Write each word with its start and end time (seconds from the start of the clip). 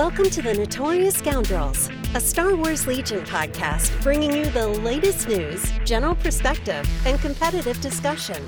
Welcome 0.00 0.30
to 0.30 0.40
the 0.40 0.54
Notorious 0.54 1.16
Scoundrels, 1.16 1.90
a 2.14 2.20
Star 2.20 2.56
Wars 2.56 2.86
Legion 2.86 3.22
podcast 3.22 4.02
bringing 4.02 4.32
you 4.32 4.46
the 4.46 4.66
latest 4.66 5.28
news, 5.28 5.70
general 5.84 6.14
perspective, 6.14 6.88
and 7.04 7.20
competitive 7.20 7.78
discussion. 7.82 8.42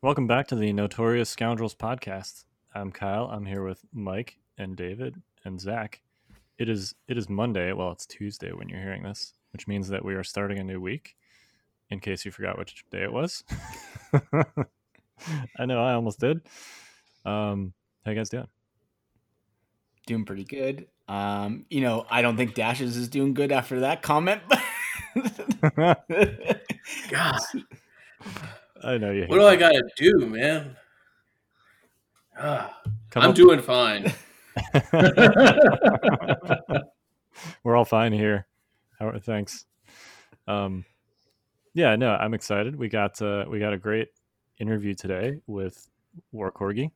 Welcome 0.00 0.26
back 0.26 0.48
to 0.48 0.56
the 0.56 0.72
Notorious 0.72 1.28
Scoundrels 1.28 1.74
podcast. 1.74 2.46
I'm 2.74 2.90
Kyle. 2.90 3.26
I'm 3.26 3.44
here 3.44 3.62
with 3.62 3.84
Mike 3.92 4.38
and 4.56 4.74
David 4.74 5.20
and 5.44 5.60
Zach. 5.60 6.00
It 6.56 6.70
is 6.70 6.94
it 7.08 7.18
is 7.18 7.28
Monday. 7.28 7.74
Well, 7.74 7.92
it's 7.92 8.06
Tuesday 8.06 8.52
when 8.52 8.70
you're 8.70 8.80
hearing 8.80 9.02
this, 9.02 9.34
which 9.52 9.68
means 9.68 9.88
that 9.88 10.02
we 10.02 10.14
are 10.14 10.24
starting 10.24 10.58
a 10.58 10.64
new 10.64 10.80
week. 10.80 11.14
In 11.90 12.00
case 12.00 12.24
you 12.24 12.30
forgot 12.30 12.56
which 12.56 12.86
day 12.90 13.02
it 13.02 13.12
was. 13.12 13.44
I 15.58 15.66
know 15.66 15.82
I 15.82 15.94
almost 15.94 16.20
did. 16.20 16.40
Um, 17.24 17.72
how 18.04 18.10
you 18.12 18.16
guys 18.16 18.28
doing? 18.28 18.46
Doing 20.06 20.24
pretty 20.24 20.44
good. 20.44 20.86
Um, 21.08 21.64
you 21.70 21.80
know, 21.80 22.06
I 22.10 22.22
don't 22.22 22.36
think 22.36 22.54
Dashes 22.54 22.96
is 22.96 23.08
doing 23.08 23.34
good 23.34 23.52
after 23.52 23.80
that 23.80 24.02
comment. 24.02 24.42
But 24.48 24.60
God, 27.10 27.40
I 28.82 28.98
know 28.98 29.10
you. 29.10 29.26
what 29.26 29.38
do 29.38 29.46
I 29.46 29.56
gotta 29.56 29.82
do, 29.96 30.26
man? 30.26 30.76
Ah, 32.38 32.78
Come 33.10 33.22
I'm 33.22 33.30
up- 33.30 33.36
doing 33.36 33.60
fine. 33.60 34.12
We're 37.62 37.76
all 37.76 37.84
fine 37.84 38.12
here. 38.12 38.46
How 38.98 39.08
are, 39.08 39.18
thanks. 39.18 39.64
Um, 40.46 40.84
yeah, 41.74 41.96
no, 41.96 42.14
I'm 42.14 42.34
excited. 42.34 42.76
We 42.76 42.88
got 42.88 43.20
uh, 43.22 43.44
we 43.48 43.58
got 43.58 43.72
a 43.72 43.78
great 43.78 44.08
interview 44.58 44.94
today 44.94 45.38
with 45.46 45.88
War 46.32 46.52
Corgi, 46.52 46.90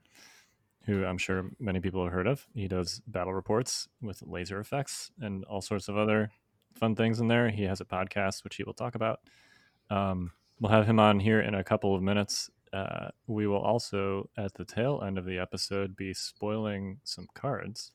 who 0.87 1.05
I'm 1.05 1.19
sure 1.19 1.51
many 1.59 1.81
people 1.81 2.03
have 2.05 2.12
heard 2.12 2.27
of. 2.27 2.47
He 2.55 2.69
does 2.69 3.00
battle 3.06 3.34
reports 3.34 3.89
with 4.00 4.23
laser 4.23 4.61
effects 4.61 5.11
and 5.20 5.45
all 5.45 5.61
sorts 5.61 5.89
of 5.89 5.97
other 5.97 6.31
fun 6.75 6.95
things 6.95 7.20
in 7.20 7.28
there. 7.28 7.50
He 7.50 7.65
has 7.65 7.81
a 7.81 7.84
podcast 7.84 8.45
which 8.45 8.56
he 8.56 8.65
will 8.65 8.75
talk 8.75 8.95
about. 8.95 9.20
Um, 9.91 10.33
we'll 10.61 10.73
have 10.73 10.87
him 10.87 11.00
on 11.00 11.20
here 11.20 11.41
in 11.41 11.55
a 11.55 11.65
couple 11.65 11.95
of 11.95 12.03
minutes. 12.03 12.50
Uh, 12.73 13.09
we 13.27 13.47
will 13.47 13.61
also, 13.61 14.28
at 14.37 14.55
the 14.55 14.65
tail 14.65 15.03
end 15.06 15.19
of 15.19 15.25
the 15.25 15.39
episode, 15.39 15.97
be 15.97 16.12
spoiling 16.12 17.00
some 17.05 17.27
cards, 17.34 17.93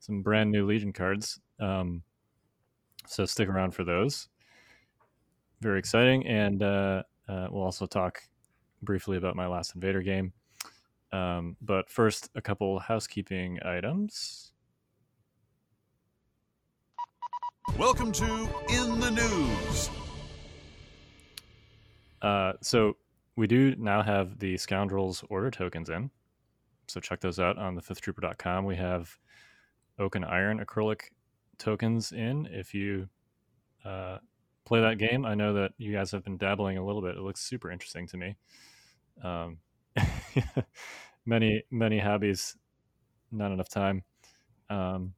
some 0.00 0.22
brand 0.22 0.50
new 0.50 0.66
Legion 0.66 0.92
cards. 0.92 1.38
Um, 1.60 2.02
so 3.06 3.26
stick 3.26 3.48
around 3.48 3.72
for 3.72 3.84
those. 3.84 4.28
Very 5.60 5.78
exciting, 5.78 6.26
and 6.26 6.62
uh, 6.62 7.02
uh, 7.28 7.48
we'll 7.50 7.62
also 7.62 7.86
talk 7.86 8.22
briefly 8.84 9.16
about 9.16 9.36
my 9.36 9.46
last 9.46 9.74
Invader 9.74 10.02
game. 10.02 10.32
Um, 11.12 11.56
but 11.60 11.90
first, 11.90 12.30
a 12.34 12.42
couple 12.42 12.78
housekeeping 12.78 13.58
items. 13.64 14.52
Welcome 17.78 18.12
to 18.12 18.48
In 18.68 19.00
the 19.00 19.10
News. 19.10 19.90
Uh, 22.22 22.54
so 22.60 22.96
we 23.36 23.46
do 23.46 23.74
now 23.76 24.02
have 24.02 24.38
the 24.38 24.56
Scoundrels 24.56 25.24
order 25.28 25.50
tokens 25.50 25.90
in. 25.90 26.10
So 26.88 27.00
check 27.00 27.20
those 27.20 27.40
out 27.40 27.58
on 27.58 27.74
the 27.74 27.82
fifthtrooper.com. 27.82 28.64
We 28.64 28.76
have 28.76 29.18
oak 29.98 30.14
and 30.14 30.24
iron 30.24 30.64
acrylic 30.64 31.02
tokens 31.58 32.12
in. 32.12 32.46
If 32.50 32.74
you 32.74 33.08
uh, 33.84 34.18
play 34.64 34.80
that 34.80 34.98
game, 34.98 35.24
I 35.24 35.34
know 35.34 35.54
that 35.54 35.72
you 35.78 35.92
guys 35.92 36.10
have 36.12 36.24
been 36.24 36.36
dabbling 36.36 36.78
a 36.78 36.84
little 36.84 37.02
bit. 37.02 37.16
It 37.16 37.22
looks 37.22 37.40
super 37.40 37.70
interesting 37.70 38.06
to 38.08 38.16
me. 38.16 38.36
Um, 39.22 39.58
many, 41.26 41.62
many 41.70 41.98
hobbies, 41.98 42.56
not 43.30 43.52
enough 43.52 43.68
time. 43.68 44.02
Um, 44.70 45.14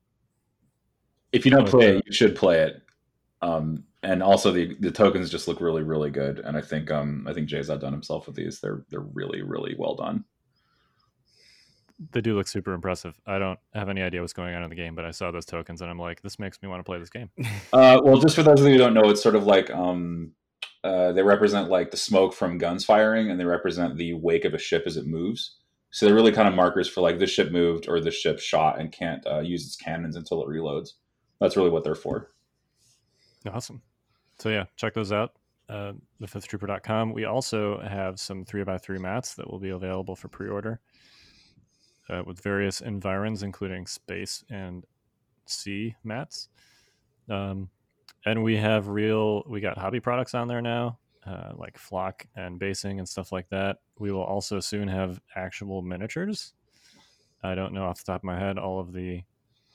if 1.33 1.45
you 1.45 1.51
don't 1.51 1.68
play 1.68 1.95
uh, 1.95 1.98
it, 1.98 2.05
you 2.06 2.12
should 2.12 2.36
play 2.36 2.61
it. 2.62 2.83
Um, 3.42 3.85
and 4.02 4.23
also 4.23 4.52
the 4.52 4.74
the 4.80 4.90
tokens 4.90 5.30
just 5.30 5.48
look 5.48 5.61
really 5.61 5.83
really 5.83 6.11
good, 6.11 6.39
and 6.40 6.56
I 6.56 6.61
think 6.61 6.90
um 6.90 7.27
I 7.29 7.33
think 7.33 7.48
Jay's 7.48 7.70
outdone 7.70 7.92
himself 7.92 8.27
with 8.27 8.36
these. 8.36 8.61
They're 8.61 8.85
they're 8.89 9.01
really 9.01 9.42
really 9.42 9.74
well 9.79 9.95
done. 9.95 10.24
they 12.12 12.20
do 12.20 12.36
look 12.36 12.46
super 12.46 12.73
impressive. 12.73 13.18
I 13.27 13.39
don't 13.39 13.58
have 13.74 13.89
any 13.89 14.02
idea 14.02 14.20
what's 14.20 14.33
going 14.33 14.55
on 14.55 14.62
in 14.62 14.70
the 14.70 14.77
game, 14.77 14.95
but 14.95 15.05
I 15.05 15.11
saw 15.11 15.30
those 15.30 15.46
tokens 15.46 15.80
and 15.80 15.90
I'm 15.90 15.98
like, 15.98 16.20
this 16.23 16.39
makes 16.39 16.61
me 16.62 16.68
want 16.68 16.80
to 16.80 16.85
play 16.85 16.98
this 16.98 17.11
game. 17.11 17.30
Uh, 17.73 18.01
well, 18.02 18.17
just 18.18 18.36
for 18.36 18.42
those 18.42 18.61
of 18.61 18.67
you 18.67 18.73
who 18.74 18.79
don't 18.79 18.95
know, 18.95 19.11
it's 19.11 19.23
sort 19.23 19.35
of 19.35 19.45
like 19.45 19.70
um 19.70 20.33
uh, 20.86 21.13
they 21.13 21.23
represent 21.23 21.69
like 21.69 21.91
the 21.91 21.97
smoke 21.97 22.33
from 22.33 22.58
guns 22.58 22.85
firing, 22.85 23.30
and 23.30 23.39
they 23.39 23.45
represent 23.45 23.97
the 23.97 24.14
wake 24.14 24.45
of 24.45 24.55
a 24.55 24.58
ship 24.58 24.85
as 24.86 24.97
it 24.97 25.07
moves. 25.07 25.57
So 25.91 26.07
they're 26.07 26.14
really 26.14 26.33
kind 26.33 26.48
of 26.48 26.55
markers 26.55 26.89
for 26.89 27.01
like 27.01 27.19
this 27.19 27.30
ship 27.30 27.51
moved 27.51 27.89
or 27.89 28.01
this 28.01 28.14
ship 28.14 28.39
shot 28.39 28.79
and 28.79 28.92
can't 28.92 29.27
uh, 29.27 29.41
use 29.41 29.67
its 29.67 29.77
cannons 29.77 30.17
until 30.17 30.42
it 30.42 30.48
reloads. 30.48 30.91
That's 31.41 31.57
really 31.57 31.70
what 31.70 31.85
they're 31.85 31.95
for. 31.95 32.30
Awesome. 33.51 33.83
So 34.39 34.48
yeah, 34.51 34.64
check 34.77 34.95
those 34.95 35.13
out. 35.13 35.33
Uh, 35.69 35.92
thefifthtrooper.com. 36.23 37.13
We 37.13 37.24
also 37.24 37.80
have 37.80 38.20
some 38.20 38.45
three 38.45 38.63
by 38.63 38.79
three 38.79 38.98
mats 38.98 39.35
that 39.35 39.51
will 39.51 39.58
be 39.58 39.70
available 39.70 40.14
for 40.14 40.29
pre-order 40.29 40.80
uh, 42.08 42.23
with 42.24 42.41
various 42.41 42.80
environs, 42.80 43.42
including 43.42 43.86
space 43.86 44.45
and 44.51 44.85
sea 45.47 45.97
mats. 46.05 46.48
Um, 47.29 47.70
and 48.24 48.42
we 48.42 48.56
have 48.56 48.89
real. 48.89 49.42
We 49.46 49.61
got 49.61 49.78
hobby 49.78 50.00
products 50.00 50.34
on 50.34 50.48
there 50.48 50.62
now, 50.62 50.98
uh, 51.27 51.52
like 51.55 51.78
flock 51.78 52.27
and 52.36 52.58
basing 52.58 52.98
and 52.98 53.08
stuff 53.08 53.33
like 53.33 53.48
that. 53.50 53.78
We 53.98 54.12
will 54.12 54.22
also 54.24 54.61
soon 54.61 54.89
have 54.89 55.20
actual 55.34 55.83
miniatures. 55.83 56.55
I 57.42 57.55
don't 57.55 57.72
know 57.72 57.84
off 57.84 57.98
the 57.98 58.12
top 58.12 58.20
of 58.20 58.24
my 58.24 58.39
head 58.39 58.58
all 58.58 58.80
of 58.80 58.92
the 58.92 59.22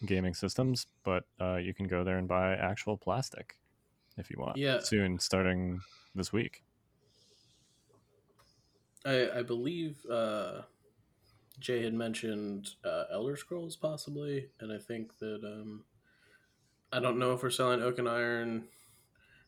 gaming 0.05 0.33
systems, 0.33 0.87
but 1.03 1.23
uh, 1.39 1.55
you 1.55 1.73
can 1.73 1.87
go 1.87 2.03
there 2.03 2.17
and 2.17 2.27
buy 2.27 2.53
actual 2.55 2.97
plastic 2.97 3.57
if 4.17 4.29
you 4.29 4.37
want. 4.39 4.57
Yeah. 4.57 4.79
Soon, 4.79 5.19
starting 5.19 5.79
this 6.15 6.33
week. 6.33 6.63
I, 9.05 9.39
I 9.39 9.41
believe 9.41 10.05
uh, 10.11 10.61
Jay 11.59 11.83
had 11.83 11.93
mentioned 11.93 12.71
uh, 12.83 13.05
Elder 13.11 13.35
Scrolls 13.35 13.75
possibly, 13.75 14.49
and 14.59 14.71
I 14.71 14.77
think 14.77 15.17
that 15.19 15.41
um, 15.43 15.83
I 16.91 16.99
don't 16.99 17.17
know 17.19 17.33
if 17.33 17.43
we're 17.43 17.49
selling 17.49 17.81
oak 17.81 17.99
and 17.99 18.09
iron 18.09 18.65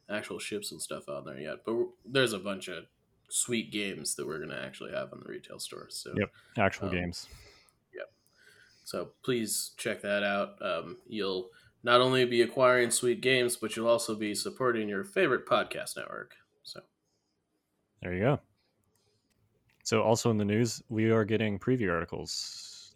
actual 0.10 0.40
ships 0.40 0.72
and 0.72 0.82
stuff 0.82 1.10
out 1.10 1.26
there 1.26 1.40
yet, 1.40 1.60
but 1.66 1.76
there's 2.06 2.34
a 2.34 2.40
bunch 2.40 2.68
of 2.68 2.86
sweet 3.30 3.72
games 3.72 4.16
that 4.16 4.28
we're 4.28 4.40
gonna 4.40 4.62
actually 4.64 4.92
have 4.92 5.12
on 5.12 5.22
the 5.22 5.30
retail 5.30 5.60
store. 5.60 5.88
So 5.90 6.14
Yep. 6.16 6.32
Actual 6.58 6.88
Um, 6.90 6.94
games. 6.96 7.28
Yep. 7.94 8.12
So 8.84 9.12
please 9.24 9.72
check 9.78 10.02
that 10.02 10.24
out. 10.24 10.62
Um, 10.62 10.98
you'll 11.08 11.52
not 11.84 12.00
only 12.00 12.26
be 12.26 12.42
acquiring 12.42 12.92
sweet 12.92 13.22
games, 13.22 13.58
but 13.58 13.76
you'll 13.76 13.88
also 13.88 14.16
be 14.16 14.36
supporting 14.36 14.88
your 14.88 15.04
favorite 15.04 15.46
podcast 15.46 15.98
network. 15.98 16.36
So 16.64 16.82
There 18.02 18.14
you 18.14 18.20
go. 18.22 18.40
So, 19.86 20.02
also 20.02 20.30
in 20.32 20.38
the 20.38 20.46
news, 20.46 20.82
we 20.88 21.12
are 21.12 21.26
getting 21.26 21.60
preview 21.60 21.92
articles 21.92 22.96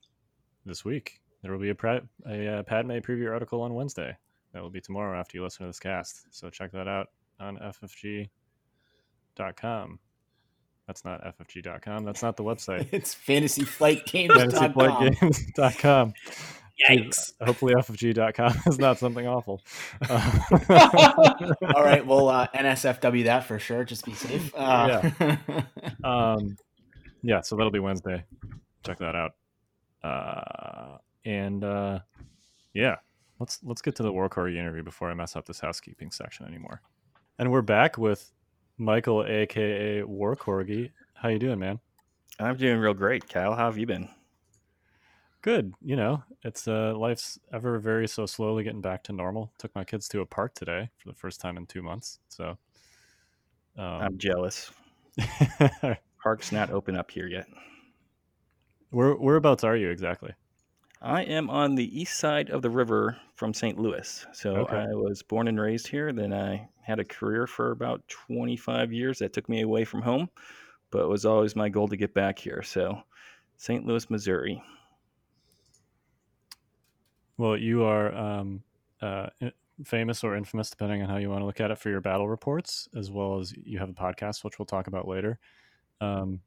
this 0.65 0.85
week. 0.85 1.19
There 1.41 1.51
will 1.51 1.59
be 1.59 1.69
a, 1.69 1.75
pra- 1.75 2.07
a 2.25 2.47
uh, 2.59 2.63
Padme 2.63 2.91
preview 2.99 3.29
article 3.31 3.61
on 3.61 3.73
Wednesday. 3.73 4.17
That 4.57 4.63
will 4.63 4.71
be 4.71 4.81
tomorrow 4.81 5.19
after 5.19 5.37
you 5.37 5.43
listen 5.43 5.65
to 5.65 5.69
this 5.69 5.79
cast. 5.79 6.25
So, 6.31 6.49
check 6.49 6.71
that 6.71 6.87
out 6.87 7.09
on 7.39 7.59
ffg.com. 7.59 8.29
That's 10.87 11.05
not 11.05 11.23
ffg.com. 11.23 12.03
That's 12.03 12.23
not 12.23 12.37
the 12.37 12.43
website. 12.43 12.87
it's 12.91 13.13
fantasyflightgames.com. 13.13 14.73
fantasyflightgames.com. 14.73 16.13
yikes! 16.89 17.33
Hopefully, 17.39 17.75
ffg.com 17.75 18.57
is 18.65 18.79
not 18.79 18.97
something 18.97 19.27
awful. 19.27 19.61
Uh, 20.09 20.41
All 21.75 21.83
right, 21.83 22.03
well, 22.03 22.27
uh, 22.27 22.47
NSFW 22.55 23.25
that 23.25 23.43
for 23.43 23.59
sure. 23.59 23.83
Just 23.83 24.05
be 24.05 24.15
safe. 24.15 24.51
Uh, 24.55 25.11
um, 26.03 26.57
yeah, 27.21 27.41
so 27.41 27.55
that'll 27.55 27.69
be 27.69 27.77
Wednesday. 27.77 28.23
Check 28.83 28.97
that 28.97 29.15
out. 29.15 29.33
Uh, 30.03 30.97
and 31.25 31.63
uh, 31.63 31.99
yeah, 32.73 32.95
let's 33.39 33.59
let's 33.63 33.81
get 33.81 33.95
to 33.95 34.03
the 34.03 34.11
War 34.11 34.29
Corgi 34.29 34.57
interview 34.57 34.83
before 34.83 35.09
I 35.09 35.13
mess 35.13 35.35
up 35.35 35.45
this 35.45 35.59
housekeeping 35.59 36.11
section 36.11 36.45
anymore. 36.45 36.81
And 37.39 37.51
we're 37.51 37.61
back 37.61 37.97
with 37.97 38.31
Michael, 38.77 39.25
aka 39.25 40.03
War 40.03 40.35
Corgi. 40.35 40.91
How 41.13 41.29
you 41.29 41.39
doing, 41.39 41.59
man? 41.59 41.79
I'm 42.39 42.55
doing 42.57 42.77
real 42.79 42.93
great, 42.93 43.27
Kyle. 43.27 43.55
How 43.55 43.65
have 43.65 43.77
you 43.77 43.85
been? 43.85 44.09
Good. 45.41 45.73
You 45.81 45.95
know, 45.95 46.23
it's 46.43 46.67
uh, 46.67 46.93
life's 46.97 47.39
ever 47.53 47.79
very 47.79 48.07
so 48.07 48.25
slowly 48.25 48.63
getting 48.63 48.81
back 48.81 49.03
to 49.03 49.13
normal. 49.13 49.51
Took 49.57 49.73
my 49.75 49.83
kids 49.83 50.07
to 50.09 50.21
a 50.21 50.25
park 50.25 50.53
today 50.53 50.89
for 50.97 51.09
the 51.09 51.15
first 51.15 51.39
time 51.39 51.57
in 51.57 51.65
two 51.65 51.81
months. 51.81 52.19
So, 52.29 52.57
um, 53.77 53.85
I'm 53.85 54.17
jealous. 54.17 54.71
Park's 56.23 56.51
not 56.51 56.69
open 56.71 56.95
up 56.95 57.09
here 57.09 57.27
yet. 57.27 57.47
where 58.89 59.13
whereabouts 59.13 59.63
are 59.63 59.75
you 59.75 59.89
exactly? 59.89 60.31
I 61.01 61.23
am 61.23 61.49
on 61.49 61.75
the 61.75 61.99
east 61.99 62.19
side 62.19 62.49
of 62.49 62.61
the 62.61 62.69
river 62.69 63.17
from 63.35 63.53
St. 63.53 63.77
Louis. 63.77 64.25
So 64.33 64.55
Okay. 64.57 64.77
I 64.77 64.87
was 64.87 65.21
born 65.21 65.47
and 65.47 65.59
raised 65.59 65.87
here. 65.87 66.11
Then 66.11 66.33
I 66.33 66.67
had 66.81 66.99
a 66.99 67.05
career 67.05 67.45
for 67.47 67.71
about 67.71 68.07
25 68.07 68.91
years 68.91 69.19
that 69.19 69.33
took 69.33 69.47
me 69.47 69.61
away 69.61 69.85
from 69.85 70.01
home, 70.01 70.29
but 70.89 71.03
it 71.03 71.07
was 71.07 71.25
always 71.25 71.55
my 71.55 71.69
goal 71.69 71.87
to 71.89 71.97
get 71.97 72.13
back 72.13 72.39
here. 72.39 72.63
So 72.63 73.01
St. 73.57 73.85
Louis, 73.85 74.09
Missouri. 74.09 74.61
Well, 77.37 77.57
you 77.57 77.83
are 77.83 78.15
um, 78.15 78.63
uh, 79.01 79.27
famous 79.83 80.23
or 80.23 80.35
infamous, 80.35 80.69
depending 80.71 81.03
on 81.03 81.09
how 81.09 81.17
you 81.17 81.29
want 81.29 81.41
to 81.41 81.45
look 81.45 81.61
at 81.61 81.69
it, 81.69 81.77
for 81.77 81.89
your 81.89 82.01
battle 82.01 82.27
reports, 82.27 82.89
as 82.95 83.11
well 83.11 83.39
as 83.39 83.53
you 83.55 83.77
have 83.77 83.89
a 83.89 83.93
podcast, 83.93 84.43
which 84.43 84.57
we'll 84.57 84.65
talk 84.65 84.87
about 84.87 85.07
later. 85.07 85.39
Um, 86.01 86.41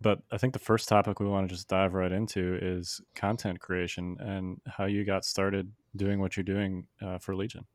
but 0.00 0.20
I 0.30 0.38
think 0.38 0.52
the 0.52 0.58
first 0.58 0.88
topic 0.88 1.20
we 1.20 1.26
want 1.26 1.48
to 1.48 1.54
just 1.54 1.68
dive 1.68 1.94
right 1.94 2.12
into 2.12 2.58
is 2.60 3.00
content 3.14 3.60
creation 3.60 4.16
and 4.20 4.60
how 4.66 4.86
you 4.86 5.04
got 5.04 5.24
started 5.24 5.70
doing 5.96 6.20
what 6.20 6.36
you're 6.36 6.44
doing 6.44 6.86
uh, 7.02 7.18
for 7.18 7.34
Legion. 7.34 7.66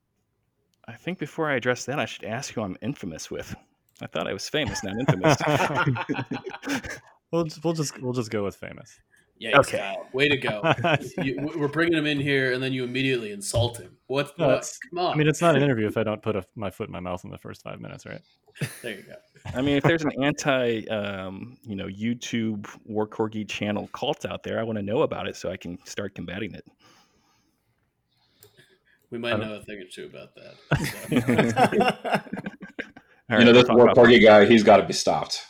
I 0.87 0.93
think 0.93 1.17
before 1.17 1.49
I 1.49 1.55
address 1.55 1.85
that, 1.85 1.99
I 1.99 2.05
should 2.05 2.25
ask 2.25 2.53
who 2.53 2.61
I'm 2.61 2.77
infamous 2.81 3.31
with. 3.31 3.55
I 4.01 4.07
thought 4.07 4.27
I 4.27 4.33
was 4.33 4.49
famous, 4.49 4.83
not 4.83 4.95
infamous. 4.99 5.37
We'll 7.31 7.43
just, 7.43 7.63
we'll 7.63 7.73
just 7.73 8.01
we'll 8.01 8.13
just 8.13 8.31
go 8.31 8.43
with 8.45 8.55
famous. 8.55 8.99
Yeah, 9.37 9.59
Okay. 9.59 9.77
Kyle. 9.79 10.07
Way 10.13 10.29
to 10.29 10.37
go. 10.37 10.73
you, 11.23 11.51
we're 11.57 11.67
bringing 11.67 11.97
him 11.97 12.05
in 12.05 12.19
here, 12.19 12.53
and 12.53 12.63
then 12.63 12.71
you 12.71 12.83
immediately 12.83 13.31
insult 13.31 13.77
him. 13.77 13.97
What? 14.07 14.37
No, 14.39 14.47
what? 14.47 14.77
Come 14.89 14.99
on. 14.99 15.13
I 15.13 15.15
mean, 15.17 15.27
it's 15.27 15.41
not 15.41 15.55
an 15.55 15.63
interview 15.63 15.87
if 15.87 15.97
I 15.97 16.03
don't 16.03 16.21
put 16.21 16.35
a, 16.35 16.45
my 16.55 16.69
foot 16.69 16.87
in 16.87 16.93
my 16.93 17.01
mouth 17.01 17.23
in 17.25 17.31
the 17.31 17.37
first 17.37 17.61
five 17.63 17.81
minutes, 17.81 18.05
right? 18.05 18.21
there 18.81 18.95
you 18.95 19.03
go. 19.03 19.15
I 19.53 19.61
mean, 19.61 19.75
if 19.75 19.83
there's 19.83 20.03
an 20.03 20.23
anti, 20.23 20.85
um, 20.87 21.57
you 21.63 21.75
know, 21.75 21.87
YouTube 21.87 22.67
War 22.85 23.05
Corgi 23.05 23.47
channel 23.47 23.89
cult 23.93 24.25
out 24.25 24.43
there, 24.43 24.59
I 24.59 24.63
want 24.63 24.77
to 24.77 24.83
know 24.83 25.01
about 25.01 25.27
it 25.27 25.35
so 25.35 25.51
I 25.51 25.57
can 25.57 25.77
start 25.85 26.15
combating 26.15 26.53
it. 26.53 26.65
We 29.11 29.17
might 29.17 29.39
know 29.39 29.55
a 29.55 29.61
thing 29.61 29.79
or 29.81 29.85
two 29.91 30.05
about 30.05 30.29
that. 30.35 32.23
All 33.29 33.39
you 33.39 33.45
know, 33.45 33.53
this 33.53 33.67
war 33.69 33.87
corgi 33.87 34.21
guy, 34.21 34.45
he's 34.45 34.63
got 34.63 34.77
to 34.77 34.83
be 34.83 34.93
stopped. 34.93 35.45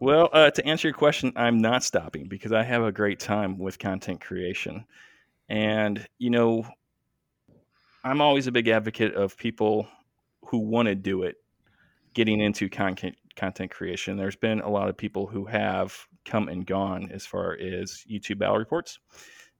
Well, 0.00 0.30
uh, 0.32 0.50
to 0.50 0.66
answer 0.66 0.88
your 0.88 0.94
question, 0.94 1.32
I'm 1.36 1.60
not 1.60 1.84
stopping 1.84 2.26
because 2.26 2.52
I 2.52 2.62
have 2.62 2.82
a 2.82 2.90
great 2.90 3.20
time 3.20 3.58
with 3.58 3.78
content 3.78 4.20
creation. 4.20 4.86
And, 5.48 6.06
you 6.18 6.30
know, 6.30 6.66
I'm 8.02 8.22
always 8.22 8.46
a 8.46 8.52
big 8.52 8.68
advocate 8.68 9.14
of 9.14 9.36
people 9.36 9.86
who 10.46 10.58
want 10.58 10.86
to 10.88 10.94
do 10.94 11.22
it 11.24 11.36
getting 12.14 12.40
into 12.40 12.68
content 12.68 13.16
content 13.36 13.70
creation. 13.70 14.16
There's 14.16 14.36
been 14.36 14.60
a 14.60 14.68
lot 14.68 14.88
of 14.88 14.96
people 14.96 15.26
who 15.26 15.44
have 15.44 15.94
come 16.24 16.48
and 16.48 16.66
gone 16.66 17.10
as 17.12 17.24
far 17.24 17.52
as 17.52 18.04
YouTube 18.10 18.38
battle 18.38 18.58
reports. 18.58 18.98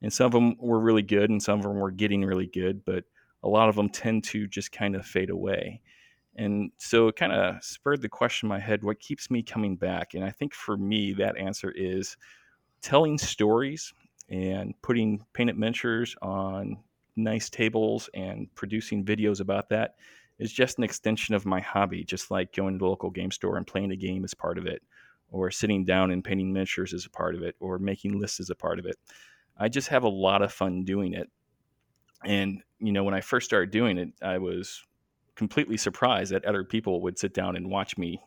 And 0.02 0.12
some 0.12 0.26
of 0.26 0.32
them 0.32 0.56
were 0.58 0.80
really 0.80 1.02
good 1.02 1.30
and 1.30 1.42
some 1.42 1.58
of 1.58 1.64
them 1.64 1.76
were 1.76 1.90
getting 1.90 2.24
really 2.24 2.46
good, 2.46 2.84
but 2.84 3.04
a 3.42 3.48
lot 3.48 3.68
of 3.68 3.76
them 3.76 3.88
tend 3.88 4.24
to 4.24 4.46
just 4.46 4.72
kind 4.72 4.96
of 4.96 5.06
fade 5.06 5.30
away. 5.30 5.82
And 6.36 6.70
so 6.78 7.08
it 7.08 7.16
kind 7.16 7.32
of 7.32 7.62
spurred 7.62 8.02
the 8.02 8.08
question 8.08 8.46
in 8.46 8.50
my 8.50 8.60
head 8.60 8.82
what 8.82 9.00
keeps 9.00 9.30
me 9.30 9.42
coming 9.42 9.76
back? 9.76 10.14
And 10.14 10.24
I 10.24 10.30
think 10.30 10.54
for 10.54 10.76
me, 10.76 11.12
that 11.14 11.36
answer 11.36 11.72
is 11.74 12.16
telling 12.80 13.18
stories 13.18 13.92
and 14.28 14.74
putting 14.82 15.24
painted 15.32 15.58
miniatures 15.58 16.14
on 16.22 16.78
nice 17.16 17.50
tables 17.50 18.08
and 18.14 18.48
producing 18.54 19.04
videos 19.04 19.40
about 19.40 19.68
that 19.70 19.96
is 20.38 20.52
just 20.52 20.78
an 20.78 20.84
extension 20.84 21.34
of 21.34 21.44
my 21.44 21.60
hobby, 21.60 22.04
just 22.04 22.30
like 22.30 22.54
going 22.54 22.74
to 22.74 22.78
the 22.78 22.86
local 22.86 23.10
game 23.10 23.30
store 23.30 23.56
and 23.56 23.66
playing 23.66 23.90
a 23.90 23.96
game 23.96 24.24
is 24.24 24.32
part 24.32 24.56
of 24.56 24.66
it, 24.66 24.82
or 25.30 25.50
sitting 25.50 25.84
down 25.84 26.10
and 26.10 26.24
painting 26.24 26.52
miniatures 26.52 26.92
is 26.92 27.04
a 27.04 27.10
part 27.10 27.34
of 27.34 27.42
it, 27.42 27.56
or 27.60 27.78
making 27.78 28.18
lists 28.18 28.40
is 28.40 28.50
a 28.50 28.54
part 28.54 28.78
of 28.78 28.86
it. 28.86 28.96
I 29.58 29.68
just 29.68 29.88
have 29.88 30.04
a 30.04 30.08
lot 30.08 30.40
of 30.40 30.52
fun 30.52 30.84
doing 30.84 31.12
it. 31.12 31.28
And, 32.24 32.62
you 32.78 32.92
know, 32.92 33.04
when 33.04 33.14
I 33.14 33.20
first 33.20 33.46
started 33.46 33.70
doing 33.70 33.98
it, 33.98 34.08
I 34.22 34.38
was 34.38 34.82
completely 35.40 35.78
surprised 35.78 36.32
that 36.32 36.44
other 36.44 36.62
people 36.62 37.00
would 37.00 37.18
sit 37.18 37.32
down 37.32 37.56
and 37.56 37.70
watch 37.70 37.96
me 37.96 38.20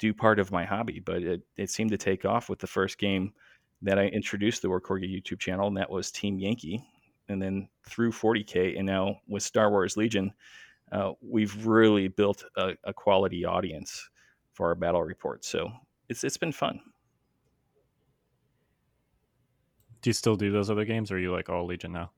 do 0.00 0.12
part 0.12 0.40
of 0.40 0.50
my 0.50 0.64
hobby. 0.64 0.98
But 0.98 1.22
it, 1.22 1.42
it 1.56 1.70
seemed 1.70 1.90
to 1.90 1.96
take 1.96 2.24
off 2.24 2.48
with 2.48 2.58
the 2.58 2.66
first 2.66 2.98
game 2.98 3.32
that 3.82 4.00
I 4.00 4.06
introduced 4.06 4.60
the 4.60 4.68
War 4.68 4.80
Corgi 4.80 5.08
YouTube 5.08 5.38
channel, 5.38 5.68
and 5.68 5.76
that 5.76 5.88
was 5.88 6.10
Team 6.10 6.40
Yankee. 6.40 6.84
And 7.28 7.40
then 7.40 7.68
through 7.86 8.10
40K, 8.10 8.76
and 8.76 8.84
now 8.84 9.20
with 9.28 9.44
Star 9.44 9.70
Wars 9.70 9.96
Legion, 9.96 10.32
uh, 10.90 11.12
we've 11.22 11.64
really 11.64 12.08
built 12.08 12.42
a, 12.56 12.72
a 12.82 12.92
quality 12.92 13.44
audience 13.44 14.10
for 14.54 14.66
our 14.66 14.74
battle 14.74 15.04
reports. 15.04 15.48
So 15.48 15.70
it's 16.08 16.24
it's 16.24 16.36
been 16.36 16.50
fun. 16.50 16.80
Do 20.02 20.10
you 20.10 20.14
still 20.14 20.34
do 20.34 20.50
those 20.50 20.68
other 20.68 20.84
games, 20.84 21.12
or 21.12 21.14
are 21.14 21.20
you 21.20 21.30
like 21.30 21.48
all 21.48 21.64
Legion 21.64 21.92
now? 21.92 22.10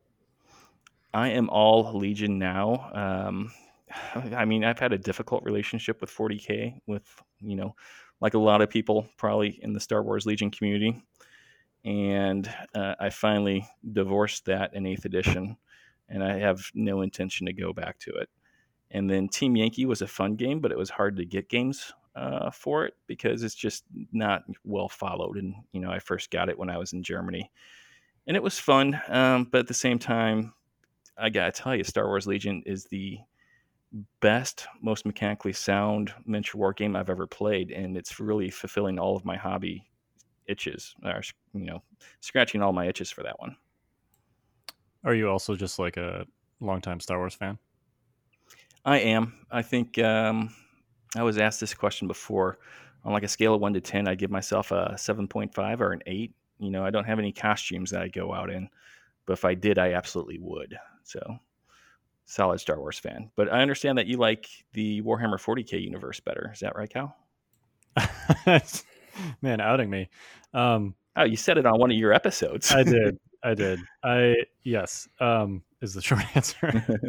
I 1.13 1.29
am 1.29 1.51
all 1.51 1.93
Legion 1.99 2.39
now. 2.39 2.91
Um, 2.95 3.53
I 4.15 4.45
mean, 4.45 4.65
I've 4.65 4.79
had 4.79 4.93
a 4.93 4.99
difficult 4.99 5.45
relationship 5.45 6.01
with 6.01 6.11
40K, 6.11 6.81
with, 6.87 7.05
you 7.41 7.57
know, 7.57 7.75
like 8.21 8.35
a 8.35 8.39
lot 8.39 8.63
of 8.63 8.71
people 8.71 9.07
probably 9.17 9.59
in 9.63 9.73
the 9.73 9.81
Star 9.81 10.03
Wars 10.03 10.27
Legion 10.27 10.51
community. 10.51 11.03
And 11.85 12.53
uh, 12.75 12.95
I 12.99 13.11
finally 13.11 13.67
divorced 13.93 14.47
that 14.47 14.75
in 14.75 14.85
8th 14.85 15.05
edition, 15.05 15.57
and 16.09 16.25
I 16.25 16.39
have 16.39 16.71
no 16.75 17.03
intention 17.03 17.47
to 17.47 17.53
go 17.53 17.73
back 17.73 17.99
to 18.01 18.11
it. 18.13 18.29
And 18.91 19.11
then 19.11 19.29
Team 19.29 19.57
Yankee 19.57 19.87
was 19.87 20.03
a 20.03 20.07
fun 20.07 20.37
game, 20.37 20.61
but 20.61 20.73
it 20.73 20.79
was 20.79 20.91
hard 20.91 21.17
to 21.17 21.25
get 21.25 21.49
games 21.49 21.93
uh, 22.15 22.51
for 22.51 22.87
it 22.87 22.95
because 23.07 23.43
it's 23.43 23.55
just 23.55 23.85
not 24.13 24.45
well 24.65 24.89
followed. 24.89 25.37
And, 25.37 25.55
you 25.73 25.81
know, 25.81 25.91
I 25.91 25.99
first 25.99 26.31
got 26.31 26.49
it 26.49 26.59
when 26.59 26.71
I 26.71 26.79
was 26.79 26.93
in 26.93 27.03
Germany. 27.03 27.51
And 28.27 28.37
it 28.37 28.43
was 28.43 28.59
fun, 28.59 29.01
um, 29.09 29.45
but 29.51 29.61
at 29.61 29.69
the 29.69 29.75
same 29.75 29.99
time, 30.01 30.55
I 31.17 31.31
gotta 31.31 31.53
tell 31.53 31.75
you, 31.75 31.85
Star 31.85 32.07
Wars 32.07 32.27
Legion 32.27 32.63
is 32.67 32.85
the 32.85 33.19
best, 34.21 34.67
most 34.83 35.07
mechanically 35.07 35.53
sound 35.53 36.13
miniature 36.25 36.59
war 36.59 36.73
game 36.73 36.97
I've 36.97 37.11
ever 37.11 37.27
played, 37.27 37.71
and 37.71 37.97
it's 37.97 38.21
really 38.21 38.51
fulfilling 38.51 38.99
all 38.99 39.17
of 39.17 39.25
my 39.25 39.37
hobby 39.37 39.87
itches, 40.47 40.95
or 41.05 41.23
you 41.55 41.67
know, 41.67 41.83
scratching 42.21 42.63
all 42.63 42.73
my 42.73 42.87
itches 42.87 43.11
for 43.11 43.23
that 43.23 43.39
one. 43.41 43.57
Are 45.05 45.15
you 45.15 45.29
also 45.29 45.55
just 45.55 45.79
like 45.79 45.97
a 45.97 46.27
longtime 46.61 47.01
Star 47.01 47.19
Wars 47.19 47.35
fan? 47.35 47.59
I 48.85 48.99
am. 48.99 49.35
I 49.51 49.63
think 49.63 49.99
um, 49.99 50.55
I 51.17 51.23
was 51.23 51.39
asked 51.39 51.61
this 51.61 51.75
question 51.75 52.09
before. 52.09 52.59
On 53.05 53.13
like 53.13 53.23
a 53.23 53.29
scale 53.29 53.55
of 53.55 53.61
one 53.61 53.73
to 53.75 53.81
ten, 53.81 54.09
I 54.09 54.17
give 54.17 54.31
myself 54.33 54.73
a 54.73 54.97
seven 54.99 55.29
point 55.29 55.55
five 55.55 55.81
or 55.81 55.93
an 55.93 56.03
eight. 56.07 56.35
You 56.59 56.71
know, 56.71 56.85
I 56.85 56.91
don't 56.91 57.05
have 57.05 57.19
any 57.19 57.33
costumes 57.33 57.91
that 57.91 58.03
I 58.03 58.09
go 58.09 58.33
out 58.33 58.51
in, 58.51 58.69
but 59.27 59.35
if 59.35 59.45
I 59.45 59.55
did, 59.55 59.79
I 59.79 59.93
absolutely 59.93 60.39
would. 60.41 60.77
So, 61.05 61.39
solid 62.27 62.59
Star 62.61 62.79
Wars 62.79 62.99
fan. 62.99 63.31
But 63.37 63.53
I 63.53 63.61
understand 63.63 63.99
that 63.99 64.07
you 64.07 64.19
like 64.19 64.47
the 64.73 65.01
Warhammer 65.03 65.41
40k 65.41 65.81
universe 65.83 66.21
better. 66.21 66.51
Is 66.53 66.61
that 66.61 66.77
right, 66.77 66.91
Cal? 66.91 67.17
Man, 69.43 69.61
outing 69.61 69.89
me. 69.89 70.09
Um, 70.53 70.95
Oh, 71.17 71.25
you 71.25 71.37
said 71.37 71.57
it 71.57 71.65
on 71.65 71.79
one 71.81 71.91
of 71.91 71.97
your 71.97 72.13
episodes. 72.13 72.71
I 72.71 72.83
did. 72.83 73.19
I 73.43 73.55
did. 73.55 73.81
I 74.03 74.35
yes. 74.65 75.09
Um, 75.19 75.63
is 75.81 75.95
the 75.95 76.03
short 76.03 76.25
answer. 76.37 77.07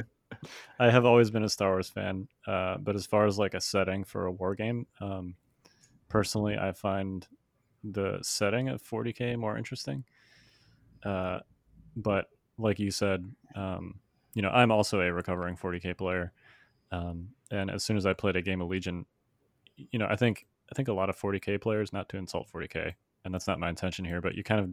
I 0.80 0.90
have 0.90 1.06
always 1.06 1.30
been 1.30 1.44
a 1.44 1.50
Star 1.50 1.72
Wars 1.72 1.90
fan, 1.90 2.28
uh, 2.48 2.78
but 2.78 2.96
as 2.96 3.06
far 3.06 3.26
as 3.26 3.38
like 3.38 3.54
a 3.54 3.62
setting 3.62 4.04
for 4.04 4.26
a 4.26 4.32
war 4.32 4.56
game, 4.56 4.88
um, 5.02 5.36
personally, 6.10 6.58
I 6.58 6.72
find 6.72 7.28
the 7.84 8.20
setting 8.22 8.70
of 8.70 8.82
40k 8.82 9.36
more 9.38 9.58
interesting. 9.58 10.06
Uh, 11.04 11.40
but 11.96 12.30
like 12.58 12.80
you 12.80 12.92
said, 12.92 13.30
um, 13.56 13.96
you 14.38 14.44
know, 14.44 14.50
I'm 14.50 14.72
also 14.72 15.02
a 15.02 15.12
recovering 15.12 15.58
40k 15.58 15.98
player, 15.98 16.32
um, 16.92 17.30
and 17.50 17.72
as 17.72 17.84
soon 17.84 17.98
as 17.98 18.06
I 18.06 18.14
played 18.14 18.36
a 18.36 18.42
game 18.44 18.62
of 18.62 18.68
Legion, 18.68 19.04
you 19.78 19.98
know, 19.98 20.06
I 20.08 20.16
think 20.16 20.46
I 20.72 20.76
think 20.76 20.90
a 20.90 20.94
lot 20.94 21.10
of 21.10 21.20
40k 21.20 21.60
players, 21.60 21.92
not 21.92 22.08
to 22.10 22.18
insult 22.18 22.48
40k, 22.54 22.94
and 23.26 23.34
that's 23.34 23.48
not 23.48 23.60
my 23.60 23.68
intention 23.68 24.06
here, 24.06 24.22
but 24.22 24.36
you 24.36 24.44
kind 24.44 24.62
of 24.62 24.70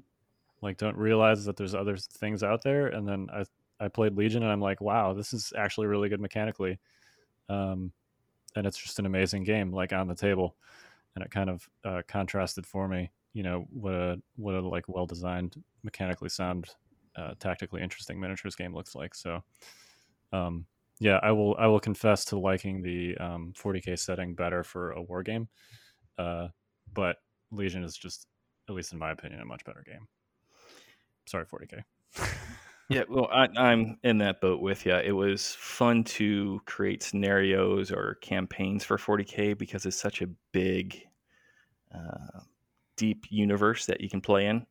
like 0.61 0.77
don't 0.77 0.99
realize 0.99 1.47
that 1.47 1.57
there's 1.57 1.75
other 1.75 1.97
things 1.97 2.43
out 2.43 2.61
there, 2.63 2.89
and 2.89 3.09
then 3.09 3.29
I 3.33 3.45
I 3.81 3.89
played 3.89 4.19
Legion 4.19 4.43
and 4.43 4.53
I'm 4.53 4.61
like, 4.61 4.83
wow, 4.83 5.15
this 5.15 5.33
is 5.33 5.51
actually 5.57 5.87
really 5.87 6.11
good 6.11 6.21
mechanically. 6.21 6.79
Um, 7.49 7.91
and 8.57 8.67
it's 8.67 8.77
just 8.77 8.99
an 8.99 9.07
amazing 9.07 9.45
game, 9.45 9.73
like 9.73 9.95
on 9.95 10.09
the 10.09 10.15
table. 10.15 10.57
And 11.15 11.25
it 11.25 11.31
kind 11.31 11.49
of 11.49 11.69
uh, 11.85 12.03
contrasted 12.07 12.67
for 12.67 12.87
me, 12.87 13.11
you 13.33 13.43
know, 13.43 13.67
what 13.71 13.95
a 13.95 14.21
what 14.37 14.55
a 14.57 14.61
like 14.61 14.85
well 14.89 15.07
designed, 15.07 15.63
mechanically 15.83 16.29
sound, 16.29 16.67
uh, 17.17 17.35
tactically 17.39 17.83
interesting 17.83 18.21
miniatures 18.21 18.57
game 18.57 18.75
looks 18.75 18.95
like. 18.95 19.15
So, 19.15 19.43
um, 20.33 20.67
yeah, 21.01 21.19
I 21.23 21.33
will 21.33 21.57
I 21.59 21.67
will 21.67 21.81
confess 21.81 22.25
to 22.27 22.39
liking 22.39 22.83
the 22.83 23.17
um, 23.19 23.53
40k 23.57 23.99
setting 23.99 24.35
better 24.35 24.63
for 24.63 24.93
a 24.93 25.03
war 25.03 25.23
game, 25.23 25.49
uh, 26.19 26.49
but 26.93 27.17
Legion 27.51 27.85
is 27.85 27.97
just, 27.97 28.27
at 28.69 28.75
least 28.75 28.93
in 28.93 28.99
my 28.99 29.11
opinion, 29.11 29.41
a 29.41 29.45
much 29.45 29.65
better 29.65 29.85
game. 29.87 30.07
Sorry, 31.27 31.45
40k. 31.45 31.83
Yeah, 32.91 33.05
well, 33.09 33.29
I, 33.33 33.49
I'm 33.57 33.99
in 34.03 34.19
that 34.19 34.43
boat 34.43 34.61
with 34.61 34.85
you. 34.85 34.95
It 34.95 35.13
was 35.13 35.55
fun 35.59 36.05
to 36.05 36.61
create 36.67 37.03
scenarios 37.03 37.91
or 37.91 38.19
campaigns 38.21 38.85
for 38.85 38.99
40k 38.99 39.57
because 39.57 39.87
it's 39.87 39.97
such 39.97 40.21
a 40.21 40.27
big, 40.53 41.01
uh, 41.95 42.41
deep 42.97 43.25
universe 43.31 43.87
that 43.87 44.03
you 44.03 44.11
can 44.11 44.21
play 44.21 44.47
in. 44.47 44.67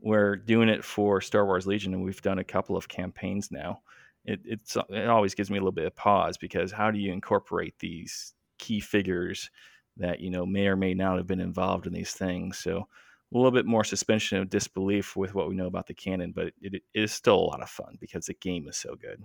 We're 0.00 0.36
doing 0.36 0.68
it 0.68 0.84
for 0.84 1.20
Star 1.20 1.44
Wars 1.46 1.66
Legion, 1.66 1.94
and 1.94 2.02
we've 2.04 2.22
done 2.22 2.38
a 2.38 2.44
couple 2.44 2.76
of 2.76 2.88
campaigns 2.88 3.50
now. 3.50 3.80
It, 4.24 4.40
it's 4.44 4.76
it 4.90 5.08
always 5.08 5.34
gives 5.34 5.50
me 5.50 5.56
a 5.56 5.60
little 5.60 5.72
bit 5.72 5.86
of 5.86 5.94
pause 5.96 6.36
because 6.36 6.72
how 6.72 6.90
do 6.90 6.98
you 6.98 7.12
incorporate 7.12 7.78
these 7.78 8.34
key 8.58 8.80
figures 8.80 9.50
that 9.96 10.20
you 10.20 10.30
know 10.30 10.44
may 10.44 10.66
or 10.66 10.76
may 10.76 10.94
not 10.94 11.16
have 11.16 11.26
been 11.26 11.40
involved 11.40 11.86
in 11.86 11.92
these 11.92 12.12
things. 12.12 12.58
So 12.58 12.88
a 13.32 13.36
little 13.36 13.50
bit 13.50 13.66
more 13.66 13.84
suspension 13.84 14.38
of 14.38 14.50
disbelief 14.50 15.16
with 15.16 15.34
what 15.34 15.48
we 15.48 15.54
know 15.54 15.66
about 15.66 15.86
the 15.86 15.94
canon, 15.94 16.32
but 16.32 16.48
it, 16.60 16.74
it 16.74 16.82
is 16.94 17.12
still 17.12 17.36
a 17.36 17.48
lot 17.50 17.62
of 17.62 17.68
fun 17.70 17.96
because 18.00 18.26
the 18.26 18.34
game 18.34 18.68
is 18.68 18.76
so 18.76 18.94
good. 18.94 19.22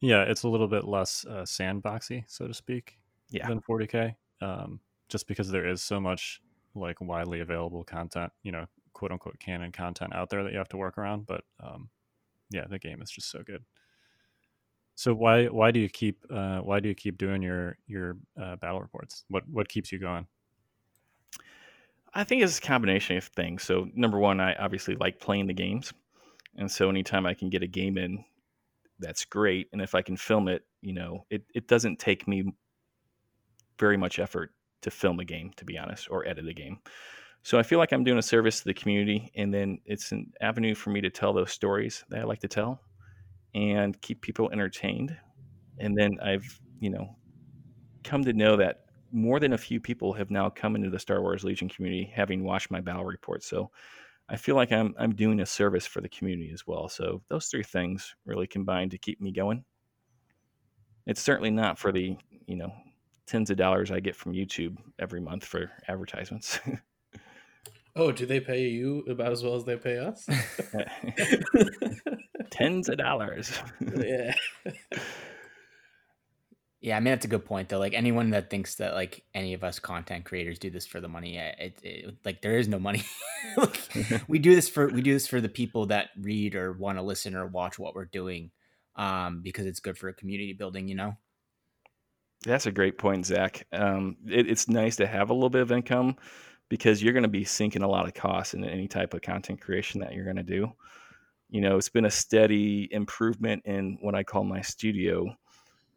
Yeah, 0.00 0.22
it's 0.22 0.42
a 0.44 0.48
little 0.48 0.68
bit 0.68 0.84
less 0.84 1.26
uh, 1.28 1.42
sandboxy, 1.42 2.24
so 2.26 2.46
to 2.46 2.54
speak, 2.54 2.98
Yeah. 3.30 3.48
than 3.48 3.60
40k. 3.60 4.14
Um, 4.40 4.80
just 5.08 5.26
because 5.28 5.50
there 5.50 5.68
is 5.68 5.82
so 5.82 6.00
much 6.00 6.40
like 6.74 7.00
widely 7.00 7.40
available 7.40 7.84
content, 7.84 8.32
you 8.42 8.52
know, 8.52 8.66
quote 8.92 9.12
unquote 9.12 9.38
canon 9.38 9.72
content 9.72 10.14
out 10.14 10.30
there 10.30 10.42
that 10.44 10.52
you 10.52 10.58
have 10.58 10.68
to 10.68 10.76
work 10.76 10.98
around. 10.98 11.26
But 11.26 11.42
um, 11.60 11.88
yeah, 12.50 12.66
the 12.68 12.78
game 12.78 13.02
is 13.02 13.10
just 13.10 13.30
so 13.30 13.42
good. 13.42 13.64
So 14.94 15.14
why 15.14 15.46
why 15.46 15.70
do 15.70 15.80
you 15.80 15.88
keep 15.88 16.24
uh, 16.30 16.58
why 16.60 16.80
do 16.80 16.88
you 16.88 16.94
keep 16.94 17.16
doing 17.16 17.42
your 17.42 17.78
your 17.86 18.16
uh, 18.40 18.56
battle 18.56 18.80
reports? 18.80 19.24
What 19.28 19.48
what 19.48 19.68
keeps 19.68 19.90
you 19.90 19.98
going? 19.98 20.26
I 22.12 22.24
think 22.24 22.42
it's 22.42 22.58
a 22.58 22.62
combination 22.62 23.16
of 23.16 23.24
things. 23.24 23.62
So 23.62 23.88
number 23.94 24.18
one, 24.18 24.40
I 24.40 24.54
obviously 24.56 24.96
like 24.96 25.20
playing 25.20 25.46
the 25.46 25.54
games, 25.54 25.92
and 26.56 26.70
so 26.70 26.88
anytime 26.88 27.24
I 27.24 27.34
can 27.34 27.48
get 27.50 27.62
a 27.62 27.68
game 27.68 27.96
in, 27.96 28.24
that's 28.98 29.24
great. 29.24 29.68
And 29.72 29.80
if 29.80 29.94
I 29.94 30.02
can 30.02 30.16
film 30.16 30.48
it, 30.48 30.64
you 30.82 30.92
know, 30.92 31.24
it 31.30 31.44
it 31.54 31.66
doesn't 31.66 31.98
take 31.98 32.28
me 32.28 32.52
very 33.78 33.96
much 33.96 34.18
effort 34.18 34.52
to 34.82 34.90
film 34.90 35.20
a 35.20 35.24
game, 35.24 35.52
to 35.56 35.64
be 35.64 35.78
honest, 35.78 36.08
or 36.10 36.26
edit 36.26 36.48
a 36.48 36.54
game. 36.54 36.78
So 37.42 37.58
I 37.58 37.62
feel 37.62 37.78
like 37.78 37.92
I'm 37.92 38.04
doing 38.04 38.18
a 38.18 38.22
service 38.22 38.58
to 38.58 38.64
the 38.66 38.74
community, 38.74 39.30
and 39.34 39.52
then 39.52 39.78
it's 39.86 40.12
an 40.12 40.32
avenue 40.40 40.74
for 40.74 40.90
me 40.90 41.00
to 41.00 41.10
tell 41.10 41.32
those 41.32 41.52
stories 41.52 42.04
that 42.10 42.20
I 42.20 42.24
like 42.24 42.40
to 42.40 42.48
tell, 42.48 42.80
and 43.54 44.00
keep 44.00 44.20
people 44.20 44.50
entertained. 44.50 45.16
And 45.78 45.96
then 45.96 46.18
I've 46.22 46.60
you 46.80 46.90
know 46.90 47.16
come 48.04 48.24
to 48.24 48.32
know 48.32 48.56
that 48.56 48.84
more 49.12 49.40
than 49.40 49.52
a 49.52 49.58
few 49.58 49.80
people 49.80 50.12
have 50.12 50.30
now 50.30 50.48
come 50.50 50.76
into 50.76 50.90
the 50.90 50.98
Star 50.98 51.20
Wars 51.20 51.44
Legion 51.44 51.68
community 51.68 52.10
having 52.14 52.44
watched 52.44 52.70
my 52.70 52.80
battle 52.80 53.04
report. 53.04 53.42
So 53.42 53.70
I 54.28 54.36
feel 54.36 54.54
like 54.54 54.70
I'm 54.70 54.94
I'm 54.98 55.14
doing 55.14 55.40
a 55.40 55.46
service 55.46 55.86
for 55.86 56.00
the 56.00 56.08
community 56.08 56.50
as 56.52 56.66
well. 56.66 56.88
So 56.88 57.22
those 57.28 57.46
three 57.46 57.64
things 57.64 58.14
really 58.24 58.46
combine 58.46 58.90
to 58.90 58.98
keep 58.98 59.20
me 59.20 59.32
going. 59.32 59.64
It's 61.06 61.20
certainly 61.20 61.50
not 61.50 61.78
for 61.78 61.90
the, 61.90 62.16
you 62.46 62.56
know, 62.56 62.72
tens 63.30 63.48
of 63.48 63.56
dollars 63.56 63.90
I 63.90 64.00
get 64.00 64.16
from 64.16 64.32
YouTube 64.32 64.76
every 64.98 65.20
month 65.20 65.44
for 65.44 65.70
advertisements. 65.88 66.58
Oh, 67.96 68.12
do 68.12 68.24
they 68.24 68.38
pay 68.38 68.68
you 68.68 69.00
about 69.10 69.32
as 69.32 69.42
well 69.42 69.56
as 69.56 69.64
they 69.64 69.76
pay 69.76 69.98
us? 69.98 70.24
tens 72.50 72.88
of 72.88 72.98
dollars. 72.98 73.52
yeah. 73.96 74.32
Yeah, 76.80 76.96
I 76.96 77.00
mean 77.00 77.12
that's 77.12 77.24
a 77.24 77.28
good 77.28 77.44
point 77.44 77.68
though. 77.68 77.80
Like 77.80 77.94
anyone 77.94 78.30
that 78.30 78.48
thinks 78.48 78.76
that 78.76 78.94
like 78.94 79.24
any 79.34 79.54
of 79.54 79.64
us 79.64 79.80
content 79.80 80.24
creators 80.24 80.60
do 80.60 80.70
this 80.70 80.86
for 80.86 81.00
the 81.00 81.08
money, 81.08 81.36
it, 81.36 81.80
it 81.82 82.14
like 82.24 82.42
there 82.42 82.58
is 82.58 82.68
no 82.68 82.78
money. 82.78 83.02
like, 83.56 83.90
we 84.28 84.38
do 84.38 84.54
this 84.54 84.68
for 84.68 84.86
we 84.86 85.02
do 85.02 85.12
this 85.12 85.26
for 85.26 85.40
the 85.40 85.48
people 85.48 85.86
that 85.86 86.10
read 86.16 86.54
or 86.54 86.72
want 86.72 86.96
to 86.96 87.02
listen 87.02 87.34
or 87.34 87.48
watch 87.48 87.76
what 87.76 87.96
we're 87.96 88.04
doing, 88.04 88.52
um, 88.94 89.42
because 89.42 89.66
it's 89.66 89.80
good 89.80 89.98
for 89.98 90.12
community 90.12 90.52
building. 90.52 90.86
You 90.86 90.94
know. 90.94 91.16
That's 92.44 92.66
a 92.66 92.72
great 92.72 92.96
point, 92.96 93.26
Zach. 93.26 93.66
Um, 93.72 94.16
it, 94.26 94.48
it's 94.50 94.68
nice 94.68 94.96
to 94.96 95.06
have 95.06 95.30
a 95.30 95.34
little 95.34 95.50
bit 95.50 95.62
of 95.62 95.72
income 95.72 96.16
because 96.70 97.02
you're 97.02 97.12
going 97.12 97.24
to 97.24 97.28
be 97.28 97.44
sinking 97.44 97.82
a 97.82 97.88
lot 97.88 98.06
of 98.06 98.14
costs 98.14 98.54
in 98.54 98.64
any 98.64 98.88
type 98.88 99.12
of 99.12 99.20
content 99.20 99.60
creation 99.60 100.00
that 100.00 100.14
you're 100.14 100.24
going 100.24 100.36
to 100.36 100.42
do. 100.42 100.72
You 101.50 101.60
know, 101.60 101.76
it's 101.76 101.88
been 101.88 102.06
a 102.06 102.10
steady 102.10 102.88
improvement 102.92 103.62
in 103.66 103.98
what 104.00 104.14
I 104.14 104.22
call 104.22 104.44
my 104.44 104.62
studio, 104.62 105.36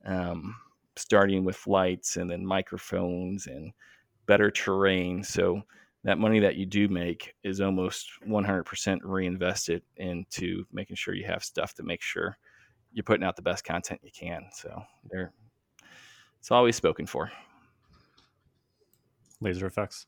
um, 0.04 0.56
starting 0.98 1.46
with 1.46 1.66
lights 1.68 2.18
and 2.18 2.30
then 2.30 2.46
microphones 2.46 3.48
and 3.48 3.72
better 4.26 4.52
terrain. 4.52 5.24
So 5.24 5.62
that 6.04 6.18
money 6.18 6.40
that 6.40 6.56
you 6.56 6.66
do 6.66 6.90
make 6.90 7.36
is 7.44 7.62
almost 7.62 8.10
100% 8.28 9.00
reinvested 9.04 9.84
into 9.96 10.66
making 10.74 10.98
sure 10.98 11.14
you 11.14 11.26
have 11.26 11.44
stuff 11.44 11.74
to 11.76 11.84
make 11.84 12.02
sure 12.02 12.38
you're 12.92 13.04
putting 13.04 13.24
out 13.26 13.36
the 13.36 13.42
best 13.42 13.64
content 13.64 14.02
you 14.04 14.12
can. 14.12 14.44
So 14.52 14.84
they're 15.10 15.32
it's 16.44 16.52
always 16.52 16.76
spoken 16.76 17.06
for. 17.06 17.32
Laser 19.40 19.66
effects. 19.66 20.08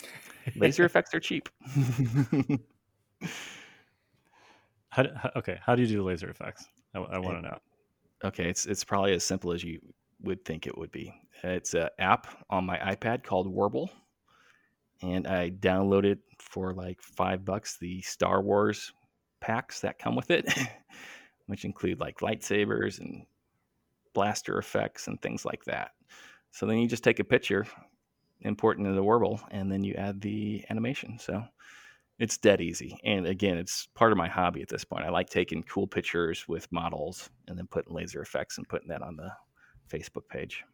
Laser 0.56 0.84
effects 0.84 1.14
are 1.14 1.20
cheap. 1.20 1.48
How, 4.90 5.04
do- 5.04 5.12
how 5.14 5.30
okay? 5.36 5.60
How 5.64 5.76
do 5.76 5.82
you 5.82 5.88
do 5.88 6.02
laser 6.02 6.28
effects? 6.30 6.66
I, 6.96 6.98
I 6.98 7.18
want 7.18 7.42
to 7.42 7.46
eh, 7.46 7.50
know. 7.52 7.58
okay, 8.24 8.48
it's 8.48 8.66
it's 8.66 8.82
probably 8.82 9.12
as 9.12 9.22
simple 9.22 9.52
as 9.52 9.62
you 9.62 9.78
would 10.22 10.44
think 10.44 10.66
it 10.66 10.76
would 10.76 10.90
be. 10.90 11.14
It's 11.44 11.74
an 11.74 11.90
app 12.00 12.26
on 12.50 12.64
my 12.64 12.78
iPad 12.78 13.22
called 13.22 13.46
Warble, 13.46 13.90
and 15.02 15.26
I 15.28 15.50
downloaded 15.50 16.18
for 16.40 16.72
like 16.72 17.00
five 17.02 17.44
bucks 17.44 17.76
the 17.78 18.00
Star 18.00 18.42
Wars 18.42 18.90
packs 19.40 19.80
that 19.82 20.00
come 20.00 20.16
with 20.16 20.32
it, 20.32 20.52
which 21.46 21.64
include 21.64 22.00
like 22.00 22.18
lightsabers 22.18 22.98
and 22.98 23.24
blaster 24.14 24.58
effects 24.58 25.06
and 25.06 25.20
things 25.20 25.44
like 25.44 25.64
that. 25.64 25.92
So 26.50 26.66
then 26.66 26.78
you 26.78 26.88
just 26.88 27.04
take 27.04 27.18
a 27.20 27.24
picture, 27.24 27.66
import 28.40 28.78
into 28.78 28.92
the 28.92 29.02
Warble, 29.02 29.40
and 29.50 29.70
then 29.70 29.84
you 29.84 29.94
add 29.94 30.20
the 30.20 30.64
animation. 30.70 31.18
So 31.18 31.42
it's 32.18 32.36
dead 32.36 32.60
easy. 32.60 32.98
And 33.04 33.26
again, 33.26 33.58
it's 33.58 33.88
part 33.94 34.12
of 34.12 34.18
my 34.18 34.28
hobby 34.28 34.62
at 34.62 34.68
this 34.68 34.84
point. 34.84 35.04
I 35.04 35.10
like 35.10 35.28
taking 35.28 35.62
cool 35.62 35.86
pictures 35.86 36.46
with 36.48 36.70
models 36.72 37.30
and 37.46 37.56
then 37.56 37.66
putting 37.68 37.94
laser 37.94 38.20
effects 38.20 38.58
and 38.58 38.68
putting 38.68 38.88
that 38.88 39.02
on 39.02 39.16
the 39.16 39.30
Facebook 39.90 40.28
page. 40.28 40.64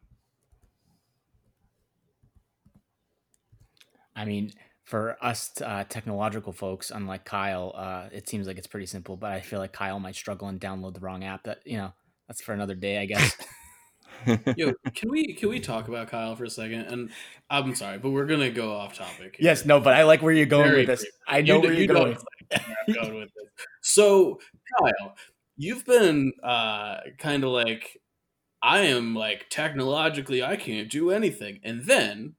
I 4.15 4.25
mean, 4.25 4.53
for 4.85 5.17
us 5.21 5.51
uh, 5.61 5.83
technological 5.89 6.53
folks, 6.53 6.89
unlike 6.89 7.25
Kyle, 7.25 7.73
uh, 7.75 8.05
it 8.11 8.29
seems 8.29 8.47
like 8.47 8.57
it's 8.57 8.67
pretty 8.67 8.85
simple. 8.85 9.17
But 9.17 9.31
I 9.31 9.41
feel 9.41 9.59
like 9.59 9.73
Kyle 9.73 9.99
might 9.99 10.15
struggle 10.15 10.47
and 10.47 10.59
download 10.59 10.93
the 10.93 11.01
wrong 11.01 11.23
app. 11.23 11.43
That 11.43 11.59
you 11.65 11.77
know, 11.77 11.93
that's 12.27 12.41
for 12.41 12.53
another 12.53 12.75
day, 12.75 12.97
I 12.99 13.05
guess. 13.05 13.35
Yo, 14.57 14.73
can 14.95 15.11
we 15.11 15.33
can 15.33 15.49
we 15.49 15.59
talk 15.59 15.87
about 15.87 16.07
Kyle 16.07 16.35
for 16.35 16.45
a 16.45 16.49
second? 16.49 16.81
And 16.81 17.09
I'm 17.49 17.75
sorry, 17.75 17.99
but 17.99 18.09
we're 18.09 18.25
gonna 18.25 18.49
go 18.49 18.71
off 18.73 18.95
topic. 18.97 19.35
here. 19.37 19.49
yes, 19.49 19.65
no, 19.65 19.79
but 19.79 19.93
I 19.93 20.03
like 20.03 20.21
where 20.23 20.33
you're 20.33 20.45
going 20.47 20.65
Very 20.69 20.77
with 20.79 20.87
this. 20.87 21.01
briefly. 21.01 21.19
I 21.27 21.41
know 21.41 21.55
You 21.55 21.61
where 21.61 21.69
d- 21.71 21.75
you're 21.75 21.81
you 21.81 21.87
know 21.87 21.93
going. 21.93 22.17
exactly 22.51 22.65
where 22.95 23.03
I'm 23.03 23.03
going 23.09 23.19
with 23.21 23.29
this. 23.35 23.65
So, 23.81 24.39
Kyle, 24.79 25.15
you've 25.57 25.85
been 25.85 26.33
uh, 26.43 26.97
kind 27.19 27.43
of 27.43 27.51
like, 27.51 28.01
I 28.63 28.79
am 28.81 29.13
like 29.13 29.45
technologically, 29.51 30.41
I 30.43 30.55
can't 30.55 30.89
do 30.89 31.11
anything, 31.11 31.59
and 31.63 31.85
then 31.85 32.33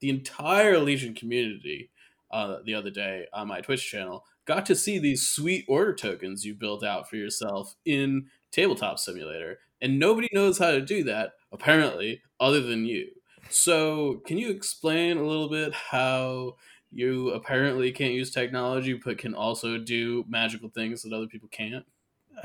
the 0.00 0.08
entire 0.10 0.78
Legion 0.80 1.14
community 1.14 1.90
uh, 2.32 2.56
the 2.64 2.74
other 2.74 2.90
day 2.90 3.26
on 3.32 3.46
my 3.46 3.60
Twitch 3.60 3.88
channel 3.88 4.24
got 4.46 4.66
to 4.66 4.74
see 4.74 4.98
these 4.98 5.28
sweet 5.28 5.64
order 5.68 5.94
tokens 5.94 6.44
you 6.44 6.54
built 6.54 6.82
out 6.82 7.08
for 7.08 7.14
yourself 7.16 7.76
in 7.86 8.26
Tabletop 8.54 8.98
Simulator, 8.98 9.58
and 9.80 9.98
nobody 9.98 10.28
knows 10.32 10.58
how 10.58 10.70
to 10.70 10.80
do 10.80 11.04
that 11.04 11.32
apparently, 11.52 12.22
other 12.40 12.60
than 12.60 12.84
you. 12.84 13.08
So, 13.50 14.22
can 14.26 14.38
you 14.38 14.50
explain 14.50 15.18
a 15.18 15.24
little 15.24 15.48
bit 15.48 15.74
how? 15.74 16.56
you 16.96 17.30
apparently 17.30 17.90
can't 17.90 18.14
use 18.14 18.30
technology 18.30 18.92
but 19.04 19.18
can 19.18 19.34
also 19.34 19.78
do 19.78 20.24
magical 20.28 20.68
things 20.68 21.02
that 21.02 21.12
other 21.12 21.26
people 21.26 21.48
can't 21.50 21.84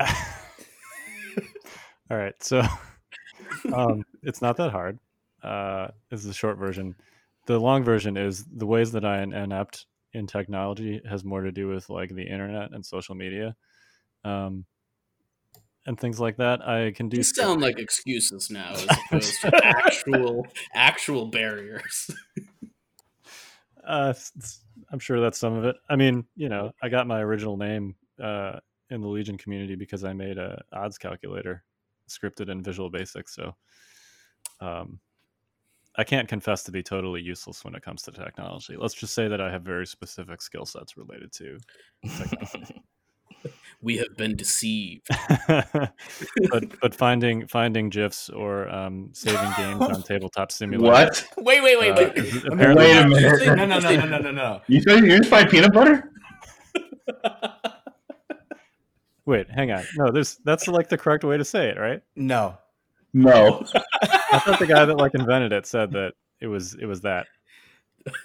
All 2.10 2.16
right, 2.16 2.34
so 2.42 2.62
um, 3.72 4.04
it's 4.22 4.42
not 4.42 4.56
that 4.56 4.72
hard. 4.72 4.98
Uh, 5.44 5.88
is 6.10 6.24
the 6.24 6.32
short 6.32 6.58
version. 6.58 6.96
The 7.46 7.58
long 7.58 7.84
version 7.84 8.16
is 8.16 8.44
the 8.44 8.66
ways 8.66 8.90
that 8.92 9.04
I 9.04 9.20
am 9.20 9.32
inept 9.32 9.86
in 10.12 10.26
technology 10.26 11.00
has 11.08 11.24
more 11.24 11.42
to 11.42 11.52
do 11.52 11.68
with 11.68 11.88
like 11.88 12.12
the 12.12 12.26
internet 12.26 12.72
and 12.72 12.84
social 12.84 13.14
media, 13.14 13.54
um, 14.24 14.64
and 15.86 15.98
things 15.98 16.20
like 16.20 16.36
that. 16.36 16.66
I 16.66 16.92
can 16.92 17.08
do. 17.08 17.16
these 17.16 17.34
sound 17.34 17.60
like 17.60 17.78
excuses 17.78 18.50
now 18.50 18.72
as 18.72 18.86
opposed 19.06 19.40
to 19.40 19.60
actual 19.64 20.46
actual 20.74 21.26
barriers 21.26 22.10
Uh, 23.86 24.12
I'm 24.92 24.98
sure 24.98 25.20
that's 25.20 25.38
some 25.38 25.54
of 25.54 25.64
it. 25.64 25.76
I 25.88 25.96
mean, 25.96 26.24
you 26.36 26.48
know, 26.48 26.70
I 26.82 26.88
got 26.88 27.06
my 27.06 27.20
original 27.20 27.56
name 27.56 27.96
uh, 28.22 28.60
in 28.90 29.00
the 29.00 29.08
Legion 29.08 29.38
community 29.38 29.74
because 29.74 30.04
I 30.04 30.12
made 30.12 30.38
a 30.38 30.62
odds 30.72 30.98
calculator 30.98 31.64
scripted 32.08 32.50
in 32.50 32.62
Visual 32.62 32.90
Basic. 32.90 33.28
So, 33.28 33.54
um, 34.60 35.00
I 35.96 36.04
can't 36.04 36.28
confess 36.28 36.62
to 36.64 36.72
be 36.72 36.82
totally 36.82 37.20
useless 37.20 37.64
when 37.64 37.74
it 37.74 37.82
comes 37.82 38.02
to 38.02 38.12
technology. 38.12 38.76
Let's 38.76 38.94
just 38.94 39.14
say 39.14 39.28
that 39.28 39.40
I 39.40 39.50
have 39.50 39.62
very 39.62 39.86
specific 39.86 40.40
skill 40.40 40.66
sets 40.66 40.96
related 40.96 41.32
to 41.32 41.58
technology. 42.06 42.82
We 43.82 43.96
have 43.96 44.14
been 44.16 44.36
deceived 44.36 45.06
but 45.48 46.80
but 46.80 46.94
finding 46.94 47.46
finding 47.46 47.88
gifs 47.88 48.28
or 48.28 48.68
um, 48.68 49.08
saving 49.12 49.50
games 49.56 49.80
on 49.80 50.02
tabletop 50.10 50.52
simulator. 50.52 50.90
What? 50.90 51.26
Wait, 51.38 51.62
wait, 51.62 51.78
wait, 51.80 51.90
uh, 51.92 51.94
wait. 51.96 52.16
is 52.18 52.34
Let 52.34 52.44
me- 52.44 52.50
apparently 52.54 52.84
Wait 52.84 52.96
a 52.96 53.08
minute. 53.08 53.46
No, 53.46 53.54
no, 53.54 53.78
no, 53.78 53.90
no, 53.96 54.06
no, 54.06 54.18
no, 54.18 54.30
no. 54.30 54.60
You 54.66 54.82
said 54.82 55.00
you 55.04 55.16
just 55.16 55.30
find 55.30 55.48
peanut 55.48 55.72
butter? 55.72 56.12
Wait, 59.26 59.48
hang 59.50 59.70
on. 59.70 59.84
No, 59.96 60.10
there's 60.10 60.38
that's 60.44 60.66
like 60.66 60.88
the 60.88 60.98
correct 60.98 61.24
way 61.24 61.36
to 61.36 61.44
say 61.44 61.68
it, 61.68 61.78
right? 61.78 62.02
No. 62.16 62.58
No. 63.12 63.64
I 64.32 64.38
thought 64.40 64.58
the 64.58 64.66
guy 64.66 64.84
that 64.84 64.96
like 64.96 65.14
invented 65.14 65.52
it 65.52 65.66
said 65.66 65.92
that 65.92 66.14
it 66.40 66.46
was 66.48 66.74
it 66.74 66.86
was 66.86 67.00
that. 67.02 67.26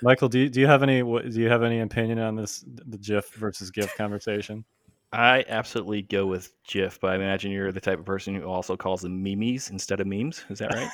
Michael, 0.02 0.30
do 0.30 0.40
you, 0.40 0.50
do 0.50 0.60
you 0.62 0.68
have 0.68 0.84
any 0.84 1.04
what, 1.04 1.30
do 1.30 1.40
you 1.40 1.50
have 1.50 1.64
any 1.64 1.82
opinion 1.82 2.18
on 2.20 2.36
this 2.36 2.64
the 2.68 2.98
GIF 2.98 3.34
versus 3.36 3.72
GIF 3.72 3.96
conversation? 3.98 4.64
I 5.12 5.46
absolutely 5.48 6.02
go 6.02 6.26
with 6.26 6.52
GIF, 6.68 7.00
but 7.00 7.12
I 7.12 7.16
imagine 7.16 7.52
you're 7.52 7.72
the 7.72 7.80
type 7.80 8.00
of 8.00 8.06
person 8.06 8.36
who 8.36 8.44
also 8.44 8.76
calls 8.76 9.02
them 9.02 9.24
memes 9.24 9.70
instead 9.70 10.00
of 10.00 10.08
memes. 10.08 10.44
Is 10.50 10.60
that 10.60 10.74
right? 10.74 10.92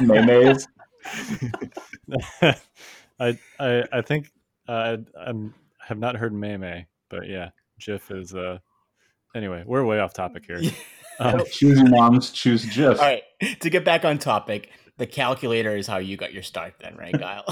Memes. 0.00 0.66
I 3.20 3.38
I 3.58 3.84
I 3.92 4.02
think 4.02 4.30
uh, 4.68 4.96
I 5.18 5.28
I'm, 5.30 5.54
have 5.80 5.98
not 5.98 6.16
heard 6.16 6.32
meme, 6.32 6.86
but 7.08 7.28
yeah, 7.28 7.50
GIF 7.78 8.10
is 8.10 8.34
uh. 8.34 8.58
Anyway, 9.34 9.62
we're 9.66 9.84
way 9.84 10.00
off 10.00 10.12
topic 10.12 10.44
here. 10.46 10.60
Um, 11.20 11.42
choose 11.50 11.82
moms, 11.82 12.30
choose 12.30 12.64
GIF. 12.64 13.00
All 13.00 13.04
right, 13.04 13.24
to 13.58 13.70
get 13.70 13.84
back 13.84 14.04
on 14.04 14.18
topic, 14.18 14.70
the 14.98 15.06
calculator 15.06 15.74
is 15.74 15.84
how 15.88 15.96
you 15.96 16.16
got 16.16 16.32
your 16.32 16.44
start, 16.44 16.74
then, 16.78 16.96
right, 16.96 17.12
Kyle? 17.18 17.44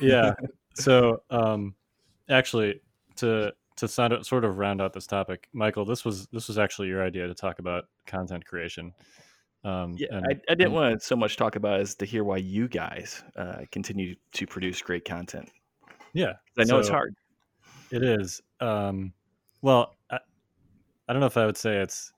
yeah. 0.00 0.32
So, 0.72 1.20
um, 1.28 1.74
actually, 2.30 2.80
to 3.16 3.52
to 3.78 3.88
sort 3.88 4.44
of, 4.44 4.58
round 4.58 4.80
out 4.80 4.92
this 4.92 5.06
topic, 5.06 5.48
Michael, 5.52 5.84
this 5.84 6.04
was 6.04 6.26
this 6.28 6.48
was 6.48 6.58
actually 6.58 6.88
your 6.88 7.02
idea 7.02 7.26
to 7.26 7.34
talk 7.34 7.58
about 7.58 7.86
content 8.06 8.44
creation. 8.44 8.92
Um, 9.64 9.94
Yeah, 9.98 10.08
and- 10.10 10.26
I, 10.26 10.30
I 10.30 10.54
didn't 10.54 10.66
and- 10.66 10.72
want 10.74 11.00
to 11.00 11.04
so 11.06 11.16
much 11.16 11.36
talk 11.36 11.56
about 11.56 11.80
as 11.80 11.94
to 11.96 12.04
hear 12.04 12.22
why 12.24 12.36
you 12.36 12.68
guys 12.68 13.22
uh, 13.36 13.62
continue 13.72 14.14
to 14.32 14.46
produce 14.46 14.80
great 14.82 15.04
content. 15.04 15.50
Yeah, 16.12 16.34
I 16.58 16.64
know 16.64 16.78
it's 16.78 16.88
hard. 16.88 17.14
It 17.90 18.02
is. 18.02 18.40
Um, 18.60 19.12
well, 19.62 19.96
I, 20.10 20.18
I 21.08 21.12
don't 21.12 21.20
know 21.20 21.26
if 21.26 21.36
I 21.36 21.46
would 21.46 21.56
say 21.56 21.78
it's. 21.78 22.12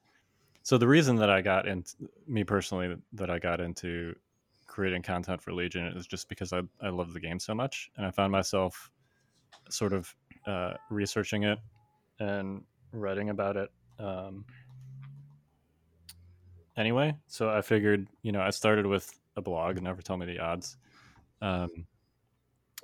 So 0.63 0.79
the 0.79 0.87
reason 0.87 1.17
that 1.17 1.31
I 1.31 1.41
got 1.41 1.67
into 1.67 1.95
me 2.27 2.45
personally 2.45 2.95
that 3.15 3.31
I 3.31 3.39
got 3.39 3.61
into 3.61 4.15
creating 4.67 5.03
content 5.03 5.43
for 5.43 5.53
Legion 5.53 5.87
is 5.87 6.07
just 6.07 6.29
because 6.29 6.53
I 6.53 6.63
I 6.81 6.91
love 6.91 7.13
the 7.13 7.21
game 7.21 7.39
so 7.41 7.55
much, 7.55 7.91
and 7.97 8.07
I 8.07 8.11
found 8.11 8.31
myself 8.33 8.91
sort 9.69 9.93
of 9.93 10.15
uh, 10.47 10.75
researching 10.91 11.45
it 11.45 11.59
and 12.19 12.63
writing 12.93 13.31
about 13.31 13.57
it. 13.57 13.71
Um, 13.99 14.45
anyway, 16.77 17.15
so 17.27 17.51
I 17.51 17.61
figured, 17.61 18.09
you 18.23 18.33
know, 18.33 18.41
I 18.41 18.51
started 18.51 18.87
with 18.87 19.19
a 19.37 19.43
blog, 19.43 19.81
Never 19.81 20.03
Tell 20.03 20.17
Me 20.17 20.27
the 20.27 20.39
Odds, 20.39 20.77
um, 21.43 21.87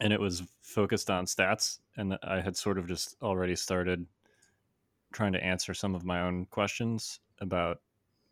and 0.00 0.12
it 0.12 0.20
was 0.20 0.42
focused 0.62 1.10
on 1.10 1.25
stats, 1.25 1.78
and 1.96 2.18
I 2.22 2.40
had 2.40 2.56
sort 2.56 2.78
of 2.78 2.86
just 2.86 3.16
already 3.22 3.56
started 3.56 4.06
trying 5.12 5.32
to 5.32 5.42
answer 5.42 5.72
some 5.72 5.94
of 5.94 6.04
my 6.04 6.20
own 6.20 6.46
questions 6.46 7.20
about, 7.40 7.80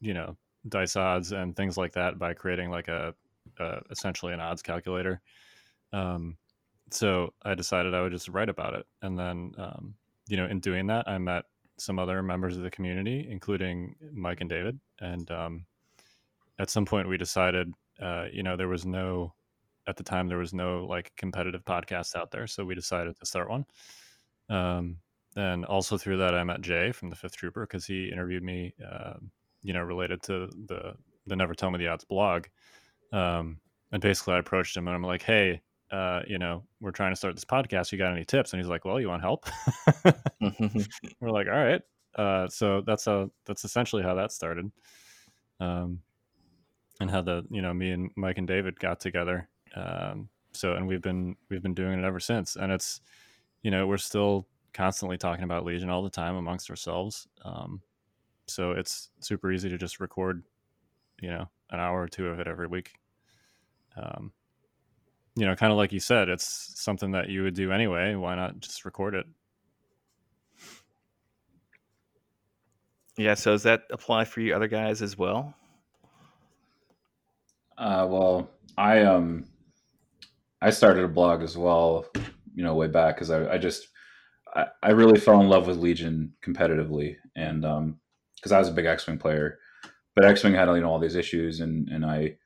you 0.01 0.13
know, 0.13 0.37
dice 0.69 0.97
odds 0.97 1.33
and 1.33 1.57
things 1.57 1.77
like 1.77 1.93
that 1.93 2.19
by 2.19 2.35
creating 2.35 2.71
like 2.71 2.89
a, 2.89 3.15
a 3.59 3.81
essentially 3.91 4.33
an 4.33 4.41
odds 4.41 4.63
calculator. 4.63 5.21
Um, 5.93 6.37
so 6.91 7.33
I 7.43 7.55
decided 7.55 7.95
I 7.95 8.03
would 8.03 8.13
just 8.13 8.29
write 8.29 8.49
about 8.49 8.75
it, 8.75 8.87
and 9.03 9.19
then, 9.19 9.53
um, 9.59 9.95
you 10.29 10.37
know, 10.37 10.47
in 10.47 10.61
doing 10.61 10.87
that, 10.89 11.09
I 11.09 11.19
met 11.19 11.45
some 11.77 11.99
other 11.99 12.23
members 12.23 12.57
of 12.57 12.63
the 12.63 12.71
community, 12.71 13.27
including 13.29 13.97
Mike 14.13 14.41
and 14.41 14.51
David. 14.51 14.79
And 15.01 15.31
um, 15.31 15.67
at 16.59 16.71
some 16.71 16.85
point, 16.85 17.09
we 17.09 17.17
decided, 17.17 17.73
uh, 18.01 18.27
you 18.33 18.43
know, 18.43 18.57
there 18.57 18.69
was 18.69 18.87
no, 18.87 19.35
at 19.87 19.97
the 19.97 20.03
time, 20.03 20.29
there 20.29 20.39
was 20.39 20.55
no 20.55 20.87
like 20.87 21.13
competitive 21.17 21.65
podcast 21.65 22.15
out 22.17 22.31
there. 22.31 22.47
So 22.47 22.65
we 22.65 22.75
decided 22.75 23.19
to 23.19 23.27
start 23.27 23.51
one. 23.51 23.65
Um, 24.49 24.99
and 25.37 25.65
also 25.65 25.99
through 25.99 26.19
that, 26.19 26.35
I 26.35 26.45
met 26.45 26.61
Jay 26.61 26.93
from 26.93 27.11
the 27.11 27.17
Fifth 27.17 27.37
Trooper 27.37 27.67
because 27.67 27.87
he 27.87 28.09
interviewed 28.09 28.43
me, 28.43 28.75
uh, 28.89 29.15
you 29.63 29.73
know, 29.73 29.83
related 29.83 30.23
to 30.25 30.49
the 30.67 30.95
the 31.27 31.37
Never 31.37 31.55
Tell 31.55 31.71
Me 31.71 31.79
the 31.79 31.89
Odds 31.89 32.05
blog. 32.05 32.47
Um, 33.13 33.59
and 33.91 34.03
basically, 34.03 34.35
I 34.35 34.39
approached 34.39 34.77
him 34.77 34.87
and 34.87 34.95
I'm 34.95 35.03
like, 35.03 35.23
hey, 35.23 35.63
uh, 35.95 36.23
you 36.27 36.39
know, 36.39 36.65
we're 36.81 36.91
trying 36.91 37.13
to 37.13 37.17
start 37.17 37.37
this 37.37 37.45
podcast. 37.45 37.93
You 37.93 37.99
got 37.99 38.13
any 38.13 38.25
tips? 38.25 38.53
And 38.53 38.61
he's 38.61 38.69
like, 38.69 38.85
well, 38.85 39.01
you 39.01 39.09
want 39.09 39.23
help? 39.23 39.47
we're 41.21 41.31
like, 41.31 41.47
all 41.47 41.53
right. 41.53 41.81
Uh, 42.17 42.49
so 42.49 42.83
that's 42.85 43.05
how 43.05 43.31
that's 43.47 43.65
essentially 43.65 44.03
how 44.03 44.15
that 44.15 44.33
started, 44.33 44.71
um, 45.61 46.01
and 47.01 47.11
how 47.11 47.23
the 47.23 47.45
you 47.51 47.63
know 47.63 47.73
me 47.75 47.91
and 47.91 48.11
Mike 48.17 48.39
and 48.39 48.47
David 48.47 48.79
got 48.79 49.01
together. 49.01 49.49
Um, 49.75 50.29
so 50.53 50.75
and 50.75 50.87
we've 50.87 51.03
been 51.03 51.37
we've 51.49 51.63
been 51.63 51.75
doing 51.75 51.99
it 51.99 52.05
ever 52.05 52.21
since, 52.21 52.57
and 52.57 52.73
it's 52.73 53.01
you 53.63 53.71
know 53.71 53.87
we're 53.87 53.97
still 53.97 54.47
constantly 54.73 55.17
talking 55.17 55.45
about 55.45 55.65
Legion 55.65 55.91
all 55.91 56.03
the 56.03 56.11
time 56.11 56.37
amongst 56.37 56.71
ourselves. 56.71 57.29
Um, 57.45 57.83
so 58.47 58.73
it's 58.73 59.11
super 59.21 59.51
easy 59.53 59.69
to 59.69 59.79
just 59.79 60.01
record, 60.01 60.45
you 61.21 61.31
know, 61.31 61.49
an 61.71 61.81
hour 61.81 62.03
or 62.03 62.09
two 62.09 62.29
of 62.29 62.39
it 62.39 62.47
every 62.47 62.67
week. 62.67 62.93
Um, 63.97 64.33
you 65.37 65.47
know, 65.47 65.57
kind 65.57 65.73
of 65.73 65.79
like 65.79 65.93
you 65.93 66.01
said, 66.01 66.29
it's 66.29 66.73
something 66.77 67.13
that 67.13 67.29
you 67.29 67.43
would 67.43 67.55
do 67.55 67.73
anyway. 67.73 68.15
Why 68.15 68.35
not 68.35 68.61
just 68.61 68.85
record 68.85 69.15
it? 69.15 69.27
yeah, 73.17 73.35
so 73.35 73.53
does 73.53 73.63
that 73.63 73.85
apply 73.91 74.25
for 74.25 74.41
you 74.41 74.55
other 74.55 74.69
guys 74.69 75.03
as 75.03 75.17
well? 75.17 75.55
Uh, 77.79 78.07
well, 78.09 78.51
I 78.77 79.03
um, 79.03 79.45
I 80.61 80.71
started 80.71 81.05
a 81.05 81.09
blog 81.09 81.43
as 81.43 81.57
well, 81.57 82.07
you 82.55 82.65
know, 82.65 82.75
way 82.75 82.89
back 82.89 83.17
because 83.17 83.31
I, 83.31 83.55
I 83.55 83.59
just 83.59 83.89
I, 84.55 84.67
I 84.83 84.91
really 84.91 85.19
fell 85.19 85.41
in 85.41 85.49
love 85.49 85.67
with 85.67 85.79
Legion 85.79 86.33
competitively, 86.45 87.17
and 87.37 87.65
um, 87.65 88.01
because 88.37 88.53
I 88.53 88.59
was 88.59 88.69
a 88.69 88.73
big 88.73 88.87
X 88.87 89.07
Wing 89.07 89.19
player, 89.19 89.59
but 90.15 90.25
X 90.25 90.43
Wing 90.43 90.55
had 90.55 90.69
you 90.69 90.81
know 90.81 90.91
all 90.91 90.99
these 90.99 91.17
issues, 91.17 91.61
and 91.61 91.89
and 91.89 92.05
I 92.05 92.37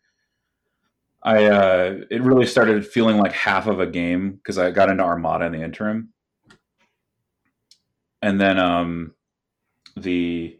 I 1.23 1.47
uh, 1.47 2.01
it 2.11 2.23
really 2.23 2.47
started 2.47 2.87
feeling 2.87 3.19
like 3.19 3.33
half 3.33 3.67
of 3.67 3.81
a 3.81 3.87
game 3.87 4.33
because 4.33 4.59
I 4.59 4.71
got 4.71 4.91
into 4.91 5.03
Armada 5.03 5.47
in 5.47 5.53
the 5.53 5.63
interim, 5.63 6.13
and 8.23 8.41
then 8.41 8.59
um, 8.59 9.15
the 9.97 10.59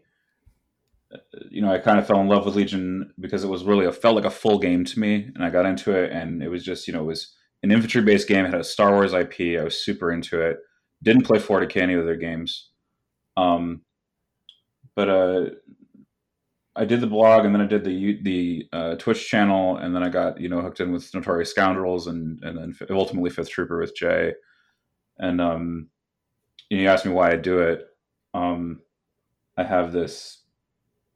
you 1.49 1.61
know, 1.61 1.71
I 1.71 1.79
kind 1.79 1.97
of 1.97 2.05
fell 2.05 2.21
in 2.21 2.27
love 2.27 2.45
with 2.45 2.55
Legion 2.55 3.13
because 3.19 3.43
it 3.43 3.49
was 3.49 3.63
really 3.63 3.85
a 3.85 3.91
felt 3.91 4.15
like 4.15 4.25
a 4.25 4.29
full 4.29 4.59
game 4.59 4.85
to 4.85 4.99
me, 4.99 5.31
and 5.33 5.43
I 5.43 5.49
got 5.49 5.65
into 5.65 5.91
it, 5.91 6.11
and 6.11 6.43
it 6.43 6.49
was 6.49 6.63
just 6.63 6.87
you 6.87 6.93
know 6.93 7.01
it 7.01 7.07
was 7.07 7.33
an 7.63 7.71
infantry 7.71 8.01
based 8.01 8.27
game. 8.27 8.45
It 8.45 8.51
had 8.51 8.61
a 8.61 8.63
Star 8.63 8.91
Wars 8.91 9.13
IP. 9.13 9.59
I 9.59 9.63
was 9.63 9.83
super 9.83 10.11
into 10.11 10.41
it. 10.41 10.59
Didn't 11.01 11.25
play 11.25 11.39
40k 11.39 11.77
any 11.77 11.93
of 11.93 12.05
their 12.05 12.17
games, 12.17 12.69
um, 13.37 13.81
but 14.95 15.09
uh, 15.09 15.45
I 16.79 16.85
did 16.85 17.01
the 17.01 17.07
blog, 17.07 17.45
and 17.45 17.53
then 17.53 17.61
I 17.61 17.67
did 17.67 17.83
the 17.83 18.19
the 18.23 18.69
uh, 18.73 18.95
Twitch 18.95 19.27
channel, 19.27 19.77
and 19.77 19.95
then 19.95 20.03
I 20.03 20.09
got 20.09 20.39
you 20.39 20.49
know 20.49 20.61
hooked 20.61 20.79
in 20.79 20.91
with 20.91 21.13
Notorious 21.13 21.51
Scoundrels, 21.51 22.07
and 22.07 22.43
and 22.43 22.57
then 22.57 22.75
ultimately 22.89 23.29
Fifth 23.29 23.49
Trooper 23.49 23.79
with 23.79 23.95
Jay, 23.95 24.33
and 25.17 25.41
um, 25.41 25.89
you 26.69 26.87
asked 26.87 27.05
me 27.05 27.11
why 27.11 27.31
I 27.31 27.35
do 27.35 27.59
it. 27.59 27.85
Um, 28.33 28.81
I 29.57 29.63
have 29.63 29.91
this 29.91 30.39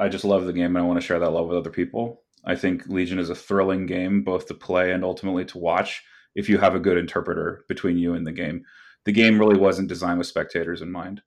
I 0.03 0.09
just 0.09 0.25
love 0.25 0.45
the 0.45 0.53
game 0.53 0.75
and 0.75 0.79
I 0.79 0.87
want 0.87 0.99
to 0.99 1.05
share 1.05 1.19
that 1.19 1.31
love 1.31 1.47
with 1.47 1.57
other 1.57 1.69
people. 1.69 2.23
I 2.45 2.55
think 2.55 2.87
Legion 2.87 3.19
is 3.19 3.29
a 3.29 3.35
thrilling 3.35 3.85
game, 3.85 4.21
both 4.21 4.47
to 4.47 4.53
play 4.53 4.91
and 4.91 5.03
ultimately 5.03 5.45
to 5.45 5.57
watch, 5.57 6.03
if 6.35 6.49
you 6.49 6.57
have 6.57 6.75
a 6.75 6.79
good 6.79 6.97
interpreter 6.97 7.63
between 7.69 7.97
you 7.97 8.13
and 8.13 8.27
the 8.27 8.31
game. 8.33 8.65
The 9.05 9.13
game 9.13 9.39
really 9.39 9.57
wasn't 9.57 9.87
designed 9.87 10.17
with 10.17 10.27
spectators 10.27 10.81
in 10.81 10.91
mind. 10.91 11.21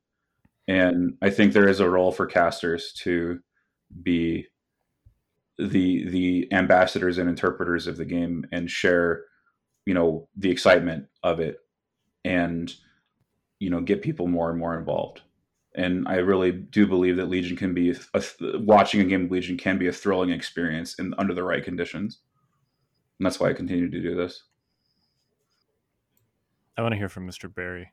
And 0.68 1.16
I 1.22 1.30
think 1.30 1.52
there 1.52 1.68
is 1.68 1.80
a 1.80 1.88
role 1.88 2.12
for 2.12 2.26
casters 2.26 2.92
to 2.98 3.40
be 4.02 4.46
the 5.58 6.08
the 6.08 6.48
ambassadors 6.52 7.18
and 7.18 7.28
interpreters 7.28 7.86
of 7.86 7.96
the 7.96 8.04
game 8.04 8.46
and 8.52 8.70
share, 8.70 9.24
you 9.86 9.94
know, 9.94 10.28
the 10.36 10.50
excitement 10.50 11.06
of 11.22 11.40
it 11.40 11.58
and 12.24 12.74
you 13.58 13.70
know, 13.70 13.80
get 13.80 14.02
people 14.02 14.26
more 14.26 14.50
and 14.50 14.58
more 14.58 14.78
involved 14.78 15.22
and 15.76 16.08
I 16.08 16.16
really 16.16 16.50
do 16.52 16.86
believe 16.86 17.16
that 17.16 17.26
Legion 17.26 17.56
can 17.56 17.74
be 17.74 17.90
a, 17.90 17.96
watching 18.58 19.02
a 19.02 19.04
game 19.04 19.26
of 19.26 19.30
Legion 19.30 19.58
can 19.58 19.78
be 19.78 19.88
a 19.88 19.92
thrilling 19.92 20.30
experience 20.30 20.98
in 20.98 21.12
under 21.18 21.34
the 21.34 21.44
right 21.44 21.62
conditions, 21.62 22.20
and 23.18 23.26
that's 23.26 23.38
why 23.38 23.50
I 23.50 23.52
continue 23.52 23.90
to 23.90 24.00
do 24.00 24.14
this. 24.16 24.44
I 26.78 26.82
want 26.82 26.92
to 26.92 26.98
hear 26.98 27.10
from 27.10 27.28
Mr. 27.28 27.54
Barry 27.54 27.92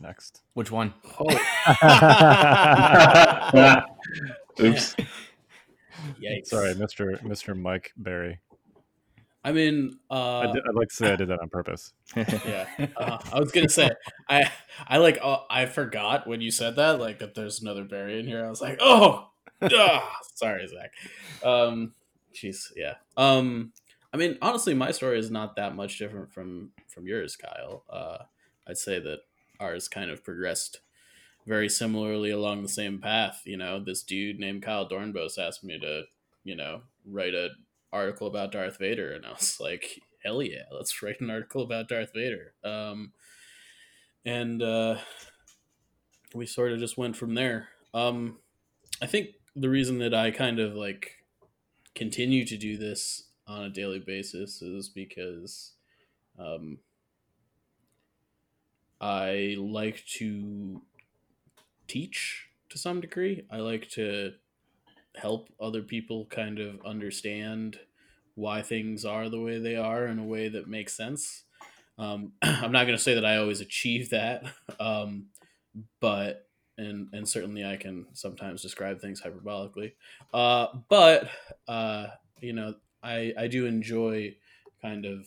next. 0.00 0.42
Which 0.54 0.70
one? 0.70 0.94
Oh. 1.18 1.26
Oops. 4.60 4.96
Yikes. 6.22 6.46
Sorry, 6.46 6.74
Mr. 6.74 7.20
Mr. 7.22 7.56
Mike 7.56 7.92
Barry. 7.96 8.40
I 9.44 9.52
mean, 9.52 9.98
I 10.10 10.14
uh, 10.14 10.52
did, 10.52 10.62
I'd 10.68 10.74
like 10.74 10.88
to 10.88 10.94
say 10.94 11.12
I 11.12 11.16
did 11.16 11.28
that 11.28 11.40
on 11.40 11.48
purpose. 11.48 11.92
yeah. 12.16 12.66
Uh, 12.96 13.18
I 13.32 13.38
was 13.40 13.52
gonna 13.52 13.68
say, 13.68 13.90
I, 14.28 14.50
I 14.86 14.98
like, 14.98 15.18
uh, 15.22 15.38
I 15.48 15.66
forgot 15.66 16.26
when 16.26 16.40
you 16.40 16.50
said 16.50 16.76
that, 16.76 16.98
like 16.98 17.20
that. 17.20 17.34
There's 17.34 17.60
another 17.60 17.84
Barry 17.84 18.18
in 18.18 18.26
here. 18.26 18.44
I 18.44 18.50
was 18.50 18.60
like, 18.60 18.78
oh, 18.80 19.30
ah, 19.62 20.18
sorry, 20.34 20.66
Zach. 20.66 20.92
Um, 21.44 21.92
jeez, 22.34 22.72
yeah. 22.76 22.94
Um, 23.16 23.72
I 24.12 24.16
mean, 24.16 24.38
honestly, 24.42 24.74
my 24.74 24.90
story 24.90 25.18
is 25.18 25.30
not 25.30 25.56
that 25.56 25.76
much 25.76 25.98
different 25.98 26.32
from 26.32 26.70
from 26.88 27.06
yours, 27.06 27.36
Kyle. 27.36 27.84
Uh, 27.88 28.18
I'd 28.66 28.78
say 28.78 28.98
that 28.98 29.20
ours 29.60 29.88
kind 29.88 30.10
of 30.10 30.24
progressed 30.24 30.80
very 31.48 31.68
similarly 31.68 32.30
along 32.30 32.62
the 32.62 32.68
same 32.68 33.00
path. 33.00 33.42
You 33.46 33.56
know, 33.56 33.82
this 33.82 34.02
dude 34.02 34.38
named 34.38 34.62
Kyle 34.62 34.88
Dornbos 34.88 35.38
asked 35.38 35.64
me 35.64 35.78
to, 35.80 36.02
you 36.44 36.54
know, 36.54 36.82
write 37.06 37.34
an 37.34 37.50
article 37.92 38.26
about 38.26 38.52
Darth 38.52 38.78
Vader, 38.78 39.12
and 39.12 39.24
I 39.24 39.30
was 39.30 39.58
like, 39.60 40.00
hell 40.22 40.42
yeah, 40.42 40.64
let's 40.70 41.02
write 41.02 41.20
an 41.20 41.30
article 41.30 41.62
about 41.62 41.88
Darth 41.88 42.12
Vader. 42.14 42.52
Um, 42.62 43.12
and 44.24 44.62
uh, 44.62 44.98
we 46.34 46.44
sort 46.44 46.72
of 46.72 46.78
just 46.78 46.98
went 46.98 47.16
from 47.16 47.34
there. 47.34 47.68
Um, 47.94 48.38
I 49.00 49.06
think 49.06 49.30
the 49.56 49.70
reason 49.70 49.98
that 50.00 50.12
I 50.12 50.30
kind 50.30 50.60
of 50.60 50.74
like 50.74 51.24
continue 51.94 52.44
to 52.44 52.56
do 52.58 52.76
this 52.76 53.24
on 53.46 53.64
a 53.64 53.70
daily 53.70 53.98
basis 53.98 54.60
is 54.60 54.90
because 54.90 55.72
um, 56.38 56.78
I 59.00 59.56
like 59.58 60.04
to 60.18 60.82
teach 61.88 62.48
to 62.70 62.78
some 62.78 63.00
degree. 63.00 63.44
I 63.50 63.58
like 63.58 63.88
to 63.90 64.34
help 65.16 65.48
other 65.60 65.82
people 65.82 66.26
kind 66.26 66.58
of 66.58 66.84
understand 66.84 67.78
why 68.34 68.62
things 68.62 69.04
are 69.04 69.28
the 69.28 69.40
way 69.40 69.58
they 69.58 69.74
are 69.74 70.06
in 70.06 70.18
a 70.18 70.24
way 70.24 70.48
that 70.48 70.68
makes 70.68 70.94
sense. 70.94 71.42
Um, 71.98 72.32
I'm 72.42 72.72
not 72.72 72.84
going 72.84 72.96
to 72.96 73.02
say 73.02 73.14
that 73.14 73.24
I 73.24 73.38
always 73.38 73.60
achieve 73.60 74.10
that, 74.10 74.44
um, 74.80 75.26
but 76.00 76.46
and 76.76 77.08
and 77.12 77.28
certainly 77.28 77.64
I 77.64 77.76
can 77.76 78.06
sometimes 78.12 78.62
describe 78.62 79.00
things 79.00 79.20
hyperbolically. 79.20 79.92
Uh, 80.32 80.68
but 80.88 81.28
uh, 81.66 82.08
you 82.40 82.52
know, 82.52 82.74
I 83.02 83.34
I 83.36 83.48
do 83.48 83.66
enjoy 83.66 84.36
kind 84.80 85.04
of 85.04 85.26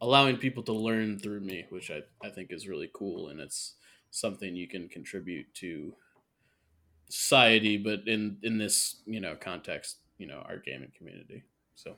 allowing 0.00 0.36
people 0.36 0.62
to 0.64 0.72
learn 0.72 1.18
through 1.18 1.40
me, 1.40 1.66
which 1.70 1.90
I, 1.90 2.02
I 2.24 2.30
think 2.30 2.52
is 2.52 2.68
really 2.68 2.90
cool, 2.92 3.28
and 3.28 3.40
it's 3.40 3.74
something 4.10 4.56
you 4.56 4.68
can 4.68 4.88
contribute 4.88 5.52
to 5.54 5.94
society, 7.08 7.76
but 7.76 8.06
in 8.06 8.38
in 8.42 8.58
this 8.58 8.96
you 9.06 9.20
know 9.20 9.36
context, 9.36 9.98
you 10.18 10.26
know, 10.26 10.42
our 10.48 10.56
gaming 10.58 10.92
community. 10.96 11.44
So. 11.74 11.96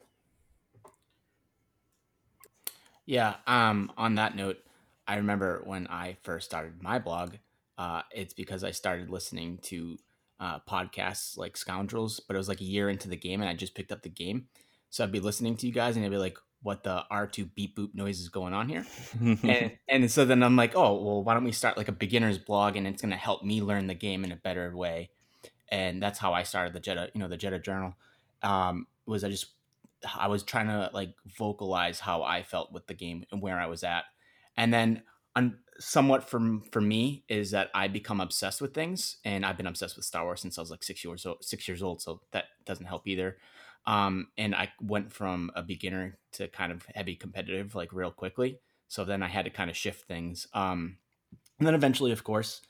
Yeah. 3.05 3.37
Um. 3.47 3.93
On 3.97 4.15
that 4.15 4.37
note, 4.37 4.59
I 5.07 5.17
remember 5.17 5.63
when 5.65 5.87
I 5.89 6.17
first 6.23 6.47
started 6.47 6.83
my 6.83 6.99
blog. 6.99 7.35
Uh, 7.79 8.03
it's 8.13 8.35
because 8.35 8.63
I 8.63 8.71
started 8.71 9.11
listening 9.11 9.59
to 9.63 9.99
uh, 10.39 10.59
podcasts 10.69 11.37
like 11.37 11.57
Scoundrels, 11.57 12.21
but 12.21 12.35
it 12.35 12.39
was 12.39 12.49
like 12.49 12.61
a 12.61 12.65
year 12.65 12.89
into 12.89 13.09
the 13.09 13.17
game, 13.17 13.41
and 13.41 13.49
I 13.49 13.55
just 13.55 13.75
picked 13.75 13.93
up 13.93 14.03
the 14.03 14.09
game. 14.09 14.47
So 14.91 15.03
I'd 15.03 15.13
be 15.13 15.21
listening 15.21 15.57
to 15.57 15.67
you 15.67 15.73
guys, 15.73 15.97
and 15.97 16.05
I'd 16.05 16.11
be 16.11 16.17
like, 16.17 16.39
"What 16.63 16.85
the 16.85 17.05
R 17.11 17.27
two 17.27 17.47
beep 17.47 17.77
boop 17.77 17.95
noise 17.95 18.21
is 18.21 18.29
going 18.29 18.53
on 18.53 18.69
here?" 18.69 18.87
and 19.21 19.73
and 19.89 20.11
so 20.11 20.25
then 20.25 20.43
I'm 20.43 20.57
like, 20.57 20.75
"Oh, 20.75 21.03
well, 21.03 21.25
why 21.25 21.35
don't 21.35 21.45
we 21.45 21.53
start 21.53 21.77
like 21.77 21.89
a 21.89 21.93
beginner's 21.93 22.39
blog, 22.39 22.77
and 22.77 22.87
it's 22.87 23.03
going 23.03 23.11
to 23.11 23.17
help 23.17 23.43
me 23.45 23.63
learn 23.63 23.87
the 23.87 23.95
game 23.95 24.25
in 24.25 24.33
a 24.33 24.37
better 24.37 24.75
way." 24.77 25.11
And 25.71 26.03
that's 26.03 26.19
how 26.19 26.35
I 26.35 26.43
started 26.43 26.75
the 26.75 26.81
Jetta, 26.81 27.11
you 27.15 27.21
know, 27.21 27.29
the 27.29 27.37
Jetta 27.37 27.59
Journal. 27.59 27.95
Um, 28.43 28.87
was 29.07 29.25
I 29.25 29.31
just 29.31 29.47
I 30.19 30.29
was 30.29 30.43
trying 30.43 30.67
to 30.67 30.91
like 30.93 31.15
vocalize 31.39 32.01
how 32.01 32.23
I 32.23 32.43
felt 32.43 32.73
with 32.73 32.87
the 32.87 32.95
game 32.95 33.25
and 33.31 33.41
where 33.41 33.59
I 33.59 33.67
was 33.67 33.85
at 33.85 34.05
and 34.57 34.73
then 34.73 35.03
un- 35.37 35.59
somewhat 35.79 36.29
from 36.29 36.63
for 36.71 36.81
me 36.81 37.25
is 37.29 37.51
that 37.53 37.71
I 37.75 37.89
become 37.89 38.21
obsessed 38.21 38.61
with 38.61 38.75
things, 38.75 39.17
and 39.25 39.45
I've 39.45 39.57
been 39.57 39.67
obsessed 39.67 39.97
with 39.97 40.05
Star 40.05 40.25
Wars 40.25 40.41
since 40.41 40.59
I 40.59 40.61
was 40.61 40.71
like 40.71 40.83
six 40.83 41.05
years 41.05 41.27
old. 41.27 41.45
Six 41.45 41.67
years 41.67 41.83
old, 41.83 42.03
so 42.03 42.21
that 42.33 42.45
doesn't 42.65 42.87
help 42.87 43.07
either. 43.07 43.39
Um, 43.87 44.29
and 44.39 44.55
I 44.55 44.71
went 44.81 45.13
from 45.13 45.51
a 45.57 45.63
beginner 45.63 46.19
to 46.33 46.49
kind 46.49 46.73
of 46.73 46.87
heavy 46.95 47.17
competitive 47.17 47.75
like 47.75 47.93
real 47.93 48.11
quickly. 48.11 48.59
So 48.89 49.05
then 49.05 49.23
I 49.23 49.29
had 49.29 49.45
to 49.47 49.51
kind 49.51 49.71
of 49.71 49.77
shift 49.77 50.07
things. 50.07 50.47
Um, 50.55 50.99
and 51.59 51.67
then 51.67 51.75
eventually, 51.75 52.13
of 52.13 52.25
course, 52.25 52.61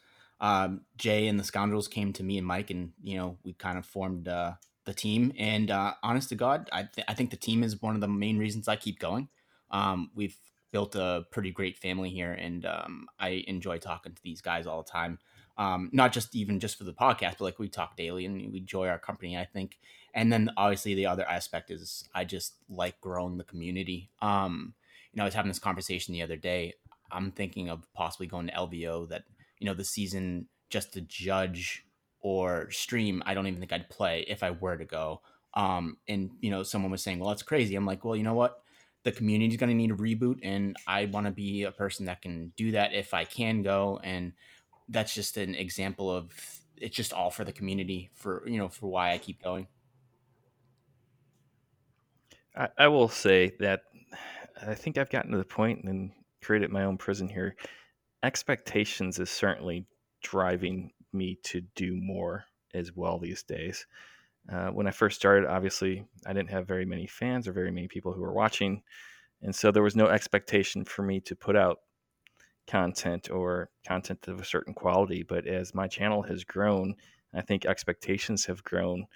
um, 0.40 0.82
Jay 0.96 1.28
and 1.28 1.38
the 1.38 1.44
Scoundrels 1.44 1.88
came 1.88 2.12
to 2.14 2.22
me 2.22 2.36
and 2.36 2.46
Mike, 2.46 2.70
and 2.70 2.92
you 3.02 3.16
know 3.16 3.38
we 3.44 3.52
kind 3.54 3.78
of 3.78 3.86
formed 3.86 4.28
uh, 4.28 4.52
the 4.84 4.92
team. 4.92 5.32
And 5.38 5.70
uh, 5.70 5.94
honest 6.02 6.28
to 6.30 6.34
God, 6.34 6.68
I, 6.72 6.82
th- 6.82 7.06
I 7.08 7.14
think 7.14 7.30
the 7.30 7.36
team 7.36 7.62
is 7.62 7.80
one 7.80 7.94
of 7.94 8.00
the 8.00 8.08
main 8.08 8.38
reasons 8.38 8.68
I 8.68 8.76
keep 8.76 8.98
going. 8.98 9.28
Um, 9.70 10.10
we've 10.14 10.36
built 10.72 10.96
a 10.96 11.24
pretty 11.30 11.52
great 11.52 11.78
family 11.78 12.10
here, 12.10 12.32
and 12.32 12.66
um, 12.66 13.06
I 13.18 13.44
enjoy 13.46 13.78
talking 13.78 14.14
to 14.14 14.22
these 14.22 14.40
guys 14.40 14.66
all 14.66 14.82
the 14.82 14.90
time. 14.90 15.18
Um, 15.58 15.90
not 15.92 16.12
just 16.12 16.34
even 16.34 16.60
just 16.60 16.78
for 16.78 16.84
the 16.84 16.92
podcast, 16.92 17.38
but 17.38 17.42
like 17.42 17.58
we 17.58 17.68
talk 17.68 17.96
daily 17.96 18.24
and 18.24 18.34
we 18.52 18.58
enjoy 18.58 18.88
our 18.88 18.98
company. 18.98 19.36
I 19.36 19.44
think, 19.44 19.78
and 20.14 20.32
then 20.32 20.50
obviously 20.56 20.94
the 20.94 21.06
other 21.06 21.28
aspect 21.28 21.70
is 21.70 22.08
I 22.14 22.24
just 22.24 22.54
like 22.68 23.00
growing 23.00 23.38
the 23.38 23.44
community. 23.44 24.10
Um, 24.20 24.74
you 25.12 25.18
know, 25.18 25.24
I 25.24 25.26
was 25.26 25.34
having 25.34 25.50
this 25.50 25.58
conversation 25.58 26.14
the 26.14 26.22
other 26.22 26.36
day. 26.36 26.74
I'm 27.10 27.30
thinking 27.30 27.68
of 27.68 27.86
possibly 27.94 28.26
going 28.26 28.46
to 28.46 28.52
LVO. 28.54 29.08
That 29.08 29.24
you 29.58 29.66
know, 29.66 29.74
the 29.74 29.84
season 29.84 30.46
just 30.70 30.94
to 30.94 31.02
judge 31.02 31.84
or 32.20 32.70
stream. 32.70 33.22
I 33.26 33.34
don't 33.34 33.46
even 33.46 33.60
think 33.60 33.72
I'd 33.72 33.90
play 33.90 34.24
if 34.28 34.42
I 34.42 34.52
were 34.52 34.76
to 34.76 34.84
go. 34.84 35.20
Um, 35.54 35.98
and 36.08 36.30
you 36.40 36.50
know, 36.50 36.62
someone 36.62 36.90
was 36.90 37.02
saying, 37.02 37.18
"Well, 37.18 37.28
that's 37.28 37.42
crazy." 37.42 37.76
I'm 37.76 37.86
like, 37.86 38.04
"Well, 38.04 38.16
you 38.16 38.22
know 38.22 38.34
what? 38.34 38.62
the 39.04 39.12
community 39.12 39.52
is 39.52 39.58
going 39.58 39.68
to 39.68 39.74
need 39.74 39.90
a 39.90 39.94
reboot 39.94 40.38
and 40.42 40.76
i 40.86 41.06
want 41.06 41.26
to 41.26 41.32
be 41.32 41.64
a 41.64 41.72
person 41.72 42.06
that 42.06 42.22
can 42.22 42.52
do 42.56 42.72
that 42.72 42.92
if 42.94 43.14
i 43.14 43.24
can 43.24 43.62
go 43.62 44.00
and 44.02 44.32
that's 44.92 45.14
just 45.14 45.36
an 45.36 45.54
example 45.54 46.10
of 46.10 46.32
it's 46.76 46.96
just 46.96 47.12
all 47.12 47.30
for 47.30 47.44
the 47.44 47.52
community 47.52 48.10
for 48.14 48.42
you 48.46 48.58
know 48.58 48.68
for 48.68 48.90
why 48.90 49.12
i 49.12 49.18
keep 49.18 49.42
going 49.42 49.66
i, 52.56 52.68
I 52.78 52.88
will 52.88 53.08
say 53.08 53.52
that 53.60 53.82
i 54.66 54.74
think 54.74 54.98
i've 54.98 55.10
gotten 55.10 55.32
to 55.32 55.38
the 55.38 55.44
point 55.44 55.84
and 55.84 56.12
created 56.40 56.70
my 56.70 56.84
own 56.84 56.96
prison 56.96 57.28
here 57.28 57.56
expectations 58.22 59.18
is 59.18 59.30
certainly 59.30 59.86
driving 60.22 60.92
me 61.12 61.38
to 61.42 61.60
do 61.74 61.96
more 61.96 62.44
as 62.74 62.94
well 62.94 63.18
these 63.18 63.42
days 63.42 63.86
uh, 64.50 64.68
when 64.68 64.86
I 64.86 64.90
first 64.90 65.16
started, 65.16 65.48
obviously, 65.48 66.04
I 66.26 66.32
didn't 66.32 66.50
have 66.50 66.66
very 66.66 66.84
many 66.84 67.06
fans 67.06 67.46
or 67.46 67.52
very 67.52 67.70
many 67.70 67.86
people 67.86 68.12
who 68.12 68.22
were 68.22 68.32
watching. 68.32 68.82
And 69.40 69.54
so 69.54 69.70
there 69.70 69.82
was 69.82 69.96
no 69.96 70.06
expectation 70.06 70.84
for 70.84 71.02
me 71.02 71.20
to 71.20 71.36
put 71.36 71.56
out 71.56 71.80
content 72.66 73.30
or 73.30 73.70
content 73.86 74.28
of 74.28 74.40
a 74.40 74.44
certain 74.44 74.74
quality. 74.74 75.22
But 75.22 75.46
as 75.46 75.74
my 75.74 75.88
channel 75.88 76.22
has 76.22 76.44
grown, 76.44 76.94
I 77.34 77.40
think 77.40 77.66
expectations 77.66 78.46
have 78.46 78.62
grown. 78.64 79.06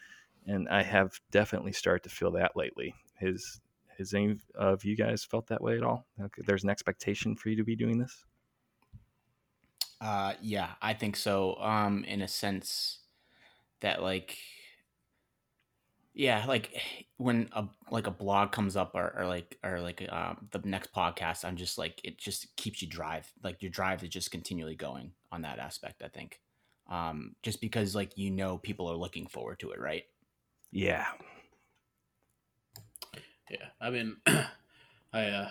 And 0.47 0.69
I 0.69 0.83
have 0.83 1.21
definitely 1.31 1.73
started 1.73 2.05
to 2.05 2.15
feel 2.15 2.31
that 2.33 2.57
lately. 2.57 2.95
Has, 3.21 3.61
has 3.99 4.15
any 4.15 4.37
of 4.55 4.85
you 4.85 4.97
guys 4.97 5.25
felt 5.25 5.49
that 5.49 5.63
way 5.63 5.77
at 5.77 5.83
all? 5.83 6.07
There's 6.39 6.65
an 6.65 6.71
expectation 6.71 7.35
for 7.37 7.49
you 7.49 7.57
to 7.57 7.65
be 7.65 7.77
doing 7.77 7.99
this? 7.99 8.25
Uh, 10.01 10.35
yeah, 10.41 10.73
I 10.83 10.95
think 10.95 11.17
so. 11.17 11.57
Um, 11.57 12.05
in 12.05 12.21
a 12.21 12.29
sense 12.29 13.01
that 13.81 14.03
like 14.03 14.39
yeah, 16.17 16.47
like 16.49 16.81
when 17.19 17.51
a 17.53 17.67
like 17.91 18.07
a 18.07 18.11
blog 18.11 18.51
comes 18.51 18.75
up 18.75 18.93
or, 18.95 19.13
or 19.19 19.27
like 19.27 19.59
or 19.63 19.83
like 19.83 20.03
um, 20.11 20.49
the 20.51 20.61
next 20.65 20.95
podcast, 20.95 21.45
I'm 21.45 21.57
just 21.57 21.77
like 21.77 22.01
it 22.05 22.17
just 22.17 22.57
keeps 22.57 22.81
you 22.81 22.89
drive 22.89 23.31
like 23.45 23.63
your 23.63 23.71
drive 23.71 24.03
is 24.03 24.09
just 24.09 24.31
continually 24.31 24.77
going 24.77 25.13
on 25.31 25.43
that 25.43 25.59
aspect. 25.59 26.03
I 26.03 26.09
think, 26.09 26.41
um, 26.91 27.37
just 27.43 27.61
because 27.61 27.95
like 27.95 28.17
you 28.17 28.31
know 28.31 28.57
people 28.57 28.91
are 28.91 28.97
looking 28.97 29.27
forward 29.27 29.59
to 29.61 29.73
it, 29.73 29.79
right? 29.79 30.05
Yeah, 30.73 31.05
yeah. 33.51 33.67
I 33.79 33.91
mean, 33.91 34.17
I 35.13 35.27
uh, 35.27 35.49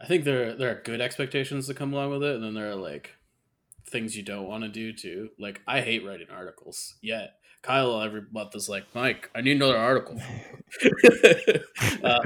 I 0.00 0.06
think 0.06 0.24
there 0.24 0.54
there 0.54 0.70
are 0.70 0.82
good 0.82 1.02
expectations 1.02 1.66
that 1.66 1.76
come 1.76 1.92
along 1.92 2.12
with 2.12 2.22
it, 2.22 2.34
and 2.36 2.42
then 2.42 2.54
there 2.54 2.70
are 2.70 2.76
like 2.76 3.10
things 3.86 4.16
you 4.16 4.22
don't 4.22 4.48
want 4.48 4.64
to 4.64 4.70
do 4.70 4.94
too. 4.94 5.28
Like 5.38 5.60
I 5.66 5.82
hate 5.82 6.02
writing 6.02 6.28
articles 6.30 6.94
yet 7.02 7.34
Kyle 7.62 8.00
every 8.00 8.22
month 8.32 8.54
is 8.54 8.68
like, 8.68 8.84
Mike, 8.94 9.30
I 9.34 9.42
need 9.42 9.56
another 9.56 9.76
article. 9.76 10.20
uh, 12.02 12.20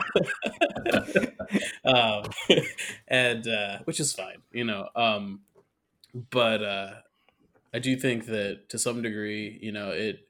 um, 1.85 2.25
and 3.09 3.49
uh, 3.49 3.79
which 3.85 4.01
is 4.01 4.13
fine, 4.13 4.43
you 4.53 4.65
know. 4.65 4.89
Um, 4.95 5.41
but 6.31 6.63
uh, 6.63 6.91
I 7.73 7.79
do 7.81 7.97
think 7.97 8.27
that 8.27 8.69
to 8.69 8.79
some 8.79 9.03
degree, 9.03 9.59
you 9.61 9.73
know, 9.73 9.91
it. 9.91 10.29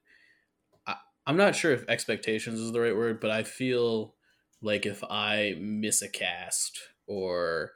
I, 0.87 0.97
I'm 1.27 1.37
not 1.37 1.55
sure 1.55 1.73
if 1.73 1.88
expectations 1.88 2.61
is 2.61 2.73
the 2.73 2.81
right 2.81 2.97
word, 2.97 3.21
but 3.21 3.31
I 3.31 3.43
feel 3.43 4.14
like 4.62 4.87
if 4.87 5.05
I 5.05 5.57
miss 5.59 6.01
a 6.01 6.09
cast 6.09 6.81
or 7.07 7.73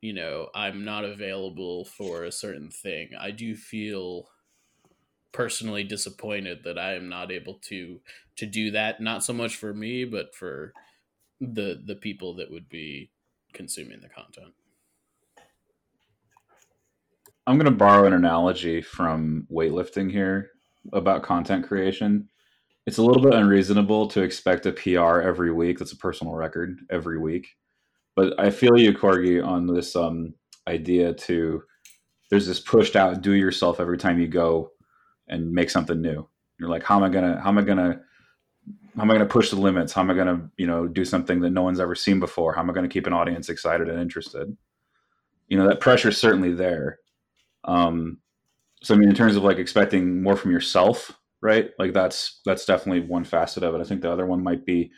you 0.00 0.12
know 0.12 0.48
i'm 0.54 0.84
not 0.84 1.04
available 1.04 1.84
for 1.84 2.24
a 2.24 2.32
certain 2.32 2.70
thing 2.70 3.10
i 3.18 3.30
do 3.30 3.54
feel 3.54 4.28
personally 5.32 5.84
disappointed 5.84 6.64
that 6.64 6.78
I 6.78 6.94
am 6.94 7.08
not 7.08 7.30
able 7.30 7.54
to 7.68 8.00
to 8.36 8.46
do 8.46 8.70
that. 8.72 9.00
Not 9.00 9.24
so 9.24 9.32
much 9.32 9.56
for 9.56 9.74
me, 9.74 10.04
but 10.04 10.34
for 10.34 10.72
the 11.40 11.82
the 11.84 11.96
people 11.96 12.34
that 12.36 12.50
would 12.50 12.68
be 12.68 13.10
consuming 13.52 14.00
the 14.00 14.08
content. 14.08 14.52
I'm 17.46 17.56
going 17.58 17.66
to 17.66 17.70
borrow 17.70 18.06
an 18.06 18.12
analogy 18.12 18.82
from 18.82 19.46
weightlifting 19.52 20.10
here 20.10 20.50
about 20.92 21.22
content 21.22 21.66
creation. 21.66 22.28
It's 22.86 22.98
a 22.98 23.02
little 23.02 23.22
bit 23.22 23.34
unreasonable 23.34 24.08
to 24.08 24.22
expect 24.22 24.66
a 24.66 24.72
PR 24.72 25.20
every 25.20 25.52
week. 25.52 25.78
That's 25.78 25.92
a 25.92 25.96
personal 25.96 26.34
record 26.34 26.78
every 26.90 27.18
week. 27.18 27.48
But 28.16 28.38
I 28.38 28.50
feel 28.50 28.78
you, 28.78 28.92
Corgi, 28.92 29.44
on 29.44 29.66
this 29.66 29.94
um, 29.94 30.34
idea 30.66 31.12
to 31.12 31.62
there's 32.30 32.46
this 32.46 32.60
pushed 32.60 32.96
out 32.96 33.22
do 33.22 33.32
yourself 33.32 33.78
every 33.78 33.98
time 33.98 34.18
you 34.18 34.26
go 34.26 34.70
and 35.28 35.50
make 35.52 35.70
something 35.70 36.00
new. 36.00 36.28
You're 36.58 36.68
like, 36.68 36.82
how 36.82 36.96
am 36.96 37.02
I 37.02 37.08
gonna 37.08 37.40
how 37.40 37.48
am 37.48 37.58
I 37.58 37.62
gonna 37.62 38.00
how 38.96 39.02
am 39.02 39.10
I 39.10 39.14
gonna 39.14 39.26
push 39.26 39.50
the 39.50 39.56
limits? 39.56 39.92
How 39.92 40.02
am 40.02 40.10
I 40.10 40.14
gonna 40.14 40.50
you 40.56 40.66
know 40.66 40.86
do 40.86 41.04
something 41.04 41.40
that 41.40 41.50
no 41.50 41.62
one's 41.62 41.80
ever 41.80 41.94
seen 41.94 42.20
before? 42.20 42.54
How 42.54 42.62
am 42.62 42.70
I 42.70 42.72
gonna 42.72 42.88
keep 42.88 43.06
an 43.06 43.12
audience 43.12 43.48
excited 43.48 43.88
and 43.88 44.00
interested? 44.00 44.56
You 45.48 45.58
know 45.58 45.68
that 45.68 45.80
pressure 45.80 46.08
is 46.08 46.18
certainly 46.18 46.52
there. 46.52 46.98
Um, 47.64 48.18
so 48.82 48.94
I 48.94 48.98
mean, 48.98 49.08
in 49.08 49.14
terms 49.14 49.36
of 49.36 49.42
like 49.42 49.58
expecting 49.58 50.22
more 50.22 50.36
from 50.36 50.50
yourself, 50.50 51.12
right? 51.40 51.70
Like 51.78 51.92
that's 51.92 52.40
that's 52.44 52.64
definitely 52.64 53.06
one 53.06 53.24
facet 53.24 53.62
of 53.62 53.74
it. 53.74 53.80
I 53.80 53.84
think 53.84 54.02
the 54.02 54.12
other 54.12 54.26
one 54.26 54.42
might 54.42 54.64
be, 54.64 54.90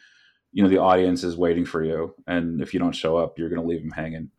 you 0.52 0.62
know, 0.62 0.68
the 0.68 0.78
audience 0.78 1.24
is 1.24 1.36
waiting 1.36 1.64
for 1.64 1.84
you, 1.84 2.14
and 2.26 2.60
if 2.60 2.72
you 2.72 2.80
don't 2.80 2.94
show 2.94 3.16
up, 3.16 3.38
you're 3.38 3.48
gonna 3.48 3.66
leave 3.66 3.82
them 3.82 3.90
hanging, 3.90 4.30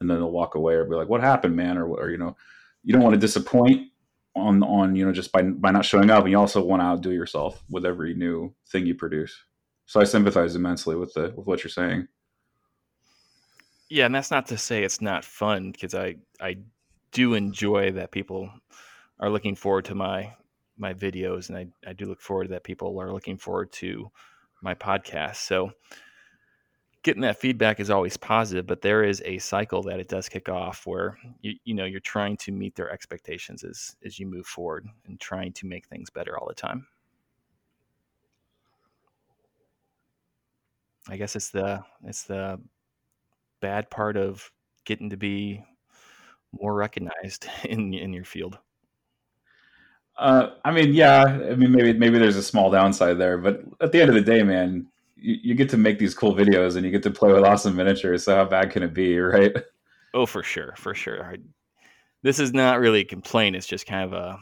and 0.00 0.10
then 0.10 0.18
they'll 0.18 0.30
walk 0.30 0.54
away 0.54 0.74
or 0.74 0.84
be 0.84 0.96
like, 0.96 1.08
"What 1.08 1.20
happened, 1.20 1.56
man?" 1.56 1.76
Or, 1.76 1.86
or 1.86 2.10
you 2.10 2.18
know, 2.18 2.36
you 2.82 2.92
don't 2.92 3.02
want 3.02 3.14
to 3.14 3.20
disappoint 3.20 3.91
on 4.34 4.62
on 4.62 4.96
you 4.96 5.04
know 5.04 5.12
just 5.12 5.32
by 5.32 5.42
by 5.42 5.70
not 5.70 5.84
showing 5.84 6.10
up 6.10 6.22
and 6.22 6.30
you 6.30 6.38
also 6.38 6.64
want 6.64 6.80
to 6.80 6.86
outdo 6.86 7.10
yourself 7.10 7.62
with 7.70 7.84
every 7.84 8.14
new 8.14 8.54
thing 8.70 8.86
you 8.86 8.94
produce. 8.94 9.36
So 9.86 10.00
i 10.00 10.04
sympathize 10.04 10.56
immensely 10.56 10.96
with 10.96 11.12
the 11.14 11.32
with 11.36 11.46
what 11.46 11.62
you're 11.62 11.70
saying. 11.70 12.08
Yeah 13.88 14.06
and 14.06 14.14
that's 14.14 14.30
not 14.30 14.46
to 14.46 14.58
say 14.58 14.82
it's 14.82 15.00
not 15.00 15.24
fun 15.24 15.72
because 15.72 15.94
i 15.94 16.16
i 16.40 16.56
do 17.10 17.34
enjoy 17.34 17.92
that 17.92 18.10
people 18.10 18.50
are 19.20 19.28
looking 19.28 19.54
forward 19.54 19.84
to 19.86 19.94
my 19.94 20.32
my 20.78 20.94
videos 20.94 21.50
and 21.50 21.58
i 21.58 21.66
i 21.86 21.92
do 21.92 22.06
look 22.06 22.22
forward 22.22 22.48
that 22.48 22.64
people 22.64 22.98
are 22.98 23.12
looking 23.12 23.36
forward 23.36 23.70
to 23.72 24.10
my 24.62 24.74
podcast. 24.74 25.36
So 25.36 25.72
getting 27.02 27.22
that 27.22 27.40
feedback 27.40 27.80
is 27.80 27.90
always 27.90 28.16
positive, 28.16 28.66
but 28.66 28.80
there 28.80 29.02
is 29.02 29.22
a 29.24 29.38
cycle 29.38 29.82
that 29.82 29.98
it 29.98 30.08
does 30.08 30.28
kick 30.28 30.48
off 30.48 30.86
where 30.86 31.18
you 31.40 31.54
you 31.64 31.74
know 31.74 31.84
you're 31.84 32.00
trying 32.00 32.36
to 32.38 32.52
meet 32.52 32.74
their 32.76 32.90
expectations 32.90 33.64
as 33.64 33.96
as 34.04 34.18
you 34.18 34.26
move 34.26 34.46
forward 34.46 34.86
and 35.06 35.18
trying 35.20 35.52
to 35.52 35.66
make 35.66 35.86
things 35.86 36.10
better 36.10 36.38
all 36.38 36.46
the 36.46 36.54
time. 36.54 36.86
I 41.08 41.16
guess 41.16 41.34
it's 41.34 41.50
the 41.50 41.82
it's 42.04 42.24
the 42.24 42.60
bad 43.60 43.90
part 43.90 44.16
of 44.16 44.50
getting 44.84 45.10
to 45.10 45.16
be 45.16 45.62
more 46.52 46.74
recognized 46.74 47.48
in 47.64 47.94
in 47.94 48.12
your 48.12 48.24
field. 48.24 48.58
Uh, 50.18 50.50
I 50.64 50.70
mean, 50.70 50.92
yeah. 50.92 51.24
I 51.24 51.54
mean, 51.56 51.72
maybe 51.72 51.94
maybe 51.94 52.18
there's 52.18 52.36
a 52.36 52.42
small 52.42 52.70
downside 52.70 53.18
there, 53.18 53.38
but 53.38 53.62
at 53.80 53.90
the 53.92 54.00
end 54.00 54.10
of 54.10 54.14
the 54.14 54.20
day, 54.20 54.42
man, 54.42 54.86
you, 55.16 55.36
you 55.42 55.54
get 55.54 55.68
to 55.70 55.76
make 55.76 55.98
these 55.98 56.14
cool 56.14 56.34
videos 56.34 56.76
and 56.76 56.84
you 56.84 56.90
get 56.90 57.02
to 57.04 57.10
play 57.10 57.32
with 57.32 57.44
awesome 57.44 57.76
miniatures. 57.76 58.24
So 58.24 58.36
how 58.36 58.44
bad 58.44 58.70
can 58.70 58.82
it 58.82 58.94
be, 58.94 59.18
right? 59.18 59.52
Oh, 60.14 60.26
for 60.26 60.42
sure, 60.42 60.74
for 60.76 60.94
sure. 60.94 61.24
I, 61.24 61.36
this 62.22 62.38
is 62.38 62.52
not 62.52 62.80
really 62.80 63.00
a 63.00 63.04
complaint. 63.04 63.56
It's 63.56 63.66
just 63.66 63.86
kind 63.86 64.04
of 64.04 64.12
a 64.12 64.38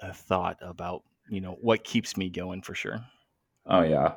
a 0.00 0.12
thought 0.12 0.56
about 0.60 1.02
you 1.28 1.40
know 1.40 1.56
what 1.60 1.84
keeps 1.84 2.16
me 2.16 2.30
going 2.30 2.62
for 2.62 2.74
sure. 2.74 3.00
Oh 3.66 3.82
yeah. 3.82 4.14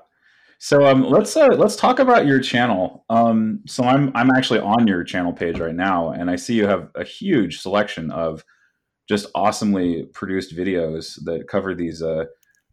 So 0.60 0.86
um, 0.86 1.04
let's 1.04 1.36
uh, 1.36 1.48
let's 1.48 1.76
talk 1.76 2.00
about 2.00 2.28
your 2.28 2.40
channel. 2.40 3.04
Um, 3.10 3.62
so 3.66 3.84
I'm 3.84 4.12
I'm 4.16 4.30
actually 4.30 4.60
on 4.60 4.88
your 4.88 5.04
channel 5.04 5.34
page 5.34 5.60
right 5.60 5.74
now, 5.74 6.12
and 6.12 6.30
I 6.30 6.36
see 6.36 6.54
you 6.54 6.68
have 6.68 6.90
a 6.96 7.04
huge 7.04 7.60
selection 7.60 8.12
of 8.12 8.46
just 9.10 9.26
awesomely 9.34 10.06
produced 10.14 10.56
videos 10.56 11.16
that 11.26 11.48
cover 11.48 11.74
these 11.74 12.04
uh, 12.04 12.26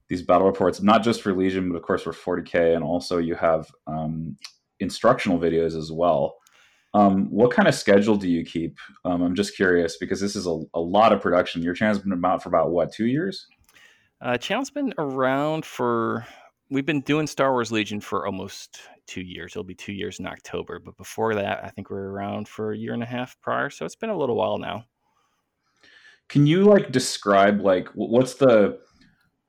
these 0.09 0.23
battle 0.23 0.47
reports, 0.47 0.81
not 0.83 1.03
just 1.03 1.23
for 1.23 1.35
Legion, 1.35 1.71
but 1.71 1.77
of 1.77 1.83
course 1.83 2.03
for 2.03 2.13
40k, 2.13 2.75
and 2.75 2.83
also 2.83 3.19
you 3.19 3.35
have 3.35 3.71
um, 3.87 4.37
instructional 4.81 5.39
videos 5.39 5.77
as 5.77 5.93
well. 5.93 6.37
Um, 6.95 7.31
what 7.31 7.51
kind 7.51 7.69
of 7.69 7.75
schedule 7.75 8.17
do 8.17 8.29
you 8.29 8.45
keep? 8.45 8.79
Um, 9.05 9.23
I'm 9.23 9.35
just 9.35 9.55
curious 9.55 9.99
because 9.99 10.21
this 10.21 10.35
is 10.35 10.47
a, 10.47 10.59
a, 10.75 10.81
lot 10.81 11.13
of 11.13 11.21
production. 11.21 11.63
Your 11.63 11.75
channel's 11.75 11.99
been 11.99 12.13
about 12.13 12.43
for 12.43 12.49
about 12.49 12.71
what 12.71 12.93
two 12.93 13.07
years? 13.07 13.47
Uh, 14.23 14.39
channel's 14.39 14.71
been 14.71 14.95
around 14.99 15.67
for. 15.67 16.27
We've 16.71 16.87
been 16.87 17.03
doing 17.03 17.27
Star 17.27 17.53
Wars 17.53 17.71
Legion 17.71 18.01
for 18.01 18.27
almost 18.27 18.81
two 19.07 19.21
years. 19.21 19.53
It'll 19.53 19.65
be 19.65 19.75
two 19.75 19.93
years 19.93 20.19
in 20.19 20.27
October, 20.27 20.79
but 20.79 20.97
before 20.97 21.35
that, 21.35 21.65
I 21.65 21.69
think 21.69 21.91
we 21.91 21.97
are 21.97 22.11
around 22.11 22.49
for 22.49 22.73
a 22.73 22.77
year 22.77 22.95
and 22.95 23.03
a 23.03 23.07
half 23.07 23.37
prior. 23.41 23.71
So 23.71 23.85
it's 23.85 23.97
been 23.97 24.11
a 24.11 24.17
little 24.17 24.37
while 24.37 24.59
now. 24.59 24.85
Can 26.29 26.47
you 26.47 26.65
like 26.65 26.93
describe 26.93 27.61
like 27.61 27.89
what's 27.95 28.35
the 28.35 28.81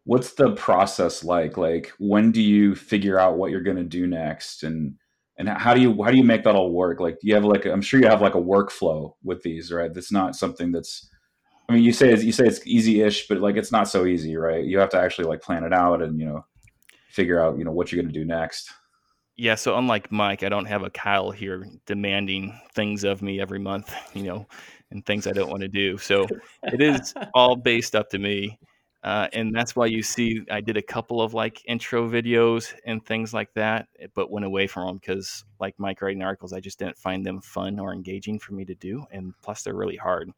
what's 0.09 0.33
the 0.33 0.49
process 0.55 1.23
like? 1.23 1.55
Like 1.55 1.93
when 1.99 2.31
do 2.31 2.41
you 2.41 2.73
figure 2.73 3.19
out 3.19 3.37
what 3.37 3.51
you're 3.51 3.61
going 3.61 3.77
to 3.77 3.83
do 3.83 4.07
next? 4.07 4.63
And 4.63 4.95
and 5.37 5.47
how 5.47 5.75
do 5.75 5.81
you 5.81 6.03
how 6.03 6.09
do 6.09 6.17
you 6.17 6.23
make 6.23 6.43
that 6.45 6.55
all 6.55 6.71
work? 6.71 6.99
Like 6.99 7.19
do 7.19 7.27
you 7.27 7.35
have 7.35 7.45
like 7.45 7.65
i'm 7.65 7.81
sure 7.81 7.99
you 7.99 8.07
have 8.07 8.21
like 8.21 8.33
a 8.33 8.41
workflow 8.41 9.13
with 9.23 9.43
these 9.43 9.71
right? 9.71 9.93
That's 9.93 10.11
not 10.11 10.35
something 10.35 10.71
that's 10.71 11.07
i 11.69 11.73
mean 11.73 11.83
you 11.83 11.93
say 11.93 12.09
you 12.19 12.31
say 12.31 12.47
it's 12.47 12.65
easy-ish 12.65 13.27
but 13.27 13.39
like 13.39 13.55
it's 13.55 13.71
not 13.71 13.87
so 13.87 14.07
easy 14.07 14.35
right? 14.35 14.65
You 14.65 14.79
have 14.79 14.89
to 14.89 14.99
actually 14.99 15.27
like 15.27 15.43
plan 15.43 15.63
it 15.63 15.73
out 15.73 16.01
and 16.01 16.19
you 16.19 16.25
know 16.25 16.43
figure 17.11 17.39
out 17.39 17.59
you 17.59 17.63
know 17.63 17.71
what 17.71 17.91
you're 17.91 18.01
going 18.01 18.11
to 18.11 18.19
do 18.19 18.25
next. 18.25 18.71
Yeah 19.35 19.53
so 19.53 19.77
unlike 19.77 20.11
mike 20.11 20.41
i 20.41 20.49
don't 20.49 20.65
have 20.65 20.81
a 20.81 20.89
kyle 20.89 21.29
here 21.29 21.67
demanding 21.85 22.59
things 22.73 23.03
of 23.03 23.21
me 23.21 23.39
every 23.39 23.59
month 23.59 23.93
you 24.15 24.23
know 24.23 24.47
and 24.89 25.05
things 25.05 25.27
i 25.27 25.31
don't 25.31 25.51
want 25.51 25.61
to 25.61 25.67
do. 25.67 25.99
So 25.99 26.25
it 26.63 26.81
is 26.81 27.13
all 27.35 27.55
based 27.55 27.95
up 27.95 28.09
to 28.09 28.17
me 28.17 28.57
uh, 29.03 29.27
and 29.31 29.55
that's 29.55 29.75
why 29.75 29.85
you 29.85 30.03
see 30.03 30.41
I 30.51 30.59
did 30.59 30.75
a 30.75 30.81
couple 30.81 31.21
of 31.21 31.33
like 31.33 31.61
intro 31.65 32.09
videos 32.09 32.73
and 32.85 33.05
things 33.05 33.33
like 33.33 33.53
that, 33.53 33.87
eh, 33.99 34.07
but 34.13 34.29
went 34.29 34.45
away 34.45 34.67
from 34.67 34.87
them 34.87 34.95
because, 34.97 35.45
like 35.59 35.75
Mike 35.77 36.01
writing 36.01 36.21
articles, 36.21 36.51
I 36.51 36.59
just 36.59 36.79
didn't 36.79 36.97
find 36.97 37.25
them 37.25 37.39
fun 37.39 37.79
or 37.79 37.93
engaging 37.93 38.39
for 38.39 38.53
me 38.53 38.65
to 38.65 38.75
do, 38.75 39.05
and 39.11 39.33
plus 39.41 39.63
they're 39.63 39.73
really 39.73 39.95
hard. 39.95 40.31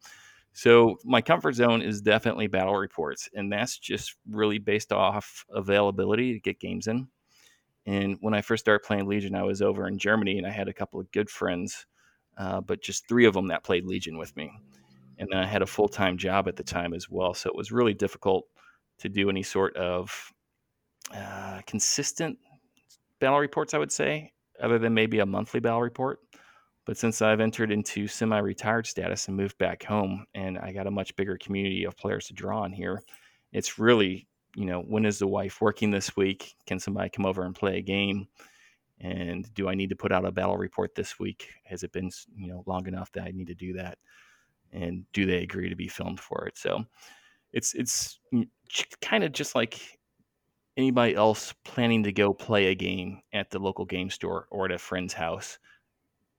So 0.53 0.97
my 1.03 1.21
comfort 1.21 1.53
zone 1.53 1.81
is 1.81 2.01
definitely 2.01 2.47
battle 2.47 2.75
reports, 2.75 3.29
and 3.33 3.51
that's 3.51 3.79
just 3.79 4.15
really 4.29 4.59
based 4.59 4.91
off 4.93 5.45
availability 5.49 6.33
to 6.33 6.39
get 6.39 6.59
games 6.59 6.87
in. 6.87 7.07
And 7.87 8.17
when 8.21 8.35
I 8.35 8.41
first 8.41 8.63
started 8.63 8.85
playing 8.85 9.07
Legion, 9.07 9.33
I 9.33 9.43
was 9.43 9.63
over 9.63 9.87
in 9.87 9.97
Germany, 9.97 10.37
and 10.37 10.45
I 10.45 10.51
had 10.51 10.67
a 10.67 10.73
couple 10.73 10.99
of 10.99 11.11
good 11.11 11.31
friends, 11.31 11.87
uh, 12.37 12.61
but 12.61 12.83
just 12.83 13.07
three 13.07 13.25
of 13.25 13.33
them 13.33 13.47
that 13.47 13.63
played 13.63 13.85
Legion 13.85 14.19
with 14.19 14.35
me 14.37 14.51
and 15.21 15.29
then 15.31 15.37
I 15.37 15.45
had 15.45 15.61
a 15.61 15.67
full 15.67 15.87
time 15.87 16.17
job 16.17 16.47
at 16.47 16.55
the 16.55 16.63
time 16.63 16.95
as 16.95 17.07
well. 17.07 17.35
So 17.35 17.47
it 17.47 17.55
was 17.55 17.71
really 17.71 17.93
difficult 17.93 18.47
to 18.97 19.07
do 19.07 19.29
any 19.29 19.43
sort 19.43 19.77
of 19.77 20.33
uh, 21.15 21.61
consistent 21.67 22.39
battle 23.19 23.37
reports, 23.37 23.75
I 23.75 23.77
would 23.77 23.91
say, 23.91 24.33
other 24.59 24.79
than 24.79 24.95
maybe 24.95 25.19
a 25.19 25.25
monthly 25.27 25.59
battle 25.59 25.81
report. 25.81 26.19
But 26.85 26.97
since 26.97 27.21
I've 27.21 27.39
entered 27.39 27.71
into 27.71 28.07
semi 28.07 28.39
retired 28.39 28.87
status 28.87 29.27
and 29.27 29.37
moved 29.37 29.59
back 29.59 29.83
home, 29.83 30.25
and 30.33 30.57
I 30.57 30.71
got 30.73 30.87
a 30.87 30.91
much 30.91 31.15
bigger 31.15 31.37
community 31.37 31.83
of 31.83 31.95
players 31.95 32.25
to 32.27 32.33
draw 32.33 32.63
on 32.63 32.71
here, 32.71 33.03
it's 33.53 33.77
really, 33.77 34.27
you 34.55 34.65
know, 34.65 34.81
when 34.81 35.05
is 35.05 35.19
the 35.19 35.27
wife 35.27 35.61
working 35.61 35.91
this 35.91 36.17
week? 36.17 36.55
Can 36.65 36.79
somebody 36.79 37.11
come 37.11 37.27
over 37.27 37.43
and 37.43 37.53
play 37.53 37.77
a 37.77 37.81
game? 37.81 38.27
And 38.99 39.53
do 39.53 39.69
I 39.69 39.75
need 39.75 39.91
to 39.91 39.95
put 39.95 40.11
out 40.11 40.25
a 40.25 40.31
battle 40.31 40.57
report 40.57 40.95
this 40.95 41.19
week? 41.19 41.49
Has 41.65 41.83
it 41.83 41.91
been, 41.91 42.09
you 42.35 42.47
know, 42.47 42.63
long 42.65 42.87
enough 42.87 43.11
that 43.11 43.25
I 43.25 43.31
need 43.31 43.47
to 43.47 43.55
do 43.55 43.73
that? 43.73 43.99
And 44.73 45.05
do 45.13 45.25
they 45.25 45.43
agree 45.43 45.69
to 45.69 45.75
be 45.75 45.87
filmed 45.87 46.19
for 46.19 46.45
it? 46.47 46.57
So 46.57 46.85
it's 47.53 47.73
it's 47.73 48.19
kind 49.01 49.23
of 49.23 49.31
just 49.31 49.55
like 49.55 49.79
anybody 50.77 51.15
else 51.15 51.53
planning 51.65 52.03
to 52.03 52.11
go 52.11 52.33
play 52.33 52.67
a 52.67 52.75
game 52.75 53.21
at 53.33 53.49
the 53.49 53.59
local 53.59 53.85
game 53.85 54.09
store 54.09 54.47
or 54.51 54.65
at 54.65 54.71
a 54.71 54.77
friend's 54.77 55.13
house 55.13 55.59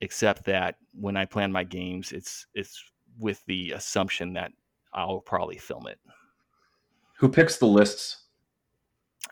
except 0.01 0.43
that 0.43 0.75
when 0.99 1.15
I 1.15 1.25
plan 1.25 1.51
my 1.51 1.63
games 1.63 2.11
it's 2.11 2.47
it's 2.55 2.83
with 3.19 3.43
the 3.45 3.71
assumption 3.71 4.33
that 4.33 4.51
I'll 4.93 5.19
probably 5.19 5.57
film 5.57 5.87
it. 5.87 5.99
Who 7.17 7.29
picks 7.29 7.57
the 7.57 7.67
lists? 7.67 8.23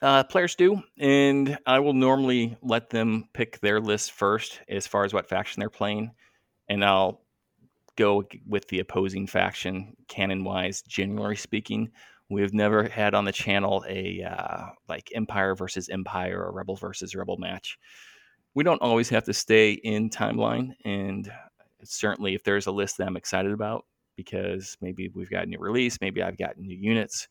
Uh, 0.02 0.24
players 0.24 0.56
do, 0.56 0.82
and 0.98 1.58
I 1.66 1.80
will 1.80 1.94
normally 1.94 2.58
let 2.64 2.90
them 2.90 3.28
pick 3.34 3.60
their 3.60 3.80
list 3.80 4.14
first 4.14 4.60
as 4.68 4.88
far 4.88 5.04
as 5.04 5.14
what 5.14 5.28
faction 5.28 5.60
they're 5.60 5.70
playing, 5.70 6.12
and 6.70 6.84
I'll 6.84 7.22
go 7.98 8.24
with 8.48 8.68
the 8.68 8.80
opposing 8.80 9.28
faction 9.28 9.96
canon 10.08 10.44
wise 10.44 10.82
generally 10.84 11.36
speaking. 11.36 11.92
We've 12.30 12.54
never 12.54 12.88
had 12.88 13.14
on 13.14 13.26
the 13.26 13.32
channel 13.32 13.84
a 13.88 14.24
uh, 14.24 14.68
like 14.88 15.12
empire 15.14 15.56
versus 15.56 15.90
empire 15.90 16.44
or 16.44 16.52
rebel 16.52 16.76
versus 16.76 17.16
rebel 17.16 17.38
match. 17.38 17.78
We 18.54 18.64
don't 18.64 18.82
always 18.82 19.10
have 19.10 19.26
to 19.26 19.34
stay 19.34 19.74
in 19.74 20.10
timeline 20.10 20.74
and 20.86 21.32
certainly 21.84 22.36
if 22.36 22.44
there's 22.44 22.68
a 22.68 22.72
list 22.72 22.98
that 22.98 23.08
i'm 23.08 23.18
excited 23.18 23.52
about 23.52 23.86
because 24.16 24.78
maybe 24.82 25.10
we've 25.16 25.32
got 25.32 25.46
a 25.46 25.48
new 25.48 25.58
release 25.58 25.98
maybe 26.00 26.22
i've 26.22 26.38
got 26.38 26.56
new 26.60 26.76
units 26.76 27.28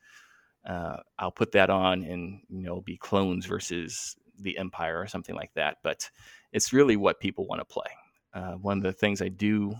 uh, 0.68 0.96
i'll 1.20 1.30
put 1.30 1.52
that 1.52 1.70
on 1.70 2.02
and 2.02 2.40
you 2.48 2.64
know 2.64 2.80
be 2.80 2.96
clones 2.96 3.46
versus 3.46 4.16
the 4.42 4.58
empire 4.58 5.00
or 5.00 5.06
something 5.06 5.34
like 5.34 5.52
that. 5.54 5.78
But 5.82 6.10
it's 6.52 6.72
really 6.72 6.96
what 6.96 7.20
people 7.20 7.46
want 7.46 7.60
to 7.60 7.64
play. 7.64 7.90
Uh, 8.32 8.52
one 8.52 8.76
of 8.78 8.84
the 8.84 8.92
things 8.92 9.20
i 9.20 9.28
do 9.28 9.74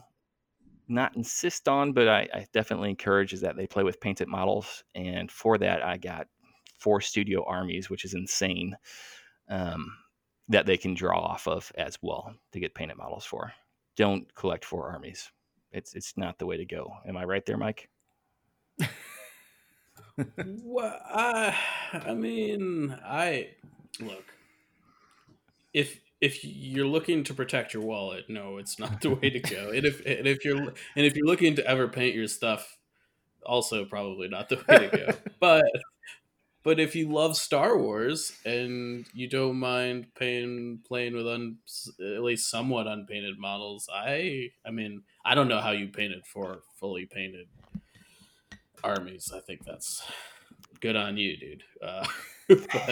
not 0.91 1.17
insist 1.17 1.69
on, 1.69 1.93
but 1.93 2.09
I, 2.09 2.29
I, 2.33 2.47
definitely 2.53 2.91
encourage 2.91 3.33
is 3.33 3.41
that 3.43 3.57
they 3.57 3.67
play 3.67 3.83
with 3.83 4.01
painted 4.01 4.29
models. 4.29 4.85
And 4.95 5.31
for 5.31 5.59
that, 5.59 5.85
I 5.85 5.97
got 5.97 6.27
four 6.79 7.01
studio 7.01 7.45
armies, 7.45 7.89
which 7.89 8.05
is 8.05 8.15
insane, 8.15 8.77
um, 9.49 9.97
that 10.49 10.67
they 10.67 10.77
can 10.77 10.95
draw 10.95 11.19
off 11.19 11.47
of 11.47 11.71
as 11.77 11.99
well 12.03 12.35
to 12.53 12.61
get 12.61 12.75
painted 12.75 12.97
models 12.97 13.25
for. 13.25 13.53
Don't 13.97 14.33
collect 14.35 14.65
four 14.65 14.91
armies. 14.91 15.31
It's 15.73 15.95
it's 15.95 16.17
not 16.17 16.39
the 16.39 16.47
way 16.47 16.57
to 16.57 16.65
go. 16.65 16.93
Am 17.07 17.17
I 17.17 17.25
right 17.25 17.47
there, 17.47 17.57
Mike? 17.57 17.89
well, 20.65 21.01
I, 21.07 21.57
I 21.93 22.15
mean, 22.15 22.99
I 23.05 23.51
look 24.01 24.25
if 25.73 26.01
if 26.21 26.45
you're 26.45 26.87
looking 26.87 27.25
to 27.25 27.35
protect 27.35 27.73
your 27.73 27.83
wallet, 27.83 28.29
no, 28.29 28.59
it's 28.59 28.79
not 28.79 29.01
the 29.01 29.11
way 29.15 29.31
to 29.31 29.41
go. 29.41 29.71
and 29.71 29.87
if 29.87 30.05
and 30.05 30.27
if 30.27 30.45
you're 30.45 30.59
and 30.59 31.07
if 31.07 31.17
you're 31.17 31.27
looking 31.27 31.57
to 31.57 31.67
ever 31.67 31.89
paint 31.89 32.15
your 32.15 32.29
stuff, 32.29 32.79
also 33.45 33.85
probably 33.85 34.29
not 34.29 34.49
the 34.49 34.63
way 34.69 34.89
to 34.89 34.97
go. 34.97 35.13
but 35.41 35.65
but 36.63 36.79
if 36.79 36.95
you 36.95 37.09
love 37.09 37.37
Star 37.37 37.79
Wars 37.79 38.33
and 38.45 39.07
you 39.15 39.29
don't 39.29 39.57
mind 39.57 40.09
paying 40.15 40.81
playing 40.87 41.15
with 41.15 41.27
un, 41.27 41.57
at 41.99 42.23
least 42.23 42.51
somewhat 42.51 42.87
unpainted 42.87 43.39
models, 43.39 43.89
I 43.93 44.51
I 44.65 44.71
mean 44.71 45.03
I 45.25 45.35
don't 45.35 45.49
know 45.49 45.61
how 45.61 45.71
you 45.71 45.89
painted 45.89 46.27
for 46.27 46.61
fully 46.79 47.07
painted 47.07 47.47
armies. 48.85 49.33
I 49.35 49.41
think 49.41 49.65
that's 49.65 50.03
good 50.81 50.97
on 50.97 51.17
you, 51.17 51.37
dude. 51.37 51.63
Uh, 51.83 52.07
but, 52.49 52.91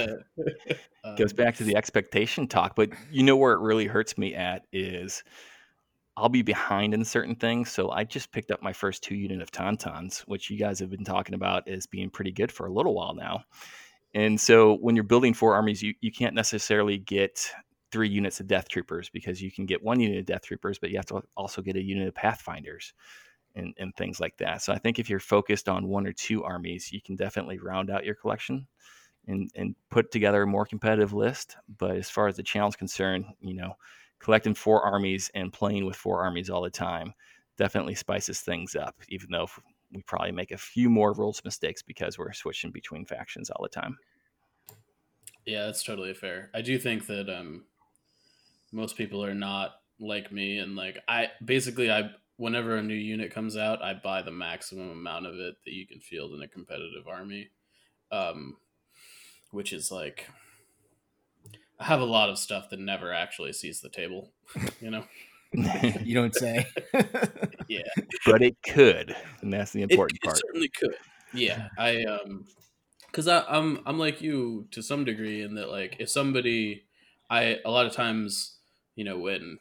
uh, 1.04 1.14
Goes 1.16 1.32
back 1.32 1.56
to 1.56 1.64
the 1.64 1.76
expectation 1.76 2.46
talk, 2.46 2.74
but 2.76 2.90
you 3.10 3.22
know 3.22 3.36
where 3.36 3.52
it 3.52 3.60
really 3.60 3.86
hurts 3.86 4.16
me 4.16 4.34
at 4.34 4.66
is 4.72 5.24
I'll 6.16 6.28
be 6.28 6.42
behind 6.42 6.94
in 6.94 7.04
certain 7.04 7.36
things. 7.36 7.70
So 7.70 7.90
I 7.90 8.04
just 8.04 8.32
picked 8.32 8.50
up 8.50 8.62
my 8.62 8.72
first 8.72 9.02
two 9.02 9.14
unit 9.14 9.40
of 9.40 9.52
Tauntauns, 9.52 10.20
which 10.22 10.50
you 10.50 10.58
guys 10.58 10.80
have 10.80 10.90
been 10.90 11.04
talking 11.04 11.34
about 11.34 11.68
as 11.68 11.86
being 11.86 12.10
pretty 12.10 12.32
good 12.32 12.50
for 12.50 12.66
a 12.66 12.72
little 12.72 12.94
while 12.94 13.14
now. 13.14 13.44
And 14.14 14.40
so 14.40 14.74
when 14.78 14.96
you're 14.96 15.04
building 15.04 15.34
four 15.34 15.54
armies, 15.54 15.82
you, 15.82 15.94
you 16.00 16.10
can't 16.10 16.34
necessarily 16.34 16.98
get 16.98 17.48
three 17.92 18.08
units 18.08 18.40
of 18.40 18.48
Death 18.48 18.68
Troopers 18.68 19.10
because 19.10 19.40
you 19.40 19.50
can 19.50 19.64
get 19.64 19.82
one 19.82 20.00
unit 20.00 20.18
of 20.18 20.26
Death 20.26 20.42
Troopers, 20.42 20.78
but 20.78 20.90
you 20.90 20.96
have 20.96 21.06
to 21.06 21.22
also 21.36 21.62
get 21.62 21.76
a 21.76 21.82
unit 21.82 22.08
of 22.08 22.14
Pathfinders 22.14 22.92
and, 23.58 23.74
and 23.78 23.94
things 23.96 24.20
like 24.20 24.36
that. 24.38 24.62
So 24.62 24.72
I 24.72 24.78
think 24.78 24.98
if 24.98 25.10
you're 25.10 25.20
focused 25.20 25.68
on 25.68 25.88
one 25.88 26.06
or 26.06 26.12
two 26.12 26.44
armies, 26.44 26.92
you 26.92 27.00
can 27.02 27.16
definitely 27.16 27.58
round 27.58 27.90
out 27.90 28.04
your 28.04 28.14
collection 28.14 28.66
and, 29.26 29.50
and 29.54 29.74
put 29.90 30.10
together 30.10 30.42
a 30.42 30.46
more 30.46 30.64
competitive 30.64 31.12
list. 31.12 31.56
But 31.78 31.96
as 31.96 32.08
far 32.08 32.28
as 32.28 32.36
the 32.36 32.42
is 32.42 32.76
concerned, 32.76 33.26
you 33.40 33.54
know, 33.54 33.74
collecting 34.20 34.54
four 34.54 34.82
armies 34.82 35.30
and 35.34 35.52
playing 35.52 35.84
with 35.84 35.96
four 35.96 36.22
armies 36.22 36.50
all 36.50 36.62
the 36.62 36.70
time 36.70 37.12
definitely 37.56 37.94
spices 37.94 38.40
things 38.40 38.76
up, 38.76 38.96
even 39.08 39.28
though 39.30 39.48
we 39.92 40.02
probably 40.02 40.32
make 40.32 40.50
a 40.50 40.58
few 40.58 40.88
more 40.88 41.12
rules 41.12 41.42
mistakes 41.44 41.82
because 41.82 42.18
we're 42.18 42.32
switching 42.32 42.70
between 42.70 43.04
factions 43.04 43.50
all 43.50 43.62
the 43.62 43.68
time. 43.68 43.96
Yeah, 45.44 45.64
that's 45.64 45.82
totally 45.82 46.14
fair. 46.14 46.50
I 46.54 46.60
do 46.62 46.78
think 46.78 47.06
that 47.06 47.28
um, 47.28 47.64
most 48.70 48.96
people 48.96 49.24
are 49.24 49.34
not 49.34 49.76
like 49.98 50.30
me, 50.30 50.58
and 50.58 50.76
like 50.76 50.98
I 51.08 51.28
basically 51.44 51.90
I 51.90 52.10
whenever 52.38 52.76
a 52.76 52.82
new 52.82 52.94
unit 52.94 53.34
comes 53.34 53.56
out, 53.56 53.82
I 53.82 53.92
buy 53.92 54.22
the 54.22 54.30
maximum 54.30 54.90
amount 54.90 55.26
of 55.26 55.34
it 55.34 55.56
that 55.64 55.72
you 55.72 55.86
can 55.86 56.00
field 56.00 56.32
in 56.32 56.42
a 56.42 56.48
competitive 56.48 57.06
army, 57.06 57.50
um, 58.10 58.56
which 59.50 59.72
is 59.72 59.92
like 59.92 60.26
I 61.78 61.84
have 61.84 62.00
a 62.00 62.06
lot 62.06 62.30
of 62.30 62.38
stuff 62.38 62.70
that 62.70 62.80
never 62.80 63.12
actually 63.12 63.52
sees 63.52 63.80
the 63.80 63.90
table, 63.90 64.32
you 64.80 64.90
know. 64.90 65.04
you 65.52 66.14
don't 66.14 66.34
say. 66.34 66.66
yeah, 67.68 67.80
but 68.26 68.42
it 68.42 68.56
could, 68.62 69.16
and 69.40 69.52
that's 69.52 69.72
the 69.72 69.82
important 69.82 70.18
it, 70.22 70.26
part. 70.26 70.36
It 70.36 70.42
certainly 70.46 70.68
could. 70.68 70.94
Yeah, 71.32 71.68
I 71.78 72.04
um, 72.04 72.44
because 73.06 73.26
I'm 73.28 73.80
I'm 73.86 73.98
like 73.98 74.20
you 74.20 74.66
to 74.72 74.82
some 74.82 75.06
degree 75.06 75.40
in 75.40 75.54
that 75.54 75.70
like 75.70 75.96
if 76.00 76.10
somebody, 76.10 76.84
I 77.30 77.60
a 77.64 77.70
lot 77.70 77.86
of 77.86 77.94
times 77.94 78.58
you 78.94 79.04
know 79.04 79.18
when 79.18 79.58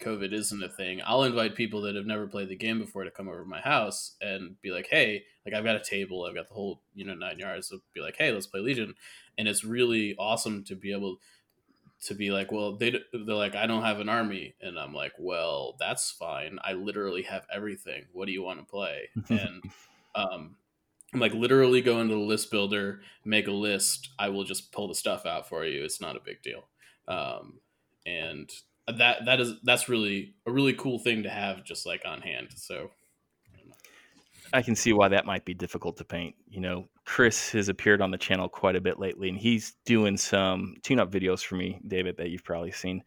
COVID 0.00 0.32
isn't 0.32 0.62
a 0.62 0.68
thing, 0.68 1.00
I'll 1.04 1.24
invite 1.24 1.54
people 1.54 1.82
that 1.82 1.96
have 1.96 2.06
never 2.06 2.26
played 2.26 2.48
the 2.48 2.56
game 2.56 2.78
before 2.78 3.04
to 3.04 3.10
come 3.10 3.28
over 3.28 3.42
to 3.42 3.48
my 3.48 3.60
house 3.60 4.16
and 4.20 4.60
be 4.62 4.70
like, 4.70 4.88
hey, 4.90 5.24
like 5.44 5.54
I've 5.54 5.64
got 5.64 5.76
a 5.76 5.82
table, 5.82 6.24
I've 6.24 6.34
got 6.34 6.48
the 6.48 6.54
whole 6.54 6.82
you 6.94 7.04
know 7.04 7.14
nine 7.14 7.38
yards. 7.38 7.68
So 7.68 7.80
be 7.94 8.00
like, 8.00 8.16
hey, 8.16 8.32
let's 8.32 8.46
play 8.46 8.60
Legion, 8.60 8.94
and 9.36 9.48
it's 9.48 9.64
really 9.64 10.14
awesome 10.18 10.64
to 10.64 10.76
be 10.76 10.92
able 10.92 11.18
to 12.06 12.14
be 12.14 12.30
like, 12.30 12.52
well, 12.52 12.76
they 12.76 12.90
they're 12.90 13.34
like, 13.34 13.56
I 13.56 13.66
don't 13.66 13.82
have 13.82 14.00
an 14.00 14.08
army, 14.08 14.54
and 14.60 14.78
I'm 14.78 14.94
like, 14.94 15.12
well, 15.18 15.76
that's 15.78 16.10
fine. 16.10 16.58
I 16.62 16.74
literally 16.74 17.22
have 17.22 17.46
everything. 17.52 18.04
What 18.12 18.26
do 18.26 18.32
you 18.32 18.42
want 18.42 18.60
to 18.60 18.64
play? 18.64 19.08
and 19.28 19.62
um, 20.14 20.56
I'm 21.12 21.20
like, 21.20 21.34
literally 21.34 21.80
go 21.80 22.00
into 22.00 22.14
the 22.14 22.20
list 22.20 22.50
builder, 22.50 23.00
make 23.24 23.48
a 23.48 23.52
list. 23.52 24.10
I 24.18 24.28
will 24.28 24.44
just 24.44 24.72
pull 24.72 24.88
the 24.88 24.94
stuff 24.94 25.26
out 25.26 25.48
for 25.48 25.64
you. 25.64 25.84
It's 25.84 26.00
not 26.00 26.16
a 26.16 26.20
big 26.24 26.42
deal. 26.42 26.68
Um, 27.08 27.60
and 28.06 28.50
that 28.96 29.24
that 29.26 29.40
is 29.40 29.54
that's 29.62 29.88
really 29.88 30.34
a 30.46 30.50
really 30.50 30.72
cool 30.72 30.98
thing 30.98 31.22
to 31.24 31.30
have 31.30 31.64
just 31.64 31.86
like 31.86 32.02
on 32.06 32.20
hand. 32.20 32.48
So 32.56 32.90
I 34.52 34.62
can 34.62 34.74
see 34.74 34.92
why 34.92 35.08
that 35.08 35.26
might 35.26 35.44
be 35.44 35.54
difficult 35.54 35.96
to 35.98 36.04
paint. 36.04 36.34
You 36.48 36.60
know, 36.60 36.88
Chris 37.04 37.50
has 37.52 37.68
appeared 37.68 38.00
on 38.00 38.10
the 38.10 38.18
channel 38.18 38.48
quite 38.48 38.76
a 38.76 38.80
bit 38.80 38.98
lately, 38.98 39.28
and 39.28 39.38
he's 39.38 39.74
doing 39.84 40.16
some 40.16 40.74
tune-up 40.82 41.10
videos 41.10 41.44
for 41.44 41.56
me, 41.56 41.80
David, 41.86 42.16
that 42.16 42.30
you've 42.30 42.44
probably 42.44 42.72
seen, 42.72 43.02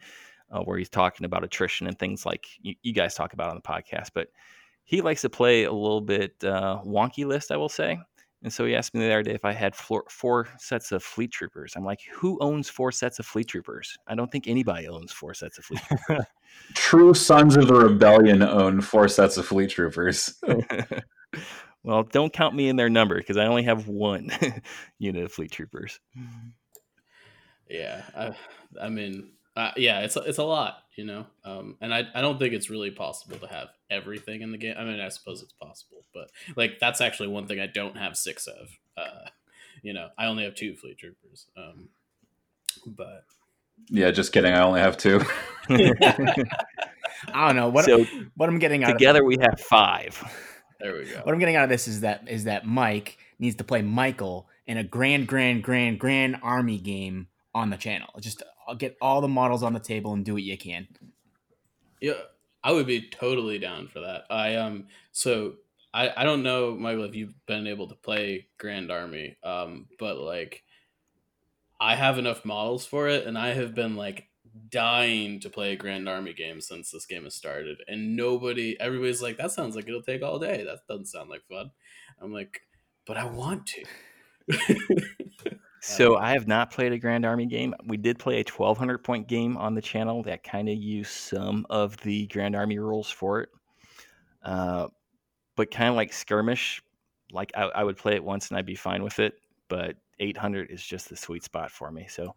uh, 0.52 0.62
where 0.62 0.78
he's 0.78 0.90
talking 0.90 1.26
about 1.26 1.44
attrition 1.44 1.88
and 1.88 1.98
things 1.98 2.26
like 2.26 2.48
you, 2.62 2.76
you, 2.84 2.94
guys 2.94 3.16
talk 3.16 3.34
about 3.34 3.50
on 3.50 3.56
the 3.56 3.62
podcast. 3.62 4.10
But 4.14 4.28
he 4.84 5.02
likes 5.02 5.22
to 5.22 5.30
play 5.30 5.64
a 5.64 5.72
little 5.72 6.02
bit 6.02 6.36
uh, 6.44 6.82
wonky 6.86 7.26
list, 7.26 7.52
I 7.52 7.58
will 7.58 7.70
say. 7.70 8.00
And 8.44 8.52
so 8.52 8.66
he 8.66 8.76
asked 8.76 8.94
me 8.96 9.02
the 9.02 9.12
other 9.12 9.24
day 9.24 9.34
if 9.34 9.46
I 9.46 9.54
had 9.54 9.76
four, 9.76 10.04
four 10.10 10.48
sets 10.58 10.92
of 10.92 11.04
fleet 11.04 11.32
troopers. 11.32 11.74
I'm 11.76 11.86
like, 11.86 12.00
who 12.12 12.40
owns 12.42 12.70
four 12.70 12.92
sets 12.92 13.20
of 13.20 13.26
fleet 13.26 13.48
troopers? 13.48 13.96
I 14.08 14.16
don't 14.16 14.32
think 14.32 14.48
anybody 14.48 14.88
owns 14.88 15.12
four 15.12 15.34
sets 15.36 15.60
of 15.60 15.66
fleet 15.66 15.82
troopers. 15.88 16.26
True 16.74 17.14
Sons 17.14 17.56
of 17.56 17.68
the 17.68 17.76
Rebellion 17.76 18.42
own 18.42 18.82
four 18.82 19.08
sets 19.08 19.38
of 19.38 19.46
fleet 19.46 19.70
troopers. 19.70 20.42
well, 21.84 22.04
don't 22.04 22.34
count 22.34 22.56
me 22.56 22.68
in 22.68 22.78
their 22.78 22.90
number 22.90 23.18
because 23.18 23.38
I 23.38 23.46
only 23.46 23.64
have 23.64 23.88
one 23.88 24.32
unit 24.98 25.24
of 25.24 25.32
fleet 25.32 25.52
troopers. 25.52 26.00
Mm-hmm. 26.18 26.50
Yeah, 27.70 28.02
I, 28.18 28.36
I 28.82 28.90
mean, 28.90 29.32
uh, 29.56 29.72
yeah, 29.76 30.00
it's 30.00 30.16
it's 30.16 30.38
a 30.38 30.44
lot, 30.44 30.78
you 30.96 31.06
know, 31.06 31.26
um, 31.44 31.76
and 31.82 31.94
I 31.94 32.04
I 32.16 32.22
don't 32.22 32.40
think 32.40 32.54
it's 32.54 32.70
really 32.70 32.92
possible 32.92 33.38
to 33.38 33.48
have 33.48 33.70
everything 33.90 34.42
in 34.42 34.52
the 34.52 34.58
game. 34.58 34.76
I 34.78 34.86
mean, 34.86 35.00
I 35.00 35.10
suppose 35.10 35.42
it's 35.42 35.54
possible, 35.54 36.06
but 36.14 36.32
like 36.56 36.80
that's 36.80 37.02
actually 37.02 37.28
one 37.30 37.48
thing 37.48 37.60
I 37.60 37.68
don't 37.68 37.98
have 37.98 38.16
six 38.16 38.48
of. 38.48 38.70
Uh, 38.96 39.30
you 39.82 39.94
know, 39.94 40.08
I 40.18 40.28
only 40.28 40.44
have 40.46 40.56
two 40.56 40.76
fleet 40.76 41.00
troopers. 41.00 41.48
Um, 41.58 41.90
but 42.86 43.26
yeah, 43.90 44.12
just 44.12 44.32
kidding. 44.32 44.54
I 44.54 44.64
only 44.64 44.80
have 44.80 44.98
two. 44.98 45.22
I 45.70 47.48
don't 47.48 47.56
know 47.56 47.70
what 47.70 47.86
so 47.86 48.06
what 48.36 48.48
I'm 48.48 48.60
getting 48.60 48.84
out 48.84 48.94
together. 48.94 49.24
we 49.24 49.38
have 49.42 49.60
five. 49.60 50.22
There 50.80 50.96
we 50.96 51.06
go. 51.06 51.20
What 51.24 51.34
I'm 51.34 51.40
getting 51.40 51.58
out 51.58 51.66
of 51.66 51.70
this 51.70 51.88
is 51.88 52.02
that 52.02 52.28
is 52.28 52.46
that 52.46 52.66
Mike 52.66 53.18
needs 53.38 53.58
to 53.58 53.64
play 53.64 53.82
Michael 53.82 54.48
in 54.66 54.78
a 54.78 54.84
grand, 54.84 55.28
grand, 55.28 55.64
grand, 55.64 56.00
grand 56.00 56.38
army 56.42 56.78
game 56.78 57.28
on 57.54 57.70
the 57.70 57.78
channel. 57.78 58.10
Just 58.20 58.44
get 58.78 58.98
all 59.02 59.22
the 59.22 59.28
models 59.28 59.64
on 59.64 59.74
the 59.74 59.80
table 59.80 60.14
and 60.14 60.24
do 60.24 60.34
what 60.34 60.44
you 60.44 60.58
can. 60.58 60.88
Yeah, 62.00 62.14
I 62.64 62.72
would 62.72 62.88
be 62.88 63.10
totally 63.10 63.60
down 63.60 63.88
for 63.88 64.02
that. 64.02 64.24
I 64.30 64.56
um 64.56 64.88
so 65.12 65.56
I 65.94 66.12
I 66.16 66.24
don't 66.24 66.44
know 66.44 66.76
Michael 66.76 67.04
if 67.04 67.16
you've 67.16 67.34
been 67.46 67.68
able 67.68 67.88
to 67.88 67.96
play 67.96 68.48
Grand 68.58 68.92
Army 68.92 69.38
um 69.44 69.88
but 70.00 70.18
like 70.18 70.64
I 71.80 71.96
have 71.96 72.18
enough 72.20 72.46
models 72.46 72.86
for 72.86 73.08
it 73.08 73.26
and 73.26 73.38
I 73.38 73.54
have 73.54 73.74
been 73.74 73.96
like 73.96 74.28
dying 74.70 75.40
to 75.40 75.50
play 75.50 75.74
a 75.74 75.78
Grand 75.78 76.08
Army 76.08 76.34
game 76.34 76.62
since 76.62 76.92
this 76.92 77.06
game 77.06 77.24
has 77.24 77.36
started 77.36 77.82
and 77.88 78.16
nobody 78.16 78.80
everybody's 78.80 79.22
like 79.22 79.38
that 79.38 79.52
sounds 79.52 79.76
like 79.76 79.88
it'll 79.88 80.02
take 80.02 80.24
all 80.24 80.40
day. 80.40 80.64
That 80.64 80.80
doesn't 80.88 81.08
sound 81.08 81.30
like 81.30 81.44
fun. 81.50 81.72
I'm 82.22 82.34
like 82.34 82.62
but 83.06 83.18
I 83.18 83.26
want 83.26 83.66
to. 83.68 83.84
So 85.84 86.16
I 86.18 86.34
have 86.34 86.48
not 86.48 86.72
played 86.72 86.94
a 86.94 87.00
Grand 87.00 87.26
Army 87.26 87.48
game. 87.48 87.74
We 87.86 87.98
did 87.98 88.20
play 88.20 88.36
a 88.36 88.46
1200 88.46 89.00
point 89.00 89.28
game 89.28 89.58
on 89.58 89.74
the 89.74 89.82
channel 89.82 90.22
that 90.24 90.44
kind 90.44 90.70
of 90.70 90.76
used 90.76 91.12
some 91.12 91.66
of 91.72 91.98
the 91.98 92.28
Grand 92.28 92.56
Army 92.56 92.78
rules 92.78 93.10
for 93.10 93.42
it. 93.42 93.50
Uh, 94.44 94.88
but 95.56 95.72
kind 95.72 95.90
of 95.90 95.96
like 95.96 96.14
skirmish, 96.14 96.84
like 97.32 97.52
I, 97.56 97.64
I, 97.64 97.84
would 97.84 97.98
play 97.98 98.14
it 98.14 98.24
once 98.24 98.50
and 98.50 98.58
I'd 98.58 98.66
be 98.66 98.76
fine 98.76 99.04
with 99.04 99.18
it. 99.20 99.34
But 99.70 99.98
800 100.20 100.70
is 100.70 100.84
just 100.84 101.10
the 101.10 101.18
sweet 101.18 101.44
spot 101.44 101.72
for 101.72 101.92
me. 101.92 102.06
So 102.08 102.36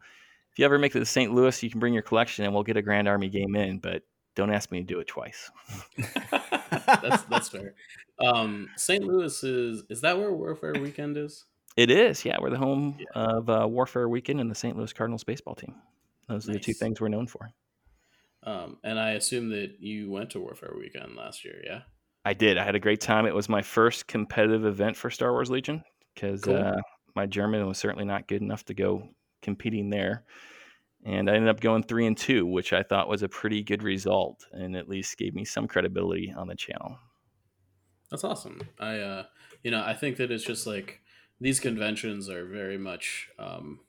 if 0.51 0.59
you 0.59 0.65
ever 0.65 0.79
make 0.79 0.97
it 0.97 1.01
to 1.01 1.07
St. 1.07 1.35
Louis, 1.35 1.63
you 1.63 1.71
can 1.71 1.81
bring 1.81 1.93
your 1.93 2.03
collection 2.03 2.47
and 2.47 2.55
we'll 2.55 2.63
get 2.63 2.79
a 2.79 2.83
Grand 2.83 3.09
Army 3.09 3.29
game 3.29 3.57
in. 3.57 3.79
But 3.79 4.05
don't 4.35 4.51
ask 4.51 4.73
me 4.73 4.79
to 4.79 4.85
do 4.85 5.01
it 5.01 5.07
twice. 5.07 5.51
that's 6.87 7.23
that's 7.25 7.49
fair. 7.51 7.75
Um, 8.19 8.71
St. 8.77 9.05
Louis 9.05 9.45
is 9.45 9.83
is 9.91 10.01
that 10.01 10.17
where 10.17 10.33
Warfare 10.33 10.75
Weekend 10.81 11.19
is? 11.19 11.45
It 11.77 11.91
is, 11.91 12.25
yeah. 12.25 12.37
We're 12.41 12.51
the 12.51 12.59
home 12.59 12.97
yeah. 12.99 13.07
of 13.15 13.51
uh, 13.51 13.67
Warfare 13.69 14.09
Weekend 14.09 14.41
and 14.41 14.51
the 14.51 14.55
St. 14.55 14.77
Louis 14.77 14.93
Cardinals 14.93 15.25
baseball 15.25 15.55
team. 15.55 15.75
Those 16.29 16.47
nice. 16.47 16.57
are 16.57 16.59
the 16.59 16.65
two 16.65 16.73
things 16.73 17.01
we're 17.01 17.09
known 17.09 17.27
for. 17.27 17.51
Um, 18.45 18.79
and 18.85 18.99
I 18.99 19.13
assume 19.13 19.49
that 19.51 19.81
you 19.81 20.11
went 20.11 20.31
to 20.31 20.41
Warfare 20.41 20.75
Weekend 20.79 21.17
last 21.17 21.45
year, 21.45 21.61
yeah? 21.65 21.81
I 22.25 22.35
did. 22.35 22.59
I 22.59 22.65
had 22.65 22.75
a 22.75 22.81
great 22.81 23.01
time. 23.01 23.27
It 23.27 23.35
was 23.35 23.49
my 23.49 23.63
first 23.63 24.07
competitive 24.07 24.65
event 24.65 24.97
for 24.97 25.11
Star 25.11 25.33
Wars 25.33 25.51
Legion 25.51 25.83
because 26.15 26.43
cool. 26.43 26.57
uh, 26.57 26.81
my 27.15 27.27
German 27.27 27.67
was 27.67 27.79
certainly 27.79 28.05
not 28.05 28.29
good 28.29 28.41
enough 28.41 28.65
to 28.67 28.75
go 28.75 29.09
competing 29.43 29.91
there. 29.91 30.25
And 31.05 31.29
I 31.29 31.35
ended 31.35 31.51
up 31.51 31.61
going 31.61 31.83
three 31.83 32.07
and 32.07 32.17
two, 32.17 32.47
which 32.47 32.73
I 32.73 32.83
thought 32.83 33.09
was 33.09 33.23
a 33.23 33.29
pretty 33.29 33.63
good 33.63 33.83
result, 33.83 34.47
and 34.53 34.75
at 34.75 34.89
least 34.89 35.19
gave 35.19 35.35
me 35.35 35.45
some 35.45 35.69
credibility 35.69 36.33
on 36.35 36.47
the 36.47 36.55
channel. 36.55 36.99
That's 38.11 38.25
awesome. 38.25 38.63
I, 38.79 39.01
uh, 39.01 39.25
you 39.63 39.71
know, 39.71 39.83
I 39.85 39.93
think 39.93 40.17
that 40.17 40.31
it's 40.31 40.45
just 40.45 40.67
like 40.67 41.03
these 41.45 41.61
conventions 41.61 42.31
are 42.31 42.47
very 42.47 42.79
much 42.79 43.29
um, 43.39 43.81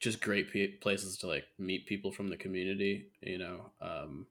just 0.00 0.22
great 0.22 0.50
p- 0.50 0.68
places 0.68 1.18
to 1.18 1.26
like 1.26 1.44
meet 1.58 1.84
people 1.84 2.10
from 2.10 2.28
the 2.28 2.36
community, 2.38 3.08
you 3.20 3.36
know. 3.36 3.70
Um, 3.82 4.26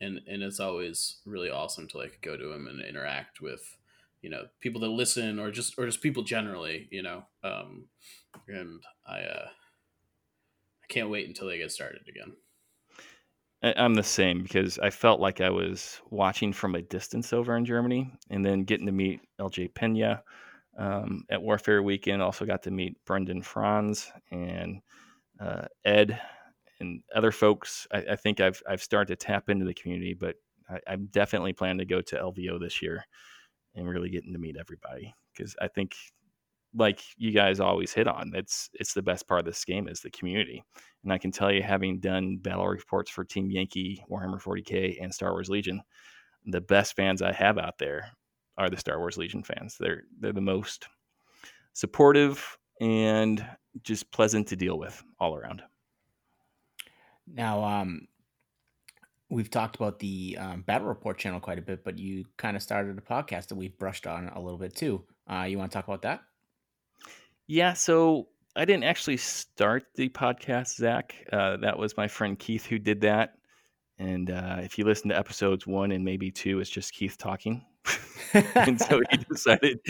and 0.00 0.20
and 0.26 0.42
it's 0.42 0.58
always 0.58 1.18
really 1.26 1.50
awesome 1.50 1.86
to 1.88 1.98
like 1.98 2.18
go 2.22 2.34
to 2.34 2.48
them 2.48 2.66
and 2.66 2.80
interact 2.82 3.42
with 3.42 3.76
you 4.22 4.30
know 4.30 4.46
people 4.60 4.80
that 4.80 4.88
listen 4.88 5.38
or 5.38 5.50
just 5.50 5.78
or 5.78 5.84
just 5.84 6.00
people 6.00 6.22
generally 6.22 6.88
you 6.90 7.02
know 7.02 7.24
um 7.44 7.86
and 8.48 8.80
i 9.06 9.20
uh 9.20 9.48
i 10.82 10.86
can't 10.88 11.10
wait 11.10 11.26
until 11.26 11.48
they 11.48 11.58
get 11.58 11.72
started 11.72 12.02
again 12.08 12.32
i'm 13.76 13.94
the 13.94 14.02
same 14.02 14.42
because 14.42 14.78
i 14.78 14.90
felt 14.90 15.20
like 15.20 15.40
i 15.40 15.50
was 15.50 16.00
watching 16.10 16.52
from 16.52 16.74
a 16.76 16.82
distance 16.82 17.32
over 17.32 17.56
in 17.56 17.64
germany 17.64 18.12
and 18.30 18.46
then 18.46 18.64
getting 18.64 18.86
to 18.86 18.92
meet 18.92 19.20
lj 19.40 19.72
pena 19.74 20.22
um, 20.78 21.24
at 21.28 21.42
warfare 21.42 21.82
weekend 21.82 22.22
also 22.22 22.46
got 22.46 22.62
to 22.62 22.70
meet 22.70 22.96
brendan 23.04 23.42
franz 23.42 24.10
and 24.30 24.80
uh, 25.40 25.66
ed 25.84 26.20
and 26.80 27.02
other 27.14 27.32
folks. 27.32 27.86
I, 27.92 28.04
I, 28.12 28.16
think 28.16 28.40
i've 28.40 28.62
i've 28.68 28.82
started 28.82 29.18
to 29.18 29.26
tap 29.26 29.48
into 29.48 29.64
the 29.64 29.74
community 29.74 30.14
but 30.14 30.36
I, 30.70 30.78
i'm 30.86 31.06
definitely 31.06 31.52
planning 31.52 31.78
to 31.78 31.84
go 31.84 32.00
to 32.00 32.16
lvo 32.16 32.60
this 32.60 32.80
year 32.80 33.04
and 33.74 33.88
really 33.88 34.10
getting 34.10 34.32
to 34.32 34.38
meet 34.38 34.56
everybody 34.58 35.14
because 35.36 35.54
I 35.60 35.68
think 35.68 35.94
like 36.74 37.00
you 37.16 37.30
guys 37.30 37.60
always 37.60 37.92
hit 37.92 38.06
on 38.06 38.32
it's 38.34 38.68
it's 38.74 38.92
the 38.92 39.02
best 39.02 39.26
part 39.26 39.40
of 39.40 39.46
this 39.46 39.64
game 39.64 39.88
is 39.88 40.00
the 40.00 40.10
community. 40.10 40.62
And 41.02 41.12
i 41.12 41.18
can 41.18 41.30
tell 41.30 41.50
you 41.50 41.62
having 41.62 42.00
done 42.00 42.38
battle 42.38 42.66
reports 42.66 43.10
for 43.10 43.24
team 43.24 43.50
yankee 43.50 44.04
warhammer 44.10 44.42
40k 44.42 45.02
and 45.02 45.12
star 45.12 45.32
wars 45.32 45.48
legion 45.48 45.80
the 46.46 46.60
best 46.60 46.96
fans 46.96 47.22
i 47.22 47.32
have 47.32 47.58
out 47.58 47.78
there 47.78 48.10
are 48.58 48.68
the 48.68 48.76
star 48.76 48.98
wars 48.98 49.16
legion 49.16 49.42
fans 49.42 49.76
they're 49.78 50.02
they're 50.20 50.32
the 50.32 50.40
most 50.40 50.88
supportive 51.72 52.58
and 52.80 53.46
just 53.82 54.10
pleasant 54.12 54.46
to 54.46 54.56
deal 54.56 54.78
with 54.78 55.02
all 55.18 55.34
around 55.34 55.62
now 57.26 57.64
um 57.64 58.06
we've 59.30 59.50
talked 59.50 59.76
about 59.76 59.98
the 59.98 60.36
um, 60.40 60.62
battle 60.62 60.88
report 60.88 61.18
channel 61.18 61.40
quite 61.40 61.58
a 61.58 61.62
bit, 61.62 61.84
but 61.84 61.98
you 61.98 62.24
kind 62.36 62.56
of 62.56 62.62
started 62.62 62.96
a 62.96 63.00
podcast 63.00 63.48
that 63.48 63.56
we've 63.56 63.78
brushed 63.78 64.06
on 64.06 64.28
a 64.28 64.40
little 64.40 64.58
bit 64.58 64.74
too. 64.74 65.04
Uh, 65.30 65.42
you 65.42 65.58
want 65.58 65.70
to 65.70 65.76
talk 65.76 65.86
about 65.86 66.02
that? 66.02 66.22
Yeah. 67.46 67.74
So 67.74 68.28
I 68.56 68.64
didn't 68.64 68.84
actually 68.84 69.18
start 69.18 69.84
the 69.94 70.08
podcast, 70.08 70.76
Zach. 70.76 71.14
Uh, 71.32 71.58
that 71.58 71.78
was 71.78 71.96
my 71.96 72.08
friend 72.08 72.38
Keith 72.38 72.64
who 72.64 72.78
did 72.78 73.00
that. 73.02 73.34
And 73.98 74.30
uh, 74.30 74.58
if 74.60 74.78
you 74.78 74.84
listen 74.84 75.08
to 75.10 75.18
episodes 75.18 75.66
one 75.66 75.92
and 75.92 76.04
maybe 76.04 76.30
two, 76.30 76.60
it's 76.60 76.70
just 76.70 76.92
Keith 76.92 77.18
talking. 77.18 77.64
and 78.54 78.80
so 78.80 79.00
he 79.10 79.16
decided 79.16 79.80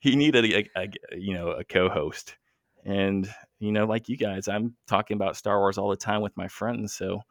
he 0.00 0.16
needed 0.16 0.44
a, 0.44 0.68
a, 0.76 0.88
you 1.16 1.34
know 1.34 1.50
a 1.50 1.64
co-host. 1.64 2.36
And 2.84 3.28
you 3.58 3.72
know, 3.72 3.86
like 3.86 4.08
you 4.08 4.16
guys, 4.16 4.48
I'm 4.48 4.74
talking 4.86 5.16
about 5.16 5.36
Star 5.36 5.58
Wars 5.58 5.78
all 5.78 5.90
the 5.90 5.96
time 5.96 6.22
with 6.22 6.36
my 6.36 6.48
friends. 6.48 6.94
So 6.94 7.22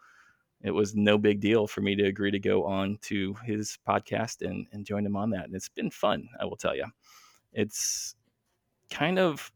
it 0.62 0.72
was 0.72 0.96
no 0.96 1.18
big 1.18 1.40
deal 1.40 1.68
for 1.68 1.82
me 1.82 1.96
to 1.96 2.04
agree 2.04 2.32
to 2.32 2.40
go 2.40 2.66
on 2.66 2.98
to 3.04 3.36
his 3.46 3.78
podcast 3.88 4.42
and, 4.42 4.66
and 4.72 4.86
join 4.86 5.06
him 5.06 5.16
on 5.16 5.30
that. 5.32 5.46
And 5.46 5.56
it's 5.56 5.70
been 5.70 5.92
fun, 5.92 6.28
I 6.40 6.46
will 6.46 6.56
tell 6.56 6.76
you. 6.76 6.86
It's 7.54 8.16
kind 8.90 9.20
of, 9.20 9.52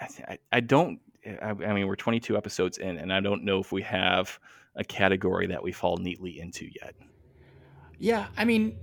I, 0.00 0.38
I 0.50 0.60
don't, 0.60 1.00
I, 1.42 1.50
I 1.50 1.72
mean, 1.74 1.86
we're 1.86 1.96
22 1.96 2.36
episodes 2.36 2.78
in, 2.78 2.98
and 2.98 3.12
I 3.12 3.20
don't 3.20 3.44
know 3.44 3.58
if 3.60 3.72
we 3.72 3.82
have 3.82 4.38
a 4.76 4.84
category 4.84 5.46
that 5.48 5.62
we 5.62 5.72
fall 5.72 5.96
neatly 5.98 6.40
into 6.40 6.68
yet. 6.80 6.94
Yeah, 7.98 8.26
I 8.36 8.44
mean, 8.44 8.78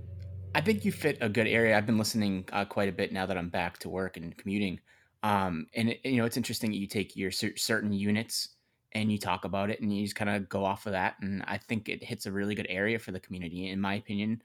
I 0.54 0.60
think 0.60 0.84
you 0.84 0.92
fit 0.92 1.18
a 1.20 1.28
good 1.28 1.46
area. 1.48 1.76
I've 1.76 1.86
been 1.86 1.98
listening 1.98 2.48
uh, 2.52 2.64
quite 2.64 2.88
a 2.88 2.92
bit 2.92 3.12
now 3.12 3.26
that 3.26 3.36
I'm 3.36 3.48
back 3.48 3.78
to 3.78 3.88
work 3.88 4.16
and 4.16 4.36
commuting. 4.36 4.80
Um, 5.22 5.66
and 5.74 5.90
it, 5.90 6.00
you 6.04 6.16
know, 6.16 6.26
it's 6.26 6.36
interesting 6.36 6.70
that 6.70 6.76
you 6.76 6.86
take 6.86 7.16
your 7.16 7.30
cer- 7.30 7.56
certain 7.56 7.92
units 7.92 8.50
and 8.94 9.10
you 9.10 9.18
talk 9.18 9.44
about 9.44 9.70
it 9.70 9.80
and 9.80 9.92
you 9.94 10.04
just 10.04 10.14
kind 10.14 10.30
of 10.30 10.48
go 10.48 10.64
off 10.64 10.86
of 10.86 10.92
that 10.92 11.16
and 11.20 11.42
i 11.46 11.58
think 11.58 11.88
it 11.88 12.02
hits 12.02 12.26
a 12.26 12.32
really 12.32 12.54
good 12.54 12.66
area 12.68 12.98
for 12.98 13.12
the 13.12 13.20
community 13.20 13.68
in 13.68 13.80
my 13.80 13.94
opinion 13.94 14.40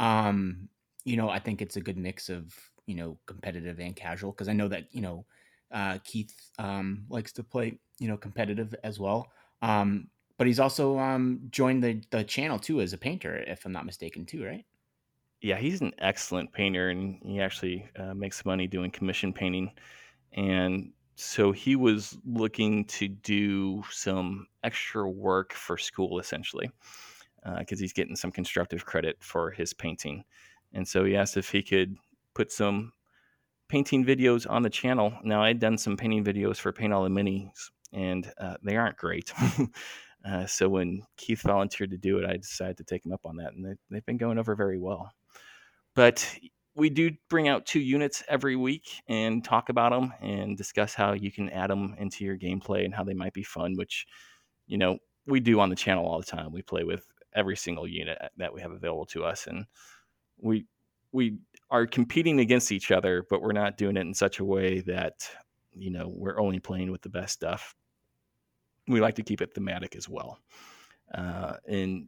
um 0.00 0.68
you 1.04 1.16
know 1.16 1.28
i 1.28 1.38
think 1.38 1.62
it's 1.62 1.76
a 1.76 1.80
good 1.80 1.96
mix 1.96 2.28
of 2.28 2.54
you 2.86 2.94
know 2.94 3.18
competitive 3.26 3.80
and 3.80 3.96
casual 3.96 4.32
because 4.32 4.48
i 4.48 4.52
know 4.52 4.68
that 4.68 4.86
you 4.92 5.00
know 5.00 5.24
uh 5.72 5.98
keith 6.04 6.50
um 6.58 7.04
likes 7.08 7.32
to 7.32 7.42
play 7.42 7.78
you 7.98 8.08
know 8.08 8.16
competitive 8.16 8.74
as 8.84 9.00
well 9.00 9.30
um 9.62 10.08
but 10.36 10.46
he's 10.46 10.60
also 10.60 10.98
um 10.98 11.40
joined 11.50 11.82
the 11.82 12.00
the 12.10 12.24
channel 12.24 12.58
too 12.58 12.80
as 12.80 12.92
a 12.92 12.98
painter 12.98 13.36
if 13.46 13.64
i'm 13.64 13.72
not 13.72 13.86
mistaken 13.86 14.26
too 14.26 14.44
right 14.44 14.64
yeah 15.44 15.58
he's 15.58 15.82
an 15.82 15.92
excellent 15.98 16.50
painter 16.52 16.88
and 16.88 17.18
he 17.22 17.38
actually 17.38 17.86
uh, 17.98 18.14
makes 18.14 18.46
money 18.46 18.66
doing 18.66 18.90
commission 18.90 19.30
painting 19.32 19.70
and 20.32 20.90
so 21.16 21.52
he 21.52 21.76
was 21.76 22.16
looking 22.24 22.84
to 22.86 23.06
do 23.06 23.84
some 23.90 24.46
extra 24.64 25.08
work 25.08 25.52
for 25.52 25.76
school 25.76 26.18
essentially 26.18 26.70
because 27.58 27.78
uh, 27.78 27.82
he's 27.82 27.92
getting 27.92 28.16
some 28.16 28.32
constructive 28.32 28.86
credit 28.86 29.16
for 29.20 29.50
his 29.50 29.74
painting 29.74 30.24
and 30.72 30.88
so 30.88 31.04
he 31.04 31.14
asked 31.14 31.36
if 31.36 31.50
he 31.50 31.62
could 31.62 31.94
put 32.34 32.50
some 32.50 32.90
painting 33.68 34.04
videos 34.04 34.48
on 34.48 34.62
the 34.62 34.70
channel. 34.70 35.12
Now 35.22 35.42
i'd 35.42 35.60
done 35.60 35.76
some 35.76 35.96
painting 35.96 36.24
videos 36.24 36.56
for 36.56 36.72
paint 36.72 36.94
all 36.94 37.04
the 37.04 37.10
minis 37.10 37.70
and 37.92 38.32
uh, 38.38 38.56
they 38.62 38.76
aren't 38.76 38.96
great 38.96 39.30
uh, 40.24 40.46
so 40.46 40.70
when 40.70 41.02
keith 41.18 41.42
volunteered 41.42 41.90
to 41.90 41.98
do 41.98 42.18
it 42.18 42.24
i 42.24 42.38
decided 42.38 42.78
to 42.78 42.84
take 42.84 43.04
him 43.04 43.12
up 43.12 43.26
on 43.26 43.36
that 43.36 43.52
and 43.52 43.62
they, 43.62 43.74
they've 43.90 44.06
been 44.06 44.16
going 44.16 44.38
over 44.38 44.56
very 44.56 44.78
well 44.78 45.12
but 45.94 46.38
we 46.76 46.90
do 46.90 47.12
bring 47.30 47.48
out 47.48 47.66
two 47.66 47.80
units 47.80 48.22
every 48.28 48.56
week 48.56 49.02
and 49.06 49.44
talk 49.44 49.68
about 49.68 49.92
them 49.92 50.12
and 50.20 50.56
discuss 50.56 50.94
how 50.94 51.12
you 51.12 51.30
can 51.30 51.48
add 51.50 51.70
them 51.70 51.94
into 51.98 52.24
your 52.24 52.36
gameplay 52.36 52.84
and 52.84 52.94
how 52.94 53.04
they 53.04 53.14
might 53.14 53.32
be 53.32 53.44
fun 53.44 53.74
which 53.76 54.06
you 54.66 54.76
know 54.76 54.98
we 55.26 55.40
do 55.40 55.60
on 55.60 55.70
the 55.70 55.76
channel 55.76 56.06
all 56.06 56.18
the 56.18 56.26
time. 56.26 56.52
We 56.52 56.62
play 56.62 56.84
with 56.84 57.06
every 57.34 57.56
single 57.56 57.88
unit 57.88 58.18
that 58.36 58.52
we 58.52 58.60
have 58.60 58.72
available 58.72 59.06
to 59.06 59.24
us 59.24 59.46
and 59.46 59.66
we 60.40 60.66
we 61.12 61.38
are 61.70 61.86
competing 61.86 62.40
against 62.40 62.70
each 62.70 62.90
other 62.90 63.24
but 63.28 63.40
we're 63.40 63.52
not 63.52 63.76
doing 63.76 63.96
it 63.96 64.00
in 64.00 64.14
such 64.14 64.38
a 64.38 64.44
way 64.44 64.80
that 64.80 65.28
you 65.72 65.90
know 65.90 66.12
we're 66.14 66.40
only 66.40 66.60
playing 66.60 66.92
with 66.92 67.02
the 67.02 67.08
best 67.08 67.32
stuff. 67.32 67.74
We 68.86 69.00
like 69.00 69.14
to 69.16 69.22
keep 69.22 69.40
it 69.40 69.54
thematic 69.54 69.96
as 69.96 70.08
well. 70.08 70.38
Uh, 71.12 71.54
and 71.66 72.06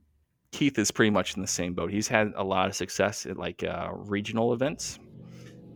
Keith 0.52 0.78
is 0.78 0.90
pretty 0.90 1.10
much 1.10 1.36
in 1.36 1.42
the 1.42 1.48
same 1.48 1.74
boat. 1.74 1.90
He's 1.90 2.08
had 2.08 2.32
a 2.36 2.44
lot 2.44 2.68
of 2.68 2.76
success 2.76 3.26
at 3.26 3.36
like 3.36 3.62
uh, 3.62 3.90
regional 3.92 4.52
events 4.52 4.98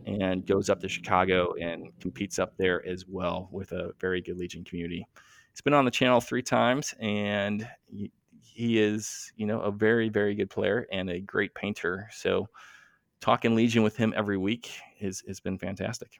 and 0.05 0.45
goes 0.45 0.69
up 0.69 0.79
to 0.81 0.89
Chicago 0.89 1.53
and 1.61 1.91
competes 1.99 2.39
up 2.39 2.55
there 2.57 2.85
as 2.85 3.05
well 3.07 3.49
with 3.51 3.71
a 3.71 3.91
very 3.99 4.21
good 4.21 4.37
Legion 4.37 4.63
community. 4.63 5.05
He's 5.51 5.61
been 5.61 5.73
on 5.73 5.85
the 5.85 5.91
channel 5.91 6.21
three 6.21 6.41
times 6.41 6.93
and 6.99 7.67
he, 7.87 8.11
he 8.41 8.79
is, 8.79 9.31
you 9.35 9.45
know, 9.45 9.61
a 9.61 9.71
very, 9.71 10.09
very 10.09 10.33
good 10.33 10.49
player 10.49 10.87
and 10.91 11.09
a 11.09 11.19
great 11.19 11.53
painter. 11.53 12.07
So 12.11 12.47
talking 13.19 13.55
Legion 13.55 13.83
with 13.83 13.95
him 13.95 14.13
every 14.15 14.37
week 14.37 14.71
is, 14.99 15.23
has 15.27 15.39
been 15.39 15.57
fantastic. 15.57 16.19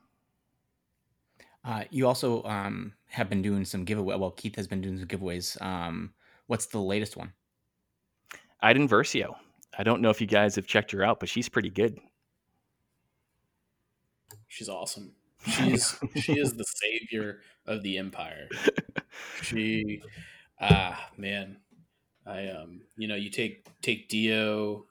Uh, 1.63 1.83
you 1.89 2.07
also 2.07 2.43
um, 2.43 2.93
have 3.07 3.29
been 3.29 3.41
doing 3.41 3.65
some 3.65 3.85
giveaway. 3.85 4.15
Well, 4.15 4.31
Keith 4.31 4.55
has 4.55 4.67
been 4.67 4.81
doing 4.81 4.97
some 4.97 5.07
giveaways. 5.07 5.61
Um, 5.61 6.13
what's 6.47 6.65
the 6.67 6.79
latest 6.79 7.17
one? 7.17 7.33
Iden 8.61 8.87
Versio. 8.87 9.35
I 9.77 9.83
don't 9.83 10.01
know 10.01 10.09
if 10.09 10.21
you 10.21 10.27
guys 10.27 10.55
have 10.55 10.67
checked 10.67 10.91
her 10.91 11.03
out, 11.03 11.19
but 11.19 11.29
she's 11.29 11.49
pretty 11.49 11.69
good. 11.69 11.99
She's 14.47 14.69
awesome. 14.69 15.13
She's 15.47 15.97
she 16.15 16.33
is 16.39 16.53
the 16.53 16.65
savior 16.65 17.39
of 17.65 17.83
the 17.83 17.97
empire. 17.97 18.47
She 19.41 20.01
ah 20.59 21.09
man. 21.17 21.57
I 22.25 22.47
um 22.47 22.81
you 22.95 23.07
know, 23.07 23.15
you 23.15 23.29
take 23.29 23.65
take 23.81 24.07
Dio 24.07 24.85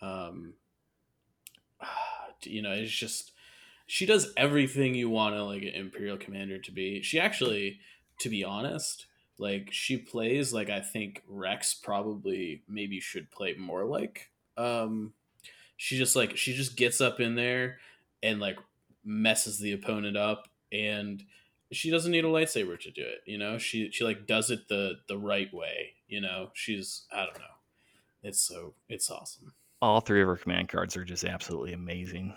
um 0.00 0.54
you 2.42 2.62
know, 2.62 2.72
it's 2.72 2.90
just 2.90 3.32
she 3.86 4.06
does 4.06 4.32
everything 4.36 4.94
you 4.94 5.10
want 5.10 5.34
a 5.34 5.44
like 5.44 5.62
an 5.62 5.68
imperial 5.68 6.16
commander 6.16 6.58
to 6.58 6.72
be. 6.72 7.02
She 7.02 7.20
actually 7.20 7.80
to 8.20 8.28
be 8.30 8.44
honest, 8.44 9.06
like 9.38 9.68
she 9.70 9.96
plays 9.96 10.52
like 10.52 10.70
I 10.70 10.80
think 10.80 11.22
Rex 11.28 11.74
probably 11.74 12.62
maybe 12.68 13.00
should 13.00 13.30
play 13.30 13.54
more 13.54 13.84
like. 13.84 14.30
Um 14.56 15.12
she 15.76 15.96
just 15.98 16.14
like 16.16 16.36
she 16.36 16.54
just 16.54 16.76
gets 16.76 17.00
up 17.00 17.20
in 17.20 17.34
there 17.34 17.78
and 18.22 18.40
like 18.40 18.58
messes 19.04 19.58
the 19.58 19.72
opponent 19.72 20.16
up 20.16 20.48
and 20.72 21.22
she 21.72 21.90
doesn't 21.90 22.12
need 22.12 22.24
a 22.24 22.28
lightsaber 22.28 22.78
to 22.78 22.90
do 22.90 23.02
it, 23.02 23.20
you 23.26 23.38
know? 23.38 23.58
She 23.58 23.90
she 23.90 24.04
like 24.04 24.26
does 24.26 24.50
it 24.50 24.68
the 24.68 24.94
the 25.08 25.18
right 25.18 25.52
way, 25.52 25.94
you 26.08 26.20
know? 26.20 26.50
She's 26.54 27.06
I 27.12 27.24
don't 27.24 27.38
know. 27.38 27.44
It's 28.22 28.40
so 28.40 28.74
it's 28.88 29.10
awesome. 29.10 29.52
All 29.82 30.00
three 30.00 30.22
of 30.22 30.28
her 30.28 30.36
command 30.36 30.68
cards 30.68 30.96
are 30.96 31.04
just 31.04 31.24
absolutely 31.24 31.72
amazing 31.72 32.34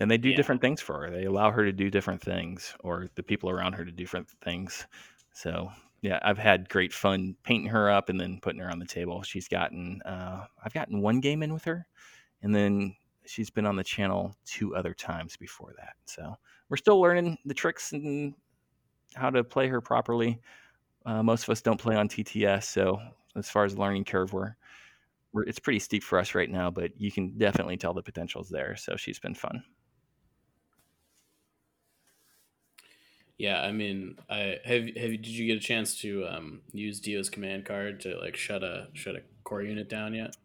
and 0.00 0.10
they 0.10 0.18
do 0.18 0.30
yeah. 0.30 0.36
different 0.36 0.62
things 0.62 0.80
for 0.80 1.00
her. 1.00 1.10
They 1.10 1.24
allow 1.24 1.50
her 1.50 1.64
to 1.64 1.72
do 1.72 1.90
different 1.90 2.22
things, 2.22 2.74
or 2.80 3.08
the 3.14 3.22
people 3.22 3.50
around 3.50 3.74
her 3.74 3.84
to 3.84 3.92
do 3.92 4.04
different 4.04 4.28
things. 4.42 4.86
So 5.32 5.70
yeah, 6.00 6.18
I've 6.22 6.38
had 6.38 6.68
great 6.70 6.92
fun 6.92 7.36
painting 7.44 7.68
her 7.68 7.90
up 7.90 8.08
and 8.08 8.18
then 8.18 8.40
putting 8.40 8.60
her 8.60 8.70
on 8.70 8.78
the 8.78 8.86
table. 8.86 9.22
She's 9.22 9.46
gotten 9.46 10.00
uh, 10.02 10.46
I've 10.64 10.72
gotten 10.72 11.02
one 11.02 11.20
game 11.20 11.42
in 11.42 11.52
with 11.52 11.64
her, 11.64 11.86
and 12.42 12.54
then 12.54 12.96
she's 13.26 13.50
been 13.50 13.66
on 13.66 13.76
the 13.76 13.84
channel 13.84 14.34
two 14.46 14.74
other 14.74 14.94
times 14.94 15.36
before 15.36 15.74
that. 15.76 15.94
So 16.06 16.34
we're 16.68 16.78
still 16.78 17.00
learning 17.00 17.36
the 17.44 17.54
tricks 17.54 17.92
and 17.92 18.34
how 19.14 19.28
to 19.30 19.44
play 19.44 19.68
her 19.68 19.80
properly. 19.80 20.40
Uh, 21.04 21.22
most 21.22 21.44
of 21.44 21.50
us 21.50 21.60
don't 21.60 21.80
play 21.80 21.96
on 21.96 22.08
TTS, 22.08 22.64
so 22.64 22.98
as 23.36 23.50
far 23.50 23.64
as 23.64 23.76
learning 23.76 24.04
curve, 24.04 24.32
we're, 24.32 24.54
we're 25.32 25.42
it's 25.44 25.58
pretty 25.58 25.78
steep 25.78 26.02
for 26.02 26.18
us 26.18 26.34
right 26.34 26.50
now. 26.50 26.70
But 26.70 26.98
you 26.98 27.12
can 27.12 27.36
definitely 27.36 27.76
tell 27.76 27.92
the 27.92 28.02
potential's 28.02 28.48
there. 28.48 28.76
So 28.76 28.96
she's 28.96 29.18
been 29.18 29.34
fun. 29.34 29.62
Yeah, 33.40 33.62
I 33.62 33.72
mean, 33.72 34.18
I 34.28 34.58
have. 34.66 34.84
Have 34.84 34.94
did 34.94 35.26
you 35.26 35.46
get 35.46 35.56
a 35.56 35.60
chance 35.66 35.98
to 36.02 36.26
um, 36.26 36.60
use 36.72 37.00
Dio's 37.00 37.30
command 37.30 37.64
card 37.64 38.00
to 38.00 38.18
like 38.18 38.36
shut 38.36 38.62
a 38.62 38.88
shut 38.92 39.14
a 39.16 39.22
core 39.44 39.62
unit 39.62 39.88
down 39.88 40.12
yet? 40.12 40.36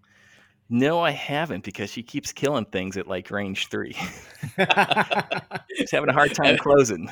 No, 0.70 1.02
I 1.02 1.12
haven't 1.12 1.66
because 1.66 1.90
she 1.92 2.02
keeps 2.02 2.32
killing 2.32 2.64
things 2.66 2.96
at 2.96 3.06
like 3.06 3.30
range 3.32 3.68
three. 3.68 3.92
She's 5.78 5.92
having 5.92 6.10
a 6.10 6.14
hard 6.14 6.34
time 6.34 6.58
closing. 6.58 7.10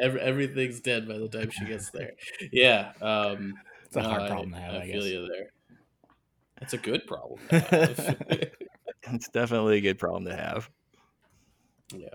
Every, 0.00 0.20
everything's 0.22 0.80
dead 0.80 1.06
by 1.06 1.18
the 1.18 1.28
time 1.28 1.50
she 1.50 1.66
gets 1.66 1.90
there. 1.90 2.12
Yeah, 2.50 2.92
um, 3.02 3.52
It's 3.84 3.96
a 3.96 4.00
no, 4.02 4.08
hard 4.08 4.22
I- 4.22 4.28
problem 4.28 4.52
to 4.52 4.58
have, 4.58 4.74
I 4.74 4.86
feel 4.86 5.02
guess. 5.02 5.10
you 5.10 5.28
there. 5.28 5.50
It's 6.62 6.72
a 6.72 6.78
good 6.78 7.06
problem. 7.06 7.40
To 7.50 7.58
have. 7.60 8.50
It's 9.12 9.28
definitely 9.28 9.76
a 9.78 9.80
good 9.82 9.98
problem 9.98 10.24
to 10.26 10.34
have. 10.36 10.70
yeah. 11.94 12.08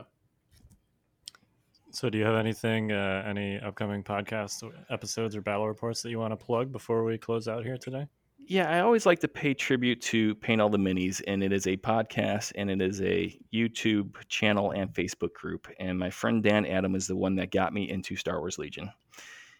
So, 1.95 2.09
do 2.09 2.17
you 2.17 2.25
have 2.25 2.35
anything, 2.35 2.91
uh, 2.91 3.23
any 3.25 3.57
upcoming 3.57 4.03
podcast 4.03 4.69
episodes 4.89 5.33
or 5.33 5.41
battle 5.41 5.65
reports 5.65 6.01
that 6.01 6.09
you 6.09 6.19
want 6.19 6.37
to 6.37 6.45
plug 6.45 6.69
before 6.69 7.05
we 7.05 7.17
close 7.17 7.47
out 7.47 7.63
here 7.63 7.77
today? 7.77 8.05
Yeah, 8.37 8.69
I 8.69 8.81
always 8.81 9.05
like 9.05 9.19
to 9.19 9.29
pay 9.29 9.53
tribute 9.53 10.01
to 10.01 10.35
Paint 10.35 10.59
All 10.59 10.67
the 10.67 10.77
Minis, 10.77 11.21
and 11.25 11.41
it 11.41 11.53
is 11.53 11.67
a 11.67 11.77
podcast 11.77 12.51
and 12.55 12.69
it 12.69 12.81
is 12.81 13.01
a 13.01 13.39
YouTube 13.53 14.13
channel 14.27 14.71
and 14.71 14.93
Facebook 14.93 15.31
group. 15.31 15.69
And 15.79 15.97
my 15.97 16.09
friend 16.09 16.43
Dan 16.43 16.65
Adam 16.65 16.95
is 16.95 17.07
the 17.07 17.15
one 17.15 17.37
that 17.37 17.51
got 17.51 17.71
me 17.71 17.89
into 17.89 18.17
Star 18.17 18.41
Wars 18.41 18.59
Legion. 18.59 18.91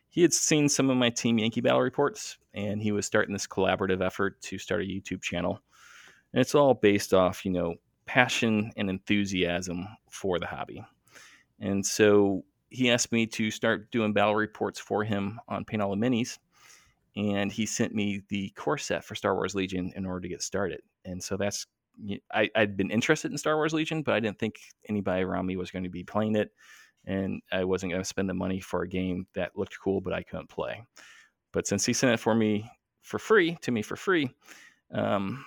He 0.09 0.21
had 0.21 0.33
seen 0.33 0.67
some 0.67 0.89
of 0.89 0.97
my 0.97 1.11
Team 1.11 1.37
Yankee 1.37 1.61
battle 1.61 1.79
reports, 1.79 2.37
and 2.53 2.81
he 2.81 2.91
was 2.91 3.05
starting 3.05 3.31
this 3.31 3.47
collaborative 3.47 4.05
effort 4.05 4.41
to 4.41 4.57
start 4.57 4.81
a 4.81 4.85
YouTube 4.85 5.21
channel. 5.21 5.61
And 6.33 6.41
it's 6.41 6.53
all 6.53 6.73
based 6.73 7.13
off, 7.13 7.45
you 7.45 7.51
know, 7.51 7.75
passion 8.05 8.73
and 8.75 8.89
enthusiasm 8.89 9.87
for 10.09 10.37
the 10.37 10.47
hobby. 10.47 10.83
And 11.59 11.85
so 11.85 12.43
he 12.69 12.91
asked 12.91 13.11
me 13.11 13.25
to 13.27 13.51
start 13.51 13.91
doing 13.91 14.13
battle 14.13 14.35
reports 14.35 14.79
for 14.79 15.03
him 15.03 15.39
on 15.47 15.65
Paint 15.65 15.81
All 15.81 15.91
the 15.91 15.95
Minis 15.95 16.37
and 17.15 17.51
he 17.51 17.65
sent 17.65 17.95
me 17.95 18.21
the 18.29 18.49
core 18.51 18.77
set 18.77 19.03
for 19.03 19.15
Star 19.15 19.35
Wars 19.35 19.55
Legion 19.55 19.91
in 19.95 20.05
order 20.05 20.21
to 20.21 20.27
get 20.27 20.41
started. 20.41 20.81
And 21.05 21.23
so 21.23 21.37
that's 21.37 21.65
I, 22.33 22.49
I'd 22.55 22.75
been 22.75 22.91
interested 22.91 23.31
in 23.31 23.37
Star 23.37 23.55
Wars 23.55 23.73
Legion, 23.73 24.01
but 24.01 24.15
I 24.15 24.19
didn't 24.19 24.37
think 24.37 24.55
anybody 24.89 25.23
around 25.23 25.45
me 25.45 25.55
was 25.55 25.71
going 25.71 25.85
to 25.85 25.89
be 25.89 26.03
playing 26.03 26.35
it, 26.35 26.51
and 27.05 27.41
I 27.53 27.63
wasn't 27.63 27.93
going 27.93 28.01
to 28.01 28.07
spend 28.07 28.27
the 28.27 28.33
money 28.33 28.59
for 28.59 28.81
a 28.81 28.87
game 28.87 29.27
that 29.33 29.57
looked 29.57 29.77
cool 29.81 30.01
but 30.01 30.11
I 30.11 30.23
couldn't 30.23 30.49
play. 30.49 30.83
But 31.53 31.67
since 31.67 31.85
he 31.85 31.93
sent 31.93 32.13
it 32.13 32.19
for 32.19 32.35
me 32.35 32.69
for 33.01 33.17
free 33.17 33.57
to 33.61 33.71
me 33.71 33.81
for 33.81 33.95
free, 33.95 34.29
um, 34.93 35.45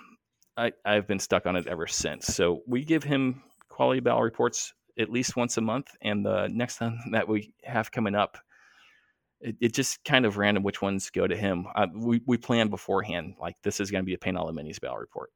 I, 0.57 0.73
I've 0.87 1.07
been 1.07 1.19
stuck 1.19 1.45
on 1.45 1.55
it 1.55 1.67
ever 1.67 1.87
since. 1.87 2.27
So 2.27 2.63
we 2.67 2.83
give 2.83 3.05
him 3.05 3.43
quality 3.69 4.01
battle 4.01 4.23
reports 4.23 4.73
at 4.99 5.11
least 5.11 5.37
once 5.37 5.57
a 5.57 5.61
month, 5.61 5.89
and 6.03 6.25
the 6.25 6.49
next 6.49 6.81
one 6.81 6.99
that 7.13 7.29
we 7.29 7.55
have 7.65 7.91
coming 7.91 8.15
up 8.15 8.39
it, 9.41 9.57
it 9.61 9.75
just 9.75 10.05
kind 10.05 10.27
of 10.27 10.37
random 10.37 10.63
which 10.63 10.83
ones 10.83 11.11
go 11.11 11.27
to 11.27 11.37
him. 11.37 11.67
Uh, 11.75 11.87
we 11.95 12.21
we 12.27 12.37
planned 12.37 12.71
beforehand 12.71 13.35
like 13.41 13.57
this 13.63 13.81
is 13.81 13.91
going 13.91 14.03
to 14.03 14.07
be 14.07 14.15
a 14.15 14.19
paint 14.19 14.37
all 14.37 14.47
the 14.47 14.53
minis 14.53 14.81
battle 14.81 14.97
report, 14.97 15.31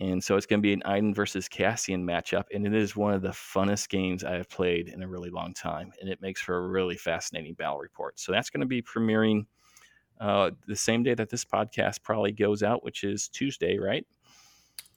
and 0.00 0.22
so 0.22 0.36
it's 0.36 0.46
going 0.46 0.60
to 0.60 0.66
be 0.66 0.72
an 0.72 0.82
Iden 0.84 1.14
versus 1.14 1.48
Cassian 1.48 2.06
matchup, 2.06 2.44
and 2.54 2.66
it 2.66 2.74
is 2.74 2.96
one 2.96 3.14
of 3.14 3.22
the 3.22 3.30
funnest 3.30 3.88
games 3.88 4.24
I 4.24 4.34
have 4.34 4.48
played 4.48 4.88
in 4.88 5.02
a 5.02 5.08
really 5.08 5.30
long 5.30 5.52
time, 5.52 5.92
and 6.00 6.08
it 6.08 6.20
makes 6.20 6.40
for 6.40 6.56
a 6.56 6.68
really 6.68 6.96
fascinating 6.96 7.54
battle 7.54 7.78
report. 7.78 8.18
So 8.20 8.32
that's 8.32 8.50
going 8.50 8.60
to 8.60 8.66
be 8.66 8.82
premiering 8.82 9.46
uh, 10.20 10.50
the 10.66 10.76
same 10.76 11.02
day 11.02 11.14
that 11.14 11.30
this 11.30 11.44
podcast 11.44 12.02
probably 12.02 12.32
goes 12.32 12.62
out, 12.62 12.84
which 12.84 13.02
is 13.02 13.28
Tuesday, 13.28 13.78
right? 13.78 14.06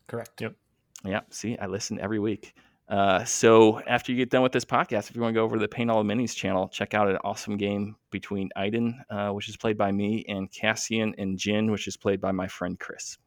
Correct. 0.08 0.39
Yep. 0.39 0.56
Yeah. 1.04 1.22
See, 1.32 1.58
I 1.58 1.68
listen 1.68 2.00
every 2.00 2.20
week. 2.20 2.54
Uh, 2.90 3.26
so 3.26 3.82
after 3.82 4.12
you 4.12 4.18
get 4.18 4.30
done 4.30 4.44
with 4.44 4.54
this 4.54 4.64
podcast, 4.64 5.10
if 5.10 5.16
you 5.16 5.22
want 5.22 5.34
to 5.34 5.40
go 5.40 5.44
over 5.44 5.58
to 5.58 5.60
the 5.60 5.68
Paint 5.68 5.92
All 5.92 6.02
the 6.02 6.14
Minis 6.14 6.34
channel, 6.34 6.70
check 6.70 6.94
out 6.94 7.10
an 7.10 7.18
awesome 7.24 7.58
game 7.58 7.98
between 8.12 8.50
Iden, 8.56 9.04
uh, 9.10 9.30
which 9.30 9.50
is 9.50 9.58
played 9.58 9.78
by 9.78 9.92
me, 9.92 10.24
and 10.30 10.50
Cassian 10.52 11.14
and 11.18 11.38
Jyn, 11.38 11.70
which 11.70 11.88
is 11.88 11.98
played 11.98 12.22
by 12.22 12.32
my 12.32 12.48
friend 12.48 12.80
Chris. 12.80 13.18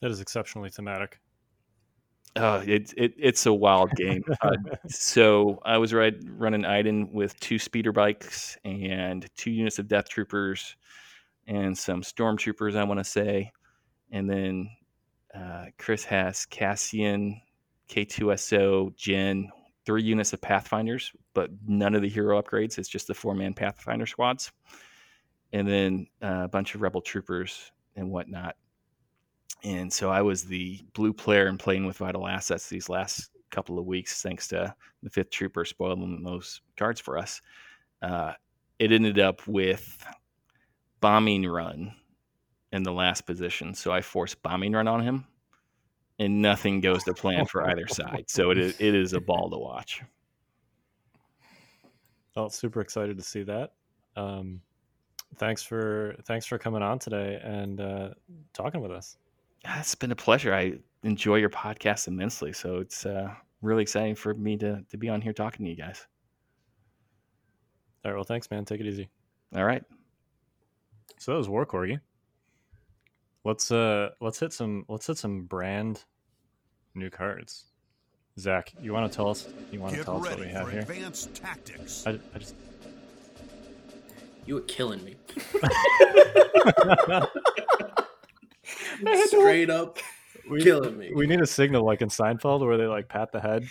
That 0.00 0.10
is 0.10 0.20
exceptionally 0.20 0.70
thematic. 0.70 1.20
Uh, 2.36 2.64
it, 2.66 2.92
it, 2.96 3.14
it's 3.16 3.46
a 3.46 3.52
wild 3.52 3.90
game. 3.92 4.24
Uh, 4.42 4.56
so 4.88 5.60
I 5.64 5.78
was 5.78 5.94
ride, 5.94 6.28
running 6.28 6.64
Iden 6.64 7.12
with 7.12 7.38
two 7.38 7.58
speeder 7.58 7.92
bikes 7.92 8.58
and 8.64 9.26
two 9.36 9.50
units 9.50 9.78
of 9.78 9.88
death 9.88 10.08
troopers 10.08 10.76
and 11.46 11.78
some 11.78 12.02
stormtroopers, 12.02 12.76
I 12.76 12.84
want 12.84 12.98
to 12.98 13.04
say. 13.04 13.52
And 14.10 14.28
then 14.28 14.68
uh, 15.34 15.66
Chris 15.78 16.04
has 16.04 16.46
Cassian, 16.46 17.40
K2SO, 17.88 18.94
Jyn, 18.96 19.48
three 19.84 20.02
units 20.02 20.32
of 20.32 20.40
Pathfinders, 20.40 21.12
but 21.34 21.50
none 21.66 21.94
of 21.94 22.02
the 22.02 22.08
hero 22.08 22.40
upgrades. 22.40 22.78
It's 22.78 22.88
just 22.88 23.06
the 23.06 23.14
four 23.14 23.34
man 23.34 23.54
Pathfinder 23.54 24.06
squads. 24.06 24.52
And 25.52 25.68
then 25.68 26.06
uh, 26.22 26.42
a 26.44 26.48
bunch 26.48 26.74
of 26.74 26.82
Rebel 26.82 27.00
troopers 27.00 27.70
and 27.96 28.10
whatnot. 28.10 28.56
And 29.62 29.92
so 29.92 30.10
I 30.10 30.22
was 30.22 30.44
the 30.44 30.80
blue 30.92 31.12
player 31.12 31.46
and 31.46 31.58
playing 31.58 31.86
with 31.86 31.98
vital 31.98 32.26
assets 32.26 32.68
these 32.68 32.88
last 32.88 33.30
couple 33.50 33.78
of 33.78 33.86
weeks, 33.86 34.20
thanks 34.20 34.48
to 34.48 34.74
the 35.02 35.10
fifth 35.10 35.30
trooper 35.30 35.64
spoiling 35.64 36.22
those 36.22 36.60
cards 36.76 37.00
for 37.00 37.16
us. 37.16 37.40
Uh, 38.02 38.32
it 38.78 38.92
ended 38.92 39.18
up 39.18 39.46
with 39.46 40.04
bombing 41.00 41.46
run 41.46 41.94
in 42.74 42.82
the 42.82 42.92
last 42.92 43.24
position. 43.24 43.72
So 43.72 43.92
I 43.92 44.00
force 44.00 44.34
bombing 44.34 44.72
run 44.72 44.88
on 44.88 45.00
him, 45.00 45.24
and 46.18 46.42
nothing 46.42 46.80
goes 46.80 47.04
to 47.04 47.14
plan 47.14 47.46
for 47.46 47.68
either 47.70 47.86
side. 47.86 48.24
So 48.26 48.50
it 48.50 48.58
is, 48.58 48.80
it 48.80 48.94
is 48.94 49.12
a 49.12 49.20
ball 49.20 49.48
to 49.50 49.56
watch. 49.56 50.02
Well, 52.34 52.50
super 52.50 52.80
excited 52.80 53.16
to 53.16 53.22
see 53.22 53.44
that. 53.44 53.74
Um, 54.16 54.60
thanks 55.36 55.62
for 55.62 56.16
thanks 56.24 56.46
for 56.46 56.58
coming 56.58 56.82
on 56.82 56.98
today 56.98 57.40
and 57.42 57.80
uh, 57.80 58.08
talking 58.52 58.80
with 58.80 58.90
us. 58.90 59.18
Ah, 59.66 59.78
It's 59.78 59.94
been 59.94 60.10
a 60.10 60.16
pleasure. 60.16 60.52
I 60.52 60.74
enjoy 61.04 61.36
your 61.36 61.50
podcast 61.50 62.08
immensely. 62.08 62.52
So 62.52 62.78
it's 62.78 63.06
uh, 63.06 63.32
really 63.62 63.82
exciting 63.82 64.16
for 64.16 64.34
me 64.34 64.56
to, 64.56 64.84
to 64.90 64.96
be 64.96 65.08
on 65.08 65.20
here 65.20 65.32
talking 65.32 65.64
to 65.64 65.70
you 65.70 65.76
guys. 65.76 66.06
All 68.04 68.10
right, 68.10 68.16
well, 68.16 68.24
thanks, 68.24 68.50
man. 68.50 68.64
Take 68.64 68.80
it 68.80 68.86
easy. 68.86 69.08
All 69.56 69.64
right. 69.64 69.82
So 71.18 71.32
that 71.32 71.38
was 71.38 71.48
War 71.48 71.64
Corgi. 71.64 72.00
Let's 73.44 73.70
uh 73.70 74.10
let's 74.20 74.40
hit 74.40 74.52
some 74.54 74.86
let's 74.88 75.06
hit 75.06 75.18
some 75.18 75.42
brand 75.42 76.02
new 76.94 77.10
cards. 77.10 77.66
Zach, 78.38 78.72
you 78.80 78.92
want 78.92 79.10
to 79.10 79.14
tell 79.14 79.28
us? 79.28 79.46
You 79.70 79.80
want 79.80 79.94
to 79.94 80.02
tell 80.02 80.16
us 80.16 80.30
what 80.30 80.40
we 80.40 80.48
have 80.48 80.70
here? 80.70 80.80
advanced 80.80 81.34
tactics. 81.34 82.04
I, 82.06 82.18
I 82.34 82.38
just 82.38 82.54
You 84.46 84.54
were 84.54 84.62
killing 84.62 85.04
me. 85.04 85.16
Straight 89.26 89.70
up 89.70 89.98
we, 90.50 90.62
killing 90.62 90.98
me. 90.98 91.12
we 91.14 91.26
need 91.26 91.40
a 91.40 91.46
signal 91.46 91.84
like 91.84 92.02
in 92.02 92.08
Seinfeld 92.08 92.60
where 92.60 92.76
they 92.76 92.86
like 92.86 93.08
pat 93.08 93.30
the 93.32 93.40
head. 93.40 93.66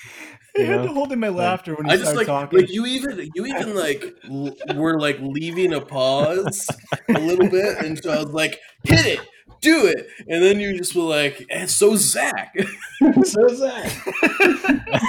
You 0.55 0.65
I 0.65 0.67
had 0.67 0.83
to 0.83 0.89
hold 0.89 1.11
in 1.11 1.19
my 1.19 1.29
laughter 1.29 1.75
when 1.75 1.85
he 1.87 1.91
I 1.91 1.97
just 1.97 2.15
like 2.15 2.27
talking. 2.27 2.59
like 2.59 2.71
you 2.71 2.85
even 2.85 3.31
you 3.33 3.45
even 3.45 3.75
like 3.75 4.05
l- 4.29 4.55
were 4.75 4.99
like 4.99 5.17
leaving 5.19 5.73
a 5.73 5.81
pause 5.81 6.69
a 7.09 7.19
little 7.19 7.49
bit, 7.49 7.83
and 7.83 8.01
so 8.01 8.11
I 8.11 8.19
was 8.19 8.33
like, 8.33 8.59
hit 8.83 9.05
it, 9.05 9.19
do 9.61 9.85
it, 9.87 10.07
and 10.27 10.43
then 10.43 10.59
you 10.59 10.77
just 10.77 10.95
were 10.95 11.03
like, 11.03 11.45
and 11.49 11.69
so 11.69 11.95
Zach. 11.95 12.53
so 13.23 13.45
is 13.45 13.59
that. 13.61 15.01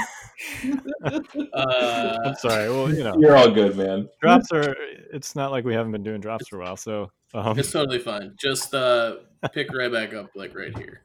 Uh, 1.53 2.19
I'm 2.25 2.35
sorry. 2.37 2.69
Well, 2.71 2.93
you 2.93 3.05
know, 3.05 3.15
You're 3.19 3.37
all 3.37 3.51
good, 3.51 3.77
man. 3.77 4.09
drops 4.21 4.51
are. 4.53 4.75
It's 5.13 5.37
not 5.37 5.51
like 5.51 5.65
we 5.65 5.75
haven't 5.75 5.93
been 5.93 6.03
doing 6.03 6.21
drops 6.21 6.49
for 6.49 6.61
a 6.61 6.65
while. 6.65 6.77
So 6.77 7.11
um, 7.35 7.59
it's 7.59 7.71
totally 7.73 7.99
fine. 7.99 8.35
Just 8.37 8.75
uh, 8.75 9.17
pick 9.53 9.73
right 9.73 9.93
back 9.93 10.15
up, 10.15 10.31
like 10.35 10.55
right 10.57 10.77
here. 10.77 11.01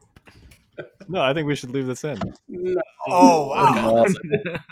no, 1.09 1.21
I 1.21 1.33
think 1.33 1.47
we 1.47 1.55
should 1.55 1.71
leave 1.71 1.85
this 1.87 2.03
in. 2.03 2.17
No, 2.47 2.81
Oh, 3.07 3.47
wow. 3.49 4.05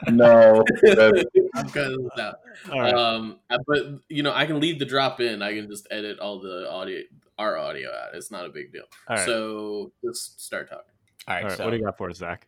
No, 0.07 0.63
that's- 0.83 1.23
I'm 1.55 1.69
cutting 1.69 2.03
this 2.03 2.19
out. 2.19 2.35
All 2.71 2.79
right. 2.79 2.93
Um, 2.93 3.39
but 3.67 3.79
you 4.09 4.21
know, 4.23 4.31
I 4.33 4.45
can 4.45 4.59
leave 4.59 4.79
the 4.79 4.85
drop 4.85 5.19
in. 5.19 5.41
I 5.41 5.53
can 5.55 5.67
just 5.69 5.87
edit 5.91 6.19
all 6.19 6.39
the 6.39 6.69
audio, 6.69 7.01
our 7.37 7.57
audio 7.57 7.89
out. 7.89 8.15
It's 8.15 8.31
not 8.31 8.45
a 8.45 8.49
big 8.49 8.71
deal. 8.71 8.83
All 9.07 9.15
right. 9.15 9.25
So 9.25 9.91
just 10.03 10.41
start 10.41 10.69
talking. 10.69 10.85
All 11.27 11.35
right, 11.35 11.43
All 11.43 11.49
right. 11.49 11.57
so 11.57 11.65
What 11.65 11.71
do 11.71 11.77
you 11.77 11.83
got 11.83 11.97
for 11.97 12.09
us, 12.09 12.17
Zach? 12.17 12.47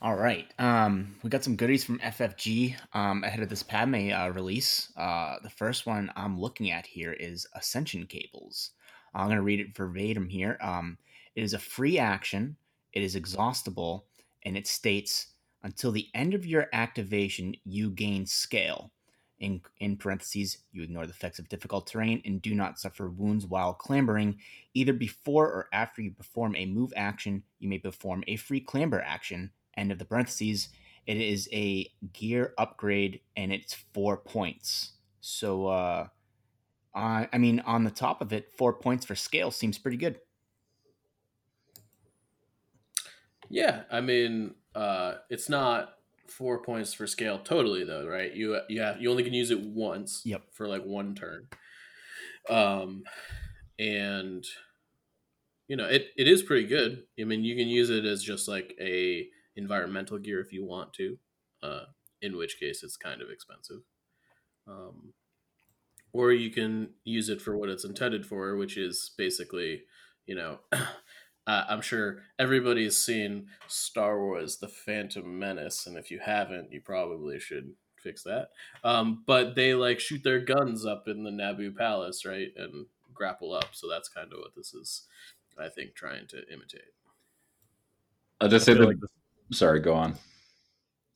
All 0.00 0.14
right. 0.14 0.46
Um, 0.60 1.16
we 1.24 1.30
got 1.30 1.42
some 1.42 1.56
goodies 1.56 1.84
from 1.84 1.98
FFG 1.98 2.76
um, 2.94 3.24
ahead 3.24 3.40
of 3.40 3.48
this 3.48 3.64
Padme 3.64 4.12
uh, 4.12 4.28
release. 4.28 4.92
Uh, 4.96 5.36
the 5.42 5.50
first 5.50 5.86
one 5.86 6.12
I'm 6.14 6.38
looking 6.38 6.70
at 6.70 6.86
here 6.86 7.12
is 7.12 7.46
Ascension 7.54 8.06
Cables. 8.06 8.70
I'm 9.14 9.26
going 9.26 9.38
to 9.38 9.42
read 9.42 9.58
it 9.60 9.76
verbatim 9.76 10.28
here. 10.28 10.56
Um, 10.60 10.98
It 11.34 11.42
is 11.42 11.54
a 11.54 11.58
free 11.58 11.98
action, 11.98 12.56
it 12.92 13.02
is 13.02 13.16
exhaustible, 13.16 14.06
and 14.44 14.56
it 14.56 14.66
states 14.68 15.28
until 15.64 15.90
the 15.90 16.06
end 16.14 16.34
of 16.34 16.46
your 16.46 16.68
activation, 16.72 17.54
you 17.64 17.90
gain 17.90 18.24
scale. 18.26 18.92
In, 19.40 19.60
in 19.78 19.96
parentheses, 19.96 20.58
you 20.72 20.82
ignore 20.82 21.06
the 21.06 21.12
effects 21.12 21.38
of 21.38 21.48
difficult 21.48 21.86
terrain 21.86 22.20
and 22.24 22.42
do 22.42 22.54
not 22.54 22.78
suffer 22.78 23.08
wounds 23.08 23.46
while 23.46 23.72
clambering. 23.72 24.38
Either 24.74 24.92
before 24.92 25.46
or 25.46 25.68
after 25.72 26.02
you 26.02 26.10
perform 26.10 26.56
a 26.56 26.66
move 26.66 26.92
action, 26.96 27.42
you 27.60 27.68
may 27.68 27.78
perform 27.78 28.24
a 28.26 28.36
free 28.36 28.60
clamber 28.60 29.00
action. 29.00 29.50
End 29.76 29.92
of 29.92 29.98
the 29.98 30.04
parentheses. 30.04 30.70
It 31.06 31.18
is 31.18 31.48
a 31.52 31.88
gear 32.12 32.52
upgrade 32.58 33.20
and 33.36 33.52
it's 33.52 33.74
four 33.74 34.16
points. 34.16 34.92
So, 35.20 35.66
uh, 35.66 36.08
I, 36.94 37.28
I 37.32 37.38
mean, 37.38 37.60
on 37.60 37.84
the 37.84 37.90
top 37.90 38.20
of 38.20 38.32
it, 38.32 38.50
four 38.56 38.72
points 38.72 39.06
for 39.06 39.14
scale 39.14 39.50
seems 39.50 39.78
pretty 39.78 39.96
good. 39.96 40.18
Yeah, 43.48 43.82
I 43.90 44.00
mean, 44.00 44.54
uh, 44.74 45.14
it's 45.30 45.48
not 45.48 45.97
four 46.30 46.62
points 46.62 46.92
for 46.92 47.06
scale 47.06 47.38
totally 47.38 47.84
though, 47.84 48.06
right? 48.06 48.32
You 48.32 48.60
you 48.68 48.80
have 48.80 49.00
you 49.00 49.10
only 49.10 49.24
can 49.24 49.34
use 49.34 49.50
it 49.50 49.60
once. 49.60 50.22
Yep. 50.24 50.42
For 50.52 50.68
like 50.68 50.84
one 50.84 51.14
turn. 51.14 51.48
Um, 52.48 53.04
and 53.78 54.44
you 55.66 55.76
know 55.76 55.86
it, 55.86 56.08
it 56.16 56.28
is 56.28 56.42
pretty 56.42 56.66
good. 56.66 57.04
I 57.20 57.24
mean, 57.24 57.44
you 57.44 57.56
can 57.56 57.68
use 57.68 57.90
it 57.90 58.04
as 58.04 58.22
just 58.22 58.48
like 58.48 58.74
a 58.80 59.28
environmental 59.56 60.18
gear 60.18 60.40
if 60.40 60.52
you 60.52 60.64
want 60.64 60.92
to. 60.94 61.18
Uh, 61.62 61.84
in 62.22 62.36
which 62.36 62.58
case 62.58 62.82
it's 62.82 62.96
kind 62.96 63.22
of 63.22 63.30
expensive. 63.30 63.82
Um, 64.66 65.12
or 66.12 66.32
you 66.32 66.50
can 66.50 66.90
use 67.04 67.28
it 67.28 67.40
for 67.40 67.56
what 67.56 67.68
it's 67.68 67.84
intended 67.84 68.26
for, 68.26 68.56
which 68.56 68.76
is 68.76 69.12
basically, 69.16 69.82
you 70.26 70.34
know, 70.34 70.58
uh, 71.48 71.64
I'm 71.66 71.80
sure 71.80 72.18
everybody's 72.38 72.98
seen 72.98 73.46
Star 73.68 74.20
Wars: 74.20 74.58
The 74.58 74.68
Phantom 74.68 75.38
Menace, 75.38 75.86
and 75.86 75.96
if 75.96 76.10
you 76.10 76.20
haven't, 76.22 76.70
you 76.70 76.82
probably 76.82 77.40
should 77.40 77.72
fix 77.96 78.22
that. 78.24 78.50
Um, 78.84 79.24
but 79.26 79.54
they 79.54 79.72
like 79.72 79.98
shoot 79.98 80.22
their 80.22 80.40
guns 80.40 80.84
up 80.84 81.08
in 81.08 81.24
the 81.24 81.30
Naboo 81.30 81.74
Palace, 81.74 82.26
right, 82.26 82.48
and 82.54 82.84
grapple 83.14 83.54
up. 83.54 83.68
So 83.72 83.88
that's 83.88 84.10
kind 84.10 84.30
of 84.30 84.40
what 84.40 84.54
this 84.54 84.74
is, 84.74 85.06
I 85.58 85.70
think, 85.70 85.94
trying 85.94 86.26
to 86.28 86.46
imitate. 86.52 86.92
I'll 88.42 88.48
just 88.48 88.66
say 88.66 88.74
the. 88.74 88.84
Like 88.84 88.98
sorry, 89.50 89.80
go 89.80 89.94
on. 89.94 90.16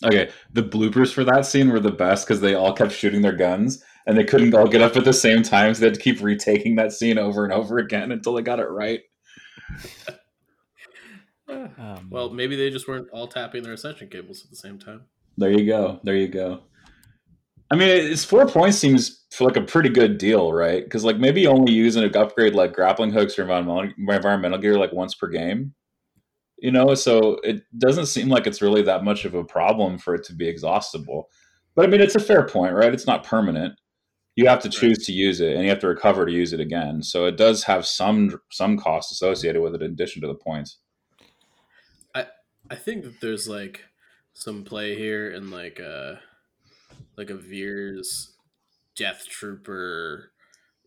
Okay, 0.03 0.31
the 0.55 0.63
bloopers 0.63 1.13
for 1.13 1.25
that 1.25 1.45
scene 1.45 1.71
were 1.71 1.79
the 1.79 1.93
best 1.93 2.27
because 2.27 2.41
they 2.41 2.55
all 2.55 2.73
kept 2.73 2.93
shooting 2.93 3.21
their 3.21 3.37
guns 3.37 3.85
and 4.07 4.17
they 4.17 4.25
couldn't 4.25 4.55
all 4.55 4.67
get 4.67 4.81
up 4.81 4.97
at 4.97 5.05
the 5.05 5.13
same 5.13 5.43
time, 5.43 5.75
so 5.75 5.81
they 5.81 5.87
had 5.89 5.95
to 5.95 6.01
keep 6.01 6.23
retaking 6.23 6.77
that 6.77 6.93
scene 6.93 7.19
over 7.19 7.45
and 7.45 7.53
over 7.53 7.77
again 7.77 8.13
until 8.13 8.33
they 8.33 8.43
got 8.43 8.61
it 8.61 8.71
right. 8.71 9.03
um, 11.79 12.09
well, 12.11 12.31
maybe 12.31 12.57
they 12.57 12.71
just 12.71 12.89
weren't 12.89 13.09
all 13.13 13.29
tapping 13.29 13.63
their 13.63 13.73
ascension 13.73 14.09
cables 14.09 14.43
at 14.45 14.51
the 14.51 14.57
same 14.57 14.79
time. 14.79 15.03
There 15.37 15.51
you 15.51 15.67
go. 15.67 16.01
There 16.03 16.17
you 16.17 16.29
go. 16.29 16.63
I 17.71 17.77
mean, 17.77 17.89
it's 17.89 18.25
four 18.25 18.47
points 18.47 18.77
seems 18.77 19.25
like 19.41 19.57
a 19.57 19.63
pretty 19.63 19.89
good 19.89 20.19
deal, 20.19 20.53
right? 20.53 20.85
Because 20.85 21.05
like 21.05 21.19
maybe 21.19 21.43
you 21.43 21.49
only 21.49 21.73
using 21.73 22.05
an 22.05 22.15
upgrade 22.15 22.55
like 22.55 22.75
grappling 22.75 23.13
hooks 23.13 23.39
or 23.39 23.43
environmental, 23.43 23.93
environmental 23.97 24.59
gear 24.59 24.77
like 24.77 24.93
once 24.93 25.15
per 25.15 25.29
game 25.29 25.75
you 26.63 26.71
know 26.71 26.95
so 26.95 27.39
it 27.43 27.65
doesn't 27.77 28.07
seem 28.07 28.29
like 28.29 28.47
it's 28.47 28.63
really 28.63 28.83
that 28.83 29.05
much 29.05 29.27
of 29.27 29.35
a 29.35 29.45
problem 29.45 29.99
for 29.99 30.15
it 30.15 30.25
to 30.25 30.33
be 30.33 30.49
exhaustible 30.49 31.29
but 31.75 31.85
i 31.85 31.89
mean 31.89 32.01
it's 32.01 32.15
a 32.15 32.21
fair 32.21 32.47
point 32.47 32.73
right 32.73 32.95
it's 32.95 33.07
not 33.07 33.25
permanent 33.25 33.75
you 34.37 34.49
have 34.49 34.61
to 34.61 34.71
choose 34.71 34.99
right. 34.99 35.07
to 35.07 35.13
use 35.13 35.41
it 35.41 35.55
and 35.55 35.65
you 35.65 35.69
have 35.69 35.81
to 35.81 35.89
recover 35.89 36.25
to 36.25 36.33
use 36.33 36.55
it 36.55 36.61
again 36.61 37.03
so 37.03 37.27
it 37.27 37.37
does 37.37 37.65
have 37.65 37.85
some 37.85 38.41
some 38.51 38.79
cost 38.79 39.13
associated 39.13 39.61
with 39.61 39.75
it 39.75 39.83
in 39.83 39.91
addition 39.91 40.23
to 40.23 40.29
the 40.29 40.35
points 40.35 40.79
i 42.73 42.77
think 42.77 43.05
that 43.05 43.21
there's 43.21 43.49
like 43.49 43.85
some 44.35 44.65
play 44.65 44.97
here 44.97 45.31
in 45.31 45.51
like 45.51 45.79
a 45.79 46.21
like 47.17 47.31
a 47.31 47.35
veers 47.35 48.33
death 48.97 49.27
trooper 49.29 50.33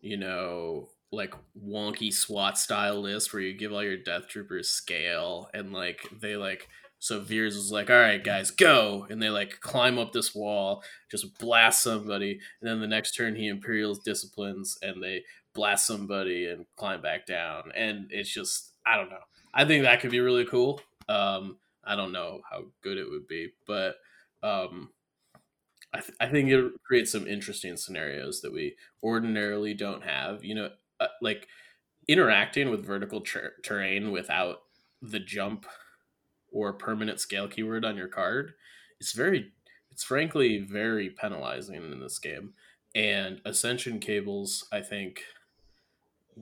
you 0.00 0.16
know 0.16 0.88
like 1.12 1.34
wonky 1.56 2.12
SWAT 2.12 2.58
style 2.58 3.00
list 3.00 3.32
where 3.32 3.42
you 3.42 3.56
give 3.56 3.72
all 3.72 3.82
your 3.82 3.96
death 3.96 4.28
troopers 4.28 4.68
scale 4.68 5.48
and 5.54 5.72
like 5.72 6.06
they 6.20 6.36
like 6.36 6.68
so 6.98 7.20
Veers 7.20 7.54
was 7.56 7.70
like, 7.70 7.90
"All 7.90 7.96
right, 7.96 8.22
guys, 8.22 8.50
go!" 8.50 9.06
And 9.10 9.22
they 9.22 9.28
like 9.28 9.60
climb 9.60 9.98
up 9.98 10.12
this 10.12 10.34
wall, 10.34 10.82
just 11.10 11.38
blast 11.38 11.82
somebody, 11.82 12.40
and 12.60 12.70
then 12.70 12.80
the 12.80 12.86
next 12.86 13.12
turn 13.14 13.36
he 13.36 13.48
Imperials 13.48 13.98
disciplines 13.98 14.78
and 14.82 15.02
they 15.02 15.24
blast 15.54 15.86
somebody 15.86 16.46
and 16.46 16.64
climb 16.76 17.02
back 17.02 17.26
down, 17.26 17.70
and 17.74 18.06
it's 18.10 18.30
just 18.32 18.72
I 18.86 18.96
don't 18.96 19.10
know. 19.10 19.24
I 19.52 19.64
think 19.64 19.84
that 19.84 20.00
could 20.00 20.10
be 20.10 20.20
really 20.20 20.46
cool. 20.46 20.80
Um, 21.08 21.58
I 21.86 21.96
don't 21.96 22.12
know 22.12 22.40
how 22.50 22.64
good 22.82 22.98
it 22.98 23.08
would 23.08 23.28
be, 23.28 23.52
but 23.66 23.96
um, 24.42 24.90
I, 25.92 26.00
th- 26.00 26.16
I 26.20 26.26
think 26.28 26.50
it 26.50 26.72
creates 26.84 27.12
some 27.12 27.26
interesting 27.26 27.76
scenarios 27.76 28.40
that 28.42 28.52
we 28.52 28.76
ordinarily 29.02 29.74
don't 29.74 30.02
have. 30.04 30.44
You 30.44 30.54
know, 30.56 30.70
uh, 31.00 31.08
like 31.22 31.48
interacting 32.08 32.70
with 32.70 32.84
vertical 32.86 33.20
ter- 33.20 33.54
terrain 33.62 34.12
without 34.12 34.58
the 35.02 35.20
jump 35.20 35.66
or 36.52 36.72
permanent 36.72 37.20
scale 37.20 37.48
keyword 37.48 37.84
on 37.84 37.96
your 37.96 38.08
card 38.08 38.54
is 39.00 39.12
very 39.12 39.52
it's 39.90 40.04
frankly 40.04 40.58
very 40.58 41.10
penalizing 41.10 41.76
in 41.76 42.00
this 42.00 42.18
game 42.18 42.54
and 42.94 43.40
ascension 43.44 43.98
cables 44.00 44.66
i 44.72 44.80
think 44.80 45.22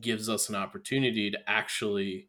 gives 0.00 0.28
us 0.28 0.48
an 0.48 0.54
opportunity 0.54 1.30
to 1.30 1.38
actually 1.50 2.28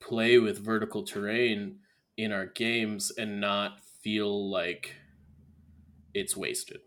play 0.00 0.38
with 0.38 0.64
vertical 0.64 1.02
terrain 1.02 1.78
in 2.16 2.32
our 2.32 2.46
games 2.46 3.10
and 3.16 3.40
not 3.40 3.80
feel 4.02 4.50
like 4.50 4.94
it's 6.14 6.36
wasted 6.36 6.80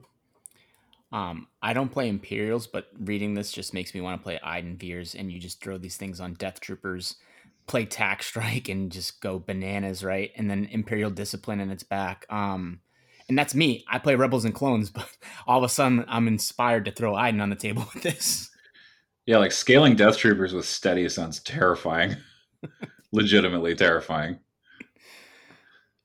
um, 1.12 1.48
I 1.62 1.74
don't 1.74 1.92
play 1.92 2.10
Imperials, 2.10 2.68
but 2.68 2.90
reading 3.00 3.34
this 3.34 3.52
just 3.52 3.74
makes 3.74 3.94
me 3.94 4.02
want 4.02 4.20
to 4.20 4.24
play 4.24 4.40
Iden 4.44 4.78
Veers, 4.78 5.16
and 5.16 5.32
you 5.32 5.40
just 5.40 5.62
throw 5.62 5.78
these 5.78 5.98
things 5.98 6.20
on 6.20 6.34
Death 6.34 6.60
Troopers, 6.60 7.16
play 7.66 7.86
Tac 7.86 8.24
Strike, 8.24 8.70
and 8.70 8.92
just 8.92 9.22
go 9.22 9.40
bananas, 9.40 10.04
right? 10.04 10.32
And 10.36 10.50
then 10.50 10.68
Imperial 10.72 11.10
Discipline, 11.10 11.60
and 11.60 11.72
it's 11.72 11.84
back. 11.84 12.26
Um, 12.30 12.82
and 13.30 13.38
that's 13.38 13.56
me. 13.56 13.86
I 13.90 14.00
play 14.00 14.16
Rebels 14.16 14.46
and 14.46 14.54
Clones, 14.54 14.90
but 14.92 15.10
all 15.46 15.58
of 15.58 15.64
a 15.64 15.70
sudden 15.70 16.04
I'm 16.08 16.28
inspired 16.28 16.86
to 16.86 16.92
throw 16.92 17.16
Iden 17.16 17.42
on 17.42 17.50
the 17.50 17.56
table 17.56 17.88
with 17.94 18.04
this. 18.04 18.50
Yeah, 19.26 19.38
like 19.38 19.52
scaling 19.52 19.96
Death 19.96 20.18
Troopers 20.18 20.54
with 20.54 20.66
steady 20.66 21.08
sounds 21.10 21.42
terrifying. 21.42 22.16
Legitimately 23.12 23.76
terrifying. 23.76 24.40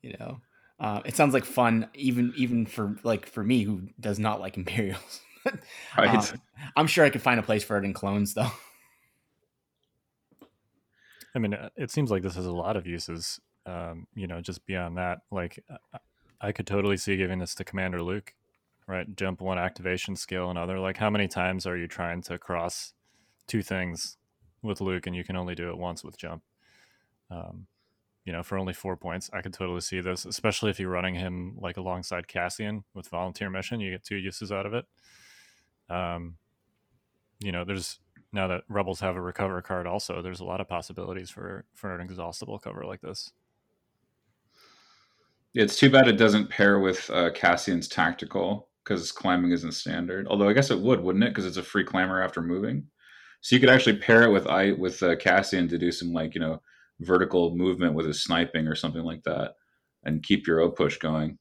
You 0.02 0.16
know. 0.18 0.40
Uh, 0.80 1.00
it 1.04 1.14
sounds 1.14 1.32
like 1.32 1.44
fun, 1.44 1.88
even 1.94 2.32
even 2.36 2.66
for 2.66 2.96
like 3.04 3.26
for 3.26 3.44
me 3.44 3.62
who 3.62 3.88
does 4.00 4.18
not 4.18 4.40
like 4.40 4.56
Imperials. 4.58 5.20
right. 5.96 6.16
Uh, 6.16 6.36
I'm 6.76 6.86
sure 6.86 7.04
I 7.04 7.10
could 7.10 7.22
find 7.22 7.38
a 7.38 7.42
place 7.42 7.64
for 7.64 7.78
it 7.78 7.84
in 7.84 7.92
clones, 7.92 8.34
though. 8.34 8.50
I 11.34 11.38
mean, 11.38 11.54
uh, 11.54 11.70
it 11.76 11.90
seems 11.90 12.10
like 12.10 12.22
this 12.22 12.34
has 12.34 12.46
a 12.46 12.52
lot 12.52 12.76
of 12.76 12.86
uses. 12.86 13.40
Um, 13.64 14.06
you 14.14 14.26
know, 14.26 14.40
just 14.40 14.66
beyond 14.66 14.98
that, 14.98 15.20
like 15.30 15.64
I 16.40 16.52
could 16.52 16.66
totally 16.66 16.96
see 16.96 17.16
giving 17.16 17.38
this 17.38 17.54
to 17.54 17.64
Commander 17.64 18.02
Luke, 18.02 18.34
right? 18.88 19.06
Jump 19.16 19.40
one 19.40 19.58
activation 19.58 20.16
scale, 20.16 20.50
another. 20.50 20.80
Like, 20.80 20.96
how 20.96 21.08
many 21.08 21.28
times 21.28 21.66
are 21.66 21.76
you 21.76 21.86
trying 21.86 22.22
to 22.22 22.38
cross 22.38 22.92
two 23.46 23.62
things 23.62 24.16
with 24.62 24.80
Luke, 24.80 25.06
and 25.06 25.14
you 25.14 25.22
can 25.22 25.36
only 25.36 25.54
do 25.54 25.70
it 25.70 25.78
once 25.78 26.02
with 26.02 26.18
jump? 26.18 26.42
Um, 27.30 27.68
you 28.24 28.32
know, 28.32 28.42
for 28.42 28.56
only 28.56 28.72
four 28.72 28.96
points, 28.96 29.30
I 29.32 29.40
could 29.40 29.52
totally 29.52 29.80
see 29.80 30.00
this, 30.00 30.24
especially 30.24 30.70
if 30.70 30.78
you're 30.78 30.90
running 30.90 31.14
him 31.14 31.56
like 31.58 31.76
alongside 31.76 32.28
Cassian 32.28 32.84
with 32.94 33.08
volunteer 33.08 33.50
mission. 33.50 33.80
You 33.80 33.90
get 33.90 34.04
two 34.04 34.16
uses 34.16 34.52
out 34.52 34.66
of 34.66 34.74
it. 34.74 34.84
Um, 35.90 36.36
you 37.40 37.50
know, 37.50 37.64
there's 37.64 37.98
now 38.32 38.46
that 38.48 38.62
Rebels 38.68 39.00
have 39.00 39.16
a 39.16 39.20
recover 39.20 39.60
card, 39.60 39.86
also 39.86 40.22
there's 40.22 40.40
a 40.40 40.44
lot 40.44 40.60
of 40.60 40.68
possibilities 40.68 41.30
for 41.30 41.64
for 41.74 41.94
an 41.94 42.00
exhaustible 42.00 42.58
cover 42.58 42.84
like 42.84 43.00
this. 43.00 43.32
It's 45.54 45.78
too 45.78 45.90
bad 45.90 46.08
it 46.08 46.16
doesn't 46.16 46.48
pair 46.48 46.78
with 46.78 47.10
uh, 47.10 47.30
Cassian's 47.32 47.88
tactical 47.88 48.68
because 48.82 49.12
climbing 49.12 49.50
isn't 49.50 49.72
standard. 49.72 50.26
Although 50.28 50.48
I 50.48 50.54
guess 50.54 50.70
it 50.70 50.80
would, 50.80 51.00
wouldn't 51.00 51.24
it? 51.24 51.30
Because 51.30 51.44
it's 51.44 51.58
a 51.58 51.62
free 51.62 51.84
clamber 51.84 52.22
after 52.22 52.40
moving. 52.40 52.86
So 53.42 53.56
you 53.56 53.60
could 53.60 53.68
actually 53.68 53.98
pair 53.98 54.22
it 54.22 54.30
with 54.30 54.46
I 54.46 54.72
with 54.72 55.02
uh, 55.02 55.16
Cassian 55.16 55.66
to 55.68 55.76
do 55.76 55.90
some 55.90 56.12
like 56.12 56.34
you 56.34 56.40
know 56.40 56.62
vertical 57.00 57.56
movement 57.56 57.94
with 57.94 58.06
his 58.06 58.22
sniping 58.22 58.66
or 58.66 58.74
something 58.74 59.02
like 59.02 59.22
that 59.24 59.54
and 60.04 60.22
keep 60.22 60.46
your 60.46 60.60
O 60.60 60.70
push 60.70 60.98
going. 60.98 61.38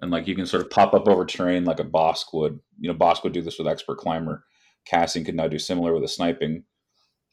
And 0.00 0.10
like 0.10 0.26
you 0.26 0.34
can 0.34 0.46
sort 0.46 0.62
of 0.62 0.70
pop 0.70 0.94
up 0.94 1.08
over 1.08 1.24
terrain 1.24 1.64
like 1.64 1.80
a 1.80 1.84
Bossk 1.84 2.26
would. 2.34 2.58
You 2.78 2.92
know, 2.92 2.98
Bossk 2.98 3.24
would 3.24 3.32
do 3.32 3.42
this 3.42 3.58
with 3.58 3.68
expert 3.68 3.98
climber. 3.98 4.44
Cassian 4.84 5.24
could 5.24 5.34
now 5.34 5.48
do 5.48 5.58
similar 5.58 5.94
with 5.94 6.04
a 6.04 6.08
sniping 6.08 6.64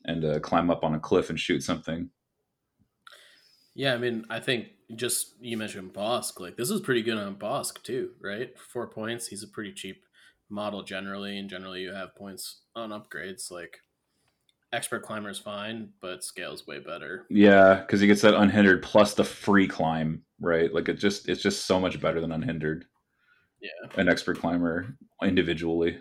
and 0.05 0.25
uh, 0.25 0.39
climb 0.39 0.69
up 0.69 0.83
on 0.83 0.95
a 0.95 0.99
cliff 0.99 1.29
and 1.29 1.39
shoot 1.39 1.61
something. 1.61 2.09
Yeah, 3.75 3.93
I 3.93 3.97
mean, 3.97 4.25
I 4.29 4.39
think 4.39 4.67
just 4.95 5.35
you 5.41 5.57
mentioned 5.57 5.93
Bossk. 5.93 6.39
Like 6.39 6.57
this 6.57 6.69
is 6.69 6.81
pretty 6.81 7.01
good 7.01 7.17
on 7.17 7.35
Bossk 7.35 7.83
too, 7.83 8.11
right? 8.21 8.57
Four 8.57 8.87
points. 8.87 9.27
He's 9.27 9.43
a 9.43 9.47
pretty 9.47 9.73
cheap 9.73 10.03
model 10.49 10.83
generally, 10.83 11.37
and 11.37 11.49
generally 11.49 11.81
you 11.81 11.93
have 11.93 12.15
points 12.15 12.61
on 12.75 12.91
upgrades. 12.91 13.51
Like 13.51 13.79
expert 14.73 15.03
climber 15.03 15.29
is 15.29 15.39
fine, 15.39 15.89
but 16.01 16.23
scale's 16.23 16.67
way 16.67 16.79
better. 16.79 17.25
Yeah, 17.29 17.75
because 17.75 18.01
he 18.01 18.07
gets 18.07 18.21
that 18.21 18.33
unhindered 18.33 18.83
plus 18.83 19.13
the 19.13 19.23
free 19.23 19.67
climb, 19.67 20.23
right? 20.41 20.73
Like 20.73 20.89
it 20.89 20.95
just 20.95 21.29
it's 21.29 21.41
just 21.41 21.65
so 21.65 21.79
much 21.79 22.01
better 22.01 22.19
than 22.19 22.31
unhindered. 22.31 22.85
Yeah, 23.61 23.89
An 23.95 24.09
expert 24.09 24.39
climber 24.39 24.97
individually. 25.21 25.99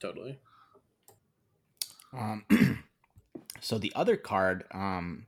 totally. 0.00 0.38
Um, 2.16 2.44
so 3.60 3.78
the 3.78 3.92
other 3.94 4.16
card, 4.16 4.64
um, 4.72 5.26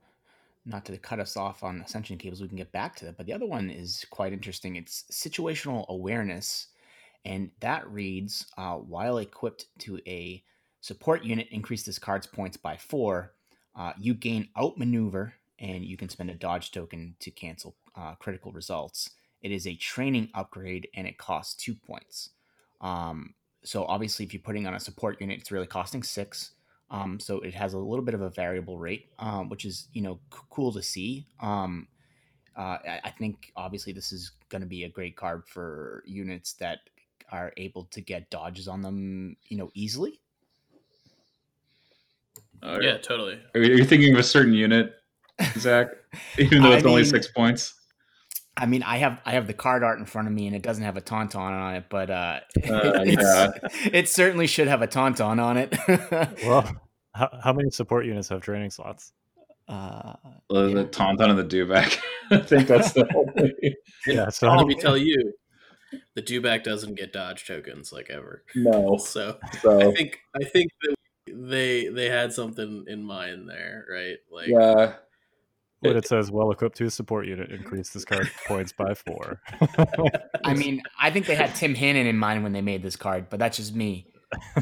not 0.65 0.85
to 0.87 0.97
cut 0.99 1.21
us 1.21 1.37
off 1.37 1.63
on 1.63 1.81
ascension 1.83 2.19
cables, 2.19 2.41
we 2.41 2.49
can 2.49 2.57
get 2.57 2.73
back 2.73 2.97
to 2.97 3.05
that. 3.07 3.17
But 3.17 3.27
the 3.27 3.33
other 3.33 3.47
one 3.47 3.71
is 3.71 4.07
quite 4.11 4.33
interesting. 4.33 4.77
It's 4.77 5.05
situational 5.11 5.87
awareness, 5.89 6.69
and 7.25 7.51
that 7.61 7.89
reads: 7.91 8.47
uh, 8.57 8.77
while 8.77 9.19
equipped 9.19 9.67
to 9.81 9.99
a 10.07 10.43
support 10.81 11.25
unit, 11.25 11.49
increase 11.51 11.85
this 11.85 11.99
card's 11.99 12.27
points 12.27 12.57
by 12.57 12.77
four. 12.77 13.35
Uh, 13.75 13.93
you 13.99 14.15
gain 14.15 14.49
outmaneuver, 14.59 15.35
and 15.59 15.85
you 15.85 15.97
can 15.97 16.09
spend 16.09 16.31
a 16.31 16.35
dodge 16.35 16.73
token 16.73 17.15
to 17.21 17.31
cancel 17.31 17.77
uh, 17.97 18.15
critical 18.15 18.53
results. 18.53 19.11
It 19.43 19.53
is 19.53 19.67
a 19.67 19.75
training 19.77 20.31
upgrade, 20.35 20.89
and 20.95 21.07
it 21.07 21.19
costs 21.19 21.55
two 21.55 21.75
points. 21.75 22.31
Um, 22.81 23.35
so 23.65 23.85
obviously, 23.85 24.25
if 24.25 24.33
you're 24.33 24.43
putting 24.43 24.67
on 24.67 24.75
a 24.75 24.81
support 24.81 25.21
unit, 25.21 25.39
it's 25.41 25.53
really 25.53 25.67
costing 25.67 26.03
six. 26.03 26.53
Um, 26.91 27.21
so 27.21 27.41
it 27.41 27.55
has 27.55 27.75
a 27.75 27.79
little 27.79 28.05
bit 28.05 28.15
of 28.15 28.23
a 28.23 28.31
variable 28.31 28.79
rate, 28.79 29.11
um, 29.19 29.49
which 29.49 29.65
is 29.65 29.89
you 29.93 30.03
know 30.03 30.21
c- 30.33 30.41
cool 30.51 30.73
to 30.73 30.83
see. 30.83 31.27
Um, 31.41 31.89
uh, 32.57 32.79
I, 32.87 33.01
I 33.05 33.11
think 33.11 33.53
obviously 33.57 33.93
this 33.93 34.11
is 34.11 34.33
going 34.49 34.63
to 34.63 34.67
be 34.67 34.85
a 34.85 34.89
great 34.89 35.17
card 35.17 35.47
for 35.47 36.03
units 36.07 36.55
that 36.55 36.81
are 37.31 37.53
able 37.57 37.85
to 37.85 38.01
get 38.01 38.31
dodges 38.31 38.69
on 38.69 38.83
them, 38.83 39.37
you 39.49 39.57
know, 39.57 39.71
easily. 39.75 40.21
Uh, 42.63 42.79
Yeah, 42.81 42.99
totally. 42.99 43.39
Are 43.55 43.61
you 43.63 43.85
thinking 43.85 44.13
of 44.15 44.19
a 44.21 44.23
certain 44.23 44.53
unit, 44.53 44.95
Zach? 45.59 45.89
Even 46.39 46.63
though 46.63 46.73
I 46.73 46.77
it's 46.77 46.87
only 46.87 47.05
six 47.05 47.29
points. 47.29 47.75
I 48.57 48.67
mean, 48.67 48.83
I 48.83 48.97
have 48.99 49.21
I 49.25 49.33
have 49.33 49.47
the 49.47 49.55
card 49.55 49.85
art 49.85 49.99
in 50.01 50.05
front 50.05 50.27
of 50.27 50.35
me, 50.35 50.47
and 50.49 50.57
it 50.57 50.63
doesn't 50.63 50.83
have 50.83 50.97
a 50.97 51.01
tauntaun 51.01 51.37
on 51.53 51.77
it, 51.77 51.85
but 51.89 52.11
uh, 52.11 52.41
Uh, 52.69 53.03
it's- 53.07 53.89
it 53.93 54.09
certainly 54.09 54.47
should 54.49 54.67
have 54.69 54.83
a 54.83 54.89
tauntaun 54.89 55.41
on 55.41 55.57
it. 55.57 55.77
Well, 56.45 56.69
how, 57.15 57.39
how 57.43 57.53
many 57.53 57.71
support 57.71 58.05
units 58.07 58.29
have 58.31 58.41
training 58.43 58.71
slots? 58.71 59.13
uh, 59.69 60.15
The, 60.49 60.69
the 60.75 60.85
Tauntaun 60.87 61.31
and 61.31 61.39
the 61.39 61.45
Dewback. 61.45 61.99
I 62.31 62.39
think 62.39 62.67
that's 62.69 62.93
the 62.93 63.07
whole 63.13 63.31
thing. 63.37 63.53
Yeah, 64.07 64.29
so 64.31 64.49
Let 64.53 64.67
me 64.67 64.75
tell 64.75 64.97
you, 64.97 65.33
the 66.15 66.23
dewback 66.23 66.65
doesn't 66.65 66.95
get 66.97 67.13
dodge 67.13 67.47
tokens 67.47 67.93
like 67.93 68.09
ever. 68.11 68.45
No. 68.55 68.97
So 68.99 69.39
I 69.69 69.91
think 69.93 70.19
I 70.35 70.45
think 70.45 70.71
that 70.83 70.95
they 71.35 71.89
they 71.89 72.09
had 72.09 72.33
something 72.33 72.85
in 72.87 73.03
mind 73.03 73.49
there, 73.49 73.87
right? 73.91 74.19
Like 74.31 74.49
yeah. 74.49 74.95
But 75.81 75.95
it 75.95 76.09
says 76.09 76.31
well 76.31 76.51
equipped 76.51 76.77
to 76.79 76.91
support 76.91 77.27
unit, 77.27 77.53
increase 77.53 77.91
this 77.91 78.05
card 78.05 78.29
points 78.47 78.73
by 78.73 78.95
four. 78.95 79.41
I 80.45 80.55
mean, 80.55 80.83
I 81.01 81.11
think 81.11 81.27
they 81.27 81.37
had 81.37 81.55
Tim 81.55 81.75
Hannon 81.75 82.07
in 82.07 82.17
mind 82.17 82.43
when 82.43 82.53
they 82.53 82.63
made 82.63 82.83
this 82.83 82.97
card, 82.97 83.29
but 83.31 83.39
that's 83.39 83.59
just 83.59 83.77
me. 83.77 84.09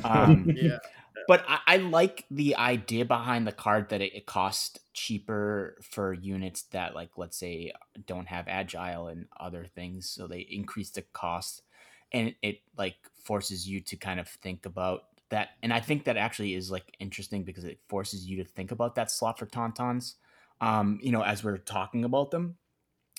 Um, 0.05 0.53
yeah, 0.55 0.79
but 1.27 1.45
I, 1.49 1.59
I 1.67 1.77
like 1.79 2.25
the 2.31 2.57
idea 2.57 3.05
behind 3.05 3.47
the 3.47 3.53
card 3.53 3.89
that 3.89 4.01
it, 4.01 4.15
it 4.15 4.27
costs 4.27 4.79
cheaper 4.93 5.77
for 5.83 6.13
units 6.13 6.63
that, 6.73 6.95
like, 6.95 7.11
let's 7.17 7.37
say, 7.37 7.73
don't 8.07 8.29
have 8.29 8.47
agile 8.49 9.09
and 9.09 9.27
other 9.39 9.67
things, 9.75 10.09
so 10.09 10.27
they 10.27 10.41
increase 10.41 10.91
the 10.91 11.03
cost, 11.03 11.63
and 12.13 12.29
it, 12.29 12.37
it 12.43 12.59
like 12.77 12.97
forces 13.25 13.69
you 13.69 13.81
to 13.81 13.97
kind 13.97 14.21
of 14.21 14.29
think 14.29 14.67
about 14.67 15.05
that. 15.31 15.51
And 15.63 15.73
I 15.73 15.81
think 15.81 16.05
that 16.05 16.17
actually 16.17 16.55
is 16.55 16.71
like 16.71 16.95
interesting 17.01 17.45
because 17.45 17.65
it 17.65 17.81
forces 17.89 18.27
you 18.27 18.37
to 18.39 18.45
think 18.45 18.71
about 18.71 18.95
that 18.97 19.11
slot 19.11 19.39
for 19.39 19.47
tauntauns. 19.47 20.15
Um, 20.61 20.99
you 21.03 21.13
know, 21.13 21.23
as 21.23 21.45
we're 21.45 21.59
talking 21.59 22.05
about 22.05 22.31
them, 22.31 22.59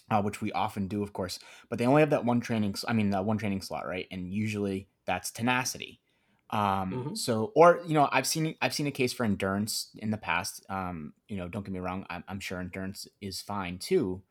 uh, 0.09 0.21
which 0.21 0.41
we 0.41 0.51
often 0.53 0.87
do, 0.87 1.03
of 1.03 1.13
course. 1.13 1.39
But 1.69 1.79
they 1.79 1.85
only 1.85 2.01
have 2.01 2.11
that 2.11 2.25
one 2.25 2.39
training. 2.39 2.75
I 2.87 2.93
mean, 2.93 3.09
that 3.11 3.25
one 3.25 3.37
training 3.37 3.61
slot, 3.61 3.87
right? 3.87 4.07
And 4.11 4.31
usually 4.33 4.89
that's 5.05 5.31
tenacity. 5.31 6.01
Um, 6.49 7.09
Mhm. 7.09 7.15
So, 7.15 7.51
or 7.55 7.81
you 7.85 7.93
know, 7.93 8.07
I've 8.11 8.27
seen 8.27 8.55
I've 8.61 8.73
seen 8.73 8.87
a 8.87 8.91
case 8.91 9.11
for 9.11 9.25
endurance 9.25 9.89
in 9.97 10.11
the 10.11 10.17
past. 10.17 10.65
Um, 10.69 11.13
you 11.27 11.35
know, 11.37 11.49
don't 11.49 11.63
get 11.63 11.73
me 11.73 11.79
wrong. 11.79 12.05
I'm, 12.09 12.23
I'm 12.27 12.39
sure 12.39 12.59
endurance 12.59 13.07
is 13.19 13.41
fine 13.41 13.79
too. 13.79 14.23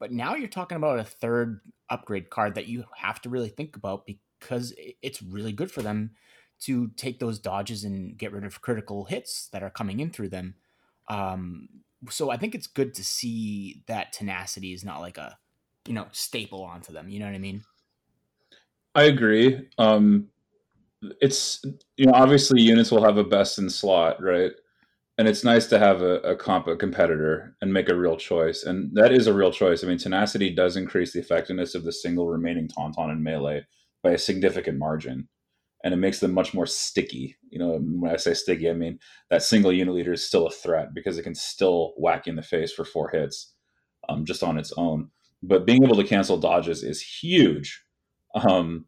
But 0.00 0.10
now 0.12 0.34
you're 0.34 0.48
talking 0.48 0.76
about 0.76 0.98
a 0.98 1.04
third 1.04 1.60
upgrade 1.90 2.30
card 2.30 2.54
that 2.54 2.66
you 2.66 2.84
have 2.96 3.20
to 3.22 3.28
really 3.28 3.50
think 3.50 3.76
about 3.76 4.06
because 4.06 4.74
it's 5.02 5.22
really 5.22 5.52
good 5.52 5.70
for 5.70 5.82
them 5.82 6.14
to 6.60 6.88
take 6.96 7.18
those 7.18 7.38
dodges 7.38 7.84
and 7.84 8.16
get 8.16 8.32
rid 8.32 8.44
of 8.44 8.60
critical 8.60 9.04
hits 9.04 9.48
that 9.48 9.62
are 9.62 9.70
coming 9.70 10.00
in 10.00 10.10
through 10.10 10.28
them. 10.28 10.54
Um, 11.08 11.68
so 12.08 12.30
I 12.30 12.36
think 12.36 12.54
it's 12.54 12.66
good 12.66 12.94
to 12.94 13.04
see 13.04 13.82
that 13.86 14.12
tenacity 14.12 14.72
is 14.72 14.84
not 14.84 15.00
like 15.00 15.18
a 15.18 15.38
you 15.86 15.94
know 15.94 16.06
staple 16.12 16.62
onto 16.62 16.92
them. 16.92 17.08
You 17.08 17.20
know 17.20 17.26
what 17.26 17.34
I 17.34 17.38
mean? 17.38 17.64
I 18.94 19.04
agree. 19.04 19.68
Um, 19.78 20.28
it's 21.20 21.64
you 21.96 22.06
know 22.06 22.12
obviously 22.14 22.60
units 22.60 22.90
will 22.90 23.04
have 23.04 23.18
a 23.18 23.24
best 23.24 23.58
in 23.58 23.68
slot, 23.70 24.22
right? 24.22 24.52
And 25.18 25.28
it's 25.28 25.44
nice 25.44 25.66
to 25.66 25.78
have 25.78 26.00
a, 26.00 26.14
a 26.20 26.36
comp 26.36 26.66
a 26.66 26.76
competitor 26.76 27.56
and 27.60 27.72
make 27.72 27.90
a 27.90 27.96
real 27.96 28.16
choice, 28.16 28.64
and 28.64 28.94
that 28.94 29.12
is 29.12 29.26
a 29.26 29.34
real 29.34 29.52
choice. 29.52 29.84
I 29.84 29.86
mean, 29.86 29.98
tenacity 29.98 30.50
does 30.54 30.76
increase 30.76 31.12
the 31.12 31.20
effectiveness 31.20 31.74
of 31.74 31.84
the 31.84 31.92
single 31.92 32.28
remaining 32.28 32.68
tauntaun 32.68 33.12
in 33.12 33.22
melee 33.22 33.66
by 34.02 34.12
a 34.12 34.18
significant 34.18 34.78
margin, 34.78 35.28
and 35.84 35.94
it 35.94 35.98
makes 35.98 36.20
them 36.20 36.32
much 36.32 36.52
more 36.52 36.66
sticky. 36.66 37.36
You 37.48 37.58
know, 37.58 37.78
when 37.78 38.12
I 38.12 38.16
say 38.16 38.34
sticky, 38.34 38.70
I 38.70 38.74
mean 38.74 38.98
that 39.30 39.42
single 39.42 39.72
unit 39.72 39.94
leader 39.94 40.12
is 40.12 40.26
still 40.26 40.46
a 40.46 40.50
threat 40.50 40.94
because 40.94 41.18
it 41.18 41.22
can 41.22 41.34
still 41.34 41.94
whack 41.96 42.26
you 42.26 42.30
in 42.30 42.36
the 42.36 42.42
face 42.42 42.72
for 42.72 42.84
four 42.84 43.08
hits, 43.10 43.54
um, 44.08 44.24
just 44.24 44.42
on 44.42 44.58
its 44.58 44.72
own. 44.76 45.10
But 45.42 45.66
being 45.66 45.84
able 45.84 45.96
to 45.96 46.04
cancel 46.04 46.36
dodges 46.36 46.82
is 46.82 47.00
huge. 47.00 47.82
Um, 48.34 48.84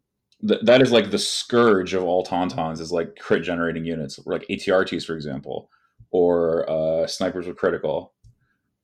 th- 0.47 0.61
that 0.63 0.81
is 0.81 0.91
like 0.91 1.09
the 1.09 1.17
scourge 1.17 1.93
of 1.93 2.03
all 2.03 2.23
tauntauns 2.23 2.79
is 2.79 2.91
like 2.91 3.15
crit 3.19 3.43
generating 3.43 3.85
units, 3.85 4.19
like 4.25 4.45
ATRTs, 4.49 5.05
for 5.05 5.15
example, 5.15 5.69
or 6.11 6.69
uh, 6.69 7.07
snipers 7.07 7.47
with 7.47 7.57
critical. 7.57 8.13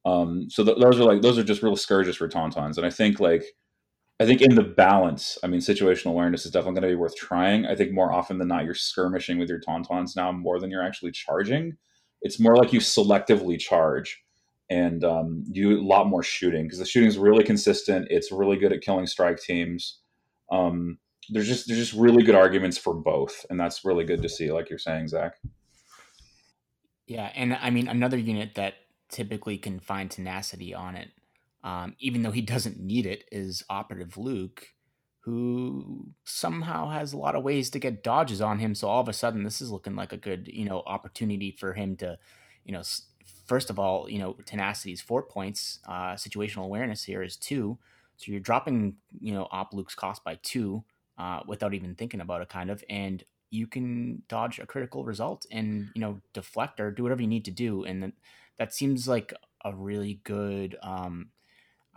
Um, 0.06 0.48
so 0.50 0.64
th- 0.64 0.80
those 0.80 1.00
are 1.00 1.04
like 1.04 1.22
those 1.22 1.38
are 1.38 1.44
just 1.44 1.62
real 1.62 1.76
scourges 1.76 2.16
for 2.16 2.28
tauntauns, 2.28 2.78
and 2.78 2.86
I 2.86 2.90
think 2.90 3.20
like 3.20 3.44
I 4.22 4.26
think 4.26 4.42
in 4.42 4.56
the 4.56 4.64
balance, 4.64 5.38
I 5.44 5.48
mean, 5.48 5.62
situational 5.62 6.12
awareness 6.12 6.46
is 6.46 6.52
definitely 6.52 6.82
going 6.82 6.92
to 6.92 6.96
be 6.96 7.02
worth 7.02 7.16
trying. 7.16 7.66
I 7.66 7.76
think 7.76 7.94
more 7.94 8.12
often 8.12 8.38
than 8.38 8.50
not, 8.50 8.66
you're 8.66 8.76
skirmishing 8.76 9.40
with 9.40 9.48
your 9.48 9.62
tauntauns 9.62 10.16
now 10.16 10.32
more 10.32 10.60
than 10.60 10.70
you're 10.70 10.84
actually 10.84 11.12
charging. 11.12 11.78
It's 12.22 12.40
more 12.40 12.58
like 12.58 12.74
you 12.74 12.82
selectively 12.82 13.58
charge 13.58 14.22
and 14.70 15.04
um, 15.04 15.46
do 15.52 15.80
a 15.80 15.82
lot 15.82 16.08
more 16.08 16.22
shooting 16.22 16.66
because 16.66 16.80
the 16.80 16.86
shooting 16.86 17.08
is 17.08 17.18
really 17.18 17.44
consistent. 17.44 18.08
It's 18.10 18.32
really 18.32 18.58
good 18.58 18.74
at 18.74 18.82
killing 18.82 19.08
strike 19.08 19.40
teams. 19.40 20.00
Um, 20.52 21.00
there's 21.30 21.48
just 21.48 21.68
there's 21.68 21.80
just 21.80 21.94
really 21.94 22.24
good 22.24 22.36
arguments 22.36 22.78
for 22.78 22.94
both, 22.94 23.46
and 23.50 23.60
that's 23.60 23.86
really 23.86 24.04
good 24.04 24.22
to 24.22 24.30
see. 24.30 24.52
Like 24.52 24.70
you're 24.70 24.80
saying, 24.80 25.08
Zach. 25.08 25.34
Yeah, 27.08 27.32
and 27.36 27.56
I 27.56 27.70
mean 27.70 27.88
another 27.88 28.18
unit 28.18 28.56
that 28.56 28.76
typically 29.10 29.58
can 29.58 29.80
find 29.80 30.12
tenacity 30.12 30.74
on 30.74 30.96
it, 30.96 31.10
um, 31.64 31.96
even 32.00 32.24
though 32.24 32.32
he 32.32 32.42
doesn't 32.42 32.80
need 32.80 33.06
it, 33.06 33.26
is 33.32 33.64
Operative 33.70 34.18
Luke, 34.18 34.68
who 35.22 36.08
somehow 36.24 36.90
has 36.90 37.14
a 37.14 37.18
lot 37.18 37.36
of 37.36 37.44
ways 37.44 37.70
to 37.72 37.80
get 37.80 38.04
dodges 38.04 38.42
on 38.42 38.60
him. 38.60 38.74
So 38.74 38.88
all 38.88 39.02
of 39.02 39.10
a 39.10 39.14
sudden, 39.14 39.44
this 39.44 39.62
is 39.62 39.72
looking 39.72 39.96
like 39.96 40.14
a 40.14 40.18
good 40.18 40.50
you 40.52 40.66
know 40.66 40.84
opportunity 40.86 41.52
for 41.52 41.74
him 41.74 41.96
to, 41.98 42.18
you 42.64 42.74
know, 42.74 42.82
first 43.46 43.70
of 43.70 43.80
all, 43.80 44.10
you 44.10 44.20
know, 44.20 44.34
tenacity 44.46 44.92
is 44.94 45.02
four 45.02 45.24
points. 45.24 45.80
Uh, 45.88 46.14
situational 46.14 46.66
awareness 46.66 47.04
here 47.04 47.22
is 47.22 47.36
two, 47.36 47.78
so 48.18 48.32
you're 48.32 48.40
dropping 48.40 48.96
you 49.20 49.34
know 49.34 49.48
Op 49.52 49.74
Luke's 49.74 49.96
cost 49.96 50.24
by 50.24 50.40
two 50.42 50.84
uh, 51.18 51.42
without 51.46 51.74
even 51.74 51.96
thinking 51.96 52.22
about 52.22 52.42
it, 52.42 52.50
kind 52.50 52.70
of, 52.70 52.84
and 52.90 53.24
you 53.52 53.68
can 53.68 54.22
dodge 54.28 54.60
a 54.60 54.66
critical 54.66 55.04
result 55.04 55.46
and 55.52 55.90
you 55.96 56.02
know 56.02 56.22
deflect 56.34 56.80
or 56.80 56.92
do 56.92 57.04
whatever 57.04 57.22
you 57.22 57.28
need 57.28 57.46
to 57.46 57.52
do 57.52 57.84
and 57.84 58.14
that 58.58 58.74
seems 58.74 59.08
like 59.08 59.34
a 59.66 59.74
really 59.74 60.20
good 60.24 60.78
um 60.84 61.30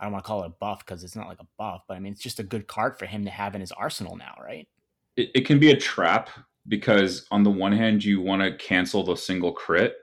i 0.03 0.05
don't 0.05 0.13
want 0.13 0.23
to 0.23 0.27
call 0.27 0.43
it 0.43 0.47
a 0.47 0.55
buff 0.59 0.85
because 0.85 1.03
it's 1.03 1.15
not 1.15 1.27
like 1.27 1.39
a 1.39 1.47
buff 1.57 1.83
but 1.87 1.95
i 1.95 1.99
mean 1.99 2.11
it's 2.11 2.21
just 2.21 2.39
a 2.39 2.43
good 2.43 2.67
card 2.67 2.99
for 2.99 3.05
him 3.05 3.23
to 3.23 3.31
have 3.31 3.55
in 3.55 3.61
his 3.61 3.71
arsenal 3.71 4.15
now 4.17 4.35
right 4.43 4.67
It, 5.15 5.31
it 5.33 5.41
can 5.47 5.59
be 5.59 5.71
a 5.71 5.77
trap 5.77 6.29
because 6.67 7.25
on 7.31 7.43
the 7.43 7.51
one 7.51 7.71
hand 7.71 8.03
you 8.03 8.21
want 8.21 8.41
to 8.41 8.55
cancel 8.55 9.03
the 9.03 9.15
single 9.15 9.51
crit, 9.51 9.95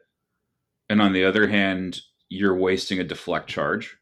and 0.88 1.00
on 1.00 1.12
the 1.12 1.24
other 1.24 1.46
hand 1.46 2.00
you're 2.28 2.56
wasting 2.56 3.00
a 3.00 3.04
deflect 3.04 3.48
charge, 3.48 3.96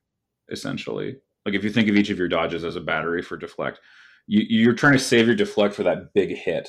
essentially. 0.51 1.17
Like 1.47 1.55
if 1.55 1.65
you 1.65 1.71
think 1.71 1.89
of 1.89 1.97
each 1.97 2.11
of 2.11 2.19
your 2.19 2.29
dodges 2.29 2.65
as 2.65 2.77
a 2.77 2.81
battery 2.81 3.23
for 3.23 3.39
deflect, 3.39 3.81
you, 4.27 4.45
you're 4.49 4.75
trying 4.75 4.93
to 4.93 4.99
save 4.99 5.27
your 5.27 5.37
deflect 5.37 5.75
for 5.75 5.83
that 5.85 6.13
big 6.15 6.37
hit, 6.37 6.69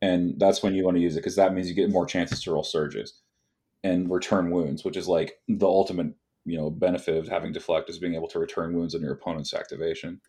and 0.00 0.34
that's 0.38 0.62
when 0.62 0.74
you 0.74 0.84
want 0.84 0.96
to 0.96 1.02
use 1.02 1.16
it 1.16 1.20
because 1.20 1.36
that 1.36 1.52
means 1.52 1.68
you 1.68 1.74
get 1.74 1.90
more 1.90 2.06
chances 2.06 2.42
to 2.42 2.52
roll 2.52 2.64
surges 2.64 3.20
and 3.84 4.10
return 4.10 4.50
wounds, 4.50 4.84
which 4.84 4.96
is 4.96 5.08
like 5.08 5.34
the 5.48 5.66
ultimate 5.66 6.14
you 6.48 6.56
know 6.56 6.70
benefit 6.70 7.16
of 7.16 7.28
having 7.28 7.52
deflect 7.52 7.90
is 7.90 7.98
being 7.98 8.14
able 8.14 8.28
to 8.28 8.38
return 8.38 8.74
wounds 8.74 8.94
on 8.94 9.00
your 9.00 9.12
opponent's 9.12 9.54
activation. 9.54 10.20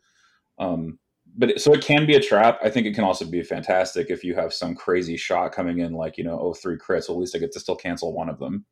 Um, 0.57 0.99
but 1.35 1.61
so 1.61 1.73
it 1.73 1.83
can 1.83 2.05
be 2.05 2.15
a 2.15 2.21
trap. 2.21 2.59
I 2.63 2.69
think 2.69 2.87
it 2.87 2.95
can 2.95 3.03
also 3.03 3.25
be 3.25 3.43
fantastic 3.43 4.09
if 4.09 4.23
you 4.23 4.35
have 4.35 4.53
some 4.53 4.75
crazy 4.75 5.15
shot 5.15 5.51
coming 5.51 5.79
in, 5.79 5.93
like 5.93 6.17
you 6.17 6.23
know, 6.23 6.39
oh 6.39 6.53
three 6.53 6.77
crits. 6.77 7.07
Well, 7.07 7.17
at 7.17 7.21
least 7.21 7.35
I 7.35 7.39
get 7.39 7.51
to 7.53 7.59
still 7.59 7.75
cancel 7.75 8.13
one 8.13 8.29
of 8.29 8.39
them. 8.39 8.65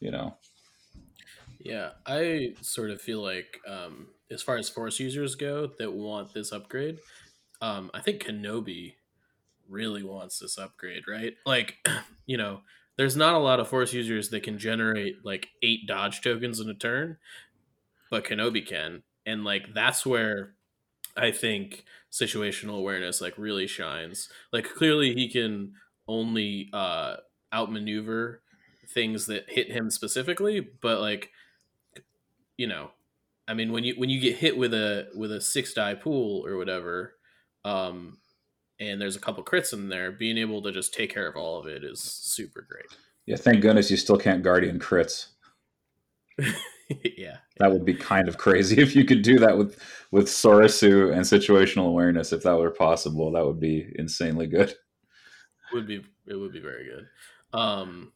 You 0.00 0.10
know. 0.10 0.36
Yeah, 1.60 1.90
I 2.06 2.54
sort 2.60 2.90
of 2.90 3.00
feel 3.00 3.20
like, 3.20 3.58
um, 3.66 4.08
as 4.30 4.42
far 4.42 4.56
as 4.56 4.68
force 4.68 5.00
users 5.00 5.34
go 5.34 5.68
that 5.78 5.92
want 5.92 6.32
this 6.32 6.52
upgrade, 6.52 7.00
um, 7.60 7.90
I 7.92 8.00
think 8.00 8.24
Kenobi 8.24 8.94
really 9.68 10.02
wants 10.02 10.38
this 10.38 10.56
upgrade, 10.56 11.02
right? 11.08 11.34
Like, 11.44 11.76
you 12.26 12.36
know, 12.36 12.60
there's 12.98 13.16
not 13.16 13.34
a 13.34 13.38
lot 13.38 13.60
of 13.60 13.68
force 13.68 13.92
users 13.92 14.28
that 14.30 14.42
can 14.42 14.58
generate 14.58 15.24
like 15.24 15.48
eight 15.62 15.86
dodge 15.86 16.20
tokens 16.20 16.58
in 16.58 16.68
a 16.68 16.74
turn, 16.74 17.16
but 18.10 18.24
Kenobi 18.24 18.66
can, 18.66 19.04
and 19.24 19.44
like 19.44 19.72
that's 19.72 20.04
where 20.04 20.54
I 21.16 21.30
think 21.30 21.84
situational 22.12 22.76
awareness 22.76 23.20
like 23.20 23.38
really 23.38 23.68
shines. 23.68 24.28
Like 24.52 24.68
clearly 24.68 25.14
he 25.14 25.28
can 25.28 25.74
only 26.08 26.70
uh 26.72 27.16
outmaneuver 27.54 28.42
things 28.88 29.26
that 29.26 29.48
hit 29.48 29.70
him 29.70 29.90
specifically, 29.90 30.60
but 30.60 31.00
like 31.00 31.30
you 32.56 32.66
know, 32.66 32.90
I 33.46 33.54
mean 33.54 33.70
when 33.70 33.84
you 33.84 33.94
when 33.96 34.10
you 34.10 34.20
get 34.20 34.36
hit 34.36 34.58
with 34.58 34.74
a 34.74 35.08
with 35.14 35.30
a 35.30 35.40
six 35.40 35.72
die 35.72 35.94
pool 35.94 36.44
or 36.44 36.56
whatever, 36.56 37.14
um 37.64 38.18
and 38.80 39.00
there's 39.00 39.16
a 39.16 39.20
couple 39.20 39.44
crits 39.44 39.72
in 39.72 39.88
there, 39.88 40.12
being 40.12 40.38
able 40.38 40.62
to 40.62 40.72
just 40.72 40.94
take 40.94 41.12
care 41.12 41.28
of 41.28 41.36
all 41.36 41.58
of 41.58 41.66
it 41.66 41.84
is 41.84 42.00
super 42.00 42.66
great. 42.68 42.86
Yeah, 43.26 43.36
thank 43.36 43.60
goodness 43.60 43.90
you 43.90 43.96
still 43.96 44.18
can't 44.18 44.42
guardian 44.42 44.78
crits. 44.78 45.28
yeah. 46.38 47.38
That 47.58 47.72
would 47.72 47.84
be 47.84 47.94
kind 47.94 48.28
of 48.28 48.38
crazy 48.38 48.80
if 48.80 48.94
you 48.94 49.04
could 49.04 49.22
do 49.22 49.38
that 49.40 49.58
with 49.58 49.78
with 50.10 50.26
Soresu 50.28 51.12
and 51.12 51.22
situational 51.22 51.88
awareness. 51.88 52.32
If 52.32 52.42
that 52.44 52.56
were 52.56 52.70
possible, 52.70 53.32
that 53.32 53.44
would 53.44 53.60
be 53.60 53.92
insanely 53.96 54.46
good. 54.46 54.74
Would 55.72 55.86
be 55.86 56.04
it 56.26 56.36
would 56.36 56.52
be 56.52 56.60
very 56.60 56.84
good. 56.84 57.58
Um, 57.58 58.12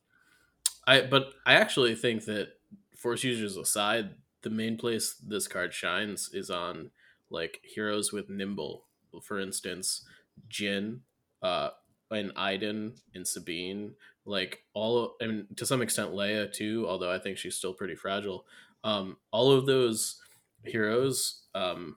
I 0.87 1.03
but 1.03 1.33
I 1.45 1.55
actually 1.55 1.95
think 1.95 2.25
that 2.25 2.49
force 2.97 3.25
users 3.25 3.57
aside, 3.57 4.15
the 4.43 4.51
main 4.51 4.79
place 4.79 5.15
this 5.15 5.49
card 5.49 5.75
shines 5.75 6.31
is 6.33 6.51
on 6.51 6.91
like 7.31 7.61
heroes 7.63 8.13
with 8.13 8.31
nimble. 8.31 8.87
For 9.23 9.39
instance, 9.39 10.07
Jyn, 10.49 11.01
uh, 11.43 11.71
and 12.11 12.33
Iden 12.37 12.95
and 13.15 13.27
Sabine, 13.27 13.95
like 14.25 14.65
all, 14.75 15.17
mean, 15.21 15.47
to 15.57 15.67
some 15.67 15.83
extent 15.83 16.13
Leia 16.13 16.53
too, 16.53 16.87
although 16.89 17.11
I 17.11 17.19
think 17.19 17.39
she's 17.39 17.57
still 17.57 17.75
pretty 17.75 17.95
fragile. 17.95 18.47
Um, 18.85 19.17
all 19.31 19.51
of 19.51 19.67
those 19.67 20.21
heroes 20.65 21.43
um, 21.55 21.97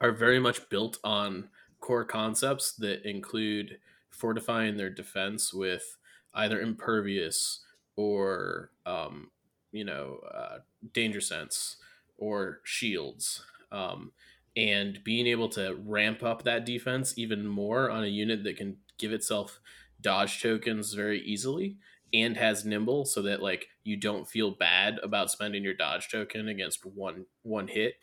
are 0.00 0.12
very 0.12 0.38
much 0.38 0.68
built 0.68 0.98
on 1.04 1.48
core 1.80 2.04
concepts 2.04 2.72
that 2.72 3.08
include 3.08 3.78
fortifying 4.10 4.76
their 4.76 4.90
defense 4.90 5.52
with 5.52 5.96
either 6.34 6.60
impervious 6.60 7.60
or 7.96 8.70
um, 8.86 9.30
you 9.72 9.84
know 9.84 10.20
uh, 10.32 10.58
danger 10.92 11.20
sense 11.20 11.76
or 12.16 12.60
shields 12.64 13.44
um, 13.72 14.12
and 14.56 15.02
being 15.04 15.26
able 15.26 15.48
to 15.48 15.76
ramp 15.84 16.22
up 16.22 16.44
that 16.44 16.64
defense 16.64 17.14
even 17.16 17.46
more 17.46 17.90
on 17.90 18.04
a 18.04 18.08
unit 18.08 18.44
that 18.44 18.56
can 18.56 18.76
give 18.98 19.12
itself 19.12 19.60
dodge 20.00 20.40
tokens 20.40 20.94
very 20.94 21.20
easily 21.20 21.76
and 22.12 22.36
has 22.36 22.64
nimble 22.64 23.04
so 23.04 23.22
that 23.22 23.42
like 23.42 23.66
you 23.82 23.96
don't 23.96 24.28
feel 24.28 24.50
bad 24.50 24.98
about 25.02 25.30
spending 25.30 25.64
your 25.64 25.74
dodge 25.74 26.08
token 26.08 26.48
against 26.48 26.84
one 26.84 27.26
one 27.42 27.68
hit 27.68 27.94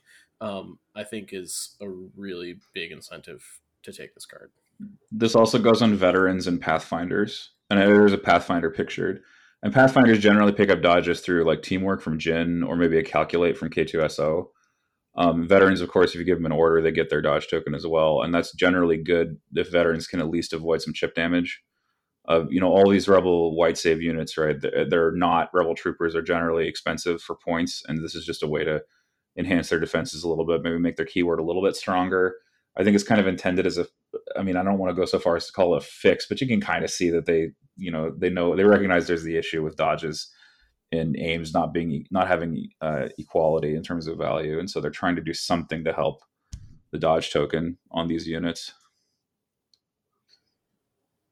um, 0.41 0.79
i 0.95 1.03
think 1.03 1.29
is 1.31 1.75
a 1.81 1.87
really 1.87 2.57
big 2.73 2.91
incentive 2.91 3.61
to 3.83 3.91
take 3.91 4.13
this 4.13 4.25
card. 4.25 4.51
This 5.11 5.35
also 5.35 5.59
goes 5.59 5.81
on 5.81 5.95
veterans 5.95 6.47
and 6.47 6.59
pathfinders. 6.59 7.51
And 7.69 7.79
there's 7.79 8.13
a 8.13 8.17
pathfinder 8.17 8.69
pictured. 8.69 9.21
And 9.63 9.73
pathfinders 9.73 10.19
generally 10.19 10.51
pick 10.51 10.69
up 10.69 10.81
dodges 10.81 11.21
through 11.21 11.43
like 11.43 11.61
teamwork 11.61 12.01
from 12.01 12.19
Jyn 12.19 12.67
or 12.67 12.75
maybe 12.75 12.97
a 12.97 13.03
calculate 13.03 13.57
from 13.57 13.69
k2so 13.69 14.47
um, 15.15 15.47
veterans, 15.47 15.81
of 15.81 15.89
course, 15.89 16.11
if 16.11 16.15
you 16.15 16.23
give 16.23 16.37
them 16.37 16.45
an 16.45 16.51
order, 16.51 16.81
they 16.81 16.91
get 16.91 17.09
their 17.09 17.21
dodge 17.21 17.49
token 17.49 17.75
as 17.75 17.85
well, 17.85 18.21
and 18.21 18.33
that's 18.33 18.53
generally 18.53 18.97
good 18.97 19.37
if 19.53 19.71
veterans 19.71 20.07
can 20.07 20.21
at 20.21 20.29
least 20.29 20.53
avoid 20.53 20.81
some 20.81 20.93
chip 20.93 21.15
damage. 21.15 21.61
Uh, 22.27 22.45
you 22.49 22.61
know, 22.61 22.71
all 22.71 22.89
these 22.89 23.09
rebel 23.09 23.55
white 23.55 23.77
save 23.77 24.01
units, 24.01 24.37
right? 24.37 24.61
They're, 24.61 24.87
they're 24.87 25.11
not 25.11 25.49
rebel 25.53 25.75
troopers. 25.75 26.15
Are 26.15 26.21
generally 26.21 26.67
expensive 26.67 27.21
for 27.21 27.35
points, 27.35 27.83
and 27.87 28.01
this 28.03 28.15
is 28.15 28.25
just 28.25 28.43
a 28.43 28.47
way 28.47 28.63
to 28.63 28.81
enhance 29.37 29.69
their 29.69 29.79
defenses 29.79 30.23
a 30.23 30.29
little 30.29 30.45
bit, 30.45 30.61
maybe 30.61 30.77
make 30.77 30.95
their 30.97 31.05
keyword 31.05 31.39
a 31.39 31.43
little 31.43 31.63
bit 31.63 31.75
stronger. 31.75 32.35
I 32.77 32.83
think 32.83 32.95
it's 32.95 33.03
kind 33.03 33.19
of 33.19 33.27
intended 33.27 33.67
as 33.67 33.77
a. 33.77 33.87
I 34.37 34.43
mean, 34.43 34.55
I 34.55 34.63
don't 34.63 34.77
want 34.77 34.95
to 34.95 34.99
go 34.99 35.05
so 35.05 35.19
far 35.19 35.35
as 35.35 35.47
to 35.47 35.51
call 35.51 35.75
it 35.75 35.83
a 35.83 35.85
fix, 35.85 36.25
but 36.27 36.39
you 36.39 36.47
can 36.47 36.61
kind 36.61 36.85
of 36.85 36.91
see 36.91 37.09
that 37.09 37.25
they, 37.25 37.51
you 37.75 37.91
know, 37.91 38.13
they 38.17 38.29
know 38.29 38.55
they 38.55 38.63
recognize 38.63 39.07
there's 39.07 39.23
the 39.23 39.37
issue 39.37 39.61
with 39.61 39.75
dodges 39.75 40.31
in 40.91 41.17
aims 41.17 41.53
not 41.53 41.73
being 41.73 42.05
not 42.11 42.27
having 42.27 42.69
uh, 42.81 43.07
equality 43.17 43.75
in 43.75 43.83
terms 43.83 44.07
of 44.07 44.17
value, 44.17 44.59
and 44.59 44.69
so 44.69 44.81
they're 44.81 44.91
trying 44.91 45.15
to 45.15 45.21
do 45.21 45.33
something 45.33 45.83
to 45.83 45.93
help 45.93 46.21
the 46.91 46.99
Dodge 46.99 47.31
token 47.31 47.77
on 47.91 48.07
these 48.07 48.27
units. 48.27 48.73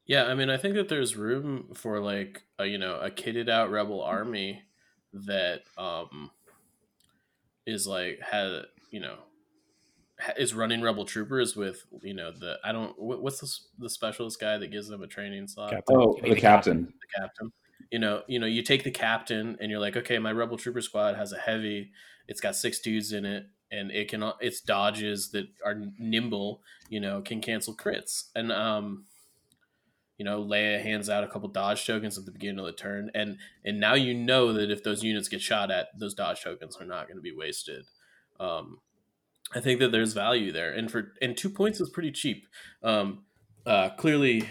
Yeah, 0.05 0.25
I 0.25 0.33
mean, 0.33 0.49
I 0.49 0.57
think 0.57 0.75
that 0.75 0.89
there's 0.89 1.15
room 1.15 1.67
for 1.75 1.99
like 1.99 2.43
a, 2.57 2.65
you 2.65 2.77
know 2.77 2.99
a 2.99 3.11
kitted 3.11 3.49
out 3.49 3.69
rebel 3.69 4.01
army 4.01 4.63
that 5.13 5.61
um 5.77 6.31
is 7.65 7.85
like 7.85 8.19
had 8.21 8.63
you 8.91 8.99
know 8.99 9.17
is 10.37 10.53
running 10.53 10.81
rebel 10.81 11.05
troopers 11.05 11.55
with 11.55 11.85
you 12.01 12.13
know 12.13 12.31
the 12.31 12.57
I 12.63 12.71
don't 12.71 12.97
what's 12.97 13.39
the, 13.39 13.83
the 13.83 13.89
specialist 13.89 14.39
guy 14.39 14.57
that 14.57 14.71
gives 14.71 14.87
them 14.87 15.03
a 15.03 15.07
training 15.07 15.47
slot? 15.47 15.71
Captain. 15.71 15.95
Oh, 15.97 16.17
the, 16.21 16.29
the 16.29 16.35
captain. 16.35 16.85
captain. 16.85 16.85
The 16.85 17.21
captain 17.21 17.51
you 17.91 17.99
know, 17.99 18.23
you 18.27 18.39
know, 18.39 18.45
you 18.45 18.61
take 18.61 18.83
the 18.83 18.91
captain 18.91 19.57
and 19.59 19.71
you're 19.71 19.79
like, 19.79 19.97
okay, 19.97 20.19
my 20.19 20.31
rebel 20.31 20.57
trooper 20.57 20.81
squad 20.81 21.15
has 21.15 21.31
a 21.33 21.37
heavy, 21.37 21.91
it's 22.27 22.41
got 22.41 22.55
six 22.55 22.79
dudes 22.79 23.11
in 23.11 23.25
it, 23.25 23.47
and 23.71 23.91
it 23.91 24.09
can 24.09 24.31
it's 24.39 24.61
dodges 24.61 25.31
that 25.31 25.47
are 25.65 25.81
nimble, 25.97 26.61
you 26.89 26.99
know, 26.99 27.21
can 27.21 27.41
cancel 27.41 27.75
crits. 27.75 28.25
And 28.35 28.51
um, 28.51 29.05
you 30.17 30.25
know, 30.25 30.43
Leia 30.43 30.81
hands 30.81 31.09
out 31.09 31.23
a 31.23 31.27
couple 31.27 31.49
dodge 31.49 31.85
tokens 31.85 32.17
at 32.17 32.25
the 32.25 32.31
beginning 32.31 32.59
of 32.59 32.65
the 32.65 32.73
turn, 32.73 33.09
and 33.15 33.37
and 33.63 33.79
now 33.79 33.93
you 33.93 34.13
know 34.13 34.53
that 34.53 34.69
if 34.69 34.83
those 34.83 35.03
units 35.03 35.29
get 35.29 35.41
shot 35.41 35.71
at, 35.71 35.87
those 35.97 36.13
dodge 36.13 36.43
tokens 36.43 36.77
are 36.79 36.85
not 36.85 37.07
going 37.07 37.17
to 37.17 37.21
be 37.21 37.35
wasted. 37.35 37.85
Um, 38.39 38.79
I 39.55 39.61
think 39.61 39.79
that 39.79 39.91
there's 39.91 40.13
value 40.13 40.51
there, 40.51 40.71
and 40.71 40.91
for 40.91 41.13
and 41.21 41.35
two 41.35 41.49
points 41.49 41.79
is 41.79 41.89
pretty 41.89 42.11
cheap. 42.11 42.47
Um, 42.83 43.23
uh, 43.65 43.89
clearly, 43.91 44.49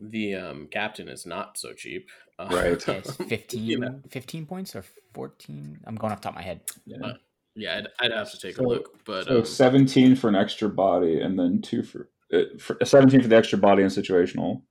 the 0.00 0.34
um, 0.34 0.68
captain 0.70 1.08
is 1.08 1.26
not 1.26 1.58
so 1.58 1.72
cheap. 1.72 2.08
Uh, 2.38 2.48
right. 2.50 2.86
Yeah, 2.88 3.00
15, 3.28 4.02
15 4.10 4.46
points 4.46 4.76
or 4.76 4.84
14? 5.14 5.80
I'm 5.86 5.94
going 5.94 6.12
off 6.12 6.20
top 6.20 6.32
of 6.32 6.36
my 6.36 6.42
head. 6.42 6.60
Yeah, 6.84 6.98
uh, 7.02 7.12
yeah 7.54 7.78
I'd, 7.78 7.88
I'd, 8.00 8.12
have 8.12 8.30
to 8.30 8.38
take 8.38 8.56
so, 8.56 8.64
a 8.64 8.66
look. 8.66 9.04
But 9.04 9.26
so 9.26 9.38
um, 9.38 9.44
17 9.44 10.16
for 10.16 10.28
an 10.28 10.34
extra 10.34 10.68
body, 10.68 11.20
and 11.20 11.38
then 11.38 11.62
two 11.62 11.82
for, 11.82 12.10
uh, 12.32 12.42
for 12.58 12.76
17 12.82 13.22
for 13.22 13.28
the 13.28 13.36
extra 13.36 13.58
body 13.58 13.82
and 13.82 13.90
situational, 13.90 14.62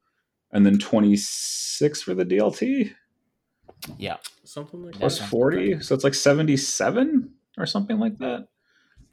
and 0.52 0.66
then 0.66 0.78
26 0.78 2.02
for 2.02 2.14
the 2.14 2.26
DLT. 2.26 2.94
Yeah, 3.98 4.18
something 4.44 4.84
like 4.84 4.96
plus 4.96 5.20
40. 5.20 5.82
So 5.82 5.96
it's 5.96 6.04
like 6.04 6.14
77 6.14 7.30
or 7.58 7.66
something 7.66 8.00
like 8.00 8.18
that. 8.20 8.48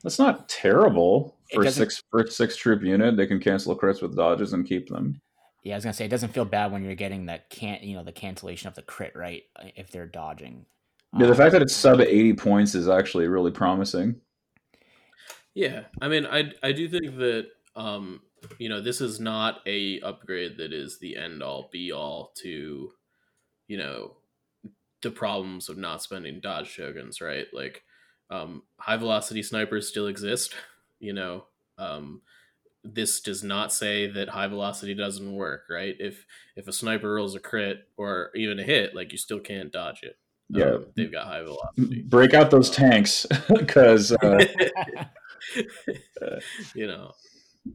That's 0.03 0.18
not 0.18 0.48
terrible 0.48 1.36
for 1.55 1.68
six 1.70 2.03
for 2.11 2.26
six 2.26 2.57
troop 2.57 2.82
unit. 2.82 3.16
They 3.16 3.26
can 3.26 3.40
cancel 3.40 3.78
crits 3.78 4.03
with 4.03 4.16
dodges 4.16 4.53
and 4.53 4.66
keep 4.66 4.88
them. 4.88 5.20
Yeah, 5.62 5.74
I 5.74 5.76
was 5.76 5.84
gonna 5.84 5.94
say 5.94 6.04
it 6.04 6.10
doesn't 6.10 6.32
feel 6.32 6.44
bad 6.44 6.72
when 6.72 6.82
you're 6.82 6.94
getting 6.94 7.26
that 7.26 7.50
can't 7.50 7.82
you 7.82 7.94
know 7.94 8.02
the 8.02 8.12
cancellation 8.12 8.68
of 8.68 8.74
the 8.74 8.82
crit 8.82 9.14
right 9.14 9.44
uh, 9.56 9.68
if 9.76 9.90
they're 9.90 10.06
dodging. 10.06 10.66
Yeah, 11.16 11.26
the 11.26 11.32
um, 11.32 11.38
fact 11.38 11.52
that 11.52 11.62
it's 11.62 11.74
sub 11.74 12.00
eighty 12.00 12.32
points 12.32 12.74
is 12.74 12.88
actually 12.88 13.28
really 13.28 13.50
promising. 13.50 14.20
Yeah, 15.54 15.84
I 16.00 16.08
mean, 16.08 16.26
I 16.26 16.52
I 16.62 16.72
do 16.72 16.88
think 16.88 17.16
that 17.18 17.48
um 17.76 18.20
you 18.58 18.68
know 18.68 18.80
this 18.80 19.00
is 19.00 19.20
not 19.20 19.60
a 19.66 20.00
upgrade 20.00 20.56
that 20.58 20.72
is 20.72 20.98
the 20.98 21.16
end 21.16 21.42
all 21.42 21.70
be 21.72 21.92
all 21.92 22.32
to 22.36 22.90
you 23.68 23.78
know 23.78 24.16
the 25.02 25.10
problems 25.10 25.68
of 25.68 25.78
not 25.78 26.02
spending 26.02 26.40
dodge 26.40 26.68
shoguns, 26.68 27.20
right? 27.20 27.46
Like 27.52 27.84
um 28.30 28.62
high 28.78 28.96
velocity 28.96 29.42
snipers 29.42 29.88
still 29.88 30.08
exist, 30.08 30.54
you 30.98 31.12
know. 31.12 31.44
Um 31.78 32.22
this 32.85 33.20
does 33.20 33.43
not 33.43 33.72
say 33.72 34.07
that 34.09 34.30
high 34.30 34.49
velocity 34.49 34.95
doesn't 34.95 35.35
work, 35.35 35.64
right? 35.70 35.95
If 35.99 36.26
if 36.57 36.66
a 36.68 36.72
sniper 36.72 37.14
rolls 37.14 37.35
a 37.35 37.41
crit 37.41 37.89
or 37.97 38.30
even 38.35 38.59
a 38.59 38.64
hit, 38.64 38.95
like 38.95 39.12
you 39.12 39.18
still 39.18 39.41
can't 39.41 39.72
dodge 39.72 40.03
it. 40.03 40.16
Yeah, 40.49 40.74
um, 40.74 40.87
they've 40.97 41.12
got 41.12 41.26
high 41.26 41.43
velocity. 41.43 42.03
Break 42.03 42.35
out 42.35 42.51
those 42.51 42.70
tanks 42.70 43.26
because 43.55 44.12
uh... 44.22 44.45
you 46.74 46.87
know, 46.87 47.12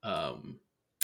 um, 0.03 0.59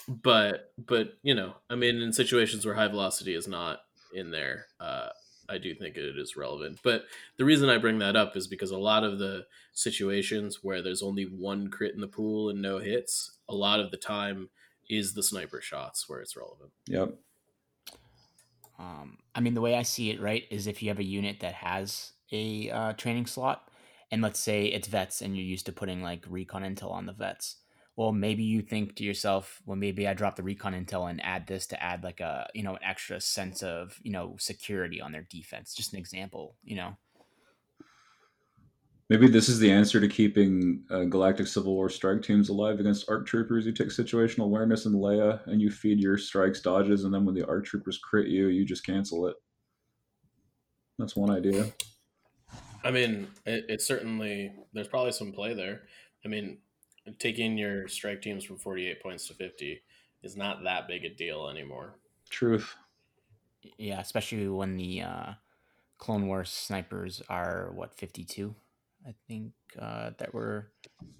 but 0.07 0.71
but 0.77 1.13
you 1.23 1.33
know, 1.33 1.55
I 1.69 1.75
mean, 1.75 2.01
in 2.01 2.13
situations 2.13 2.65
where 2.65 2.75
high 2.75 2.89
velocity 2.89 3.33
is 3.33 3.47
not 3.47 3.79
in 4.13 4.31
there, 4.31 4.67
uh, 4.79 5.09
I 5.49 5.57
do 5.57 5.73
think 5.75 5.97
it 5.97 6.17
is 6.17 6.35
relevant. 6.35 6.79
But 6.83 7.05
the 7.37 7.45
reason 7.45 7.69
I 7.69 7.77
bring 7.77 7.99
that 7.99 8.15
up 8.15 8.35
is 8.35 8.47
because 8.47 8.71
a 8.71 8.77
lot 8.77 9.03
of 9.03 9.19
the 9.19 9.45
situations 9.73 10.59
where 10.61 10.81
there's 10.81 11.03
only 11.03 11.23
one 11.23 11.69
crit 11.69 11.95
in 11.95 12.01
the 12.01 12.07
pool 12.07 12.49
and 12.49 12.61
no 12.61 12.79
hits, 12.79 13.37
a 13.49 13.55
lot 13.55 13.79
of 13.79 13.91
the 13.91 13.97
time 13.97 14.49
is 14.89 15.13
the 15.13 15.23
sniper 15.23 15.61
shots 15.61 16.07
where 16.07 16.21
it's 16.21 16.35
relevant. 16.35 16.71
Yep. 16.87 17.15
Um, 18.79 19.17
I 19.35 19.39
mean, 19.39 19.53
the 19.53 19.61
way 19.61 19.75
I 19.75 19.83
see 19.83 20.09
it, 20.09 20.21
right, 20.21 20.43
is 20.49 20.67
if 20.67 20.81
you 20.81 20.89
have 20.89 20.99
a 20.99 21.03
unit 21.03 21.39
that 21.41 21.53
has 21.53 22.13
a 22.31 22.69
uh, 22.69 22.93
training 22.93 23.27
slot, 23.27 23.69
and 24.11 24.21
let's 24.21 24.39
say 24.39 24.65
it's 24.65 24.87
vets, 24.87 25.21
and 25.21 25.35
you're 25.35 25.45
used 25.45 25.65
to 25.67 25.71
putting 25.71 26.01
like 26.01 26.25
recon 26.27 26.63
intel 26.63 26.91
on 26.91 27.05
the 27.05 27.13
vets. 27.13 27.57
Well, 27.95 28.11
maybe 28.11 28.43
you 28.43 28.61
think 28.61 28.95
to 28.95 29.03
yourself, 29.03 29.61
well, 29.65 29.75
maybe 29.75 30.07
I 30.07 30.15
drop 30.15 30.35
the 30.35 30.43
recon 30.43 30.73
intel 30.73 31.09
and 31.09 31.23
add 31.23 31.45
this 31.45 31.67
to 31.67 31.81
add 31.81 32.03
like 32.03 32.19
a 32.19 32.47
you 32.53 32.63
know 32.63 32.73
an 32.73 32.83
extra 32.83 33.21
sense 33.21 33.61
of 33.63 33.99
you 34.01 34.11
know 34.11 34.35
security 34.39 34.99
on 34.99 35.11
their 35.11 35.27
defense. 35.29 35.73
Just 35.73 35.93
an 35.93 35.99
example, 35.99 36.55
you 36.63 36.75
know. 36.75 36.97
Maybe 39.09 39.27
this 39.27 39.49
is 39.49 39.59
the 39.59 39.71
answer 39.71 39.99
to 39.99 40.07
keeping 40.07 40.83
uh, 40.89 41.03
Galactic 41.03 41.47
Civil 41.47 41.75
War 41.75 41.89
strike 41.89 42.21
teams 42.21 42.49
alive 42.49 42.79
against 42.79 43.09
ARC 43.09 43.25
troopers. 43.25 43.65
You 43.65 43.73
take 43.73 43.89
situational 43.89 44.45
awareness 44.45 44.85
and 44.85 44.95
Leia, 44.95 45.45
and 45.47 45.61
you 45.61 45.69
feed 45.69 45.99
your 45.99 46.17
strikes 46.17 46.61
dodges, 46.61 47.03
and 47.03 47.13
then 47.13 47.25
when 47.25 47.35
the 47.35 47.45
ARC 47.45 47.65
troopers 47.65 47.97
crit 47.97 48.27
you, 48.27 48.47
you 48.47 48.65
just 48.65 48.85
cancel 48.85 49.27
it. 49.27 49.35
That's 50.97 51.15
one 51.15 51.29
idea. 51.29 51.65
I 52.83 52.91
mean, 52.91 53.27
it, 53.45 53.65
it's 53.67 53.85
certainly 53.85 54.53
there's 54.73 54.87
probably 54.87 55.11
some 55.11 55.31
play 55.31 55.53
there. 55.53 55.83
I 56.23 56.29
mean, 56.29 56.59
taking 57.19 57.57
your 57.57 57.87
strike 57.87 58.21
teams 58.21 58.43
from 58.43 58.57
48 58.57 59.01
points 59.01 59.27
to 59.27 59.33
50 59.33 59.81
is 60.21 60.37
not 60.37 60.63
that 60.63 60.87
big 60.87 61.03
a 61.03 61.09
deal 61.09 61.49
anymore. 61.49 61.95
Truth. 62.29 62.75
Yeah, 63.77 63.99
especially 63.99 64.47
when 64.47 64.77
the 64.77 65.01
uh, 65.01 65.33
Clone 65.97 66.27
Wars 66.27 66.49
snipers 66.49 67.21
are 67.29 67.71
what 67.73 67.95
52. 67.95 68.55
I 69.07 69.13
think 69.27 69.53
uh, 69.79 70.11
that 70.17 70.33
we're 70.33 70.65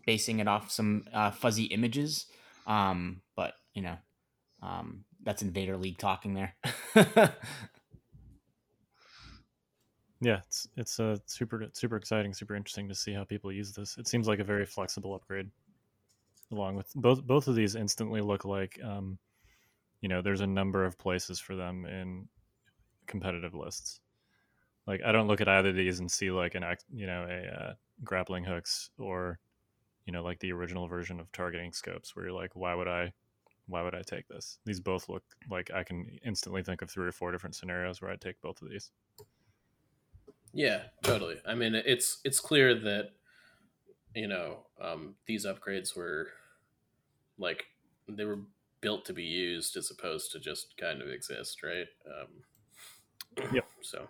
basing 0.06 0.40
it 0.40 0.48
off 0.48 0.72
some 0.72 1.06
uh, 1.14 1.32
fuzzy 1.32 1.66
images. 1.66 2.26
Um, 2.66 3.22
but 3.36 3.54
you 3.74 3.82
know, 3.82 3.98
um, 4.62 5.04
that's 5.24 5.42
Invader 5.42 5.78
League 5.78 5.98
talking 5.98 6.34
there. 6.34 6.56
yeah, 10.22 10.40
it's 10.48 10.68
it's 10.78 11.00
uh, 11.00 11.18
super 11.26 11.68
super 11.74 11.98
exciting, 11.98 12.34
super 12.34 12.56
interesting 12.56 12.88
to 12.90 12.96
see 12.96 13.14
how 13.14 13.24
people 13.24 13.52
use 13.52 13.74
this. 13.74 13.98
It 13.98 14.08
seems 14.08 14.28
like 14.28 14.40
a 14.40 14.44
very 14.44 14.66
flexible 14.66 15.14
upgrade. 15.16 15.50
Along 16.52 16.76
with 16.76 16.92
both 16.96 17.24
both 17.24 17.48
of 17.48 17.56
these, 17.56 17.76
instantly 17.76 18.22
look 18.22 18.46
like, 18.46 18.80
um, 18.84 19.18
you 20.02 20.10
know, 20.10 20.22
there's 20.22 20.42
a 20.42 20.48
number 20.48 20.86
of 20.86 21.00
places 21.00 21.40
for 21.40 21.56
them 21.56 21.86
in 21.86 22.28
competitive 23.08 23.56
lists. 23.56 24.00
Like 24.88 25.02
I 25.06 25.12
don't 25.12 25.28
look 25.28 25.42
at 25.42 25.48
either 25.48 25.70
of 25.70 25.76
these 25.76 26.00
and 26.00 26.12
see 26.12 26.32
like 26.32 26.56
an 26.56 26.64
act 26.64 26.86
you 26.94 27.08
know 27.08 27.26
a 27.30 27.64
uh, 27.64 27.74
grappling 28.04 28.44
hooks 28.44 28.90
or 28.98 29.40
you 30.06 30.14
know 30.14 30.24
like 30.24 30.40
the 30.40 30.52
original 30.52 30.88
version 30.88 31.20
of 31.20 31.32
targeting 31.32 31.72
scopes 31.72 32.16
where 32.16 32.26
you're 32.26 32.34
like 32.34 32.56
why 32.56 32.74
would 32.76 32.88
I 32.88 33.14
why 33.68 33.82
would 33.82 33.96
I 33.96 34.02
take 34.02 34.28
this? 34.28 34.58
These 34.66 34.80
both 34.80 35.08
look 35.10 35.24
like 35.50 35.72
I 35.74 35.84
can 35.84 36.06
instantly 36.26 36.64
think 36.64 36.82
of 36.82 36.90
three 36.90 37.08
or 37.08 37.12
four 37.12 37.32
different 37.32 37.56
scenarios 37.56 38.02
where 38.02 38.12
I'd 38.12 38.22
take 38.22 38.42
both 38.42 38.62
of 38.62 38.70
these. 38.70 38.92
Yeah, 40.54 40.84
totally. 41.02 41.38
I 41.48 41.56
mean, 41.56 41.74
it's 41.74 42.20
it's 42.24 42.40
clear 42.40 42.76
that 42.76 43.12
you 44.16 44.28
know 44.28 44.66
um, 44.82 45.16
these 45.26 45.46
upgrades 45.46 45.96
were 45.96 46.28
like 47.38 47.66
they 48.08 48.26
were 48.26 48.40
built 48.82 49.06
to 49.06 49.14
be 49.14 49.24
used 49.24 49.78
as 49.78 49.90
opposed 49.90 50.32
to 50.34 50.40
just 50.40 50.76
kind 50.78 51.02
of 51.02 51.08
exist, 51.08 51.64
right? 51.64 51.88
Um, 52.06 53.48
yep. 53.54 53.66
So 53.82 54.08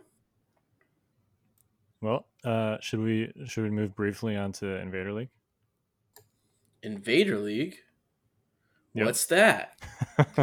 well, 2.03 2.27
uh, 2.43 2.77
should 2.81 2.99
we 2.99 3.31
should 3.47 3.63
we 3.63 3.69
move 3.69 3.95
briefly 3.95 4.35
onto 4.35 4.67
Invader 4.67 5.13
League? 5.13 5.29
Invader 6.83 7.39
League. 7.39 7.77
Yep. 8.93 9.05
What's 9.05 9.25
that? 9.27 9.79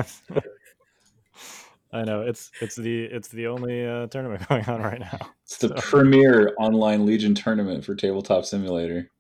I 1.93 2.03
know 2.05 2.23
it's 2.23 2.51
it's 2.63 2.77
the 2.77 3.05
it's 3.05 3.29
the 3.29 3.47
only 3.47 3.87
uh, 3.87 4.07
tournament 4.07 4.49
going 4.49 4.65
on 4.65 4.81
right 4.81 5.01
now. 5.01 5.19
It's 5.45 5.59
the 5.59 5.69
so. 5.69 5.75
premier 5.77 6.55
online 6.59 7.05
Legion 7.05 7.35
tournament 7.35 7.85
for 7.85 7.95
Tabletop 7.95 8.47
Simulator. 8.47 9.11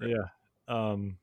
Yeah. 0.00 0.24
Um, 0.66 1.16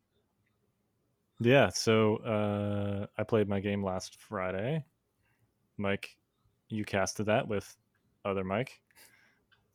yeah. 1.42 1.68
So 1.70 2.18
uh, 2.18 3.08
I 3.18 3.24
played 3.24 3.50
my 3.50 3.60
game 3.60 3.84
last 3.84 4.16
Friday. 4.22 4.86
Mike, 5.78 6.16
you 6.70 6.86
casted 6.86 7.26
that 7.26 7.46
with 7.46 7.76
other 8.24 8.46
Mike. 8.46 8.80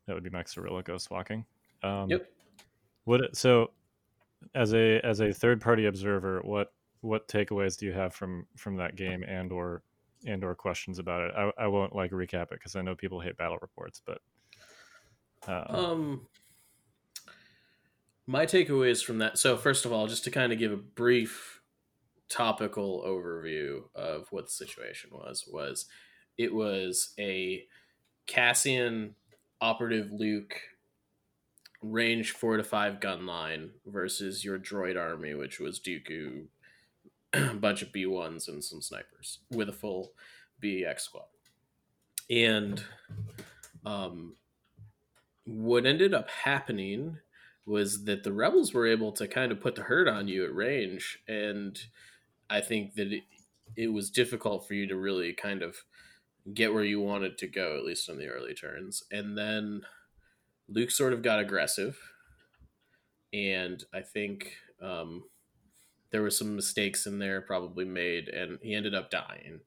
That 0.06 0.14
would 0.14 0.24
be 0.24 0.30
Mike 0.30 0.46
Cirillo 0.46 0.84
ghost 0.84 1.10
walking. 1.10 1.44
Um, 1.82 2.10
yep. 2.10 2.30
What 3.04 3.36
so 3.36 3.70
as 4.54 4.74
a 4.74 5.00
as 5.00 5.20
a 5.20 5.32
third 5.32 5.60
party 5.60 5.86
observer, 5.86 6.40
what 6.42 6.72
what 7.00 7.28
takeaways 7.28 7.76
do 7.78 7.86
you 7.86 7.92
have 7.92 8.14
from 8.14 8.46
from 8.56 8.76
that 8.76 8.96
game 8.96 9.22
and 9.24 9.52
or 9.52 9.82
and 10.26 10.42
or 10.44 10.54
questions 10.54 10.98
about 10.98 11.22
it? 11.22 11.32
I, 11.36 11.64
I 11.64 11.66
won't 11.66 11.94
like 11.94 12.10
recap 12.10 12.44
it 12.44 12.50
because 12.52 12.76
I 12.76 12.82
know 12.82 12.94
people 12.94 13.20
hate 13.20 13.36
battle 13.36 13.58
reports, 13.60 14.00
but 14.04 14.18
uh, 15.46 15.64
um, 15.68 16.26
my 18.26 18.46
takeaways 18.46 19.04
from 19.04 19.18
that. 19.18 19.38
So 19.38 19.56
first 19.56 19.84
of 19.84 19.92
all, 19.92 20.06
just 20.06 20.24
to 20.24 20.30
kind 20.30 20.52
of 20.52 20.58
give 20.58 20.72
a 20.72 20.76
brief 20.76 21.60
topical 22.28 23.04
overview 23.06 23.82
of 23.94 24.26
what 24.30 24.46
the 24.46 24.52
situation 24.52 25.10
was, 25.12 25.44
was 25.46 25.86
it 26.38 26.54
was 26.54 27.14
a 27.18 27.64
Cassian 28.26 29.14
operative 29.64 30.12
Luke 30.12 30.60
range 31.80 32.32
four 32.32 32.58
to 32.58 32.62
five 32.62 33.00
gun 33.00 33.24
line 33.24 33.70
versus 33.86 34.44
your 34.44 34.58
droid 34.58 35.00
army, 35.00 35.32
which 35.32 35.58
was 35.58 35.80
Dooku, 35.80 36.44
a 37.32 37.54
bunch 37.54 37.80
of 37.80 37.90
B 37.90 38.04
ones 38.04 38.46
and 38.46 38.62
some 38.62 38.82
snipers 38.82 39.38
with 39.50 39.70
a 39.70 39.72
full 39.72 40.12
BX 40.62 41.00
squad. 41.00 41.24
And 42.28 42.84
um, 43.86 44.34
what 45.46 45.86
ended 45.86 46.12
up 46.12 46.28
happening 46.28 47.16
was 47.64 48.04
that 48.04 48.22
the 48.22 48.34
rebels 48.34 48.74
were 48.74 48.86
able 48.86 49.12
to 49.12 49.26
kind 49.26 49.50
of 49.50 49.62
put 49.62 49.76
the 49.76 49.84
hurt 49.84 50.08
on 50.08 50.28
you 50.28 50.44
at 50.44 50.54
range, 50.54 51.20
and 51.26 51.82
I 52.50 52.60
think 52.60 52.96
that 52.96 53.10
it, 53.10 53.22
it 53.76 53.88
was 53.94 54.10
difficult 54.10 54.68
for 54.68 54.74
you 54.74 54.86
to 54.88 54.96
really 54.96 55.32
kind 55.32 55.62
of 55.62 55.76
get 56.52 56.74
where 56.74 56.84
you 56.84 57.00
wanted 57.00 57.38
to 57.38 57.46
go, 57.46 57.76
at 57.76 57.84
least 57.84 58.08
in 58.08 58.18
the 58.18 58.28
early 58.28 58.54
turns. 58.54 59.02
And 59.10 59.36
then 59.38 59.82
Luke 60.68 60.90
sort 60.90 61.12
of 61.12 61.22
got 61.22 61.40
aggressive. 61.40 61.98
And 63.32 63.82
I 63.92 64.00
think 64.02 64.52
um, 64.82 65.24
there 66.10 66.22
were 66.22 66.30
some 66.30 66.54
mistakes 66.54 67.06
in 67.06 67.18
there 67.18 67.40
probably 67.40 67.84
made, 67.84 68.28
and 68.28 68.58
he 68.62 68.74
ended 68.74 68.94
up 68.94 69.10
dying. 69.10 69.60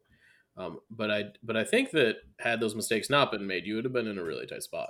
Um, 0.55 0.80
but 0.89 1.11
I 1.11 1.25
but 1.43 1.55
I 1.55 1.63
think 1.63 1.91
that 1.91 2.17
had 2.39 2.59
those 2.59 2.73
mistakes 2.73 3.09
not 3.09 3.32
been 3.32 3.45
made, 3.45 3.65
you 3.65 3.75
would 3.75 3.84
have 3.84 3.93
been 3.93 4.07
in 4.07 4.17
a 4.17 4.23
really 4.23 4.47
tight 4.47 4.63
spot. 4.63 4.89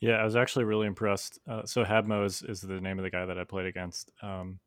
Yeah, 0.00 0.16
I 0.16 0.24
was 0.24 0.36
actually 0.36 0.64
really 0.64 0.86
impressed. 0.86 1.38
Uh, 1.48 1.64
so 1.64 1.84
Habmo 1.84 2.24
is, 2.24 2.42
is 2.42 2.62
the 2.62 2.80
name 2.80 2.98
of 2.98 3.04
the 3.04 3.10
guy 3.10 3.26
that 3.26 3.38
I 3.38 3.44
played 3.44 3.66
against. 3.66 4.10
Um, 4.22 4.58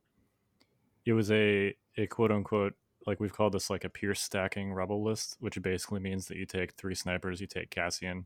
it 1.06 1.14
was 1.14 1.32
a 1.32 1.76
a 1.98 2.08
quote 2.08 2.32
unquote 2.32 2.74
like 3.06 3.20
we've 3.20 3.34
called 3.34 3.54
this 3.54 3.70
like 3.70 3.84
a 3.84 3.90
Pierce 3.90 4.22
stacking 4.22 4.74
rebel 4.74 5.04
list, 5.04 5.38
which 5.40 5.62
basically 5.62 6.00
means 6.00 6.28
that 6.28 6.38
you 6.38 6.46
take 6.46 6.74
three 6.74 6.96
snipers, 6.96 7.42
you 7.42 7.48
take 7.48 7.70
Cassian, 7.70 8.26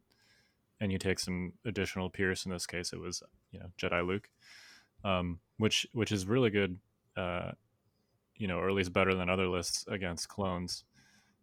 and 0.79 0.91
you 0.91 0.97
take 0.97 1.19
some 1.19 1.53
additional 1.65 2.09
Pierce. 2.09 2.45
In 2.45 2.51
this 2.51 2.65
case, 2.65 2.93
it 2.93 2.99
was 2.99 3.23
you 3.51 3.59
know 3.59 3.67
Jedi 3.77 4.05
Luke, 4.05 4.29
um, 5.03 5.39
which 5.57 5.87
which 5.93 6.11
is 6.11 6.25
really 6.25 6.49
good, 6.49 6.77
uh, 7.15 7.51
you 8.35 8.47
know, 8.47 8.57
or 8.57 8.69
at 8.69 8.75
least 8.75 8.93
better 8.93 9.15
than 9.15 9.29
other 9.29 9.47
lists 9.47 9.85
against 9.87 10.29
clones. 10.29 10.83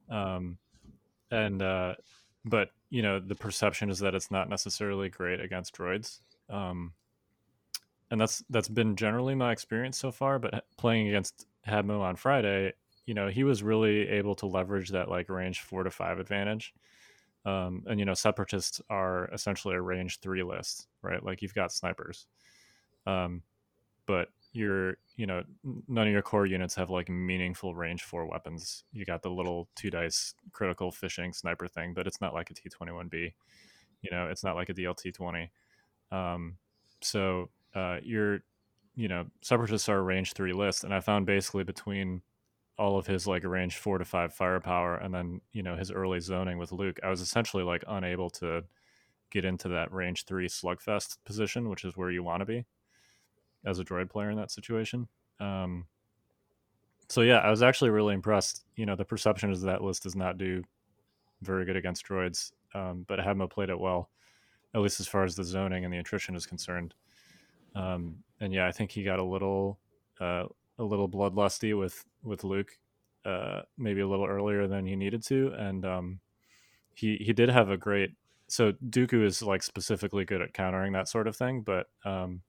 Um, 0.09 0.59
and 1.31 1.63
uh, 1.63 1.95
but 2.45 2.71
you 2.91 3.03
know 3.03 3.19
the 3.19 3.35
perception 3.35 3.91
is 3.91 3.99
that 4.01 4.15
it's 4.15 4.31
not 4.31 4.49
necessarily 4.49 5.09
great 5.09 5.41
against 5.41 5.77
droids. 5.77 6.21
Um, 6.49 6.93
and 8.11 8.21
that's 8.21 8.45
that's 8.51 8.69
been 8.69 8.97
generally 8.97 9.35
my 9.35 9.51
experience 9.51 9.99
so 9.99 10.13
far. 10.13 10.39
But 10.39 10.65
playing 10.77 11.09
against 11.09 11.47
Habmo 11.67 12.01
on 12.01 12.17
Friday, 12.17 12.75
you 13.07 13.15
know, 13.15 13.29
he 13.29 13.45
was 13.45 13.63
really 13.63 14.09
able 14.09 14.35
to 14.37 14.47
leverage 14.47 14.91
that 14.91 15.09
like 15.09 15.29
range 15.29 15.61
four 15.61 15.83
to 15.83 15.91
five 15.91 16.19
advantage. 16.19 16.73
Um, 17.45 17.83
and 17.87 17.99
you 17.99 18.07
know, 18.07 18.15
separatists 18.15 18.81
are 18.89 19.29
essentially 19.33 19.75
a 19.75 19.81
range 19.81 20.21
three 20.21 20.43
list, 20.43 20.89
right? 21.03 21.23
Like 21.23 21.43
you've 21.43 21.55
got 21.55 21.73
snipers, 21.73 22.27
um, 23.07 23.43
but 24.07 24.29
you're, 24.53 24.97
you 25.17 25.27
know, 25.27 25.43
none 25.89 26.07
of 26.07 26.13
your 26.13 26.23
core 26.23 26.47
units 26.47 26.75
have 26.77 26.89
like 26.89 27.09
meaningful 27.09 27.75
range 27.75 28.03
four 28.03 28.27
weapons. 28.27 28.85
You 28.93 29.05
got 29.05 29.23
the 29.23 29.31
little 29.31 29.69
two 29.75 29.91
dice 29.91 30.35
critical 30.53 30.91
fishing 30.91 31.33
sniper 31.33 31.69
thing, 31.69 31.93
but 31.93 32.07
it's 32.07 32.21
not 32.21 32.33
like 32.33 32.51
a 32.51 32.55
T 32.55 32.69
twenty 32.71 32.93
one 32.93 33.09
B. 33.09 33.35
You 34.01 34.11
know, 34.11 34.29
it's 34.29 34.45
not 34.45 34.57
like 34.57 34.71
a 34.71 34.75
DLT 34.75 35.13
twenty. 35.13 35.51
Um, 36.11 36.57
so 37.03 37.51
uh, 37.75 37.99
you're, 38.03 38.41
you 38.95 39.09
know, 39.09 39.27
separatists 39.43 39.89
are 39.89 39.99
a 39.99 40.03
range 40.03 40.33
three 40.33 40.53
list, 40.53 40.85
and 40.85 40.95
I 40.95 41.01
found 41.01 41.27
basically 41.27 41.65
between 41.65 42.23
all 42.79 42.99
of 42.99 43.07
his 43.07 43.27
like 43.27 43.45
range 43.45 43.77
four 43.77 43.99
to 43.99 44.05
five 44.05 44.33
firepower 44.35 44.97
and 44.97 45.15
then 45.15 45.41
you 45.53 45.63
know 45.63 45.77
his 45.77 45.91
early 45.93 46.21
zoning 46.21 46.59
with 46.59 46.73
luke 46.73 46.99
i 47.05 47.09
was 47.09 47.21
essentially 47.21 47.63
like 47.63 47.85
unable 47.89 48.29
to 48.31 48.63
get 49.31 49.45
into 49.45 49.69
that 49.69 49.93
range 49.93 50.25
three 50.25 50.49
slugfest 50.49 51.19
position 51.25 51.69
which 51.69 51.85
is 51.85 51.97
where 51.97 52.11
you 52.11 52.23
want 52.23 52.41
to 52.41 52.47
be 52.47 52.65
as 53.65 53.79
a 53.79 53.85
droid 53.85 54.11
player 54.11 54.31
in 54.31 54.37
that 54.37 54.51
situation 54.51 55.09
Um, 55.41 55.87
so 57.09 57.21
yeah, 57.21 57.39
I 57.39 57.51
was 57.51 57.63
actually 57.63 57.91
really 57.91 58.15
impressed. 58.15 58.65
You 58.77 58.87
know, 58.87 58.97
the 58.97 59.05
perception 59.05 59.51
is 59.51 59.63
that 59.63 59.83
list 59.83 60.03
does 60.05 60.17
not 60.17 60.39
do 60.39 60.63
very 61.43 61.65
good 61.65 61.77
against 61.77 62.07
droids, 62.07 62.53
um, 62.75 63.05
but 63.07 63.19
Habmo 63.19 63.51
played 63.51 63.69
it 63.71 63.79
well, 63.79 64.11
at 64.75 64.81
least 64.81 65.01
as 65.01 65.07
far 65.09 65.25
as 65.25 65.37
the 65.37 65.45
zoning 65.45 65.85
and 65.85 65.93
the 65.93 65.99
attrition 65.99 66.35
is 66.35 66.47
concerned. 66.47 66.95
Um, 67.75 68.17
and 68.41 68.53
yeah, 68.53 68.67
I 68.67 68.73
think 68.73 68.91
he 68.91 69.03
got 69.03 69.19
a 69.19 69.25
little 69.25 69.79
uh, 70.21 70.45
a 70.79 70.85
little 70.85 71.09
bloodlusty 71.09 71.79
with 71.79 72.05
with 72.23 72.45
Luke, 72.45 72.79
uh, 73.25 73.63
maybe 73.79 74.01
a 74.01 74.09
little 74.09 74.27
earlier 74.27 74.67
than 74.67 74.87
he 74.87 74.97
needed 74.97 75.25
to, 75.27 75.53
and 75.57 75.85
um, 75.85 76.21
he 76.95 77.17
he 77.17 77.33
did 77.33 77.49
have 77.49 77.71
a 77.71 77.77
great. 77.77 78.13
So 78.47 78.73
Dooku 78.73 79.25
is 79.25 79.43
like 79.43 79.63
specifically 79.63 80.25
good 80.25 80.43
at 80.43 80.53
countering 80.53 80.93
that 80.93 81.09
sort 81.09 81.27
of 81.27 81.37
thing, 81.37 81.63
but 81.63 81.87
um, 82.05 82.43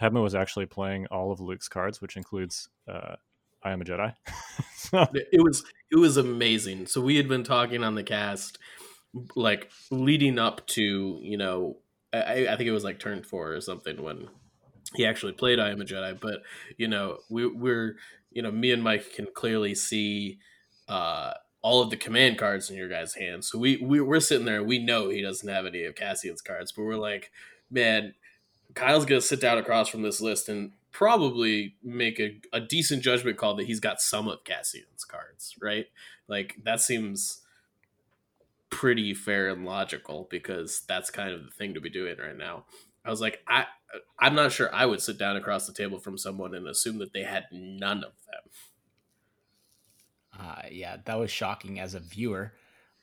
Habmo 0.00 0.22
was 0.22 0.34
actually 0.34 0.66
playing 0.66 1.06
all 1.06 1.32
of 1.32 1.40
Luke's 1.40 1.68
cards, 1.68 2.00
which 2.00 2.16
includes 2.16 2.68
uh, 2.88 3.16
I 3.62 3.72
am 3.72 3.80
a 3.80 3.84
Jedi. 3.84 4.14
so, 4.76 5.06
it 5.12 5.42
was 5.42 5.64
it 5.90 5.96
was 5.96 6.16
amazing. 6.16 6.86
So 6.86 7.00
we 7.00 7.16
had 7.16 7.28
been 7.28 7.44
talking 7.44 7.82
on 7.82 7.94
the 7.94 8.04
cast, 8.04 8.58
like 9.34 9.70
leading 9.90 10.38
up 10.38 10.66
to 10.68 11.18
you 11.22 11.36
know, 11.36 11.78
I, 12.12 12.46
I 12.48 12.56
think 12.56 12.68
it 12.68 12.72
was 12.72 12.84
like 12.84 12.98
turn 12.98 13.22
four 13.22 13.52
or 13.52 13.60
something 13.60 14.02
when 14.02 14.28
he 14.96 15.06
actually 15.06 15.32
played 15.32 15.60
I 15.60 15.70
am 15.70 15.80
a 15.80 15.84
Jedi. 15.84 16.18
But 16.20 16.42
you 16.76 16.88
know, 16.88 17.18
we 17.28 17.46
we're 17.46 17.96
you 18.36 18.42
know, 18.42 18.50
me 18.50 18.70
and 18.70 18.82
Mike 18.82 19.14
can 19.14 19.26
clearly 19.32 19.74
see 19.74 20.38
uh, 20.88 21.32
all 21.62 21.80
of 21.80 21.88
the 21.88 21.96
command 21.96 22.36
cards 22.36 22.68
in 22.68 22.76
your 22.76 22.88
guys' 22.88 23.14
hands. 23.14 23.48
So 23.50 23.58
we, 23.58 23.78
we 23.78 23.98
we're 23.98 24.20
sitting 24.20 24.44
there, 24.44 24.62
we 24.62 24.78
know 24.78 25.08
he 25.08 25.22
doesn't 25.22 25.48
have 25.48 25.64
any 25.64 25.84
of 25.84 25.94
Cassian's 25.94 26.42
cards, 26.42 26.70
but 26.70 26.84
we're 26.84 26.96
like, 26.96 27.30
man, 27.70 28.12
Kyle's 28.74 29.06
gonna 29.06 29.22
sit 29.22 29.40
down 29.40 29.56
across 29.56 29.88
from 29.88 30.02
this 30.02 30.20
list 30.20 30.50
and 30.50 30.72
probably 30.92 31.76
make 31.82 32.20
a, 32.20 32.38
a 32.52 32.60
decent 32.60 33.02
judgment 33.02 33.38
call 33.38 33.54
that 33.56 33.66
he's 33.66 33.80
got 33.80 34.02
some 34.02 34.28
of 34.28 34.44
Cassian's 34.44 35.04
cards, 35.04 35.54
right? 35.62 35.86
Like 36.28 36.56
that 36.62 36.82
seems 36.82 37.40
pretty 38.68 39.14
fair 39.14 39.48
and 39.48 39.64
logical 39.64 40.28
because 40.30 40.82
that's 40.86 41.08
kind 41.08 41.32
of 41.32 41.42
the 41.42 41.50
thing 41.50 41.72
to 41.72 41.80
be 41.80 41.88
doing 41.88 42.18
right 42.18 42.36
now. 42.36 42.66
I 43.06 43.10
was 43.10 43.20
like, 43.20 43.40
I 43.46 43.66
I'm 44.18 44.34
not 44.34 44.52
sure 44.52 44.74
I 44.74 44.86
would 44.86 45.00
sit 45.00 45.18
down 45.18 45.36
across 45.36 45.66
the 45.66 45.72
table 45.72 45.98
from 45.98 46.18
someone 46.18 46.54
and 46.54 46.66
assume 46.66 46.98
that 46.98 47.12
they 47.12 47.22
had 47.22 47.44
none 47.52 47.98
of 47.98 48.12
them. 48.26 48.50
Uh, 50.38 50.62
yeah, 50.70 50.96
that 51.04 51.18
was 51.18 51.30
shocking 51.30 51.78
as 51.80 51.94
a 51.94 52.00
viewer. 52.00 52.52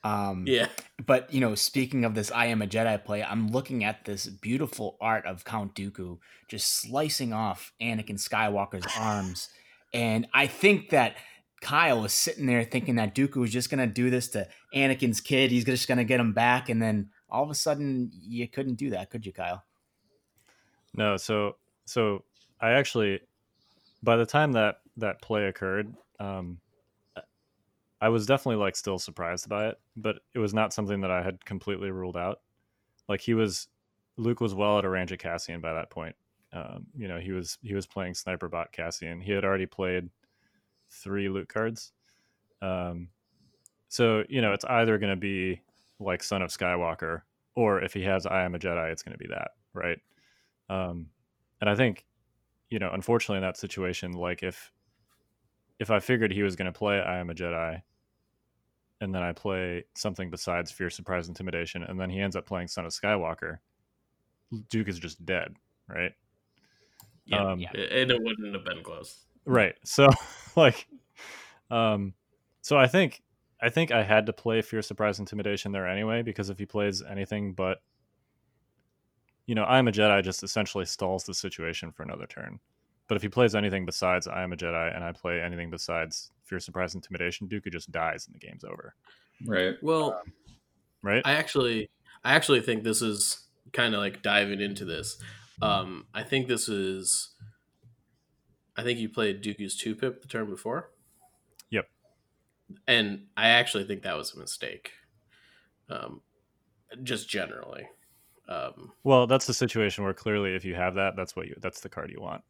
Um, 0.04 0.44
yeah. 0.46 0.68
But, 1.04 1.34
you 1.34 1.40
know, 1.40 1.56
speaking 1.56 2.04
of 2.04 2.14
this 2.14 2.32
I 2.32 2.48
Am 2.48 2.62
a 2.62 2.68
Jedi 2.68 3.04
play, 3.04 3.24
I'm 3.24 3.48
looking 3.48 3.84
at 3.84 4.06
this 4.06 4.28
beautiful 4.28 4.98
art 5.00 5.26
of 5.26 5.46
Count 5.46 5.76
Dooku 5.76 6.20
just 6.50 6.82
slicing 6.82 7.34
off 7.34 7.72
Anakin 7.82 8.20
Skywalker's 8.20 8.86
arms. 9.00 9.50
And 9.94 10.28
I 10.34 10.48
think 10.48 10.90
that 10.90 11.16
Kyle 11.62 12.02
was 12.02 12.14
sitting 12.14 12.46
there 12.46 12.64
thinking 12.64 12.96
that 12.96 13.16
Dooku 13.16 13.38
was 13.38 13.52
just 13.52 13.70
going 13.70 13.88
to 13.88 13.92
do 13.92 14.10
this 14.10 14.28
to 14.30 14.48
Anakin's 14.76 15.22
kid. 15.22 15.52
He's 15.52 15.66
just 15.66 15.88
going 15.88 16.00
to 16.00 16.04
get 16.04 16.20
him 16.20 16.34
back. 16.34 16.68
And 16.68 16.82
then 16.82 17.10
all 17.30 17.44
of 17.44 17.50
a 17.50 17.56
sudden, 17.56 18.12
you 18.14 18.48
couldn't 18.48 18.76
do 18.76 18.90
that, 18.90 19.10
could 19.10 19.26
you, 19.26 19.32
Kyle? 19.32 19.64
No. 20.96 21.18
So, 21.18 21.58
so 21.86 22.24
I 22.62 22.72
actually, 22.72 23.22
by 24.02 24.16
the 24.16 24.26
time 24.26 24.52
that 24.54 24.78
that 24.98 25.22
play 25.22 25.46
occurred, 25.46 25.94
um, 26.20 26.60
I 28.02 28.10
was 28.10 28.26
definitely 28.26 28.62
like 28.62 28.76
still 28.76 29.00
surprised 29.00 29.48
by 29.48 29.68
it, 29.68 29.80
but 29.96 30.18
it 30.34 30.40
was 30.40 30.54
not 30.54 30.74
something 30.74 31.00
that 31.02 31.12
I 31.12 31.24
had 31.24 31.44
completely 31.46 31.90
ruled 31.90 32.18
out. 32.18 32.42
Like 33.08 33.22
he 33.22 33.34
was, 33.34 33.70
Luke 34.18 34.42
was 34.42 34.54
well 34.54 34.78
at 34.78 34.84
a 34.84 34.90
of 34.90 35.20
Cassian 35.20 35.62
by 35.62 35.74
that 35.74 35.90
point. 35.90 36.16
Um, 36.52 36.86
you 36.96 37.08
know, 37.08 37.18
he 37.20 37.32
was 37.32 37.58
he 37.64 37.74
was 37.74 37.88
playing 37.88 38.14
sniper 38.14 38.48
bot 38.50 38.72
Cassian. 38.74 39.22
He 39.22 39.32
had 39.32 39.46
already 39.46 39.66
played 39.66 40.10
three 40.90 41.30
Luke 41.30 41.48
cards. 41.48 41.94
Um, 42.62 43.08
so 43.88 44.24
you 44.28 44.42
know, 44.42 44.54
it's 44.54 44.66
either 44.66 44.98
going 44.98 45.12
to 45.12 45.16
be 45.16 45.62
like 46.00 46.22
Son 46.24 46.42
of 46.42 46.50
Skywalker, 46.50 47.22
or 47.56 47.82
if 47.82 47.94
he 47.94 48.04
has 48.04 48.26
I 48.26 48.44
am 48.44 48.54
a 48.54 48.60
Jedi, 48.60 48.92
it's 48.92 49.02
going 49.02 49.18
to 49.18 49.24
be 49.24 49.30
that, 49.30 49.52
right? 49.74 49.98
Um, 50.74 51.08
and 51.62 51.70
I 51.70 51.76
think, 51.76 52.06
you 52.70 52.80
know, 52.80 52.90
unfortunately, 52.92 53.38
in 53.38 53.44
that 53.44 53.58
situation, 53.58 54.14
like 54.14 54.44
if 54.44 54.72
if 55.80 55.92
I 55.92 56.00
figured 56.00 56.32
he 56.32 56.44
was 56.44 56.56
going 56.56 56.72
to 56.72 56.78
play 56.78 57.00
I 57.00 57.20
am 57.20 57.30
a 57.30 57.34
Jedi, 57.34 57.82
and 59.02 59.14
then 59.14 59.22
I 59.22 59.34
play 59.34 59.86
something 59.96 60.30
besides 60.30 60.72
Fear, 60.72 60.90
Surprise, 60.90 61.28
Intimidation, 61.28 61.84
and 61.84 62.00
then 62.00 62.10
he 62.10 62.20
ends 62.20 62.36
up 62.36 62.46
playing 62.46 62.70
Son 62.70 62.86
of 62.86 62.92
Skywalker, 62.92 63.60
Duke 64.70 64.88
is 64.88 65.00
just 65.00 65.26
dead, 65.26 65.56
right? 65.88 66.14
Yeah, 67.26 67.52
um, 67.52 67.60
yeah. 67.60 67.70
and 67.74 68.12
it 68.12 68.22
wouldn't 68.22 68.54
have 68.54 68.66
been 68.66 68.84
close, 68.84 69.26
right? 69.46 69.76
So, 69.84 70.08
like, 70.56 70.88
um, 71.70 72.14
so 72.62 72.78
I 72.78 72.88
think 72.88 73.22
I 73.62 73.70
think 73.70 73.92
I 73.92 74.04
had 74.04 74.26
to 74.26 74.34
play 74.34 74.62
Fear, 74.62 74.82
Surprise, 74.82 75.20
Intimidation 75.20 75.72
there 75.72 75.88
anyway 75.88 76.22
because 76.22 76.50
if 76.50 76.58
he 76.58 76.66
plays 76.66 77.02
anything 77.02 77.54
but, 77.54 77.82
you 79.46 79.56
know, 79.56 79.66
I'm 79.66 79.88
a 79.88 79.92
Jedi 79.92 80.24
just 80.24 80.44
essentially 80.44 80.86
stalls 80.86 81.24
the 81.24 81.34
situation 81.34 81.92
for 81.92 82.04
another 82.04 82.26
turn. 82.26 82.60
But 83.08 83.16
if 83.16 83.22
he 83.22 83.30
plays 83.30 83.56
anything 83.56 83.86
besides 83.86 84.28
I 84.28 84.44
am 84.44 84.54
a 84.54 84.56
Jedi 84.56 84.96
and 84.96 85.04
I 85.04 85.12
play 85.12 85.42
anything 85.42 85.70
besides 85.70 86.32
Fear, 86.44 86.60
Surprise, 86.60 86.96
Intimidation, 86.96 87.48
Dooku 87.48 87.72
just 87.72 87.92
dies 87.92 88.26
and 88.28 88.36
the 88.36 88.40
game's 88.40 88.64
over. 88.64 88.96
Right. 89.46 89.76
Well, 89.82 90.14
um, 90.14 90.34
right. 91.02 91.22
I 91.26 91.34
actually, 91.34 91.90
I 92.24 92.34
actually 92.36 92.62
think 92.62 92.84
this 92.84 93.02
is 93.02 93.48
kind 93.74 93.94
of 93.94 94.00
like 94.00 94.22
diving 94.22 94.62
into 94.62 94.86
this. 94.86 95.18
Um, 95.62 96.06
I 96.14 96.24
think 96.24 96.48
this 96.48 96.68
is. 96.70 97.30
I 98.76 98.84
think 98.84 99.00
you 99.00 99.08
played 99.08 99.44
Dooku's 99.44 99.78
two 99.78 99.96
pip 99.96 100.22
the 100.22 100.28
turn 100.28 100.50
before. 100.50 100.90
Yep. 101.70 101.88
And 102.88 103.26
I 103.38 103.50
actually 103.50 103.84
think 103.84 104.02
that 104.02 104.18
was 104.18 104.34
a 104.34 104.40
mistake. 104.40 104.92
Um, 105.90 106.22
just 107.04 107.30
generally. 107.30 107.88
Um, 108.54 108.92
well, 109.04 109.28
that's 109.28 109.46
the 109.46 109.54
situation 109.54 110.04
where 110.04 110.14
clearly, 110.14 110.56
if 110.56 110.66
you 110.66 110.76
have 110.76 110.96
that, 110.96 111.16
that's 111.16 111.36
what 111.36 111.48
you 111.48 111.56
that's 111.62 111.82
the 111.82 111.90
card 111.90 112.12
you 112.12 112.22
want. 112.22 112.44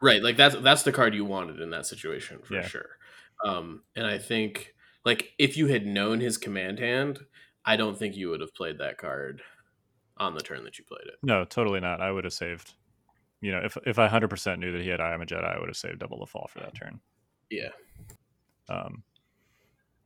Right, 0.00 0.22
like 0.22 0.36
that's 0.36 0.54
that's 0.56 0.82
the 0.82 0.92
card 0.92 1.14
you 1.14 1.24
wanted 1.24 1.60
in 1.60 1.70
that 1.70 1.86
situation 1.86 2.38
for 2.42 2.54
yeah. 2.54 2.66
sure. 2.66 2.88
Um, 3.44 3.82
and 3.96 4.06
I 4.06 4.18
think 4.18 4.74
like 5.04 5.32
if 5.38 5.56
you 5.56 5.66
had 5.66 5.86
known 5.86 6.20
his 6.20 6.38
command 6.38 6.78
hand, 6.78 7.20
I 7.64 7.76
don't 7.76 7.98
think 7.98 8.16
you 8.16 8.30
would 8.30 8.40
have 8.40 8.54
played 8.54 8.78
that 8.78 8.98
card 8.98 9.42
on 10.16 10.34
the 10.34 10.40
turn 10.40 10.64
that 10.64 10.78
you 10.78 10.84
played 10.84 11.06
it. 11.06 11.14
No, 11.22 11.44
totally 11.44 11.80
not. 11.80 12.00
I 12.00 12.10
would 12.10 12.24
have 12.24 12.32
saved. 12.32 12.74
You 13.40 13.52
know, 13.52 13.60
if 13.64 13.76
if 13.86 13.98
I 13.98 14.08
hundred 14.08 14.30
percent 14.30 14.60
knew 14.60 14.72
that 14.72 14.82
he 14.82 14.88
had 14.88 15.00
I 15.00 15.14
am 15.14 15.22
a 15.22 15.26
Jedi, 15.26 15.44
I 15.44 15.58
would 15.58 15.68
have 15.68 15.76
saved 15.76 15.98
double 15.98 16.20
the 16.20 16.26
fall 16.26 16.48
for 16.52 16.60
that 16.60 16.74
turn. 16.74 17.00
Yeah. 17.50 17.70
Um, 18.68 19.02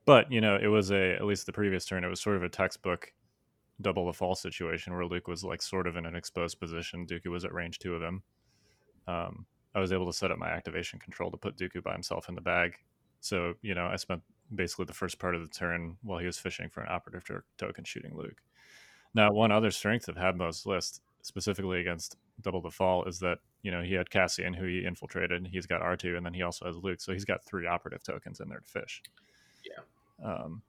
but 0.04 0.30
you 0.30 0.40
know, 0.40 0.56
it 0.60 0.68
was 0.68 0.90
a 0.90 1.14
at 1.14 1.24
least 1.24 1.46
the 1.46 1.52
previous 1.52 1.84
turn. 1.84 2.04
It 2.04 2.08
was 2.08 2.20
sort 2.20 2.36
of 2.36 2.42
a 2.42 2.48
textbook 2.48 3.12
double 3.80 4.06
the 4.06 4.12
fall 4.12 4.34
situation 4.34 4.94
where 4.94 5.06
Luke 5.06 5.28
was 5.28 5.44
like 5.44 5.62
sort 5.62 5.86
of 5.86 5.96
in 5.96 6.06
an 6.06 6.14
exposed 6.14 6.60
position. 6.60 7.06
Dooku 7.06 7.26
was 7.26 7.44
at 7.44 7.54
range 7.54 7.78
two 7.78 7.94
of 7.94 8.02
him. 8.02 8.22
Um, 9.06 9.46
I 9.74 9.80
was 9.80 9.92
able 9.92 10.06
to 10.06 10.12
set 10.12 10.30
up 10.30 10.38
my 10.38 10.48
activation 10.48 10.98
control 10.98 11.30
to 11.30 11.36
put 11.36 11.56
Dooku 11.56 11.82
by 11.82 11.92
himself 11.92 12.28
in 12.28 12.34
the 12.34 12.40
bag. 12.40 12.76
So, 13.20 13.54
you 13.62 13.74
know, 13.74 13.86
I 13.86 13.96
spent 13.96 14.22
basically 14.54 14.84
the 14.84 14.92
first 14.92 15.18
part 15.18 15.34
of 15.34 15.42
the 15.42 15.48
turn 15.48 15.96
while 16.02 16.18
he 16.18 16.26
was 16.26 16.38
fishing 16.38 16.68
for 16.68 16.82
an 16.82 16.88
operative 16.90 17.24
to- 17.24 17.42
token 17.56 17.84
shooting 17.84 18.16
Luke. 18.16 18.42
Now, 19.14 19.30
one 19.32 19.52
other 19.52 19.70
strength 19.70 20.08
of 20.08 20.16
Habmo's 20.16 20.66
list, 20.66 21.02
specifically 21.22 21.80
against 21.80 22.16
Double 22.40 22.60
the 22.60 22.70
Fall, 22.70 23.04
is 23.04 23.18
that, 23.20 23.38
you 23.62 23.70
know, 23.70 23.82
he 23.82 23.94
had 23.94 24.10
Cassian, 24.10 24.54
who 24.54 24.66
he 24.66 24.84
infiltrated. 24.84 25.46
He's 25.46 25.66
got 25.66 25.82
R2, 25.82 26.16
and 26.16 26.24
then 26.24 26.34
he 26.34 26.42
also 26.42 26.66
has 26.66 26.76
Luke. 26.76 27.00
So 27.00 27.12
he's 27.12 27.24
got 27.24 27.44
three 27.44 27.66
operative 27.66 28.02
tokens 28.02 28.40
in 28.40 28.48
there 28.48 28.60
to 28.60 28.68
fish. 28.68 29.02
Yeah. 29.64 30.26
Um, 30.26 30.62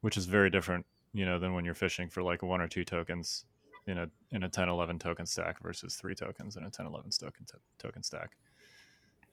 which 0.00 0.16
is 0.16 0.26
very 0.26 0.50
different, 0.50 0.86
you 1.12 1.24
know, 1.24 1.38
than 1.38 1.54
when 1.54 1.64
you're 1.64 1.74
fishing 1.74 2.08
for 2.08 2.22
like 2.22 2.42
one 2.42 2.60
or 2.60 2.68
two 2.68 2.84
tokens 2.84 3.44
in 3.86 3.98
a 3.98 4.08
in 4.30 4.42
a 4.42 4.48
10 4.48 4.68
11 4.68 4.98
token 4.98 5.26
stack 5.26 5.62
versus 5.62 5.96
three 5.96 6.14
tokens 6.14 6.56
in 6.56 6.64
a 6.64 6.70
10 6.70 6.86
11 6.86 7.10
token, 7.10 7.46
t- 7.46 7.58
token 7.78 8.02
stack. 8.02 8.36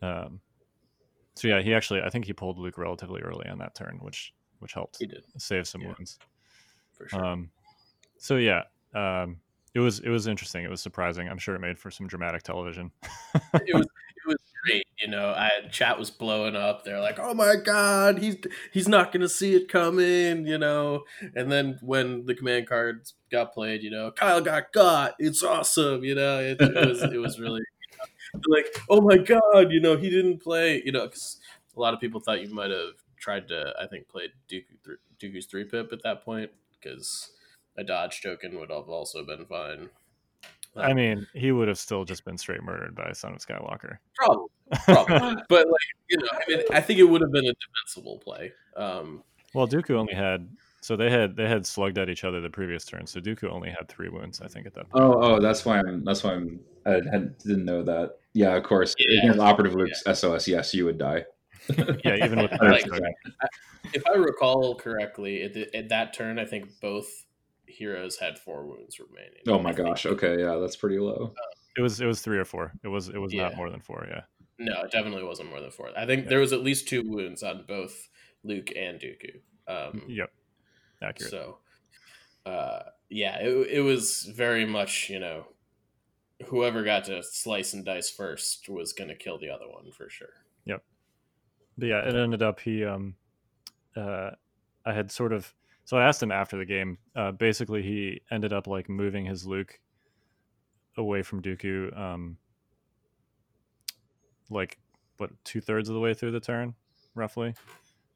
Um, 0.02 0.40
so 1.36 1.48
yeah, 1.48 1.62
he 1.62 1.74
actually 1.74 2.02
I 2.02 2.10
think 2.10 2.26
he 2.26 2.34
pulled 2.34 2.58
Luke 2.58 2.78
relatively 2.78 3.22
early 3.22 3.48
on 3.48 3.58
that 3.60 3.76
turn, 3.76 4.00
which 4.02 4.34
which 4.60 4.74
helped 4.74 4.98
he 5.00 5.06
did. 5.06 5.24
save 5.38 5.68
some 5.68 5.82
yeah. 5.82 5.88
wounds. 5.88 6.18
For 6.94 7.08
sure. 7.08 7.24
Um, 7.24 7.52
so 8.18 8.38
yeah, 8.38 8.64
um, 8.96 9.38
it 9.76 9.80
was 9.80 10.00
it 10.00 10.10
was 10.10 10.26
interesting. 10.28 10.64
It 10.64 10.70
was 10.70 10.82
surprising. 10.82 11.30
I'm 11.30 11.38
sure 11.38 11.54
it 11.56 11.60
made 11.60 11.78
for 11.78 11.92
some 11.92 12.08
dramatic 12.08 12.42
television. 12.44 12.92
it 13.54 13.76
was 13.76 13.88
was 14.28 14.38
great. 14.66 14.86
You 15.02 15.08
know, 15.10 15.30
I 15.30 15.50
chat 15.72 15.98
was 15.98 16.10
blowing 16.12 16.56
up. 16.56 16.84
They're 16.84 17.00
like, 17.00 17.20
"Oh 17.20 17.34
my 17.34 17.56
god, 17.56 18.20
he's 18.20 18.38
he's 18.72 18.88
not 18.88 19.12
going 19.12 19.22
to 19.22 19.30
see 19.30 19.56
it 19.56 19.70
coming." 19.70 20.46
You 20.46 20.58
know, 20.58 21.04
and 21.36 21.52
then 21.52 21.80
when 21.82 22.26
the 22.26 22.36
command 22.36 22.68
cards 22.68 23.14
got 23.32 23.54
played, 23.54 23.84
you 23.84 23.90
know, 23.92 24.12
Kyle 24.12 24.42
got 24.42 24.72
got. 24.74 25.16
It's 25.20 25.44
awesome. 25.44 26.04
You 26.04 26.16
know, 26.16 26.40
it, 26.40 26.62
it 26.62 26.88
was 26.88 27.02
it 27.04 27.18
was 27.18 27.40
really 27.40 27.62
like, 28.48 28.68
oh 28.90 29.02
my 29.02 29.18
god, 29.18 29.72
you 29.72 29.80
know, 29.80 29.98
he 29.98 30.10
didn't 30.10 30.40
play, 30.40 30.82
you 30.86 30.92
know, 30.92 31.06
because 31.06 31.40
a 31.76 31.80
lot 31.80 31.94
of 31.94 32.00
people 32.00 32.20
thought 32.20 32.42
you 32.42 32.54
might 32.54 32.72
have 32.72 32.96
tried 33.18 33.48
to, 33.50 33.74
I 33.82 33.88
think, 33.88 34.08
play 34.08 34.30
Dooku, 34.50 34.98
Dooku's 35.22 35.46
three 35.46 35.64
pip 35.66 35.92
at 35.94 36.04
that 36.04 36.24
point 36.24 36.52
because 36.80 37.32
a 37.78 37.84
dodge 37.84 38.22
token 38.22 38.60
would 38.60 38.70
have 38.72 38.90
also 38.90 39.26
been 39.26 39.46
fine. 39.46 39.90
I 40.76 40.94
mean, 40.94 41.26
he 41.34 41.52
would 41.52 41.68
have 41.68 41.80
still 41.80 42.06
just 42.06 42.24
been 42.26 42.38
straight 42.38 42.64
murdered 42.64 42.96
by 42.96 43.12
Son 43.14 43.34
of 43.34 43.40
Skywalker. 43.40 43.98
Probably, 44.16 44.48
probably. 44.84 45.44
but 45.50 45.68
like 45.68 45.88
you 46.10 46.18
know, 46.18 46.28
I 46.34 46.44
mean, 46.50 46.62
I 46.72 46.82
think 46.82 47.00
it 47.00 47.04
would 47.04 47.22
have 47.22 47.32
been 47.32 47.46
a 47.46 47.54
defensible 47.54 48.20
play. 48.20 48.52
Um, 48.76 49.24
Well, 49.54 49.68
Dooku 49.68 49.92
only 49.92 50.14
had 50.14 50.48
so 50.82 50.96
they 50.96 51.10
had 51.10 51.36
they 51.36 51.48
had 51.48 51.66
slugged 51.66 51.98
at 51.98 52.10
each 52.10 52.24
other 52.24 52.40
the 52.42 52.50
previous 52.50 52.86
turn. 52.86 53.08
So 53.08 53.20
Dooku 53.20 53.50
only 53.50 53.70
had 53.70 53.90
three 53.90 54.10
wounds, 54.10 54.40
I 54.42 54.48
think, 54.48 54.66
at 54.68 54.74
that 54.76 54.90
point. 54.90 55.04
Oh, 55.04 55.22
oh, 55.22 55.40
that's 55.42 55.66
why 55.66 55.80
I'm. 55.80 56.04
That's 56.06 56.24
why 56.24 56.34
I'm. 56.34 56.60
I 56.86 57.02
had, 57.12 57.38
didn't 57.40 57.66
know 57.66 57.84
that. 57.84 58.18
Yeah, 58.34 58.56
of 58.56 58.64
course. 58.64 58.96
Yeah. 58.98 59.24
Against 59.24 59.40
operative 59.40 59.76
Luke's 59.76 60.04
SOS, 60.04 60.48
yes, 60.48 60.74
you 60.74 60.86
would 60.86 60.98
die. 60.98 61.26
Yeah, 62.06 62.24
even 62.24 62.42
with 62.42 62.52
Like- 62.62 62.86
that, 62.86 63.14
if 63.94 64.04
I 64.08 64.14
recall 64.18 64.76
correctly, 64.76 65.44
at, 65.44 65.54
the, 65.54 65.76
at 65.76 65.90
that 65.90 66.14
turn, 66.14 66.40
I 66.40 66.46
think 66.46 66.70
both 66.82 67.26
heroes 67.68 68.18
had 68.18 68.38
four 68.40 68.66
wounds 68.66 69.00
remaining. 69.00 69.42
Oh 69.48 69.60
my 69.60 69.74
gosh. 69.74 70.06
Okay, 70.06 70.40
yeah, 70.40 70.56
that's 70.56 70.76
pretty 70.76 71.00
low. 71.00 71.34
it 71.78 71.82
was 71.82 72.02
it 72.02 72.06
was 72.06 72.22
three 72.22 72.38
or 72.38 72.46
four. 72.46 72.72
It 72.84 72.88
was 72.88 73.10
it 73.10 73.18
was 73.20 73.34
not 73.34 73.56
more 73.56 73.70
than 73.70 73.80
four. 73.82 74.06
Yeah. 74.10 74.22
No, 74.60 74.82
it 74.84 74.92
definitely 74.92 75.24
wasn't 75.24 75.50
more 75.50 75.62
than 75.62 75.70
four. 75.72 75.90
I 75.96 76.06
think 76.08 76.24
Yeah. 76.24 76.30
there 76.30 76.40
was 76.40 76.52
at 76.54 76.62
least 76.62 76.88
two 76.88 77.04
wounds 77.06 77.44
on 77.44 77.66
both 77.68 78.10
Luke 78.44 78.70
and 78.76 79.00
Dooku. 79.00 79.40
Um, 79.68 80.02
Yep. 80.08 80.32
Accurate. 81.04 81.30
So, 81.32 81.60
uh, 82.46 82.80
yeah, 83.10 83.38
it, 83.40 83.68
it 83.70 83.82
was 83.82 84.24
very 84.24 84.66
much, 84.66 85.10
you 85.12 85.20
know, 85.20 85.46
whoever 86.48 86.84
got 86.84 87.04
to 87.06 87.22
slice 87.22 87.74
and 87.74 87.86
dice 87.86 88.10
first 88.10 88.68
was 88.70 88.94
going 88.94 89.10
to 89.10 89.16
kill 89.16 89.38
the 89.38 89.50
other 89.50 89.68
one 89.70 89.92
for 89.92 90.10
sure. 90.10 90.34
Yep. 90.66 90.84
But 91.78 91.86
yeah, 91.88 92.08
it 92.08 92.16
ended 92.16 92.42
up 92.42 92.60
he 92.60 92.84
um 92.84 93.16
uh 93.96 94.32
I 94.86 94.94
had 94.94 95.12
sort 95.12 95.34
of 95.34 95.54
so 95.88 95.96
I 95.96 96.06
asked 96.06 96.22
him 96.22 96.34
after 96.34 96.58
the 96.58 96.66
game. 96.66 96.98
Uh 97.16 97.32
basically 97.32 97.82
he 97.82 98.22
ended 98.30 98.52
up 98.52 98.68
like 98.68 98.90
moving 98.90 99.26
his 99.26 99.46
Luke 99.48 99.80
away 100.98 101.24
from 101.24 101.42
Dooku 101.42 101.98
um 101.98 102.38
like 104.50 104.78
what 105.18 105.32
two 105.46 105.62
thirds 105.62 105.88
of 105.88 105.96
the 105.96 106.02
way 106.02 106.14
through 106.14 106.32
the 106.32 106.40
turn, 106.42 106.76
roughly. 107.16 107.56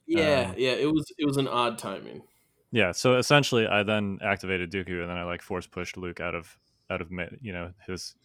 Yeah, 0.05 0.49
Um, 0.49 0.55
yeah, 0.57 0.71
it 0.73 0.91
was 0.91 1.05
it 1.17 1.25
was 1.25 1.37
an 1.37 1.47
odd 1.47 1.77
timing. 1.77 2.23
Yeah, 2.71 2.91
so 2.91 3.17
essentially 3.17 3.67
I 3.67 3.83
then 3.83 4.19
activated 4.21 4.69
Dooku 4.69 4.99
and 5.01 5.09
then 5.09 5.17
I 5.17 5.23
like 5.23 5.41
force 5.41 5.65
pushed 5.67 5.95
Luke 5.95 6.19
out 6.19 6.35
of 6.35 6.57
out 6.89 6.99
of 7.01 7.09
me- 7.09 7.37
you 7.41 7.53
know 7.53 7.71
his 7.87 8.15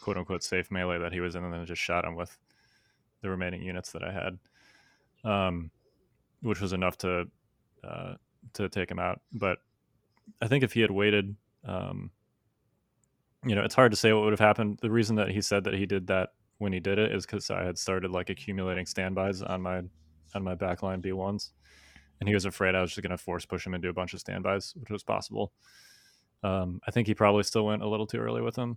quote 0.00 0.16
unquote 0.16 0.44
safe 0.44 0.70
melee 0.70 1.00
that 1.00 1.12
he 1.12 1.18
was 1.20 1.34
in 1.34 1.42
and 1.42 1.52
then 1.52 1.66
just 1.66 1.82
shot 1.82 2.04
him 2.04 2.14
with 2.14 2.38
the 3.22 3.30
remaining 3.30 3.62
units 3.62 3.90
that 3.92 4.04
I 4.04 4.12
had. 4.12 4.38
Um 5.28 5.70
which 6.42 6.60
was 6.60 6.72
enough 6.72 6.96
to 6.98 7.24
uh 7.82 8.14
to 8.52 8.68
take 8.68 8.90
him 8.90 8.98
out, 8.98 9.20
but 9.32 9.58
I 10.40 10.48
think 10.48 10.64
if 10.64 10.72
he 10.72 10.80
had 10.80 10.90
waited 10.90 11.36
um 11.64 12.10
you 13.46 13.54
know, 13.54 13.62
it's 13.62 13.74
hard 13.74 13.92
to 13.92 13.96
say 13.96 14.10
what 14.12 14.22
would 14.24 14.32
have 14.32 14.40
happened. 14.40 14.78
The 14.80 14.90
reason 14.90 15.16
that 15.16 15.28
he 15.28 15.42
said 15.42 15.64
that 15.64 15.74
he 15.74 15.84
did 15.84 16.06
that 16.06 16.30
when 16.58 16.72
he 16.72 16.80
did 16.80 16.98
it 16.98 17.12
is 17.12 17.26
cuz 17.26 17.50
I 17.50 17.62
had 17.62 17.78
started 17.78 18.10
like 18.10 18.30
accumulating 18.30 18.86
standbys 18.86 19.42
on 19.42 19.60
my 19.60 19.82
on 20.34 20.42
my 20.42 20.54
backline 20.54 21.02
B1s 21.02 21.50
and 22.20 22.28
he 22.28 22.34
was 22.34 22.44
afraid 22.44 22.74
I 22.74 22.80
was 22.80 22.90
just 22.90 23.02
going 23.02 23.10
to 23.10 23.18
force 23.18 23.44
push 23.44 23.66
him 23.66 23.74
into 23.74 23.88
a 23.88 23.92
bunch 23.92 24.14
of 24.14 24.20
standbys, 24.20 24.74
which 24.76 24.90
was 24.90 25.02
possible. 25.02 25.52
Um, 26.42 26.80
I 26.86 26.90
think 26.90 27.06
he 27.06 27.14
probably 27.14 27.42
still 27.42 27.66
went 27.66 27.82
a 27.82 27.88
little 27.88 28.06
too 28.06 28.18
early 28.18 28.42
with 28.42 28.56
him, 28.56 28.76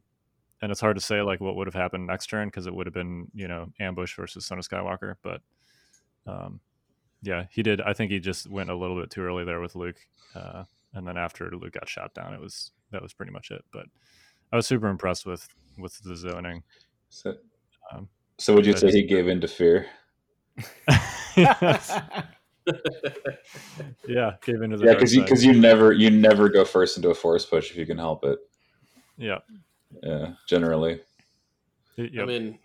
and 0.62 0.72
it's 0.72 0.82
hard 0.82 0.96
to 0.98 1.02
say 1.02 1.22
like 1.22 1.40
what 1.40 1.56
would 1.56 1.68
have 1.68 1.74
happened 1.74 2.08
next 2.08 2.28
turn 2.28 2.48
because 2.48 2.68
it 2.68 2.74
would 2.74 2.88
have 2.88 2.94
been 2.94 3.28
you 3.34 3.48
know 3.48 3.68
ambush 3.80 4.16
versus 4.16 4.46
Son 4.46 4.60
of 4.60 4.68
Skywalker. 4.68 5.16
But 5.22 5.42
um, 6.26 6.60
yeah, 7.22 7.46
he 7.52 7.64
did. 7.64 7.82
I 7.82 7.94
think 7.94 8.12
he 8.12 8.20
just 8.20 8.50
went 8.50 8.70
a 8.70 8.76
little 8.76 9.00
bit 9.00 9.10
too 9.10 9.22
early 9.22 9.44
there 9.46 9.60
with 9.62 9.76
Luke, 9.76 9.98
uh, 10.36 10.64
and 10.94 11.08
then 11.08 11.18
after 11.18 11.50
Luke 11.52 11.74
got 11.74 11.90
shot 11.90 12.14
down, 12.14 12.34
it 12.34 12.40
was 12.40 12.72
that 12.92 13.02
was 13.02 13.14
pretty 13.14 13.32
much 13.32 13.52
it. 13.52 13.64
But 13.72 13.86
I 14.52 14.56
was 14.56 14.68
super 14.68 14.88
impressed 14.88 15.26
with 15.26 15.48
with 15.78 15.98
the 16.04 16.16
zoning. 16.16 16.64
So, 17.10 17.36
Um, 17.92 18.10
so 18.38 18.54
would 18.56 18.66
you 18.66 18.76
say 18.76 18.92
he 18.92 19.04
gave 19.04 19.28
in 19.28 19.42
to 19.42 19.48
fear? 19.48 19.88
yeah, 24.08 24.34
gave 24.44 24.62
into 24.62 24.78
the 24.78 24.86
Yeah, 24.86 24.92
dark 24.92 25.00
because 25.00 25.16
you 25.16 25.22
because 25.22 25.46
you 25.46 25.54
never 25.54 25.92
you 25.94 26.10
never 26.10 26.50
go 26.50 26.66
first 26.66 26.98
into 26.98 27.10
a 27.10 27.16
force 27.16 27.46
push 27.46 27.72
if 27.72 27.78
you 27.78 27.86
can 27.86 27.98
help 27.98 28.24
it. 28.26 28.40
yeah, 29.18 29.40
Yeah, 30.04 30.34
generally. 30.48 31.02
Yep. 31.96 32.12
I 32.20 32.26
mean, 32.26 32.60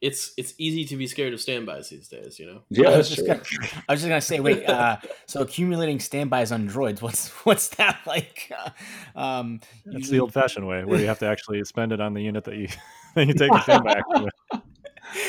it's 0.00 0.32
it's 0.38 0.54
easy 0.58 0.84
to 0.86 0.96
be 0.96 1.06
scared 1.06 1.34
of 1.34 1.40
standbys 1.40 1.90
these 1.90 2.08
days, 2.08 2.38
you 2.38 2.46
know. 2.46 2.62
Yeah, 2.70 2.88
I 2.90 2.96
was 2.96 3.08
just 3.08 3.18
true. 3.18 3.26
gonna, 3.28 3.40
I 3.88 3.92
was 3.92 4.00
just 4.00 4.08
gonna 4.08 4.20
say, 4.20 4.40
wait. 4.40 4.66
Uh, 4.68 4.96
so 5.26 5.42
accumulating 5.42 6.00
standbys 6.00 6.52
on 6.52 6.68
droids, 6.68 7.02
what's 7.02 7.28
what's 7.44 7.68
that 7.76 7.98
like? 8.06 8.50
Uh, 8.56 9.18
um, 9.18 9.60
That's 9.84 9.98
usually- 9.98 10.16
the 10.18 10.22
old-fashioned 10.22 10.66
way, 10.66 10.84
where 10.84 10.98
you 11.00 11.06
have 11.06 11.18
to 11.20 11.26
actually 11.26 11.62
spend 11.64 11.92
it 11.92 12.00
on 12.00 12.14
the 12.14 12.22
unit 12.22 12.44
that 12.44 12.56
you 12.56 12.68
that 13.14 13.26
you 13.26 13.34
take 13.34 13.50
the 13.50 13.60
standby 13.62 14.00
with. 14.08 14.32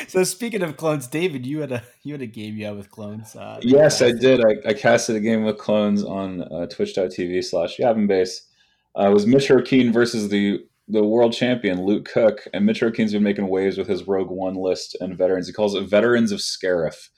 so 0.08 0.24
speaking 0.24 0.62
of 0.62 0.78
clones, 0.78 1.08
David, 1.08 1.46
you 1.46 1.60
had 1.62 1.72
a 1.72 1.84
you 2.04 2.14
had 2.14 2.22
a 2.22 2.28
game 2.28 2.56
you 2.56 2.66
had 2.66 2.78
with 2.78 2.90
clones. 2.92 3.36
Uh, 3.36 3.60
Yes, 3.64 4.02
I 4.02 4.12
did. 4.14 4.40
I, 4.46 4.70
I 4.70 4.74
casted 4.74 5.16
a 5.16 5.20
game 5.20 5.44
with 5.44 5.58
clones 5.58 6.04
on 6.04 6.44
uh, 6.44 6.68
twitch.tv 6.68 7.44
slash 7.44 7.78
Yavin 7.78 8.10
Uh, 8.98 9.10
it 9.10 9.14
was 9.14 9.26
Mitch 9.26 9.50
Rokeen 9.50 9.92
versus 9.92 10.30
the 10.30 10.64
the 10.92 11.04
world 11.04 11.34
champion, 11.34 11.86
Luke 11.86 12.06
Cook. 12.06 12.48
And 12.54 12.66
Mitch 12.66 12.82
Rokeen's 12.82 13.14
been 13.14 13.24
making 13.24 13.48
waves 13.48 13.78
with 13.78 13.88
his 13.88 14.08
Rogue 14.08 14.30
One 14.30 14.56
list 14.56 14.96
and 15.00 15.18
veterans. 15.18 15.48
He 15.48 15.54
calls 15.54 15.74
it 15.74 15.88
Veterans 15.88 16.32
of 16.32 16.40
Scarif 16.40 17.10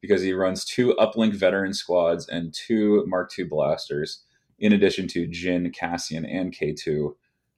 because 0.00 0.22
he 0.22 0.32
runs 0.32 0.64
two 0.64 0.94
uplink 0.98 1.34
veteran 1.34 1.72
squads 1.72 2.28
and 2.28 2.52
two 2.52 3.04
Mark 3.06 3.30
II 3.38 3.46
blasters, 3.46 4.24
in 4.58 4.72
addition 4.72 5.08
to 5.08 5.28
Jyn, 5.28 5.72
Cassian, 5.74 6.26
and 6.26 6.52
K2. 6.52 7.14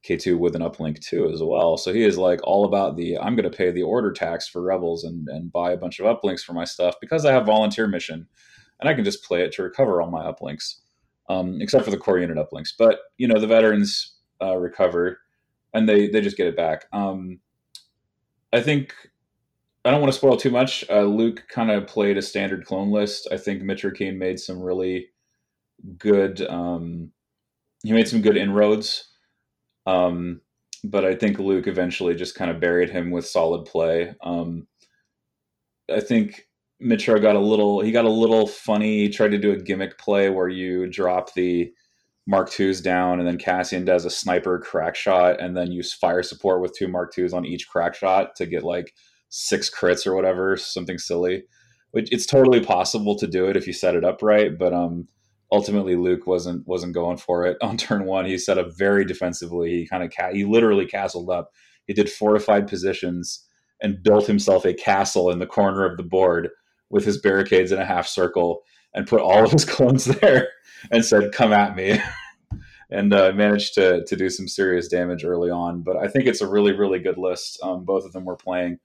K2 0.06 0.38
with 0.38 0.54
an 0.54 0.62
uplink 0.62 1.00
too 1.00 1.30
as 1.30 1.42
well. 1.42 1.78
So 1.78 1.92
he 1.92 2.04
is 2.04 2.18
like 2.18 2.40
all 2.44 2.66
about 2.66 2.96
the 2.96 3.18
I'm 3.18 3.34
going 3.34 3.50
to 3.50 3.56
pay 3.56 3.70
the 3.70 3.82
order 3.82 4.12
tax 4.12 4.46
for 4.46 4.60
rebels 4.60 5.02
and, 5.02 5.26
and 5.28 5.50
buy 5.50 5.72
a 5.72 5.78
bunch 5.78 5.98
of 5.98 6.04
uplinks 6.04 6.42
for 6.42 6.52
my 6.52 6.64
stuff 6.64 6.94
because 7.00 7.24
I 7.24 7.32
have 7.32 7.46
volunteer 7.46 7.88
mission 7.88 8.28
and 8.80 8.88
I 8.88 8.92
can 8.92 9.04
just 9.04 9.24
play 9.24 9.42
it 9.42 9.52
to 9.52 9.62
recover 9.62 10.02
all 10.02 10.10
my 10.10 10.24
uplinks, 10.24 10.74
um, 11.30 11.58
except 11.62 11.86
for 11.86 11.90
the 11.90 11.96
core 11.96 12.18
unit 12.18 12.36
uplinks. 12.36 12.68
But 12.78 12.98
you 13.16 13.26
know 13.26 13.40
the 13.40 13.46
veterans 13.46 14.14
uh, 14.42 14.56
recover 14.56 15.20
and 15.74 15.88
they 15.88 16.08
they 16.08 16.20
just 16.20 16.36
get 16.36 16.46
it 16.46 16.56
back. 16.56 16.86
Um, 16.92 17.40
I 18.52 18.60
think 18.60 18.94
I 19.84 19.90
don't 19.90 20.00
want 20.00 20.12
to 20.12 20.18
spoil 20.18 20.36
too 20.36 20.50
much. 20.50 20.84
Uh, 20.88 21.02
Luke 21.02 21.44
kind 21.48 21.70
of 21.70 21.86
played 21.86 22.16
a 22.16 22.22
standard 22.22 22.64
clone 22.64 22.90
list. 22.90 23.28
I 23.30 23.36
think 23.36 23.62
Mitch 23.62 23.84
made 24.00 24.40
some 24.40 24.62
really 24.62 25.08
good. 25.98 26.40
Um, 26.48 27.10
he 27.82 27.92
made 27.92 28.08
some 28.08 28.22
good 28.22 28.36
inroads. 28.36 29.10
Um, 29.86 30.40
but 30.84 31.04
I 31.04 31.14
think 31.14 31.38
Luke 31.38 31.66
eventually 31.66 32.14
just 32.14 32.34
kind 32.34 32.50
of 32.50 32.60
buried 32.60 32.90
him 32.90 33.10
with 33.10 33.26
solid 33.26 33.66
play. 33.66 34.14
Um, 34.22 34.66
I 35.92 36.00
think 36.00 36.46
Mitra 36.80 37.20
got 37.20 37.36
a 37.36 37.40
little 37.40 37.80
he 37.80 37.92
got 37.92 38.04
a 38.04 38.10
little 38.10 38.46
funny. 38.46 39.00
He 39.00 39.08
tried 39.08 39.32
to 39.32 39.38
do 39.38 39.52
a 39.52 39.60
gimmick 39.60 39.98
play 39.98 40.30
where 40.30 40.48
you 40.48 40.86
drop 40.88 41.34
the 41.34 41.72
Mark 42.26 42.50
twos 42.50 42.80
down 42.80 43.18
and 43.18 43.28
then 43.28 43.38
Cassian 43.38 43.84
does 43.84 44.04
a 44.04 44.10
sniper 44.10 44.58
crack 44.58 44.96
shot 44.96 45.40
and 45.40 45.56
then 45.56 45.70
use 45.70 45.92
fire 45.92 46.22
support 46.22 46.62
with 46.62 46.74
two 46.76 46.88
Mark 46.88 47.12
twos 47.12 47.34
on 47.34 47.44
each 47.44 47.68
crack 47.68 47.94
shot 47.94 48.34
to 48.36 48.46
get 48.46 48.62
like 48.62 48.94
six 49.28 49.70
crits 49.70 50.06
or 50.06 50.14
whatever, 50.14 50.56
something 50.56 50.98
silly. 50.98 51.44
Which 51.90 52.10
it's 52.10 52.26
totally 52.26 52.60
possible 52.60 53.16
to 53.16 53.26
do 53.26 53.46
it 53.46 53.56
if 53.56 53.66
you 53.66 53.72
set 53.72 53.94
it 53.94 54.04
up 54.04 54.22
right, 54.22 54.58
but 54.58 54.72
um 54.72 55.06
ultimately 55.52 55.96
Luke 55.96 56.26
wasn't 56.26 56.66
wasn't 56.66 56.94
going 56.94 57.18
for 57.18 57.46
it 57.46 57.56
on 57.62 57.76
turn 57.78 58.04
one. 58.04 58.24
He 58.24 58.38
set 58.38 58.58
up 58.58 58.68
very 58.76 59.04
defensively. 59.04 59.70
He 59.70 59.86
kind 59.86 60.02
of 60.02 60.10
ca- 60.10 60.32
he 60.32 60.44
literally 60.44 60.86
castled 60.86 61.30
up. 61.30 61.50
He 61.86 61.92
did 61.92 62.10
fortified 62.10 62.66
positions 62.66 63.46
and 63.82 64.02
built 64.02 64.26
himself 64.26 64.64
a 64.64 64.72
castle 64.72 65.30
in 65.30 65.38
the 65.38 65.46
corner 65.46 65.84
of 65.84 65.96
the 65.96 66.02
board 66.02 66.48
with 66.90 67.04
his 67.04 67.20
barricades 67.20 67.70
in 67.70 67.78
a 67.78 67.84
half 67.84 68.06
circle 68.06 68.62
and 68.94 69.06
put 69.06 69.20
all 69.20 69.44
of 69.44 69.52
his 69.52 69.64
clones 69.64 70.04
there 70.04 70.48
and 70.90 71.04
said, 71.04 71.32
"Come 71.32 71.52
at 71.52 71.76
me." 71.76 72.00
and 72.90 73.12
uh, 73.12 73.32
managed 73.32 73.74
to 73.74 74.04
to 74.04 74.16
do 74.16 74.30
some 74.30 74.48
serious 74.48 74.88
damage 74.88 75.24
early 75.24 75.50
on. 75.50 75.82
But 75.82 75.96
I 75.96 76.08
think 76.08 76.26
it's 76.26 76.40
a 76.40 76.48
really 76.48 76.72
really 76.72 76.98
good 76.98 77.18
list. 77.18 77.58
Um, 77.62 77.84
both 77.84 78.04
of 78.04 78.12
them 78.12 78.24
were 78.24 78.36
playing. 78.36 78.78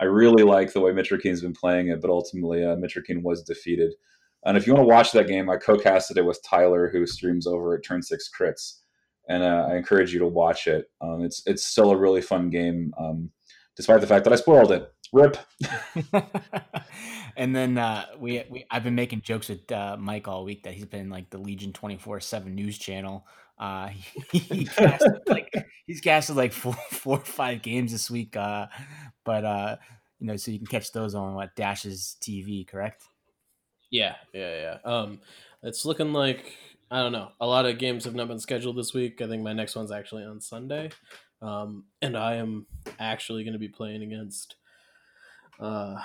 I 0.00 0.04
really 0.04 0.42
like 0.42 0.72
the 0.72 0.80
way 0.80 0.90
Mitrakin's 0.90 1.42
been 1.42 1.52
playing 1.52 1.88
it, 1.88 2.00
but 2.00 2.10
ultimately 2.10 2.64
uh, 2.64 2.76
Mitrakin 2.76 3.22
was 3.22 3.42
defeated. 3.42 3.94
And 4.44 4.56
if 4.56 4.66
you 4.66 4.74
want 4.74 4.82
to 4.82 4.92
watch 4.92 5.12
that 5.12 5.28
game, 5.28 5.48
I 5.48 5.56
co-casted 5.56 6.18
it 6.18 6.24
with 6.24 6.42
Tyler, 6.42 6.90
who 6.90 7.06
streams 7.06 7.46
over 7.46 7.76
at 7.76 7.84
Turn 7.84 8.02
Six 8.02 8.28
Crits, 8.28 8.78
and 9.28 9.42
uh, 9.44 9.68
I 9.70 9.76
encourage 9.76 10.12
you 10.12 10.18
to 10.18 10.26
watch 10.26 10.66
it. 10.66 10.86
Um, 11.00 11.22
it's 11.22 11.42
it's 11.46 11.66
still 11.66 11.90
a 11.90 11.96
really 11.96 12.20
fun 12.20 12.50
game, 12.50 12.92
um, 12.98 13.30
despite 13.76 14.00
the 14.00 14.06
fact 14.06 14.24
that 14.24 14.32
I 14.32 14.36
spoiled 14.36 14.72
it. 14.72 14.92
Rip. 15.12 15.36
and 17.36 17.54
then 17.54 17.76
uh, 17.76 18.06
we, 18.18 18.42
we 18.48 18.64
I've 18.70 18.82
been 18.82 18.94
making 18.94 19.20
jokes 19.20 19.50
with 19.50 19.70
uh, 19.70 19.96
Mike 19.98 20.26
all 20.26 20.44
week 20.44 20.62
that 20.64 20.72
he's 20.72 20.86
been 20.86 21.10
like 21.10 21.28
the 21.30 21.38
Legion 21.38 21.72
twenty 21.72 21.98
four 21.98 22.18
seven 22.20 22.54
news 22.54 22.78
channel. 22.78 23.26
Uh, 23.58 23.88
he, 24.32 24.38
he 24.38 24.64
casted, 24.64 25.20
like 25.26 25.52
he's 25.86 26.00
casted 26.00 26.36
like 26.36 26.52
four 26.52 26.72
four 26.90 27.18
or 27.18 27.24
five 27.24 27.62
games 27.62 27.92
this 27.92 28.10
week. 28.10 28.36
Uh, 28.36 28.66
but 29.24 29.44
uh, 29.44 29.76
you 30.18 30.26
know, 30.26 30.36
so 30.36 30.50
you 30.50 30.58
can 30.58 30.66
catch 30.66 30.92
those 30.92 31.14
on 31.14 31.34
what 31.34 31.54
Dashes 31.56 32.16
TV, 32.22 32.66
correct? 32.66 33.04
Yeah, 33.90 34.14
yeah, 34.32 34.78
yeah. 34.84 34.90
Um, 34.90 35.20
it's 35.62 35.84
looking 35.84 36.14
like 36.14 36.56
I 36.90 37.00
don't 37.00 37.12
know. 37.12 37.32
A 37.40 37.46
lot 37.46 37.66
of 37.66 37.78
games 37.78 38.04
have 38.04 38.14
not 38.14 38.28
been 38.28 38.38
scheduled 38.38 38.76
this 38.76 38.94
week. 38.94 39.20
I 39.20 39.26
think 39.26 39.42
my 39.42 39.52
next 39.52 39.76
one's 39.76 39.92
actually 39.92 40.24
on 40.24 40.40
Sunday. 40.40 40.90
Um, 41.42 41.84
and 42.00 42.16
I 42.16 42.36
am 42.36 42.66
actually 42.98 43.44
going 43.44 43.54
to 43.54 43.58
be 43.58 43.68
playing 43.68 44.02
against 44.02 44.56
uh, 45.60 45.96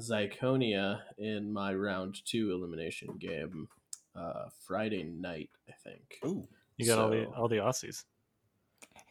Zyconia 0.00 1.00
in 1.18 1.52
my 1.52 1.74
round 1.74 2.24
two 2.24 2.52
elimination 2.52 3.16
game 3.18 3.68
uh, 4.16 4.44
Friday 4.66 5.04
night, 5.04 5.50
I 5.68 5.72
think. 5.84 6.18
Ooh. 6.24 6.48
You 6.76 6.86
got 6.86 6.98
all 6.98 7.10
the 7.10 7.24
all 7.26 7.48
the 7.48 7.56
Aussies. 7.56 8.04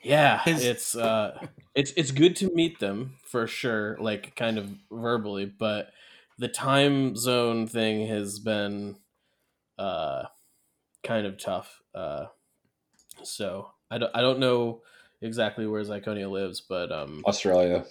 Yeah, 0.03 0.41
His- 0.43 0.63
it's 0.65 0.95
uh, 0.95 1.39
it's 1.75 1.91
it's 1.95 2.11
good 2.11 2.35
to 2.37 2.53
meet 2.53 2.79
them 2.79 3.17
for 3.23 3.47
sure, 3.47 3.97
like 3.99 4.35
kind 4.35 4.57
of 4.57 4.69
verbally, 4.91 5.45
but 5.45 5.91
the 6.37 6.47
time 6.47 7.15
zone 7.15 7.67
thing 7.67 8.07
has 8.07 8.39
been 8.39 8.97
uh, 9.77 10.23
kind 11.03 11.27
of 11.27 11.37
tough. 11.37 11.81
Uh, 11.93 12.25
so 13.23 13.71
I 13.91 13.99
don't 13.99 14.15
I 14.15 14.21
don't 14.21 14.39
know 14.39 14.81
exactly 15.21 15.67
where 15.67 15.83
Zyconia 15.83 16.29
lives, 16.29 16.61
but 16.61 16.91
um, 16.91 17.21
Australia. 17.25 17.85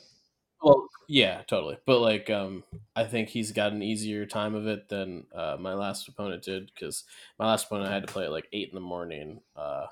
Well, 0.62 0.88
yeah, 1.08 1.42
totally. 1.46 1.78
But 1.86 2.00
like, 2.00 2.30
um, 2.30 2.64
I 2.94 3.04
think 3.04 3.28
he's 3.28 3.52
got 3.52 3.72
an 3.72 3.82
easier 3.82 4.26
time 4.26 4.54
of 4.54 4.66
it 4.66 4.88
than 4.88 5.26
uh, 5.34 5.56
my 5.58 5.74
last 5.74 6.08
opponent 6.08 6.42
did 6.42 6.70
because 6.74 7.04
my 7.38 7.46
last 7.46 7.66
opponent 7.66 7.90
I 7.90 7.94
had 7.94 8.06
to 8.06 8.12
play 8.12 8.24
at 8.24 8.30
like 8.32 8.48
eight 8.52 8.68
in 8.68 8.74
the 8.74 8.80
morning 8.80 9.40
uh, 9.56 9.86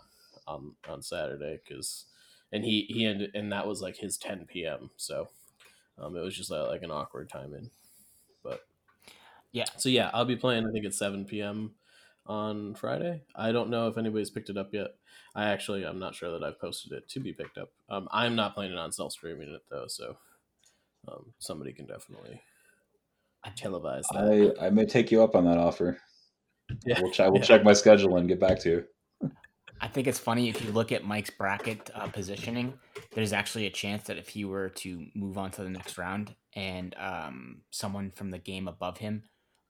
on 0.46 0.74
on 0.88 1.02
Saturday 1.02 1.58
because, 1.66 2.06
and 2.52 2.64
he 2.64 2.82
he 2.88 3.04
ended 3.04 3.30
and 3.34 3.52
that 3.52 3.66
was 3.66 3.80
like 3.82 3.96
his 3.96 4.18
ten 4.18 4.44
p.m. 4.46 4.90
So, 4.96 5.28
um, 5.98 6.16
it 6.16 6.22
was 6.22 6.36
just 6.36 6.52
uh, 6.52 6.68
like 6.68 6.82
an 6.82 6.90
awkward 6.92 7.30
timing. 7.30 7.70
But 8.44 8.62
Yeah. 9.52 9.66
so 9.76 9.88
yeah, 9.88 10.10
I'll 10.12 10.24
be 10.24 10.36
playing. 10.36 10.66
I 10.66 10.70
think 10.72 10.84
at 10.86 10.94
seven 10.94 11.24
p.m. 11.24 11.74
on 12.26 12.74
Friday. 12.74 13.22
I 13.34 13.52
don't 13.52 13.70
know 13.70 13.88
if 13.88 13.98
anybody's 13.98 14.30
picked 14.30 14.50
it 14.50 14.56
up 14.58 14.72
yet. 14.74 14.88
I 15.34 15.46
actually 15.50 15.84
I'm 15.84 15.98
not 15.98 16.14
sure 16.14 16.32
that 16.32 16.44
I've 16.44 16.60
posted 16.60 16.92
it 16.92 17.08
to 17.10 17.20
be 17.20 17.32
picked 17.32 17.58
up. 17.58 17.70
Um, 17.88 18.08
I'm 18.12 18.36
not 18.36 18.54
planning 18.54 18.78
on 18.78 18.92
self 18.92 19.12
streaming 19.12 19.48
it 19.54 19.62
though, 19.70 19.86
so 19.88 20.18
um, 21.06 21.32
somebody 21.38 21.72
can 21.72 21.86
definitely 21.86 22.40
televise 23.56 24.02
that. 24.12 24.56
I, 24.60 24.66
I 24.66 24.70
may 24.70 24.84
take 24.84 25.10
you 25.10 25.22
up 25.22 25.34
on 25.34 25.44
that 25.44 25.58
offer. 25.58 25.98
yeah, 26.84 27.00
We'll, 27.00 27.10
check. 27.12 27.30
we'll 27.30 27.40
Yeah. 27.40 27.46
check 27.46 27.64
my 27.64 27.72
schedule 27.72 28.16
and 28.16 28.28
get 28.28 28.40
back 28.40 28.58
to 28.60 28.70
you. 28.70 29.30
I 29.80 29.86
think 29.86 30.08
it's 30.08 30.18
funny 30.18 30.48
if 30.48 30.62
you 30.64 30.72
look 30.72 30.90
at 30.90 31.04
Mike's 31.04 31.30
bracket 31.30 31.88
uh, 31.94 32.08
positioning. 32.08 32.74
There's 33.12 33.32
actually 33.32 33.66
a 33.66 33.70
chance 33.70 34.04
that 34.04 34.16
if 34.18 34.28
he 34.28 34.44
were 34.44 34.70
to 34.70 35.06
move 35.14 35.38
on 35.38 35.52
to 35.52 35.62
the 35.62 35.70
next 35.70 35.96
round, 35.96 36.34
and 36.54 36.96
um, 36.98 37.60
someone 37.70 38.10
from 38.10 38.30
the 38.30 38.38
game 38.38 38.66
above 38.66 38.98
him 38.98 39.22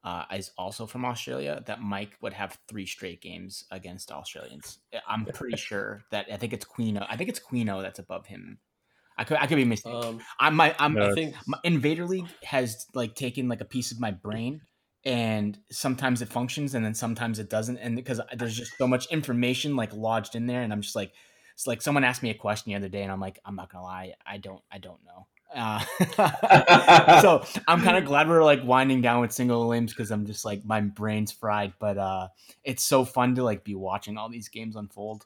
uh, 0.03 0.23
is 0.35 0.51
also 0.57 0.87
from 0.87 1.05
Australia, 1.05 1.61
that 1.67 1.81
Mike 1.81 2.17
would 2.21 2.33
have 2.33 2.57
three 2.67 2.87
straight 2.87 3.21
games 3.21 3.65
against 3.69 4.11
Australians. 4.11 4.79
I'm 5.07 5.25
pretty 5.25 5.57
sure 5.69 6.01
that 6.09 6.25
I 6.33 6.37
think 6.37 6.53
it's 6.53 6.65
Queeno. 6.65 7.05
I 7.07 7.15
think 7.15 7.29
it's 7.29 7.39
Queeno 7.39 7.81
that's 7.81 7.99
above 7.99 8.25
him. 8.25 8.57
I 9.19 9.25
could 9.25 9.37
I 9.37 9.47
could 9.47 9.57
be 9.57 9.65
mistaken. 9.65 10.01
um, 10.01 10.21
I'm 10.39 10.55
my 10.55 10.73
I'm 10.79 10.93
No, 10.93 11.11
I 11.11 11.13
think 11.13 11.35
my 11.45 11.59
Invader 11.65 12.07
League 12.07 12.27
has 12.41 12.87
like 12.95 13.15
taken 13.15 13.49
like 13.49 13.59
a 13.59 13.65
piece 13.65 13.91
of 13.91 13.99
my 13.99 14.11
brain 14.11 14.61
and 15.03 15.59
sometimes 15.69 16.21
it 16.21 16.29
functions 16.29 16.73
and 16.73 16.85
then 16.85 16.93
sometimes 16.93 17.37
it 17.37 17.49
doesn't 17.49 17.77
and 17.77 17.97
because 17.97 18.21
there's 18.37 18.55
just 18.55 18.77
so 18.77 18.87
much 18.87 19.07
information 19.07 19.75
like 19.75 19.93
lodged 19.93 20.35
in 20.35 20.45
there 20.47 20.61
and 20.61 20.71
I'm 20.71 20.81
just 20.81 20.95
like 20.95 21.11
it's 21.53 21.67
like 21.67 21.81
someone 21.81 22.05
asked 22.05 22.23
me 22.23 22.29
a 22.29 22.33
question 22.33 22.71
the 22.71 22.77
other 22.77 22.87
day 22.87 23.03
and 23.03 23.11
I'm 23.11 23.19
like 23.19 23.39
I'm 23.43 23.57
not 23.57 23.69
gonna 23.69 23.83
lie 23.83 24.13
I 24.25 24.37
don't 24.37 24.61
I 24.71 24.77
don't 24.77 25.01
know. 25.05 25.27
Uh, 25.53 25.79
so 27.21 27.43
I'm 27.67 27.81
kind 27.81 27.97
of 27.97 28.05
glad 28.05 28.29
we're 28.29 28.43
like 28.43 28.63
winding 28.63 29.01
down 29.01 29.19
with 29.19 29.33
single 29.33 29.67
limbs 29.67 29.91
because 29.91 30.11
I'm 30.11 30.27
just 30.27 30.45
like 30.45 30.63
my 30.63 30.79
brain's 30.79 31.33
fried 31.33 31.73
but 31.77 31.97
uh 31.97 32.29
it's 32.63 32.85
so 32.85 33.03
fun 33.03 33.35
to 33.35 33.43
like 33.43 33.65
be 33.65 33.75
watching 33.75 34.17
all 34.17 34.29
these 34.29 34.47
games 34.47 34.77
unfold. 34.77 35.25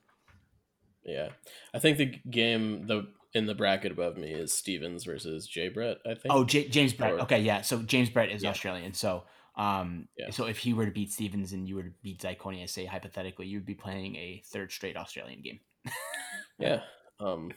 Yeah, 1.03 1.29
I 1.75 1.79
think 1.79 1.97
the 1.97 2.05
game 2.29 2.87
the 2.87 3.07
in 3.33 3.45
the 3.45 3.55
bracket 3.55 3.91
above 3.91 4.17
me 4.17 4.31
is 4.31 4.53
Stevens 4.53 5.03
versus 5.05 5.47
Jay 5.47 5.69
Brett. 5.69 5.97
I 6.05 6.09
think. 6.15 6.25
Oh, 6.29 6.43
J- 6.43 6.67
James 6.69 6.93
Brett. 6.93 7.13
Or- 7.13 7.21
Okay, 7.21 7.39
yeah. 7.41 7.61
So 7.61 7.81
James 7.81 8.09
Brett 8.09 8.29
is 8.31 8.43
Yeah. 8.43 8.49
Australian. 8.51 8.93
So, 8.93 9.23
um, 9.55 10.07
Yeah. 10.17 10.29
so 10.31 10.45
if 10.45 10.57
he 10.59 10.73
were 10.73 10.85
to 10.85 10.91
beat 10.91 11.11
Stevens 11.11 11.51
and 11.53 11.67
you 11.67 11.75
were 11.75 11.83
to 11.83 11.91
beat 12.03 12.19
Zyconia, 12.21 12.69
say 12.69 12.85
hypothetically, 12.85 13.47
you 13.47 13.57
would 13.57 13.65
be 13.65 13.75
playing 13.75 14.15
a 14.15 14.41
third 14.45 14.71
straight 14.71 14.95
Australian 14.97 15.41
game. 15.41 15.59
yeah. 16.59 16.81
Um, 17.19 17.51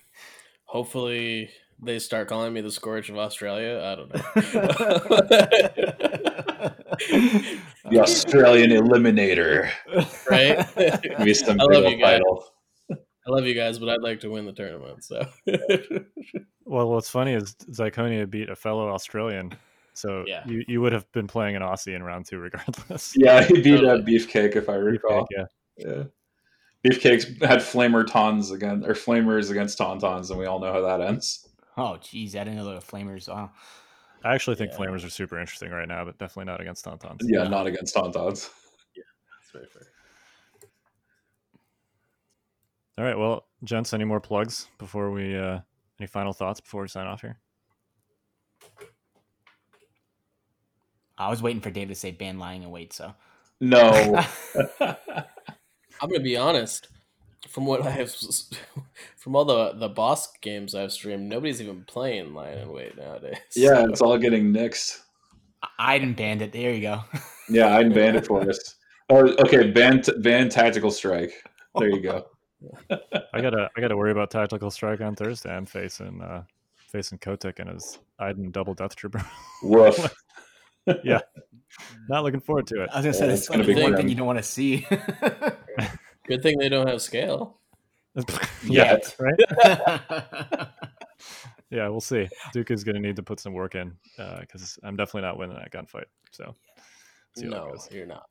hopefully 0.65 1.51
they 1.83 1.99
start 1.99 2.29
calling 2.29 2.53
me 2.55 2.61
the 2.63 2.71
Scourge 2.73 3.11
of 3.11 3.19
Australia. 3.19 3.83
I 3.85 3.95
don't 3.95 4.15
know. 4.15 4.23
The 7.91 8.01
Australian 8.01 8.71
Eliminator. 8.71 9.71
right? 10.31 11.03
Give 11.03 11.19
me 11.21 11.35
some 11.35 11.61
I 11.61 11.67
big 11.69 11.83
love 11.83 11.93
you 11.93 11.99
guys. 11.99 12.19
title. 12.19 12.45
I 13.27 13.31
love 13.31 13.45
you 13.47 13.55
guys, 13.55 13.79
but 13.79 13.89
I'd 13.89 14.03
like 14.03 14.21
to 14.21 14.31
win 14.31 14.47
the 14.47 14.53
tournament. 14.53 15.03
So 15.05 15.27
Well, 16.65 16.89
what's 16.91 17.11
funny 17.11 17.33
is 17.35 17.55
Zyconia 17.71 18.29
beat 18.29 18.49
a 18.49 18.57
fellow 18.57 18.89
Australian, 18.91 19.53
so 19.95 20.25
Yeah. 20.27 20.43
you, 20.47 20.65
you 20.69 20.81
would 20.81 20.93
have 20.93 21.11
been 21.13 21.27
playing 21.27 21.57
an 21.57 21.63
Aussie 21.63 21.95
in 21.95 22.03
round 22.03 22.27
two 22.27 22.39
regardless. 22.39 23.15
Yeah, 23.17 23.43
he 23.45 23.61
beat 23.63 23.79
uh, 23.81 23.97
Totally. 23.97 24.03
Beefcake, 24.19 24.57
if 24.57 24.69
I 24.69 24.75
recall. 24.75 25.27
yeah. 25.37 25.45
Yeah. 25.77 26.03
Beefcakes 26.85 27.43
had 27.45 27.59
flamer 27.61 28.07
tons 28.07 28.51
again 28.53 28.85
or 28.85 28.95
flamers 28.95 29.51
against 29.51 29.79
tauntauns, 29.79 30.31
and 30.31 30.39
we 30.39 30.47
all 30.47 30.61
know 30.61 30.73
how 30.73 30.81
that 30.83 31.01
ends. 31.01 31.49
Oh, 31.77 31.99
geez, 32.01 32.35
I 32.37 32.41
didn't 32.45 32.57
know 32.57 32.65
there 32.65 32.75
were 32.75 32.81
flamers. 32.81 33.29
Wow. 33.29 33.51
I 34.25 34.35
actually 34.35 34.57
think 34.57 34.73
Yeah. 34.73 34.79
Flamers 34.79 35.05
are 35.05 35.11
super 35.11 35.39
interesting 35.39 35.71
right 35.71 35.87
now, 35.87 36.05
but 36.05 36.17
definitely 36.19 36.51
not 36.51 36.61
against 36.61 36.85
Tauntauns. 36.85 37.19
Yeah, 37.23 37.45
No. 37.45 37.49
not 37.51 37.67
against 37.67 37.95
tauntauns. 37.95 38.51
Yeah, 38.97 39.03
That's 39.41 39.51
very 39.53 39.67
fair. 39.67 39.93
All 42.99 43.05
right, 43.05 43.19
well, 43.19 43.47
gents, 43.65 43.93
any 43.93 44.05
more 44.05 44.21
plugs 44.21 44.69
before 44.79 45.11
we? 45.11 45.37
uh 45.37 45.61
Any 46.01 46.07
final 46.07 46.33
thoughts 46.33 46.61
before 46.61 46.83
we 46.83 46.89
sign 46.89 47.07
off 47.07 47.21
here? 47.21 47.39
I 51.19 51.31
was 51.31 51.43
waiting 51.43 51.63
for 51.63 51.71
Dave 51.71 51.89
to 51.89 51.95
say 51.95 52.11
ban 52.11 52.39
lying 52.39 52.63
and 52.63 52.73
wait. 52.73 52.93
So 52.93 53.15
No. 53.61 54.23
I'm 54.81 56.11
gonna 56.11 56.21
be 56.21 56.37
honest. 56.37 56.89
From 57.49 57.65
what 57.65 57.87
I 57.87 57.91
have, 57.91 58.13
from 59.17 59.37
all 59.37 59.45
the 59.45 59.73
the 59.75 59.89
boss 59.89 60.29
games 60.43 60.75
I've 60.75 60.93
streamed, 60.93 61.29
nobody's 61.29 61.63
even 61.63 61.85
playing 61.85 62.35
Lion 62.35 62.59
and 62.59 62.71
Wait 62.73 62.97
nowadays. 62.97 63.39
yeah, 63.55 63.69
So- 63.77 63.89
it's 63.89 64.01
all 64.03 64.19
getting 64.19 64.53
nixed. 64.53 65.01
I 65.79 65.99
didn't 65.99 66.17
ban 66.17 66.41
it. 66.43 66.53
There 66.53 66.73
you 66.73 66.81
go. 66.83 67.01
Yeah, 67.49 67.75
I 67.75 67.79
didn't 67.83 67.95
ban 67.95 68.15
it 68.17 68.27
for 68.27 68.41
us. 68.49 68.77
Or 69.09 69.29
okay, 69.41 69.71
ban 69.71 70.03
ban 70.19 70.49
tactical 70.49 70.91
strike. 70.91 71.33
There 71.79 71.89
you 71.91 72.01
go. 72.01 72.27
I 72.91 73.41
gotta 73.41 73.69
I 73.77 73.81
gotta 73.81 73.97
worry 73.97 74.11
about 74.13 74.31
tactical 74.31 74.71
strike 74.71 75.01
on 75.01 75.15
Thursday. 75.15 75.55
I'm 75.55 75.67
facing 75.67 76.23
uh 76.23 76.45
facing 76.79 77.19
Kotick 77.19 77.59
and 77.59 77.69
his 77.71 77.99
Iden 78.19 78.51
double 78.51 78.75
death 78.75 78.97
trooper. 78.97 79.25
Woof. 79.63 80.15
yeah, 81.05 81.21
not 82.09 82.23
looking 82.25 82.41
forward 82.41 82.67
to 82.69 82.83
it. 82.83 82.91
I 82.93 82.97
was 82.99 83.05
gonna 83.05 83.15
say 83.15 83.21
Yeah, 83.21 83.27
that's 83.29 83.41
it's 83.43 83.49
gonna 83.49 83.65
like 83.65 83.77
be 83.77 83.83
one 83.83 83.93
grim. 83.93 83.97
thing 84.03 84.09
you 84.09 84.15
don't 84.15 84.27
want 84.27 84.39
to 84.39 84.43
see. 84.43 84.87
Good 86.29 86.43
thing 86.43 86.59
they 86.59 86.69
don't 86.69 86.89
have 86.89 87.03
scale. 87.03 87.59
yeah, 88.65 88.99
Yet. 88.99 89.17
right. 89.19 90.69
Yeah, 91.71 91.89
we'll 91.89 92.01
see. 92.01 92.29
Duke 92.53 92.71
is 92.71 92.85
gonna 92.85 93.01
need 93.01 93.17
to 93.17 93.23
put 93.23 93.41
some 93.41 93.53
work 93.53 93.75
in 93.75 93.97
because 94.41 94.79
I'm 94.83 94.97
definitely 94.97 95.23
not 95.23 95.37
winning 95.39 95.57
that 95.57 95.73
gunfight. 95.73 96.05
So 96.31 96.55
see 97.37 97.47
no, 97.47 97.75
you're 97.91 98.07
not. 98.07 98.29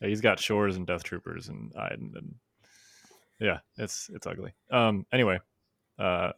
Yeah, 0.00 0.08
he's 0.08 0.20
got 0.20 0.38
shores 0.38 0.76
and 0.76 0.86
death 0.86 1.02
troopers 1.02 1.48
and 1.48 1.72
Iden 1.76 2.12
and 2.16 2.34
yeah, 3.40 3.58
it's 3.76 4.10
it's 4.14 4.26
ugly. 4.26 4.54
Um 4.70 5.06
anyway, 5.12 5.38
uh 5.98 6.32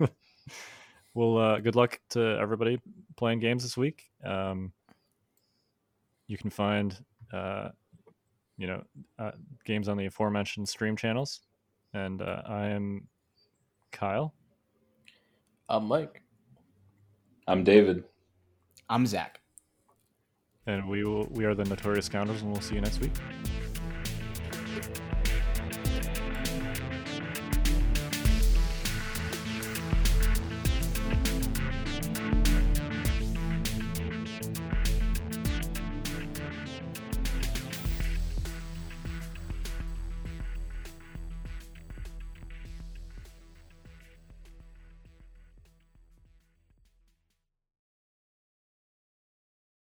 well 1.14 1.38
uh 1.38 1.60
good 1.60 1.76
luck 1.76 2.00
to 2.10 2.20
everybody 2.40 2.80
playing 3.16 3.40
games 3.40 3.62
this 3.62 3.76
week. 3.76 4.04
Um 4.24 4.72
you 6.26 6.36
can 6.36 6.50
find 6.50 6.96
uh 7.32 7.70
you 8.56 8.66
know 8.66 8.82
uh, 9.18 9.30
games 9.64 9.88
on 9.88 9.96
the 9.96 10.06
aforementioned 10.06 10.68
stream 10.68 10.96
channels 10.96 11.40
and 11.94 12.20
uh, 12.22 12.42
I 12.46 12.66
am 12.66 13.06
Kyle. 13.92 14.34
I'm 15.68 15.86
Mike. 15.86 16.22
I'm 17.46 17.64
David. 17.64 18.04
I'm 18.88 19.06
Zach. 19.06 19.40
And 20.68 20.86
we 20.86 21.02
will 21.02 21.26
we 21.30 21.46
are 21.46 21.54
the 21.54 21.64
notorious 21.64 22.06
scoundrels 22.06 22.42
and 22.42 22.52
we'll 22.52 22.60
see 22.60 22.74
you 22.74 22.82
next 22.82 23.00
week. 23.00 23.12